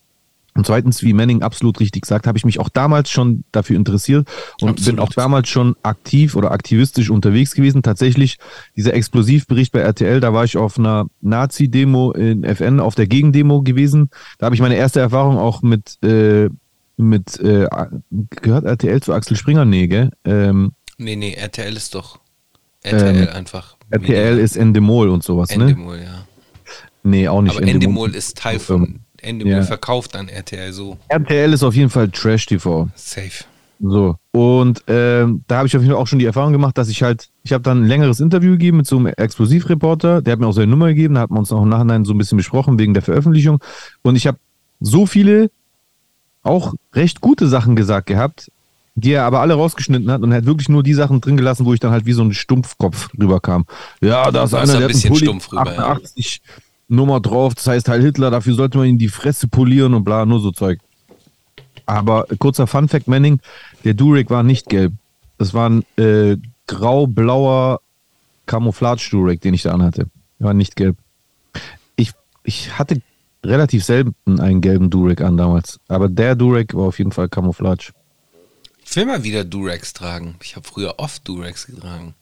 Und 0.55 0.65
zweitens, 0.65 1.01
wie 1.01 1.13
Manning 1.13 1.41
absolut 1.41 1.79
richtig 1.79 2.05
sagt, 2.05 2.27
habe 2.27 2.37
ich 2.37 2.45
mich 2.45 2.59
auch 2.59 2.69
damals 2.69 3.09
schon 3.09 3.43
dafür 3.51 3.75
interessiert 3.75 4.27
und 4.61 4.69
Absolut. 4.69 4.95
bin 4.95 4.99
auch 4.99 5.11
damals 5.11 5.49
schon 5.49 5.75
aktiv 5.81 6.35
oder 6.35 6.51
aktivistisch 6.51 7.09
unterwegs 7.09 7.55
gewesen. 7.55 7.81
Tatsächlich, 7.81 8.37
dieser 8.75 8.93
Explosivbericht 8.93 9.71
bei 9.71 9.79
RTL, 9.79 10.19
da 10.19 10.33
war 10.33 10.43
ich 10.43 10.57
auf 10.57 10.77
einer 10.77 11.05
Nazi-Demo 11.21 12.11
in 12.11 12.43
FN, 12.43 12.79
auf 12.79 12.95
der 12.95 13.07
Gegendemo 13.07 13.63
gewesen. 13.63 14.09
Da 14.37 14.45
habe 14.45 14.55
ich 14.55 14.61
meine 14.61 14.75
erste 14.75 14.99
Erfahrung 14.99 15.37
auch 15.37 15.61
mit, 15.61 15.97
äh, 16.03 16.49
mit 16.97 17.39
äh, 17.39 17.67
gehört 18.29 18.65
RTL 18.65 19.01
zu 19.01 19.13
Axel 19.13 19.35
Springer? 19.35 19.65
Nee, 19.65 19.87
gell? 19.87 20.11
Ähm, 20.23 20.73
Nee, 20.97 21.15
nee, 21.15 21.33
RTL 21.33 21.75
ist 21.75 21.95
doch. 21.95 22.19
RTL 22.83 23.29
einfach. 23.29 23.77
RTL 23.89 24.37
ist 24.39 24.55
Endemol 24.55 25.09
und 25.09 25.23
sowas, 25.23 25.55
ne? 25.55 25.63
Endemol, 25.63 25.99
ja. 25.99 26.25
Nee, 27.03 27.27
auch 27.27 27.41
nicht 27.41 27.57
Aber 27.57 27.67
Endemol 27.67 28.15
ist 28.15 28.37
Teil 28.37 28.59
von. 28.59 29.01
Endemol 29.23 29.53
Ja. 29.53 29.63
verkauft 29.63 30.15
an 30.15 30.27
RTL 30.29 30.71
so. 30.73 30.97
RTL 31.07 31.53
ist 31.53 31.63
auf 31.63 31.75
jeden 31.75 31.89
Fall 31.89 32.09
Trash-TV. 32.09 32.89
Safe. 32.95 33.43
So. 33.79 34.15
Und 34.31 34.83
ähm, 34.87 35.43
da 35.47 35.57
habe 35.57 35.67
ich 35.67 35.75
auf 35.75 35.81
jeden 35.81 35.93
Fall 35.93 36.01
auch 36.01 36.07
schon 36.07 36.19
die 36.19 36.25
Erfahrung 36.25 36.53
gemacht, 36.53 36.77
dass 36.77 36.87
ich 36.89 37.03
halt, 37.03 37.29
ich 37.43 37.51
habe 37.51 37.63
dann 37.63 37.83
ein 37.83 37.87
längeres 37.87 38.19
Interview 38.21 38.51
gegeben 38.51 38.77
mit 38.77 38.87
so 38.87 38.97
einem 38.97 39.07
Explosivreporter, 39.07 40.21
der 40.21 40.33
hat 40.33 40.39
mir 40.39 40.47
auch 40.47 40.53
seine 40.53 40.67
Nummer 40.67 40.87
gegeben, 40.87 41.15
da 41.15 41.21
hat 41.21 41.31
man 41.31 41.39
uns 41.39 41.51
auch 41.51 41.61
im 41.63 41.69
Nachhinein 41.69 42.05
so 42.05 42.13
ein 42.13 42.17
bisschen 42.17 42.37
besprochen 42.37 42.79
wegen 42.79 42.93
der 42.93 43.03
Veröffentlichung. 43.03 43.59
Und 44.01 44.15
ich 44.15 44.25
habe 44.27 44.37
so 44.79 45.05
viele 45.05 45.49
auch 46.43 46.73
recht 46.93 47.19
gute 47.21 47.47
Sachen 47.47 47.75
gesagt 47.75 48.07
gehabt, 48.07 48.51
die 48.95 49.11
er 49.11 49.23
aber 49.23 49.41
alle 49.41 49.55
rausgeschnitten 49.55 50.11
hat 50.11 50.21
und 50.21 50.31
er 50.31 50.37
hat 50.37 50.45
wirklich 50.45 50.69
nur 50.69 50.83
die 50.83 50.93
Sachen 50.93 51.19
drin 51.19 51.35
gelassen, 51.35 51.65
wo 51.65 51.73
ich 51.73 51.79
dann 51.79 51.91
halt 51.91 52.05
wie 52.05 52.13
so 52.13 52.23
ein 52.23 52.33
Stumpfkopf 52.33 53.09
rüberkam. 53.19 53.65
Ja, 54.01 54.29
da 54.31 54.43
ist 54.43 54.53
einer, 54.53 54.61
ein 54.63 54.67
der 54.67 54.75
hat 54.75 54.81
einen 54.83 54.87
bisschen 54.89 55.09
Pulli 55.09 55.25
stumpf 55.25 55.51
rüber, 55.51 55.73
ja. 55.73 55.99
88 56.83 56.89
Nummer 56.89 57.19
drauf, 57.19 57.55
das 57.55 57.67
heißt 57.67 57.87
Heil 57.89 58.01
Hitler, 58.01 58.31
dafür 58.31 58.53
sollte 58.53 58.77
man 58.77 58.87
ihn 58.87 58.97
die 58.97 59.07
Fresse 59.07 59.47
polieren 59.47 59.93
und 59.93 60.03
bla, 60.03 60.25
nur 60.25 60.39
so 60.39 60.51
Zeug. 60.51 60.79
Aber 61.85 62.29
äh, 62.31 62.37
kurzer 62.37 62.67
Funfact, 62.67 63.07
Manning, 63.07 63.39
der 63.83 63.93
Durek 63.93 64.29
war 64.29 64.43
nicht 64.43 64.69
gelb. 64.69 64.93
Das 65.37 65.53
war 65.53 65.69
ein 65.69 65.83
äh, 65.97 66.37
grau-blauer 66.67 67.81
Camouflage-Durek, 68.45 69.41
den 69.41 69.53
ich 69.53 69.63
da 69.63 69.73
anhatte. 69.73 70.07
Der 70.39 70.47
war 70.47 70.53
nicht 70.53 70.75
gelb. 70.75 70.97
Ich, 71.95 72.11
ich 72.43 72.77
hatte 72.77 73.01
relativ 73.43 73.83
selten 73.83 74.39
einen 74.39 74.61
gelben 74.61 74.89
Durek 74.89 75.21
an 75.21 75.37
damals. 75.37 75.79
Aber 75.87 76.07
der 76.07 76.35
Durek 76.35 76.73
war 76.73 76.83
auf 76.83 76.97
jeden 76.97 77.11
Fall 77.11 77.27
Camouflage. 77.27 77.91
Ich 78.85 78.95
will 78.95 79.05
mal 79.05 79.23
wieder 79.23 79.43
Durex 79.43 79.93
tragen. 79.93 80.35
Ich 80.41 80.55
habe 80.55 80.67
früher 80.67 80.95
oft 80.97 81.27
Durex 81.27 81.65
getragen. 81.65 82.13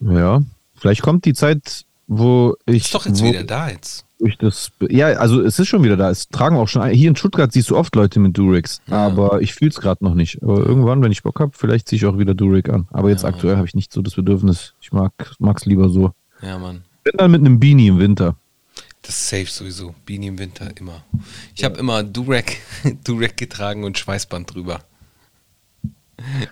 Ja. 0.00 0.42
Vielleicht 0.76 1.02
kommt 1.02 1.24
die 1.24 1.34
Zeit, 1.34 1.84
wo 2.06 2.56
ich. 2.66 2.84
Ist 2.84 2.94
doch 2.94 3.06
jetzt 3.06 3.22
wo, 3.22 3.26
wieder 3.28 3.44
da 3.44 3.68
jetzt. 3.70 4.04
durch 4.18 4.36
das. 4.38 4.70
Ja, 4.88 5.06
also 5.08 5.40
es 5.40 5.58
ist 5.58 5.68
schon 5.68 5.82
wieder 5.82 5.96
da. 5.96 6.10
Es 6.10 6.28
tragen 6.28 6.56
auch 6.56 6.68
schon. 6.68 6.82
ein- 6.82 6.94
Hier 6.94 7.08
in 7.08 7.16
Stuttgart 7.16 7.52
siehst 7.52 7.70
du 7.70 7.76
oft 7.76 7.94
Leute 7.94 8.20
mit 8.20 8.36
Durex. 8.36 8.80
Ja. 8.86 9.06
Aber 9.06 9.40
ich 9.42 9.54
fühle 9.54 9.70
es 9.70 9.80
gerade 9.80 10.04
noch 10.04 10.14
nicht. 10.14 10.42
Aber 10.42 10.58
irgendwann, 10.58 11.02
wenn 11.02 11.12
ich 11.12 11.22
Bock 11.22 11.40
habe, 11.40 11.52
vielleicht 11.56 11.88
ziehe 11.88 11.96
ich 11.98 12.06
auch 12.06 12.18
wieder 12.18 12.34
Durek 12.34 12.68
an. 12.68 12.86
Aber 12.90 13.10
jetzt 13.10 13.22
Ja. 13.22 13.28
aktuell 13.30 13.56
habe 13.56 13.66
ich 13.66 13.74
nicht 13.74 13.92
so 13.92 14.02
das 14.02 14.14
Bedürfnis. 14.14 14.74
Ich 14.80 14.92
mag 14.92 15.12
es 15.56 15.64
lieber 15.66 15.88
so. 15.88 16.12
Ja, 16.42 16.58
Mann. 16.58 16.84
Wenn 17.04 17.16
dann 17.18 17.30
mit 17.30 17.40
einem 17.40 17.58
Beanie 17.60 17.88
im 17.88 17.98
Winter. 17.98 18.36
Das 19.02 19.14
ist 19.16 19.28
safe 19.28 19.46
sowieso. 19.46 19.94
Beanie 20.06 20.28
im 20.28 20.38
Winter 20.38 20.70
immer. 20.78 21.04
Ich 21.54 21.62
habe 21.64 21.76
immer 21.78 22.02
Durek, 22.02 22.62
Durek 23.04 23.36
getragen 23.36 23.84
und 23.84 23.98
Schweißband 23.98 24.54
drüber. 24.54 24.80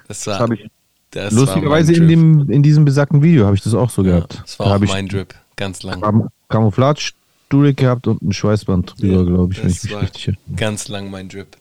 Das 0.09 0.27
war, 0.27 0.35
Das 0.35 0.41
habe 0.41 0.55
ich 0.57 0.71
das 1.13 1.33
lustigerweise 1.33 1.93
in, 1.93 2.09
dem, 2.09 2.51
in 2.51 2.63
diesem 2.63 2.85
besagten 2.85 3.23
Video 3.23 3.47
habe 3.47 3.55
ich 3.57 3.63
das 3.63 3.75
auch 3.75 3.91
so 3.91 4.03
Ja, 4.03 4.17
gehabt. 4.17 4.41
das 4.43 4.59
war 4.59 4.79
da 4.79 4.85
auch 4.85 4.89
mein 4.89 5.09
Drip. 5.09 5.35
Ganz 5.57 5.83
lang. 5.83 6.01
Cam 6.01 6.29
Camouflage 6.49 7.13
Durek 7.49 7.77
gehabt 7.77 8.07
und 8.07 8.23
ein 8.23 8.33
Schweißband 8.33 8.95
drüber, 9.01 9.15
Ja, 9.15 9.23
glaube 9.23 9.53
ich, 9.53 9.63
wenn 9.63 9.71
ich 9.71 9.83
mich 9.85 9.97
richtig 9.97 10.29
erinnere. 10.29 10.57
Ganz 10.57 10.89
lang 10.89 11.11
mein 11.11 11.29
Drip. 11.29 11.57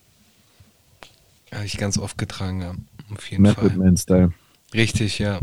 Habe 1.54 1.66
ich 1.66 1.78
ganz 1.78 1.98
oft 1.98 2.18
getragen, 2.18 2.62
ja. 2.62 2.74
Auf 3.14 3.30
jeden 3.30 3.44
Method 3.44 3.68
Fall. 3.70 3.78
Man 3.78 3.98
Style. 3.98 4.32
Richtig, 4.74 5.20
ja. 5.20 5.40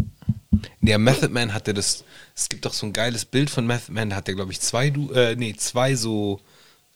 Der 0.80 0.98
Method 0.98 1.28
Man 1.28 1.52
hatte 1.52 1.74
das. 1.74 2.04
Es 2.34 2.48
gibt 2.48 2.64
doch 2.64 2.72
so 2.72 2.86
ein 2.86 2.94
geiles 2.94 3.26
Bild 3.26 3.50
von 3.50 3.66
Method 3.66 3.92
Man, 3.92 4.10
da 4.10 4.16
hat 4.16 4.28
er, 4.28 4.34
glaube 4.34 4.52
ich, 4.52 4.60
zwei, 4.60 4.88
du 4.88 5.12
äh, 5.12 5.36
nee, 5.36 5.54
zwei 5.54 5.94
so 5.94 6.40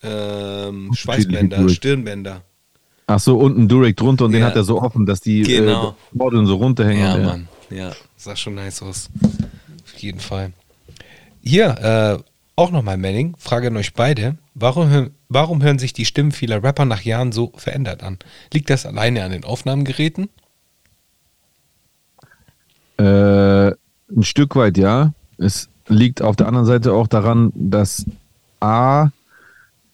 ähm, 0.01 0.91
Schweißbänder. 0.93 1.69
Stirnbänder. 1.69 2.41
Ach 3.15 3.19
so, 3.19 3.37
unten 3.37 3.67
Durek 3.67 3.95
drunter 3.95 4.25
und 4.25 4.31
den 4.31 4.41
Ja. 4.41 4.47
hat 4.47 4.55
er 4.55 4.63
so 4.63 4.81
offen, 4.81 5.05
dass 5.05 5.21
die 5.21 5.43
Genau. 5.43 5.89
äh, 5.89 5.93
Modeln 6.17 6.47
so 6.47 6.55
runterhängen. 6.55 7.03
Ja, 7.03 7.13
und, 7.13 7.25
Mann. 7.25 7.47
Ja, 7.69 7.91
sah 8.17 8.35
schon 8.35 8.55
nice 8.55 8.81
aus. 8.81 9.07
Auf 9.85 9.99
jeden 9.99 10.19
Fall. 10.19 10.51
Hier, 11.43 12.17
äh, 12.19 12.23
auch 12.55 12.71
nochmal 12.71 12.97
Manning, 12.97 13.35
Frage 13.37 13.67
an 13.67 13.77
euch 13.77 13.93
beide. 13.93 14.37
Warum, 14.55 15.11
warum 15.29 15.61
hören 15.61 15.77
sich 15.77 15.93
die 15.93 16.05
Stimmen 16.05 16.31
vieler 16.31 16.63
Rapper 16.63 16.85
nach 16.85 17.01
Jahren 17.01 17.31
so 17.31 17.51
verändert 17.55 18.01
an? 18.01 18.17
Liegt 18.51 18.71
das 18.71 18.87
alleine 18.87 19.23
an 19.23 19.31
den 19.31 19.43
Aufnahmegeräten? 19.43 20.29
Äh, 22.97 23.67
ein 23.67 24.23
Stück 24.23 24.55
weit 24.55 24.77
ja. 24.77 25.13
Es 25.37 25.69
liegt 25.87 26.23
auf 26.23 26.35
der 26.35 26.47
anderen 26.47 26.65
Seite 26.65 26.93
auch 26.93 27.07
daran, 27.07 27.51
dass 27.55 28.05
A, 28.59 29.09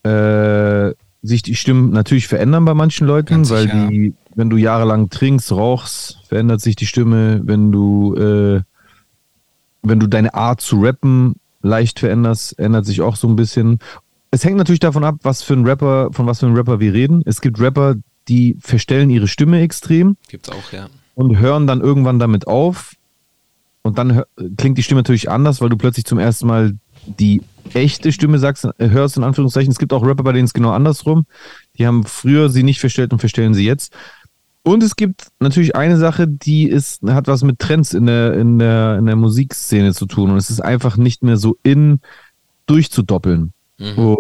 äh, 0.04 0.94
sich 1.22 1.42
die 1.42 1.56
Stimmen 1.56 1.92
natürlich 1.92 2.28
verändern 2.28 2.66
bei 2.66 2.74
manchen 2.74 3.06
Leuten, 3.06 3.36
Ganz 3.36 3.50
weil 3.50 3.64
sicher. 3.64 3.88
die, 3.88 4.14
wenn 4.36 4.50
du 4.50 4.58
jahrelang 4.58 5.10
trinkst, 5.10 5.52
rauchst, 5.52 6.20
verändert 6.28 6.62
sich 6.62 6.76
die 6.76 6.86
Stimme, 6.86 7.42
wenn 7.44 7.72
du, 7.72 8.16
äh, 8.16 8.62
wenn 9.82 10.00
du 10.00 10.08
deine 10.08 10.34
Art 10.34 10.62
zu 10.62 10.82
rappen 10.82 11.36
leicht 11.62 12.00
veränderst, 12.00 12.58
ändert 12.58 12.86
sich 12.86 13.02
auch 13.02 13.16
so 13.16 13.28
ein 13.28 13.36
bisschen. 13.36 13.80
Es 14.32 14.46
hängt 14.46 14.58
natürlich 14.58 14.80
davon 14.80 15.04
ab, 15.04 15.16
was 15.24 15.44
für 15.44 15.54
ein 15.54 15.66
Rapper, 15.66 16.10
von 16.14 16.26
was 16.26 16.40
für 16.40 16.46
einem 16.46 16.56
Rapper 16.56 16.80
wir 16.80 16.94
reden. 16.94 17.22
Es 17.26 17.42
gibt 17.42 17.60
Rapper, 17.60 17.96
die 18.28 18.56
verstellen 18.62 19.10
ihre 19.10 19.28
Stimme 19.28 19.60
extrem 19.62 20.16
Gibt's 20.30 20.50
auch, 20.50 20.72
ja. 20.72 20.88
und 21.16 21.40
hören 21.40 21.68
dann 21.68 21.82
irgendwann 21.82 22.20
damit 22.20 22.48
auf. 22.48 22.96
Und 23.82 23.98
dann 23.98 24.24
klingt 24.58 24.78
die 24.78 24.84
Stimme 24.84 25.00
natürlich 25.00 25.30
anders, 25.30 25.62
weil 25.62 25.70
du 25.70 25.78
plötzlich 25.78 26.06
zum 26.06 26.20
ersten 26.20 26.48
Mal 26.48 26.78
die 27.06 27.42
echte 27.74 28.12
Stimme 28.12 28.40
sagst, 28.40 28.66
äh, 28.78 28.90
hörst, 28.90 29.18
in 29.18 29.24
Anführungszeichen. 29.24 29.72
Es 29.72 29.80
gibt 29.80 29.94
auch 29.94 30.04
Rapper, 30.06 30.24
bei 30.24 30.34
denen 30.34 30.46
es 30.46 30.54
genau 30.54 30.72
andersrum. 30.72 31.26
Die 31.78 31.86
haben 31.86 32.04
früher 32.04 32.50
sie 32.50 32.64
nicht 32.64 32.80
verstellt 32.80 33.12
und 33.14 33.20
verstellen 33.20 33.54
sie 33.54 33.66
jetzt. 33.66 33.94
Und 34.64 34.84
es 34.84 34.96
gibt 34.96 35.28
natürlich 35.40 35.76
eine 35.76 35.98
Sache, 35.98 36.28
die 36.28 36.68
ist, 36.68 37.02
hat 37.04 37.28
was 37.28 37.44
mit 37.44 37.60
Trends 37.60 37.94
in 37.94 38.06
der, 38.06 38.34
in 38.34 38.60
der, 38.60 38.98
in 39.00 39.06
der 39.06 39.16
Musikszene 39.16 39.94
zu 39.94 40.06
tun. 40.06 40.32
Und 40.32 40.38
es 40.38 40.50
ist 40.50 40.60
einfach 40.60 40.98
nicht 40.98 41.24
mehr 41.24 41.38
so 41.38 41.58
in, 41.64 42.02
durchzudoppeln. 42.66 43.54
Mhm. 43.78 43.98
Und 43.98 44.18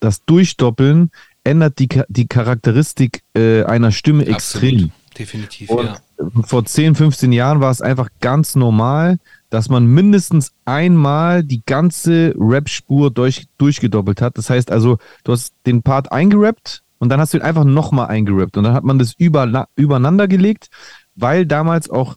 das 0.00 0.24
Durchdoppeln 0.24 1.10
ändert 1.42 1.78
die, 1.78 1.88
die 2.08 2.26
Charakteristik 2.26 3.22
äh, 3.34 3.64
einer 3.64 3.90
Stimme 3.90 4.26
extrem. 4.26 4.74
Absolut. 4.74 4.90
Definitiv, 5.18 5.70
Und 5.70 5.86
ja. 5.86 5.98
vor 6.44 6.64
10, 6.64 6.94
15 6.94 7.32
Jahren 7.32 7.60
war 7.60 7.72
es 7.72 7.80
einfach 7.80 8.08
ganz 8.20 8.54
normal, 8.54 9.18
dass 9.50 9.68
man 9.68 9.86
mindestens 9.86 10.52
einmal 10.64 11.42
die 11.42 11.62
ganze 11.64 12.34
Rap-Spur 12.38 13.10
durch, 13.10 13.46
durchgedoppelt 13.58 14.20
hat. 14.20 14.36
Das 14.38 14.50
heißt 14.50 14.70
also, 14.70 14.98
du 15.24 15.32
hast 15.32 15.54
den 15.66 15.82
Part 15.82 16.12
eingerappt 16.12 16.82
und 16.98 17.08
dann 17.08 17.20
hast 17.20 17.32
du 17.32 17.38
ihn 17.38 17.42
einfach 17.42 17.64
nochmal 17.64 18.08
eingerappt. 18.08 18.56
Und 18.56 18.64
dann 18.64 18.74
hat 18.74 18.84
man 18.84 18.98
das 18.98 19.14
über, 19.16 19.68
übereinander 19.76 20.28
gelegt, 20.28 20.68
weil 21.14 21.46
damals 21.46 21.88
auch 21.88 22.16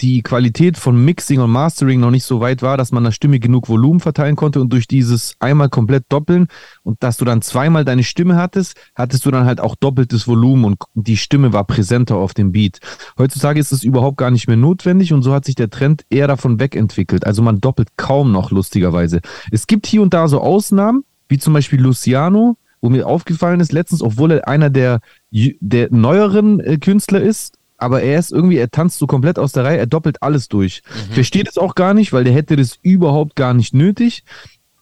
die 0.00 0.22
Qualität 0.22 0.76
von 0.76 1.04
Mixing 1.04 1.40
und 1.40 1.50
Mastering 1.50 2.00
noch 2.00 2.10
nicht 2.10 2.24
so 2.24 2.40
weit 2.40 2.62
war, 2.62 2.76
dass 2.76 2.92
man 2.92 3.04
der 3.04 3.12
Stimme 3.12 3.38
genug 3.38 3.68
Volumen 3.68 4.00
verteilen 4.00 4.36
konnte 4.36 4.60
und 4.60 4.72
durch 4.72 4.86
dieses 4.86 5.34
einmal 5.40 5.68
komplett 5.68 6.04
doppeln 6.08 6.48
und 6.82 7.02
dass 7.02 7.16
du 7.16 7.24
dann 7.24 7.42
zweimal 7.42 7.84
deine 7.84 8.04
Stimme 8.04 8.36
hattest, 8.36 8.76
hattest 8.94 9.24
du 9.26 9.30
dann 9.30 9.46
halt 9.46 9.60
auch 9.60 9.74
doppeltes 9.76 10.28
Volumen 10.28 10.64
und 10.64 10.76
die 10.94 11.16
Stimme 11.16 11.52
war 11.52 11.64
präsenter 11.64 12.16
auf 12.16 12.34
dem 12.34 12.52
Beat. 12.52 12.80
Heutzutage 13.18 13.60
ist 13.60 13.72
es 13.72 13.82
überhaupt 13.82 14.16
gar 14.16 14.30
nicht 14.30 14.48
mehr 14.48 14.56
notwendig 14.56 15.12
und 15.12 15.22
so 15.22 15.32
hat 15.32 15.44
sich 15.44 15.54
der 15.54 15.70
Trend 15.70 16.04
eher 16.10 16.28
davon 16.28 16.60
wegentwickelt. 16.60 17.26
Also 17.26 17.42
man 17.42 17.60
doppelt 17.60 17.88
kaum 17.96 18.32
noch 18.32 18.50
lustigerweise. 18.50 19.20
Es 19.50 19.66
gibt 19.66 19.86
hier 19.86 20.02
und 20.02 20.14
da 20.14 20.28
so 20.28 20.40
Ausnahmen, 20.40 21.04
wie 21.28 21.38
zum 21.38 21.52
Beispiel 21.52 21.80
Luciano, 21.80 22.56
wo 22.80 22.90
mir 22.90 23.06
aufgefallen 23.06 23.60
ist 23.60 23.72
letztens, 23.72 24.02
obwohl 24.02 24.32
er 24.32 24.48
einer 24.48 24.70
der, 24.70 25.00
der 25.30 25.88
neueren 25.90 26.60
äh, 26.60 26.78
Künstler 26.78 27.20
ist, 27.20 27.58
aber 27.78 28.02
er 28.02 28.18
ist 28.18 28.32
irgendwie, 28.32 28.56
er 28.56 28.70
tanzt 28.70 28.98
so 28.98 29.06
komplett 29.06 29.38
aus 29.38 29.52
der 29.52 29.64
Reihe, 29.64 29.78
er 29.78 29.86
doppelt 29.86 30.22
alles 30.22 30.48
durch. 30.48 30.82
Versteht 31.12 31.48
es 31.48 31.58
auch 31.58 31.74
gar 31.74 31.94
nicht, 31.94 32.12
weil 32.12 32.24
der 32.24 32.32
hätte 32.32 32.56
das 32.56 32.78
überhaupt 32.82 33.36
gar 33.36 33.54
nicht 33.54 33.74
nötig, 33.74 34.24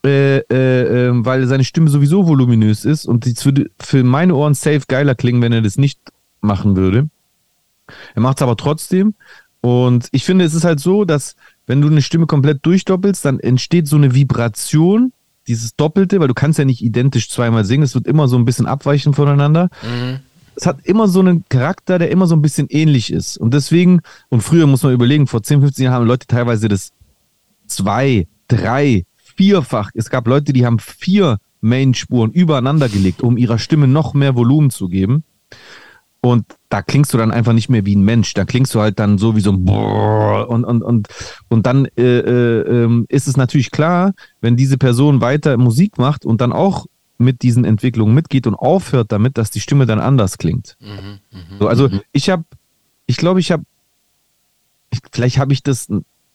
äh, 0.04 0.38
äh, 0.38 1.08
äh, 1.08 1.10
weil 1.12 1.46
seine 1.46 1.64
Stimme 1.64 1.88
sowieso 1.88 2.26
voluminös 2.26 2.84
ist 2.84 3.06
und 3.06 3.26
es 3.26 3.44
würde 3.44 3.70
für 3.80 4.04
meine 4.04 4.34
Ohren 4.34 4.54
safe 4.54 4.82
geiler 4.86 5.14
klingen, 5.14 5.42
wenn 5.42 5.52
er 5.52 5.62
das 5.62 5.78
nicht 5.78 5.98
machen 6.40 6.76
würde. 6.76 7.08
Er 8.14 8.22
macht 8.22 8.38
es 8.38 8.42
aber 8.42 8.56
trotzdem. 8.56 9.14
Und 9.60 10.08
ich 10.12 10.24
finde, 10.24 10.44
es 10.44 10.52
ist 10.52 10.64
halt 10.64 10.78
so, 10.78 11.06
dass 11.06 11.36
wenn 11.66 11.80
du 11.80 11.88
eine 11.88 12.02
Stimme 12.02 12.26
komplett 12.26 12.66
durchdoppelst, 12.66 13.24
dann 13.24 13.40
entsteht 13.40 13.88
so 13.88 13.96
eine 13.96 14.14
Vibration, 14.14 15.12
dieses 15.46 15.74
Doppelte, 15.76 16.20
weil 16.20 16.28
du 16.28 16.34
kannst 16.34 16.58
ja 16.58 16.64
nicht 16.64 16.82
identisch 16.82 17.30
zweimal 17.30 17.64
singen, 17.64 17.82
es 17.82 17.94
wird 17.94 18.06
immer 18.06 18.28
so 18.28 18.36
ein 18.36 18.44
bisschen 18.44 18.66
abweichen 18.66 19.14
voneinander. 19.14 19.70
Mhm. 19.82 20.20
Es 20.56 20.66
hat 20.66 20.78
immer 20.84 21.08
so 21.08 21.20
einen 21.20 21.44
Charakter, 21.48 21.98
der 21.98 22.10
immer 22.10 22.26
so 22.26 22.34
ein 22.34 22.42
bisschen 22.42 22.68
ähnlich 22.68 23.12
ist. 23.12 23.36
Und 23.36 23.54
deswegen, 23.54 24.00
und 24.28 24.42
früher 24.42 24.66
muss 24.66 24.82
man 24.82 24.92
überlegen, 24.92 25.26
vor 25.26 25.42
10, 25.42 25.60
15 25.60 25.84
Jahren 25.84 25.94
haben 25.94 26.06
Leute 26.06 26.26
teilweise 26.26 26.68
das 26.68 26.92
zwei, 27.66 28.26
drei, 28.48 29.04
vierfach. 29.36 29.90
Es 29.94 30.10
gab 30.10 30.26
Leute, 30.26 30.52
die 30.52 30.66
haben 30.66 30.78
vier 30.78 31.38
Main-Spuren 31.60 32.30
übereinander 32.30 32.88
gelegt, 32.88 33.22
um 33.22 33.36
ihrer 33.36 33.58
Stimme 33.58 33.88
noch 33.88 34.14
mehr 34.14 34.36
Volumen 34.36 34.70
zu 34.70 34.88
geben. 34.88 35.24
Und 36.20 36.46
da 36.70 36.80
klingst 36.80 37.12
du 37.12 37.18
dann 37.18 37.30
einfach 37.30 37.52
nicht 37.52 37.68
mehr 37.68 37.84
wie 37.84 37.94
ein 37.94 38.02
Mensch. 38.02 38.32
Da 38.32 38.46
klingst 38.46 38.74
du 38.74 38.80
halt 38.80 38.98
dann 38.98 39.18
so 39.18 39.36
wie 39.36 39.40
so 39.40 39.52
ein 39.52 39.64
Brrr 39.64 40.48
und, 40.48 40.64
und, 40.64 40.82
und, 40.82 41.08
und 41.50 41.66
dann 41.66 41.86
äh, 41.98 42.02
äh, 42.02 42.84
ähm, 42.84 43.04
ist 43.10 43.28
es 43.28 43.36
natürlich 43.36 43.70
klar, 43.70 44.14
wenn 44.40 44.56
diese 44.56 44.78
Person 44.78 45.20
weiter 45.20 45.58
Musik 45.58 45.98
macht 45.98 46.24
und 46.24 46.40
dann 46.40 46.52
auch 46.52 46.86
mit 47.18 47.42
diesen 47.42 47.64
Entwicklungen 47.64 48.14
mitgeht 48.14 48.46
und 48.46 48.54
aufhört 48.54 49.12
damit, 49.12 49.38
dass 49.38 49.50
die 49.50 49.60
Stimme 49.60 49.86
dann 49.86 50.00
anders 50.00 50.38
klingt. 50.38 50.76
Mhm, 50.80 51.20
So, 51.58 51.68
also 51.68 51.88
ich 52.12 52.30
habe, 52.30 52.44
ich 53.06 53.16
glaube, 53.16 53.40
ich 53.40 53.52
habe, 53.52 53.64
vielleicht 55.12 55.38
habe 55.38 55.52
ich 55.52 55.62
das 55.62 55.88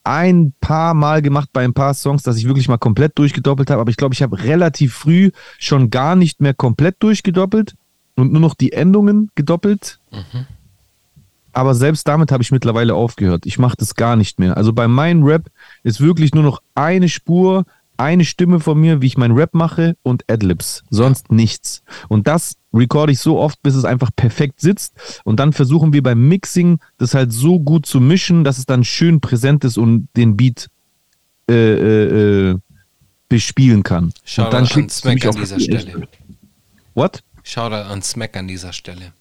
ein 0.04 0.54
paar 0.62 0.94
Mal 0.94 1.22
gemacht 1.22 1.50
bei 1.52 1.64
ein 1.64 1.74
paar 1.74 1.94
Songs, 1.94 2.24
dass 2.24 2.38
ich 2.38 2.46
wirklich 2.46 2.68
mal 2.70 2.78
komplett 2.78 3.18
durchgedoppelt 3.18 3.70
habe, 3.70 3.82
aber 3.82 3.92
ich 3.92 3.98
glaube, 3.98 4.14
ich 4.14 4.22
habe 4.24 4.42
relativ 4.42 4.94
früh 4.94 5.32
schon 5.60 5.90
gar 5.90 6.16
nicht 6.16 6.40
mehr 6.42 6.54
komplett 6.54 6.96
durchgedoppelt 7.00 7.76
und 8.16 8.32
nur 8.32 8.42
noch 8.42 8.56
die 8.56 8.72
Endungen 8.72 9.30
gedoppelt. 9.36 10.00
Aber 11.52 11.76
selbst 11.76 12.08
damit 12.08 12.32
habe 12.32 12.44
ich 12.44 12.52
mittlerweile 12.52 12.96
aufgehört. 12.96 13.46
Ich 13.46 13.60
mache 13.60 13.76
das 13.78 13.96
gar 13.96 14.16
nicht 14.16 14.40
mehr. 14.40 14.56
Also 14.56 14.72
bei 14.72 14.88
meinem 14.88 15.24
Rap 15.24 15.50
ist 15.84 16.00
wirklich 16.00 16.34
nur 16.34 16.44
noch 16.44 16.62
eine 16.76 17.10
Spur, 17.10 17.66
eine 18.00 18.26
Stimme 18.26 18.60
von 18.60 18.80
mir, 18.80 19.02
wie 19.02 19.08
ich 19.08 19.18
meinen 19.18 19.36
Rap 19.36 19.54
mache 19.54 19.98
und 20.04 20.24
Adlibs. 20.30 20.84
Sonst 20.90 21.32
nichts. 21.32 21.84
Und 22.08 22.28
das 22.28 22.56
recorde 22.74 23.12
ich 23.12 23.20
so 23.20 23.40
oft, 23.40 23.62
bis 23.62 23.76
es 23.76 23.86
einfach 23.86 24.10
perfekt 24.16 24.62
sitzt. 24.62 25.22
Und 25.26 25.40
dann 25.40 25.54
versuchen 25.54 25.92
wir 25.92 26.02
beim 26.02 26.28
Mixing 26.28 26.80
das 26.98 27.14
halt 27.14 27.34
so 27.34 27.60
gut 27.60 27.86
zu 27.86 28.00
mischen, 28.00 28.44
dass 28.44 28.58
es 28.58 28.66
dann 28.66 28.84
schön 28.84 29.20
präsent 29.20 29.66
ist 29.66 29.78
und 29.78 30.08
den 30.16 30.38
Beat 30.38 30.70
äh, 31.50 31.54
äh, 31.54 32.50
äh, 32.52 32.58
bespielen 33.28 33.84
kann. 33.84 34.14
Shoutout 34.24 34.58
und 34.58 34.76
dann 34.76 34.84
an 34.84 34.90
Smack 34.90 35.26
an 35.26 35.36
dieser 35.36 35.60
Stelle. 35.60 36.08
What? 36.94 37.24
Shoutout 37.44 37.92
an 37.92 38.02
Smack 38.02 38.38
an 38.38 38.48
dieser 38.48 38.72
Stelle. 38.72 39.14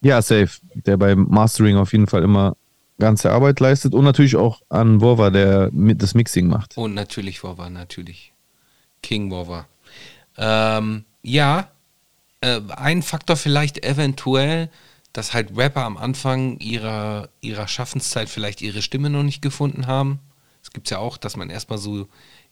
Ja, 0.00 0.20
safe. 0.20 0.50
Der 0.74 0.96
beim 0.96 1.26
Mastering 1.30 1.76
auf 1.76 1.92
jeden 1.92 2.06
Fall 2.06 2.22
immer 2.22 2.56
ganze 3.04 3.30
Arbeit 3.30 3.60
leistet 3.60 3.94
und 3.94 4.04
natürlich 4.04 4.36
auch 4.36 4.62
an 4.68 5.00
Wova, 5.00 5.30
der 5.30 5.70
mit 5.72 6.02
das 6.02 6.14
Mixing 6.14 6.48
macht. 6.48 6.76
Und 6.76 6.94
natürlich 6.94 7.44
Wova, 7.44 7.70
natürlich. 7.70 8.32
King 9.02 9.30
Wova. 9.30 9.66
Ähm, 10.36 11.04
ja, 11.22 11.68
äh, 12.40 12.60
ein 12.76 13.02
Faktor 13.02 13.36
vielleicht 13.36 13.84
eventuell, 13.84 14.70
dass 15.12 15.32
halt 15.32 15.56
Rapper 15.56 15.84
am 15.84 15.96
Anfang 15.96 16.58
ihrer, 16.58 17.28
ihrer 17.40 17.68
Schaffenszeit 17.68 18.28
vielleicht 18.28 18.62
ihre 18.62 18.82
Stimme 18.82 19.10
noch 19.10 19.22
nicht 19.22 19.42
gefunden 19.42 19.86
haben. 19.86 20.18
Es 20.62 20.70
gibt 20.72 20.90
ja 20.90 20.98
auch, 20.98 21.16
dass 21.18 21.36
man 21.36 21.50
erstmal 21.50 21.78
so 21.78 22.08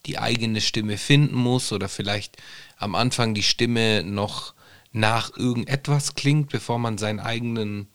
die 0.06 0.18
eigene 0.18 0.60
Stimme 0.60 0.98
finden 0.98 1.34
muss 1.34 1.72
oder 1.72 1.88
vielleicht 1.88 2.36
am 2.76 2.94
Anfang 2.94 3.34
die 3.34 3.42
Stimme 3.42 4.02
noch 4.04 4.54
nach 4.92 5.36
irgendetwas 5.36 6.14
klingt, 6.14 6.50
bevor 6.50 6.78
man 6.78 6.98
seinen 6.98 7.20
eigenen 7.20 7.88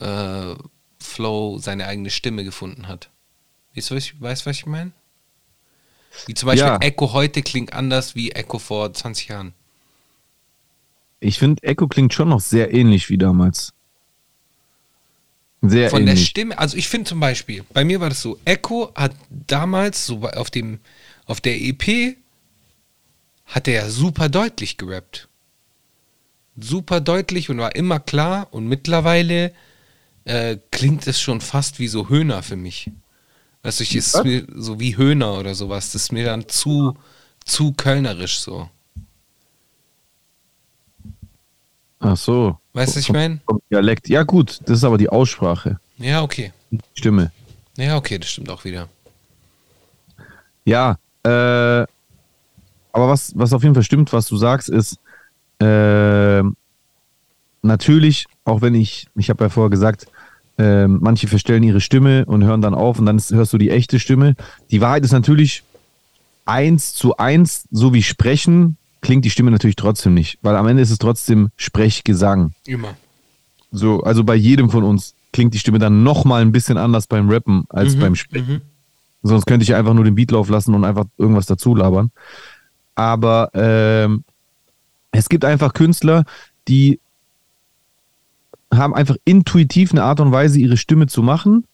äh, 0.00 0.54
Flow, 1.06 1.58
seine 1.58 1.86
eigene 1.86 2.10
Stimme 2.10 2.44
gefunden 2.44 2.88
hat. 2.88 3.10
Weißt 3.74 3.90
du, 3.90 3.94
was 3.96 4.04
ich, 4.04 4.20
weißt, 4.20 4.46
was 4.46 4.56
ich 4.56 4.66
meine? 4.66 4.92
Wie 6.26 6.34
zum 6.34 6.46
Beispiel 6.46 6.66
Ja. 6.66 6.78
Echo 6.78 7.12
heute 7.12 7.42
klingt 7.42 7.72
anders 7.72 8.14
wie 8.14 8.32
Echo 8.32 8.58
vor 8.58 8.92
20 8.92 9.28
Jahren. 9.28 9.54
Ich 11.20 11.38
finde, 11.38 11.62
Echo 11.62 11.88
klingt 11.88 12.12
schon 12.14 12.28
noch 12.28 12.40
sehr 12.40 12.72
ähnlich 12.72 13.08
wie 13.10 13.18
damals. 13.18 13.72
Sehr 15.62 15.90
Von 15.90 16.04
der 16.04 16.14
ähnlich. 16.14 16.28
Stimme, 16.28 16.58
also 16.58 16.76
ich 16.76 16.88
finde 16.88 17.08
zum 17.08 17.20
Beispiel, 17.20 17.64
bei 17.72 17.84
mir 17.84 18.00
war 18.00 18.10
das 18.10 18.20
so, 18.22 18.38
Echo 18.44 18.92
hat 18.94 19.12
damals 19.30 20.06
so 20.06 20.22
auf 20.22 20.50
dem, 20.50 20.80
auf 21.24 21.40
der 21.40 21.60
EP 21.60 22.16
hat 23.46 23.66
er 23.68 23.90
super 23.90 24.28
deutlich 24.28 24.76
gerappt. 24.76 25.28
Super 26.58 27.00
deutlich 27.00 27.50
und 27.50 27.58
war 27.58 27.74
immer 27.74 28.00
klar 28.00 28.48
und 28.50 28.66
mittlerweile 28.66 29.52
äh, 30.26 30.58
klingt 30.72 31.06
es 31.06 31.20
schon 31.20 31.40
fast 31.40 31.78
wie 31.78 31.88
so 31.88 32.08
Höhner 32.08 32.42
für 32.42 32.56
mich. 32.56 32.90
Weißt 33.62 33.80
du, 33.80 33.84
ich 33.84 33.96
ist 33.96 34.22
mir 34.24 34.46
so 34.54 34.78
wie 34.78 34.96
Höhner 34.96 35.38
oder 35.38 35.54
sowas. 35.54 35.92
Das 35.92 36.02
ist 36.02 36.12
mir 36.12 36.24
dann 36.24 36.48
zu, 36.48 36.96
zu 37.44 37.72
kölnerisch 37.72 38.40
so. 38.40 38.68
Ach 42.00 42.16
so. 42.16 42.58
Weißt 42.72 42.96
du, 42.96 43.00
ich 43.00 43.10
meine? 43.10 43.40
Dialekt. 43.70 44.08
Ja, 44.08 44.24
gut, 44.24 44.60
das 44.64 44.78
ist 44.78 44.84
aber 44.84 44.98
die 44.98 45.08
Aussprache. 45.08 45.80
Ja, 45.96 46.22
okay. 46.22 46.52
die 46.70 46.80
Stimme. 46.94 47.32
Ja, 47.76 47.96
okay, 47.96 48.18
das 48.18 48.30
stimmt 48.30 48.50
auch 48.50 48.64
wieder. 48.64 48.88
Ja, 50.64 50.98
äh, 51.22 51.28
aber 52.92 53.08
was, 53.08 53.32
was 53.36 53.52
auf 53.52 53.62
jeden 53.62 53.74
Fall 53.74 53.84
stimmt, 53.84 54.12
was 54.12 54.26
du 54.26 54.36
sagst, 54.36 54.68
ist, 54.68 54.98
äh, 55.60 56.42
natürlich, 57.62 58.26
auch 58.44 58.60
wenn 58.60 58.74
ich, 58.74 59.08
ich 59.14 59.30
habe 59.30 59.44
ja 59.44 59.50
vorher 59.50 59.70
gesagt, 59.70 60.06
äh, 60.58 60.86
manche 60.86 61.28
verstellen 61.28 61.62
ihre 61.62 61.80
Stimme 61.80 62.24
und 62.26 62.44
hören 62.44 62.60
dann 62.62 62.74
auf 62.74 62.98
und 62.98 63.06
dann 63.06 63.16
ist, 63.16 63.32
hörst 63.32 63.52
du 63.52 63.58
die 63.58 63.70
echte 63.70 63.98
Stimme. 63.98 64.34
Die 64.70 64.80
Wahrheit 64.80 65.04
ist 65.04 65.12
natürlich 65.12 65.62
eins 66.44 66.94
zu 66.94 67.16
eins, 67.16 67.66
so 67.70 67.92
wie 67.92 68.02
Sprechen, 68.02 68.76
klingt 69.02 69.24
die 69.24 69.30
Stimme 69.30 69.50
natürlich 69.50 69.76
trotzdem 69.76 70.14
nicht, 70.14 70.38
weil 70.42 70.56
am 70.56 70.66
Ende 70.66 70.82
ist 70.82 70.90
es 70.90 70.98
trotzdem 70.98 71.50
Sprechgesang. 71.56 72.52
Immer. 72.64 72.96
So, 73.70 74.02
also 74.02 74.24
bei 74.24 74.34
jedem 74.34 74.70
von 74.70 74.84
uns 74.84 75.14
klingt 75.32 75.54
die 75.54 75.58
Stimme 75.58 75.78
dann 75.78 76.02
nochmal 76.02 76.42
ein 76.42 76.52
bisschen 76.52 76.78
anders 76.78 77.06
beim 77.06 77.28
Rappen 77.28 77.64
als 77.68 77.94
Mhm, 77.94 78.00
beim 78.00 78.14
Sprechen. 78.14 78.54
mhm. 78.54 78.60
Sonst 79.22 79.46
könnte 79.46 79.64
ich 79.64 79.74
einfach 79.74 79.92
nur 79.92 80.04
den 80.04 80.14
Beat 80.14 80.30
laufen 80.30 80.52
lassen 80.52 80.74
und 80.74 80.84
einfach 80.84 81.04
irgendwas 81.18 81.46
dazu 81.46 81.74
labern. 81.74 82.10
Aber 82.94 83.50
ähm, 83.54 84.24
es 85.10 85.28
gibt 85.28 85.44
einfach 85.44 85.72
Künstler, 85.72 86.24
die 86.68 87.00
haben 88.72 88.94
einfach 88.94 89.16
intuitiv 89.24 89.92
eine 89.92 90.02
Art 90.02 90.20
und 90.20 90.32
Weise, 90.32 90.58
ihre 90.58 90.76
Stimme 90.76 91.06
zu 91.06 91.22
machen, 91.22 91.64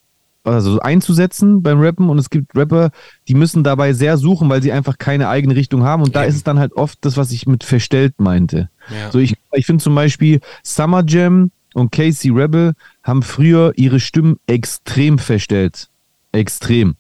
also 0.45 0.81
einzusetzen 0.81 1.63
beim 1.63 1.81
Rappen. 1.81 2.09
Und 2.09 2.19
es 2.19 2.31
gibt 2.31 2.57
Rapper, 2.57 2.91
die 3.29 3.35
müssen 3.35 3.65
dabei 3.65 3.93
sehr 3.93 4.19
suchen, 4.19 4.49
weil 4.49 4.63
sie 4.63 4.73
einfach 4.73 4.99
keine 4.99 5.29
eigene 5.29 5.57
Richtung 5.57 5.85
haben. 5.85 6.03
Und 6.03 6.17
da 6.17 6.23
Eben. 6.23 6.31
ist 6.31 6.37
es 6.37 6.45
dann 6.45 6.59
halt 6.59 6.73
oft 6.75 6.99
das, 7.03 7.17
was 7.17 7.31
ich 7.31 7.47
mit 7.47 7.65
verstellt 7.65 8.15
meinte. 8.19 8.69
Ja. 8.91 9.11
So, 9.11 9.19
ich, 9.19 9.37
ich 9.53 9.67
finde 9.67 9.83
zum 9.83 9.95
Beispiel 9.95 10.41
Summer 10.63 11.05
Jam 11.07 11.51
und 11.75 11.93
Casey 11.93 12.31
Rebel 12.31 12.75
haben 13.03 13.23
früher 13.23 13.73
ihre 13.77 14.01
Stimmen 14.01 14.39
extrem 14.47 15.19
verstellt. 15.19 15.89
Extrem. 16.33 16.97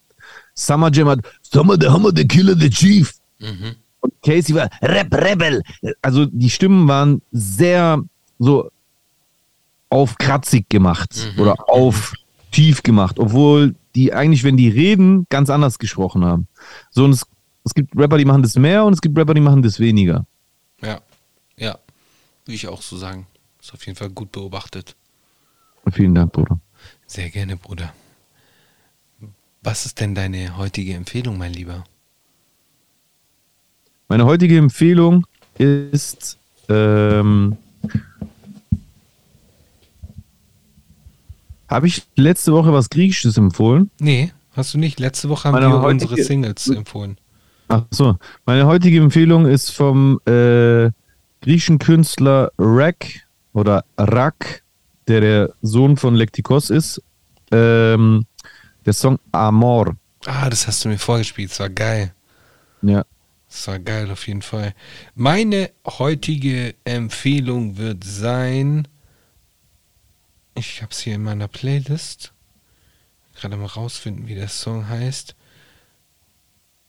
Summer 0.54 0.90
Jam 0.92 1.08
hat 1.08 1.20
Summer 1.42 1.76
the 1.80 1.88
Hammer, 1.88 2.10
the 2.14 2.26
Killer, 2.26 2.56
the 2.56 2.70
Chief. 2.70 3.12
Mhm. 3.38 3.76
Und 4.00 4.12
Casey 4.22 4.54
war 4.54 4.68
Rap 4.80 5.14
Rebel. 5.14 5.62
Also 6.00 6.26
die 6.26 6.50
Stimmen 6.50 6.88
waren 6.88 7.22
sehr 7.30 8.02
so 8.38 8.70
auf 9.92 10.16
kratzig 10.18 10.68
gemacht 10.70 11.32
Mhm. 11.34 11.40
oder 11.40 11.68
auf 11.68 12.14
tief 12.50 12.82
gemacht, 12.82 13.18
obwohl 13.18 13.74
die 13.94 14.12
eigentlich, 14.12 14.42
wenn 14.42 14.56
die 14.56 14.68
reden, 14.68 15.26
ganz 15.28 15.50
anders 15.50 15.78
gesprochen 15.78 16.24
haben. 16.24 16.48
So 16.90 17.04
und 17.04 17.12
es, 17.12 17.26
es 17.64 17.74
gibt 17.74 17.96
Rapper, 17.96 18.16
die 18.18 18.24
machen 18.24 18.42
das 18.42 18.56
mehr 18.56 18.84
und 18.84 18.94
es 18.94 19.00
gibt 19.02 19.16
Rapper, 19.18 19.34
die 19.34 19.40
machen 19.42 19.62
das 19.62 19.78
weniger. 19.78 20.26
Ja, 20.82 21.00
ja, 21.56 21.78
würde 22.44 22.54
ich 22.54 22.66
auch 22.68 22.82
so 22.82 22.96
sagen. 22.96 23.26
Ist 23.60 23.72
auf 23.74 23.84
jeden 23.86 23.96
Fall 23.96 24.10
gut 24.10 24.32
beobachtet. 24.32 24.96
Vielen 25.92 26.14
Dank, 26.14 26.32
Bruder. 26.32 26.58
Sehr 27.06 27.30
gerne, 27.30 27.56
Bruder. 27.56 27.92
Was 29.62 29.86
ist 29.86 30.00
denn 30.00 30.14
deine 30.14 30.56
heutige 30.56 30.94
Empfehlung, 30.94 31.38
mein 31.38 31.52
Lieber? 31.52 31.84
Meine 34.08 34.24
heutige 34.24 34.58
Empfehlung 34.58 35.26
ist 35.58 36.38
ähm, 36.68 37.56
habe 41.72 41.86
ich 41.86 42.02
letzte 42.16 42.52
Woche 42.52 42.72
was 42.72 42.90
Griechisches 42.90 43.36
empfohlen? 43.36 43.90
Nee, 43.98 44.32
hast 44.52 44.74
du 44.74 44.78
nicht. 44.78 45.00
Letzte 45.00 45.28
Woche 45.28 45.48
haben 45.48 45.54
Meine 45.54 45.68
wir 45.68 45.82
unsere 45.82 46.22
Singles 46.22 46.68
empfohlen. 46.68 47.18
Ach 47.68 47.84
so, 47.90 48.16
meine 48.44 48.66
heutige 48.66 49.00
Empfehlung 49.00 49.46
ist 49.46 49.70
vom 49.70 50.20
äh, 50.26 50.90
griechischen 51.40 51.78
Künstler 51.78 52.52
Rak 52.58 53.06
oder 53.54 53.84
Rak, 53.96 54.62
der 55.08 55.20
der 55.20 55.54
Sohn 55.62 55.96
von 55.96 56.14
Lektikos 56.14 56.70
ist. 56.70 57.02
Ähm, 57.50 58.26
der 58.84 58.92
Song 58.92 59.18
Amor. 59.32 59.96
Ah, 60.26 60.50
das 60.50 60.66
hast 60.66 60.84
du 60.84 60.88
mir 60.88 60.98
vorgespielt. 60.98 61.50
Das 61.50 61.60
war 61.60 61.70
geil. 61.70 62.12
Ja. 62.82 63.04
Das 63.48 63.68
war 63.68 63.78
geil 63.78 64.10
auf 64.10 64.26
jeden 64.26 64.42
Fall. 64.42 64.74
Meine 65.14 65.70
heutige 65.86 66.74
Empfehlung 66.84 67.76
wird 67.76 68.02
sein. 68.04 68.88
Ich 70.54 70.82
habe 70.82 70.92
es 70.92 71.00
hier 71.00 71.14
in 71.14 71.22
meiner 71.22 71.48
Playlist. 71.48 72.32
Gerade 73.34 73.56
mal 73.56 73.66
rausfinden, 73.66 74.28
wie 74.28 74.34
der 74.34 74.48
Song 74.48 74.88
heißt. 74.88 75.34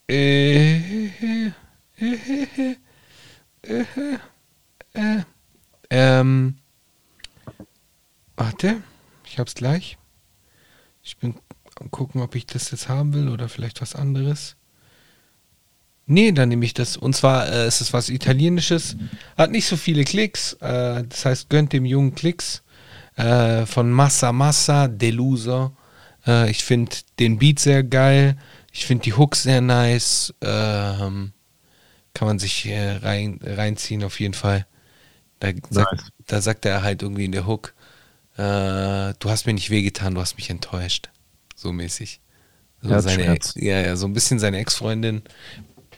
Äh, 0.10 0.76
äh, 0.78 1.52
äh, 2.00 2.76
äh, 3.64 3.86
äh, 4.94 5.24
ähm, 5.90 6.58
warte, 8.36 8.84
ich 9.26 9.40
hab's 9.40 9.56
gleich. 9.56 9.98
Ich 11.02 11.18
bin 11.18 11.36
am 11.80 11.90
gucken, 11.90 12.22
ob 12.22 12.36
ich 12.36 12.46
das 12.46 12.72
jetzt 12.72 12.90
haben 12.90 13.14
will 13.14 13.30
oder 13.30 13.48
vielleicht 13.48 13.82
was 13.82 13.96
anderes. 13.96 14.56
Nee, 16.06 16.34
dann 16.34 16.50
nehme 16.50 16.66
ich 16.66 16.74
das. 16.74 16.98
Und 16.98 17.16
zwar 17.16 17.48
äh, 17.48 17.68
ist 17.68 17.80
es 17.80 17.94
was 17.94 18.10
Italienisches. 18.10 18.98
Hat 19.38 19.52
nicht 19.52 19.66
so 19.66 19.78
viele 19.78 20.04
Klicks. 20.04 20.54
Äh, 20.54 21.06
das 21.08 21.26
heißt, 21.26 21.50
gönnt 21.50 21.72
dem 21.72 21.86
Jungen 21.86 22.14
Klicks. 22.14 22.62
Äh, 23.16 23.66
von 23.66 23.92
Massa 23.92 24.32
Massa, 24.32 24.88
Deluso. 24.88 25.76
Äh, 26.26 26.50
ich 26.50 26.64
finde 26.64 26.96
den 27.20 27.38
Beat 27.38 27.60
sehr 27.60 27.84
geil. 27.84 28.38
Ich 28.72 28.86
finde 28.86 29.04
die 29.04 29.14
Hooks 29.14 29.44
sehr 29.44 29.62
nice. 29.62 30.34
Ähm, 30.42 31.34
kann 32.14 32.28
man 32.28 32.40
sich 32.40 32.66
äh, 32.66 32.98
rein, 32.98 33.40
reinziehen 33.44 34.04
auf 34.04 34.20
jeden 34.20 34.34
Fall. 34.34 34.66
Da, 35.40 35.50
sagt, 35.70 35.92
Nice. 35.92 36.12
da 36.28 36.42
sagt 36.42 36.66
er 36.66 36.84
halt 36.84 37.02
irgendwie 37.02 37.26
in 37.26 37.32
der 37.32 37.46
Hook, 37.46 37.74
äh, 38.38 39.14
du 39.20 39.30
hast 39.30 39.46
mir 39.46 39.54
nicht 39.54 39.70
wehgetan, 39.70 40.16
du 40.16 40.22
hast 40.22 40.38
mich 40.38 40.50
enttäuscht. 40.50 41.10
So 41.56 41.72
mäßig. 41.72 42.20
So 42.82 43.00
seine, 43.00 43.38
ja, 43.56 43.80
ja, 43.80 43.96
so 43.96 44.06
ein 44.08 44.14
bisschen 44.14 44.40
seine 44.40 44.58
Ex-Freundin 44.58 45.22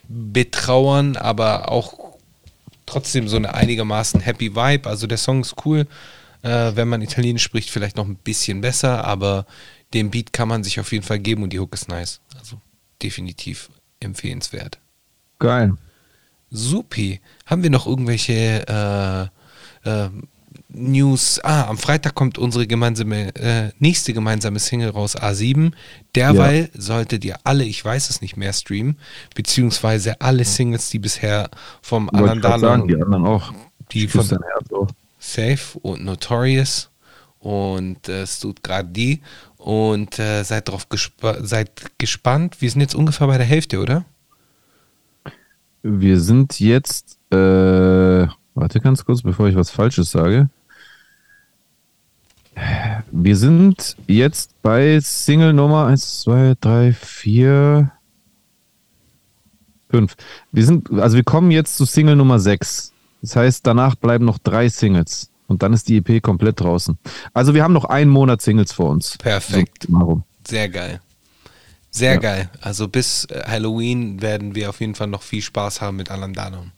betrauern, 0.08 1.18
aber 1.18 1.72
auch 1.72 2.18
trotzdem 2.86 3.28
so 3.28 3.38
eine 3.38 3.56
einigermaßen 3.56 4.20
happy 4.20 4.56
Vibe. 4.56 4.88
Also 4.88 5.08
der 5.08 5.18
Song 5.18 5.42
ist 5.42 5.56
cool. 5.66 5.88
Äh, 6.46 6.76
wenn 6.76 6.88
man 6.88 7.02
Italienisch 7.02 7.42
spricht, 7.42 7.72
vielleicht 7.72 7.98
noch 7.98 8.06
ein 8.06 8.18
bisschen 8.18 8.62
besser, 8.62 9.04
aber 9.04 9.48
den 9.96 10.12
Beat 10.12 10.32
kann 10.32 10.48
man 10.48 10.64
sich 10.64 10.80
auf 10.80 10.92
jeden 10.92 11.04
Fall 11.04 11.18
geben 11.18 11.42
und 11.42 11.52
die 11.52 11.60
Hook 11.60 11.74
ist 11.74 11.90
nice. 11.90 12.22
Also 12.38 12.62
definitiv 13.02 13.72
empfehlenswert. 14.00 14.78
Geil. 15.40 15.74
Supi. 16.52 17.20
Haben 17.48 17.64
wir 17.64 17.72
noch 17.72 17.88
irgendwelche 17.88 19.32
äh, 19.84 19.90
äh, 19.90 20.10
News? 20.70 21.40
Ah, 21.44 21.64
am 21.64 21.80
Freitag 21.80 22.14
kommt 22.14 22.38
unsere 22.38 22.68
gemeinsame, 22.68 23.34
äh, 23.36 23.72
nächste 23.80 24.14
gemeinsame 24.14 24.60
Single 24.60 24.90
raus, 24.90 25.18
A7. 25.18 25.72
Derweil 26.14 26.70
solltet 26.78 27.26
ihr 27.26 27.38
alle, 27.44 27.64
ich 27.64 27.84
weiß 27.84 28.12
es 28.12 28.22
nicht 28.22 28.38
mehr, 28.38 28.54
streamen, 28.54 29.00
beziehungsweise 29.34 30.22
alle 30.22 30.46
Singles, 30.46 30.92
die 30.92 31.00
bisher 31.00 31.50
vom 31.82 32.08
Wollte 32.14 32.40
grad 32.40 32.60
sagen, 32.60 32.88
die 32.88 33.02
anderen 33.02 33.26
auch. 33.26 33.52
die 33.92 34.06
Ich 34.06 34.12
von 34.12 34.28
dein 34.28 34.44
Herz 34.44 34.72
auch. 34.72 34.88
Safe 35.26 35.80
und 35.82 36.04
Notorious 36.04 36.90
und 37.40 38.08
äh, 38.10 38.26
Stuttgart 38.28 38.86
D. 38.96 39.22
Und 39.58 40.20
äh, 40.20 40.44
seid 40.44 40.70
drauf 40.70 40.90
gespa 40.90 41.44
seid 41.44 41.98
gespannt. 41.98 42.62
Wir 42.62 42.70
sind 42.70 42.82
jetzt 42.82 42.96
ungefähr 42.96 43.28
bei 43.28 43.38
der 43.38 43.46
Hälfte, 43.46 43.80
oder? 43.80 44.06
Wir 45.82 46.20
sind 46.20 46.60
jetzt, 46.60 47.18
äh, 47.32 47.36
warte 48.56 48.80
ganz 48.82 49.06
kurz, 49.06 49.22
bevor 49.22 49.48
ich 49.48 49.56
was 49.56 49.70
Falsches 49.70 50.12
sage. 50.12 50.50
Wir 53.12 53.36
sind 53.36 53.98
jetzt 54.08 54.62
bei 54.62 55.00
Single 55.02 55.54
Nummer 55.54 55.88
1, 55.88 56.22
2, 56.22 56.56
3, 56.62 56.94
4, 56.94 57.92
Fünf. 59.90 60.16
Wir 60.52 60.66
sind, 60.66 60.92
also 60.92 61.16
wir 61.16 61.24
kommen 61.24 61.52
jetzt 61.52 61.78
zu 61.78 61.86
Single 61.86 62.16
Nummer 62.16 62.40
sechs. 62.40 62.92
Das 63.26 63.36
heißt, 63.36 63.66
danach 63.66 63.96
bleiben 63.96 64.24
noch 64.24 64.38
drei 64.38 64.70
Singles. 64.70 65.32
Und 65.48 65.64
dann 65.64 65.74
ist 65.74 65.90
die 65.90 65.98
EP 65.98 66.22
komplett 66.22 66.60
draußen. 66.60 66.98
Also 67.34 67.54
wir 67.56 67.64
haben 67.64 67.74
noch 67.74 67.86
einen 67.86 68.12
Monat 68.12 68.42
Singles 68.42 68.72
vor 68.72 68.90
uns. 68.92 69.18
Perfekt. 69.18 69.88
So. 69.90 70.22
Sehr 70.48 70.70
geil. 70.70 71.02
Sehr 71.90 72.14
Ja. 72.16 72.20
geil. 72.20 72.50
Also 72.62 72.88
bis 72.88 73.26
äh, 73.26 73.42
Halloween 73.48 74.22
werden 74.22 74.54
wir 74.54 74.70
auf 74.70 74.80
jeden 74.80 74.94
Fall 74.94 75.08
noch 75.08 75.24
viel 75.24 75.42
Spaß 75.42 75.82
haben 75.82 75.98
mit 75.98 76.12
Alan 76.12 76.34
Danon. 76.34 76.72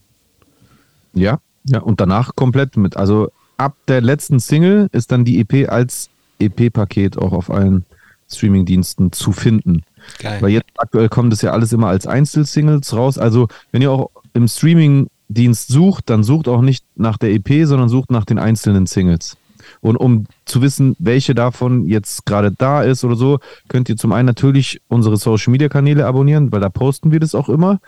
Ja, 1.14 1.40
ja, 1.66 1.80
und 1.80 2.00
danach 2.00 2.36
komplett 2.36 2.78
mit. 2.78 2.96
Also 2.96 3.30
ab 3.58 3.76
der 3.90 4.00
letzten 4.02 4.40
Single 4.40 4.88
ist 4.94 5.12
dann 5.12 5.26
die 5.26 5.40
EP 5.42 5.70
als 5.70 6.10
EP-Paket 6.40 7.18
auch 7.18 7.34
auf 7.34 7.50
allen 7.50 7.86
Streaming-Diensten 8.32 9.12
zu 9.12 9.34
finden. 9.34 9.84
Geil. 10.20 10.42
Weil 10.42 10.52
jetzt 10.52 10.70
aktuell 10.78 11.10
kommt 11.10 11.34
es 11.34 11.42
ja 11.42 11.52
alles 11.52 11.74
immer 11.74 11.88
als 11.88 12.08
Einzelsingles 12.08 12.94
raus. 12.94 13.18
Also 13.18 13.48
wenn 13.72 13.82
ihr 13.82 13.92
auch 13.92 14.12
im 14.34 14.48
Streaming-Dienst 15.30 15.68
sucht, 15.70 16.10
dann 16.10 16.24
sucht 16.24 16.48
auch 16.48 16.62
nicht 16.62 16.84
nach 16.96 17.18
der 17.18 17.32
EP, 17.34 17.66
sondern 17.66 17.90
sucht 17.90 18.12
nach 18.12 18.26
den 18.26 18.40
einzelnen 18.40 18.86
Singles. 18.86 19.38
Und 19.82 19.98
um 19.98 20.26
zu 20.46 20.62
wissen, 20.62 20.96
welche 20.98 21.36
davon 21.36 21.88
jetzt 21.88 22.26
gerade 22.26 22.52
da 22.52 22.84
ist 22.84 23.04
oder 23.04 23.16
so, 23.16 23.40
könnt 23.68 23.90
ihr 23.90 23.98
zum 23.98 24.14
einen 24.14 24.26
natürlich 24.26 24.82
unsere 24.88 25.18
Social-Media-Kanäle 25.18 26.06
abonnieren, 26.06 26.52
weil 26.52 26.62
da 26.62 26.70
posten 26.70 27.12
wir 27.12 27.20
das 27.20 27.36
auch 27.36 27.50
immer. 27.50 27.80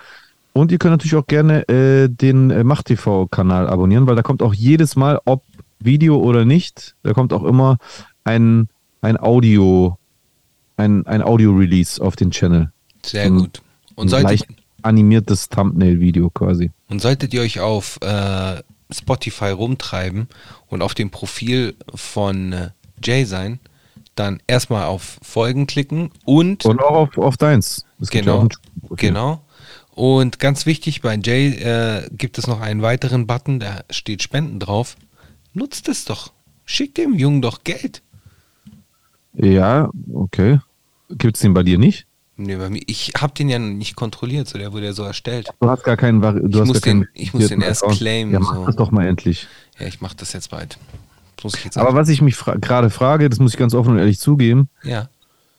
Und 0.52 0.72
ihr 0.72 0.78
könnt 0.78 0.92
natürlich 0.94 1.16
auch 1.16 1.28
gerne 1.28 1.68
äh, 1.70 2.10
den 2.10 2.52
äh, 2.52 2.64
Macht-TV-Kanal 2.64 3.68
abonnieren, 3.68 4.08
weil 4.08 4.16
da 4.16 4.24
kommt 4.24 4.42
auch 4.42 4.54
jedes 4.54 4.96
Mal, 4.96 5.20
ob 5.26 5.44
Video 5.80 6.18
oder 6.18 6.44
nicht, 6.44 6.96
da 7.04 7.14
kommt 7.14 7.32
auch 7.32 7.44
immer 7.46 7.78
ein, 8.26 8.68
ein 9.02 9.18
Audio, 9.18 9.98
ein, 10.76 11.08
ein 11.08 11.22
Audio-Release 11.22 12.04
auf 12.04 12.18
den 12.18 12.32
Channel. 12.32 12.72
Sehr 13.06 13.24
ein- 13.24 13.38
gut. 13.38 13.62
Und 13.96 14.12
leicht 14.12 14.48
animiertes 14.84 15.50
Thumbnail-Video 15.50 16.30
quasi. 16.30 16.72
und 16.90 17.02
solltet 17.02 17.34
ihr 17.34 17.42
euch 17.42 17.60
auf 17.60 18.00
äh, 18.02 18.62
Spotify 18.92 19.50
rumtreiben 19.52 20.28
und 20.68 20.82
auf 20.82 20.94
dem 20.96 21.10
Profil 21.12 21.76
von 21.94 22.54
äh, 22.54 22.70
Jay 23.04 23.26
sein, 23.26 23.60
dann 24.16 24.42
erstmal 24.48 24.86
auf 24.86 25.20
Folgen 25.22 25.68
klicken 25.68 26.12
und, 26.26 26.66
Und 26.66 26.82
auch 26.82 26.96
auf, 26.96 27.18
auf 27.18 27.38
deins. 27.38 27.86
Ja 28.00 28.08
Genau, 28.12 28.48
Profil. 28.82 28.98
genau. 28.98 29.46
Und 29.92 30.40
ganz 30.40 30.66
wichtig, 30.66 31.02
bei 31.02 31.16
Jay 31.22 31.50
äh, 31.50 32.08
gibt 32.12 32.38
es 32.38 32.48
noch 32.48 32.62
einen 32.62 32.82
weiteren 32.82 33.28
Button, 33.28 33.60
da 33.60 33.82
steht 33.90 34.24
Spenden 34.24 34.60
drauf. 34.60 34.96
Nutzt 35.54 35.90
es 35.90 36.06
doch. 36.06 36.32
Schickt 36.66 36.98
dem 36.98 37.14
Jungen 37.16 37.42
doch 37.42 37.64
Geld. 37.64 38.02
Ja, 39.34 39.90
okay. 40.14 40.60
Gibt 41.10 41.36
es 41.38 41.42
den 41.42 41.54
bei 41.54 41.64
dir 41.64 41.78
nicht? 41.78 42.06
Nee, 42.42 42.56
bei 42.56 42.70
mir, 42.70 42.82
ich 42.88 43.12
habe 43.18 43.34
den 43.34 43.50
ja 43.50 43.60
nicht 43.60 43.96
kontrolliert, 43.96 44.48
so 44.48 44.58
der 44.58 44.72
wurde 44.72 44.86
ja 44.86 44.94
so 44.94 45.04
erstellt. 45.04 45.50
Du 45.60 45.70
hast 45.70 45.84
gar 45.84 45.98
keinen. 45.98 46.22
Du 46.22 46.28
Ich 46.48 46.56
hast 46.60 46.68
muss 46.68 46.82
gar 46.82 46.92
keinen 46.94 47.02
den- 47.02 47.10
ich 47.14 47.34
muss 47.34 47.48
den 47.50 47.62
erst 47.62 47.84
Account. 47.84 48.00
claimen, 48.00 48.34
Ja, 48.34 48.40
mach 48.40 48.56
so. 48.56 48.66
das 48.66 48.76
doch 48.78 48.92
mal 48.92 49.06
endlich. 49.08 49.48
Ja, 49.78 49.88
ich 49.88 50.00
mache 50.00 50.16
das 50.16 50.32
jetzt 50.34 50.50
bald. 50.50 50.78
Das 51.44 51.62
jetzt 51.64 51.78
Aber 51.78 51.94
was 51.96 52.08
ich 52.10 52.22
mich 52.22 52.36
fra 52.36 52.56
gerade 52.56 52.90
frage, 52.90 53.30
das 53.30 53.40
muss 53.40 53.54
ich 53.54 53.60
ganz 53.60 53.74
offen 53.74 53.92
und 53.94 54.00
ehrlich 54.00 54.20
zugeben, 54.20 54.70
Ja. 54.84 55.10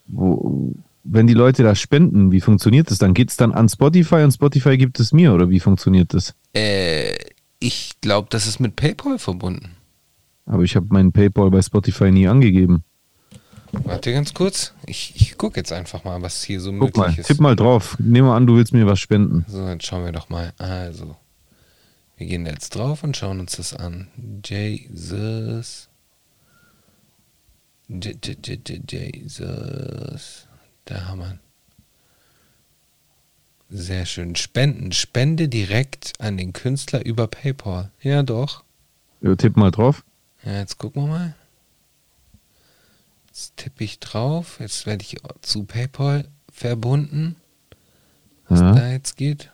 wo, 0.07 0.73
wenn 1.03 1.27
die 1.27 1.33
Leute 1.33 1.63
da 1.63 1.75
spenden, 1.75 2.31
wie 2.31 2.41
funktioniert 2.41 2.89
das? 2.91 2.97
Dann 2.99 3.13
geht 3.13 3.29
es 3.29 3.37
dann 3.37 3.51
an 3.51 3.69
Spotify 3.69 4.23
und 4.23 4.31
Spotify 4.31 4.77
gibt 4.77 4.99
es 4.99 5.11
mir 5.13 5.33
oder 5.33 5.49
wie 5.49 5.59
funktioniert 5.59 6.13
das? 6.13 6.33
Äh, 6.53 7.13
ich 7.59 7.93
glaube, 8.01 8.27
das 8.31 8.47
ist 8.47 8.59
mit 8.59 8.75
PayPal 8.75 9.19
verbunden. 9.19 9.71
Aber 10.45 10.63
ich 10.63 10.75
habe 10.75 10.87
meinen 10.89 11.11
PayPal 11.11 11.49
bei 11.51 11.61
Spotify 11.61 12.11
nie 12.11 12.27
angegeben. 12.27 12.83
Warte 13.71 14.11
ganz 14.11 14.33
kurz. 14.33 14.73
Ich, 14.85 15.13
ich 15.15 15.37
gucke 15.37 15.59
jetzt 15.59 15.71
einfach 15.71 16.03
mal, 16.03 16.21
was 16.21 16.43
hier 16.43 16.59
so 16.59 16.71
Guck 16.71 16.79
möglich 16.79 16.95
mal, 16.97 17.19
ist. 17.19 17.27
tipp 17.27 17.39
mal 17.39 17.55
drauf. 17.55 17.95
Nehmen 17.99 18.27
wir 18.27 18.35
an, 18.35 18.45
du 18.47 18.55
willst 18.55 18.73
mir 18.73 18.85
was 18.85 18.99
spenden. 18.99 19.45
So, 19.47 19.67
jetzt 19.67 19.85
schauen 19.85 20.03
wir 20.05 20.11
doch 20.11 20.29
mal. 20.29 20.53
Also, 20.57 21.15
wir 22.17 22.27
gehen 22.27 22.45
jetzt 22.45 22.75
drauf 22.75 23.03
und 23.03 23.15
schauen 23.15 23.39
uns 23.39 23.57
das 23.57 23.73
an. 23.73 24.07
Jesus. 24.45 25.89
J 27.87 28.25
J 28.25 28.47
J 28.47 28.69
J 28.69 28.91
Jesus. 28.91 30.47
Da 30.85 31.05
haben 31.07 31.19
wir. 31.19 31.39
Sehr 33.69 34.05
schön. 34.05 34.35
Spenden. 34.35 34.91
Spende 34.91 35.47
direkt 35.47 36.13
an 36.19 36.37
den 36.37 36.51
Künstler 36.51 37.05
über 37.05 37.27
PayPal. 37.27 37.91
Ja, 38.01 38.21
doch. 38.21 38.63
Ja, 39.21 39.35
tipp 39.35 39.55
mal 39.55 39.71
drauf. 39.71 40.03
Ja, 40.43 40.59
jetzt 40.59 40.77
gucken 40.77 41.03
wir 41.03 41.07
mal. 41.07 41.35
Jetzt 43.31 43.55
tippe 43.55 43.83
ich 43.85 43.99
drauf. 43.99 44.57
Jetzt 44.59 44.85
werde 44.85 45.03
ich 45.03 45.17
zu 45.41 45.63
PayPal 45.63 46.27
verbunden. 46.51 47.37
Was 48.49 48.59
Ja. 48.59 48.73
da 48.73 48.89
jetzt 48.91 49.15
geht. 49.15 49.49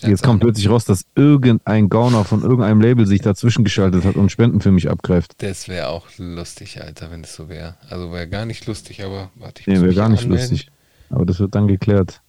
Jetzt 0.00 0.24
kommt 0.24 0.40
plötzlich 0.40 0.68
raus, 0.68 0.84
dass 0.84 1.06
irgendein 1.14 1.88
Gauner 1.88 2.24
von 2.24 2.42
irgendeinem 2.42 2.80
Label 2.80 3.06
sich 3.06 3.22
dazwischen 3.22 3.62
geschaltet 3.64 4.04
hat 4.04 4.16
und 4.16 4.30
Spenden 4.30 4.60
für 4.60 4.72
mich 4.72 4.90
abgreift. 4.90 5.34
Das 5.38 5.68
wäre 5.68 5.88
auch 5.88 6.08
lustig, 6.18 6.82
Alter, 6.82 7.10
wenn 7.12 7.22
es 7.22 7.34
so 7.34 7.48
wäre. 7.48 7.76
Also 7.88 8.10
wäre 8.12 8.28
gar 8.28 8.44
nicht 8.44 8.66
lustig, 8.66 9.02
aber 9.04 9.30
warte, 9.36 9.60
ich 9.60 9.66
Nee, 9.68 9.80
wäre 9.80 9.94
gar 9.94 10.08
nicht 10.08 10.24
anmelden. 10.24 10.50
lustig. 10.50 10.70
Aber 11.08 11.24
das 11.24 11.38
wird 11.38 11.54
dann 11.54 11.68
geklärt. 11.68 12.20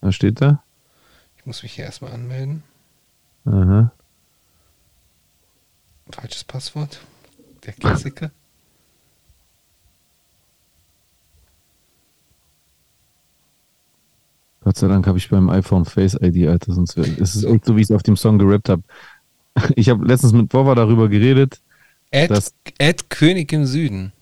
Was 0.00 0.14
steht 0.14 0.40
da? 0.40 0.62
Ich 1.36 1.44
muss 1.46 1.62
mich 1.62 1.72
hier 1.74 1.84
erstmal 1.84 2.12
anmelden. 2.12 2.62
Aha. 3.44 3.92
Falsches 6.10 6.42
Passwort. 6.44 7.00
Der 7.64 7.72
Klassiker. 7.74 8.30
Gott 14.62 14.76
sei 14.76 14.88
Dank 14.88 15.06
habe 15.06 15.18
ich 15.18 15.28
beim 15.30 15.48
iPhone 15.48 15.84
Face 15.84 16.14
ID, 16.20 16.48
Alter. 16.48 16.74
Sonst 16.74 16.96
wär, 16.96 17.04
es 17.20 17.34
ist 17.34 17.44
echt 17.44 17.64
so, 17.64 17.76
wie 17.76 17.80
ich 17.80 17.86
es 17.86 17.90
auf 17.92 18.02
dem 18.02 18.16
Song 18.16 18.38
gerappt 18.38 18.68
habe. 18.68 18.82
Ich 19.74 19.88
habe 19.90 20.06
letztens 20.06 20.32
mit 20.32 20.48
Bova 20.48 20.74
darüber 20.74 21.08
geredet. 21.08 21.60
Ed, 22.12 22.30
Das- 22.30 22.54
Ed 22.78 23.10
König 23.10 23.52
im 23.52 23.66
Süden. 23.66 24.12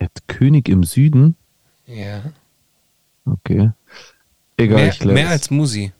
Hat 0.00 0.10
König 0.26 0.68
im 0.68 0.82
Süden. 0.82 1.36
Ja. 1.86 2.22
Okay. 3.24 3.70
Egal, 4.56 4.76
Mehr, 4.76 4.88
ich 4.88 5.04
mehr 5.04 5.28
als 5.28 5.50
Musi. 5.50 5.92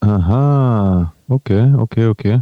Aha. 0.00 1.12
Okay, 1.28 1.74
okay, 1.74 2.06
okay. 2.06 2.40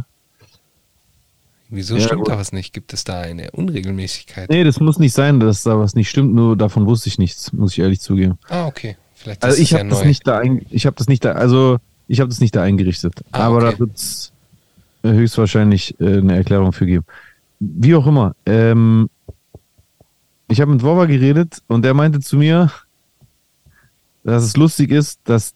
Wieso 1.69 1.95
Ja, 1.95 2.01
stimmt 2.01 2.21
gut. 2.21 2.29
da 2.29 2.37
was 2.37 2.51
nicht? 2.53 2.73
Gibt 2.73 2.93
es 2.93 3.03
da 3.03 3.19
eine 3.21 3.51
Unregelmäßigkeit? 3.51 4.49
Nee, 4.49 4.63
das 4.63 4.79
muss 4.79 4.99
nicht 4.99 5.13
sein, 5.13 5.39
dass 5.39 5.63
da 5.63 5.77
was 5.77 5.95
nicht 5.95 6.09
stimmt. 6.09 6.33
Nur 6.33 6.55
davon 6.55 6.85
wusste 6.85 7.09
ich 7.09 7.17
nichts, 7.17 7.51
muss 7.51 7.73
ich 7.73 7.79
ehrlich 7.79 7.99
zugeben. 7.99 8.37
Ah, 8.49 8.65
okay. 8.67 8.95
Vielleicht 9.15 9.43
Also 9.43 9.55
ist 9.55 9.59
ich 9.63 9.65
es 9.65 9.71
ja 9.71 9.79
habe 9.79 9.89
das 9.89 9.99
neu. 9.99 10.05
nicht 10.07 10.27
da, 10.27 10.37
ein, 10.39 10.65
ich 10.69 10.85
habe 10.85 10.95
das 10.95 11.07
nicht 11.07 11.25
da, 11.25 11.33
also 11.33 11.77
ich 12.07 12.19
habe 12.21 12.29
das 12.29 12.39
nicht 12.39 12.55
da 12.55 12.61
eingerichtet. 12.63 13.15
Ah, 13.31 13.47
aber 13.47 13.57
okay. 13.57 13.71
da 13.71 13.79
wird 13.79 13.95
es 13.95 14.31
höchstwahrscheinlich 15.03 15.99
äh, 15.99 16.17
eine 16.17 16.35
Erklärung 16.37 16.71
für 16.73 16.85
geben. 16.85 17.05
Wie 17.59 17.95
auch 17.95 18.07
immer. 18.07 18.35
Ähm, 18.45 19.09
ich 20.47 20.61
habe 20.61 20.71
mit 20.71 20.83
Wova 20.83 21.05
geredet 21.05 21.61
und 21.67 21.83
der 21.83 21.93
meinte 21.93 22.19
zu 22.19 22.37
mir, 22.37 22.71
dass 24.23 24.43
es 24.43 24.55
lustig 24.57 24.91
ist, 24.91 25.19
dass 25.25 25.53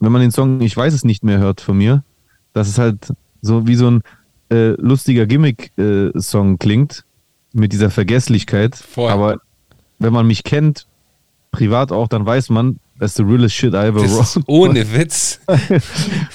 wenn 0.00 0.12
man 0.12 0.20
den 0.20 0.30
Song 0.30 0.60
Ich 0.60 0.76
weiß 0.76 0.92
es 0.94 1.04
nicht 1.04 1.24
mehr 1.24 1.38
hört 1.38 1.60
von 1.60 1.76
mir, 1.78 2.04
dass 2.52 2.68
es 2.68 2.78
halt 2.78 3.12
so 3.40 3.66
wie 3.66 3.74
so 3.76 3.90
ein 3.90 4.02
äh, 4.52 4.70
lustiger 4.80 5.26
Gimmick-Song 5.26 6.58
klingt 6.58 7.04
mit 7.52 7.72
dieser 7.72 7.90
Vergesslichkeit. 7.90 8.76
Voll. 8.76 9.10
Aber 9.10 9.38
wenn 9.98 10.12
man 10.12 10.26
mich 10.26 10.44
kennt, 10.44 10.86
privat 11.50 11.92
auch, 11.92 12.08
dann 12.08 12.24
weiß 12.26 12.48
man, 12.50 12.78
that's 12.98 13.14
the 13.14 13.22
realest 13.22 13.54
shit 13.54 13.74
I 13.74 13.86
ever 13.88 14.00
wrote. 14.02 14.40
ohne 14.46 14.92
Witz. 14.92 15.40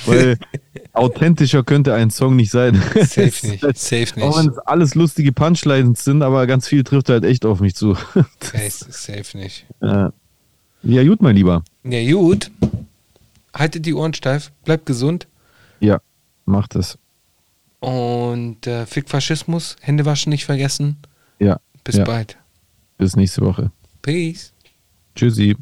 Weil 0.06 0.38
authentischer 0.94 1.64
könnte 1.64 1.94
ein 1.94 2.10
Song 2.12 2.36
nicht 2.36 2.52
sein. 2.52 2.76
Safe 2.94 3.24
Es 3.24 3.44
nicht. 3.44 3.64
halt- 3.64 3.78
Safe 3.78 4.22
Auch 4.22 4.38
wenn 4.38 4.46
nicht. 4.46 4.58
es 4.58 4.60
alles 4.60 4.96
lustige 4.96 5.32
Punchlines 5.32 6.04
sind, 6.04 6.22
aber 6.22 6.46
ganz 6.48 6.68
viel 6.68 6.84
trifft 6.84 7.10
halt 7.10 7.24
echt 7.24 7.46
auf 7.46 7.60
mich 7.60 7.76
zu. 7.76 7.96
Safe, 8.70 9.38
nicht. 9.38 9.66
ja. 9.82 10.12
ja, 10.84 11.04
gut, 11.04 11.22
mein 11.22 11.36
Lieber. 11.36 11.64
Ja, 11.84 12.12
gut. 12.14 12.52
Haltet 13.54 13.86
die 13.88 13.94
Ohren 13.96 14.14
steif. 14.14 14.52
Bleibt 14.66 14.86
gesund. 14.86 15.28
Ja, 15.80 16.00
mach 16.46 16.68
das. 16.68 16.98
Und 17.80 18.66
äh, 18.68 18.86
Fick 18.86 19.10
Faschismus. 19.10 19.76
Hände 19.82 20.06
waschen 20.06 20.30
nicht 20.32 20.46
vergessen. 20.46 20.98
Ja, 21.40 21.60
Bis 21.84 21.96
Ja. 21.98 22.04
bald. 22.04 22.38
bis 22.98 23.16
nächste 23.16 23.42
Woche. 23.42 23.72
Peace. 24.02 24.52
Tschüssi. 25.16 25.56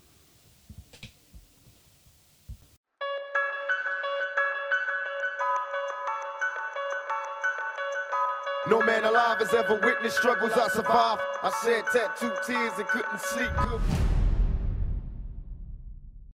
No 8.69 8.79
man 8.81 9.03
alive 9.05 9.37
has 9.39 9.53
ever 9.53 9.79
witnessed 9.83 10.17
struggles 10.17 10.51
I 10.57 10.67
survived. 10.69 11.21
I 11.43 11.51
shed 11.63 11.83
tattooed 11.93 12.33
tears 12.47 12.73
and 12.79 12.87
couldn't 12.87 13.19
sleep. 13.21 13.51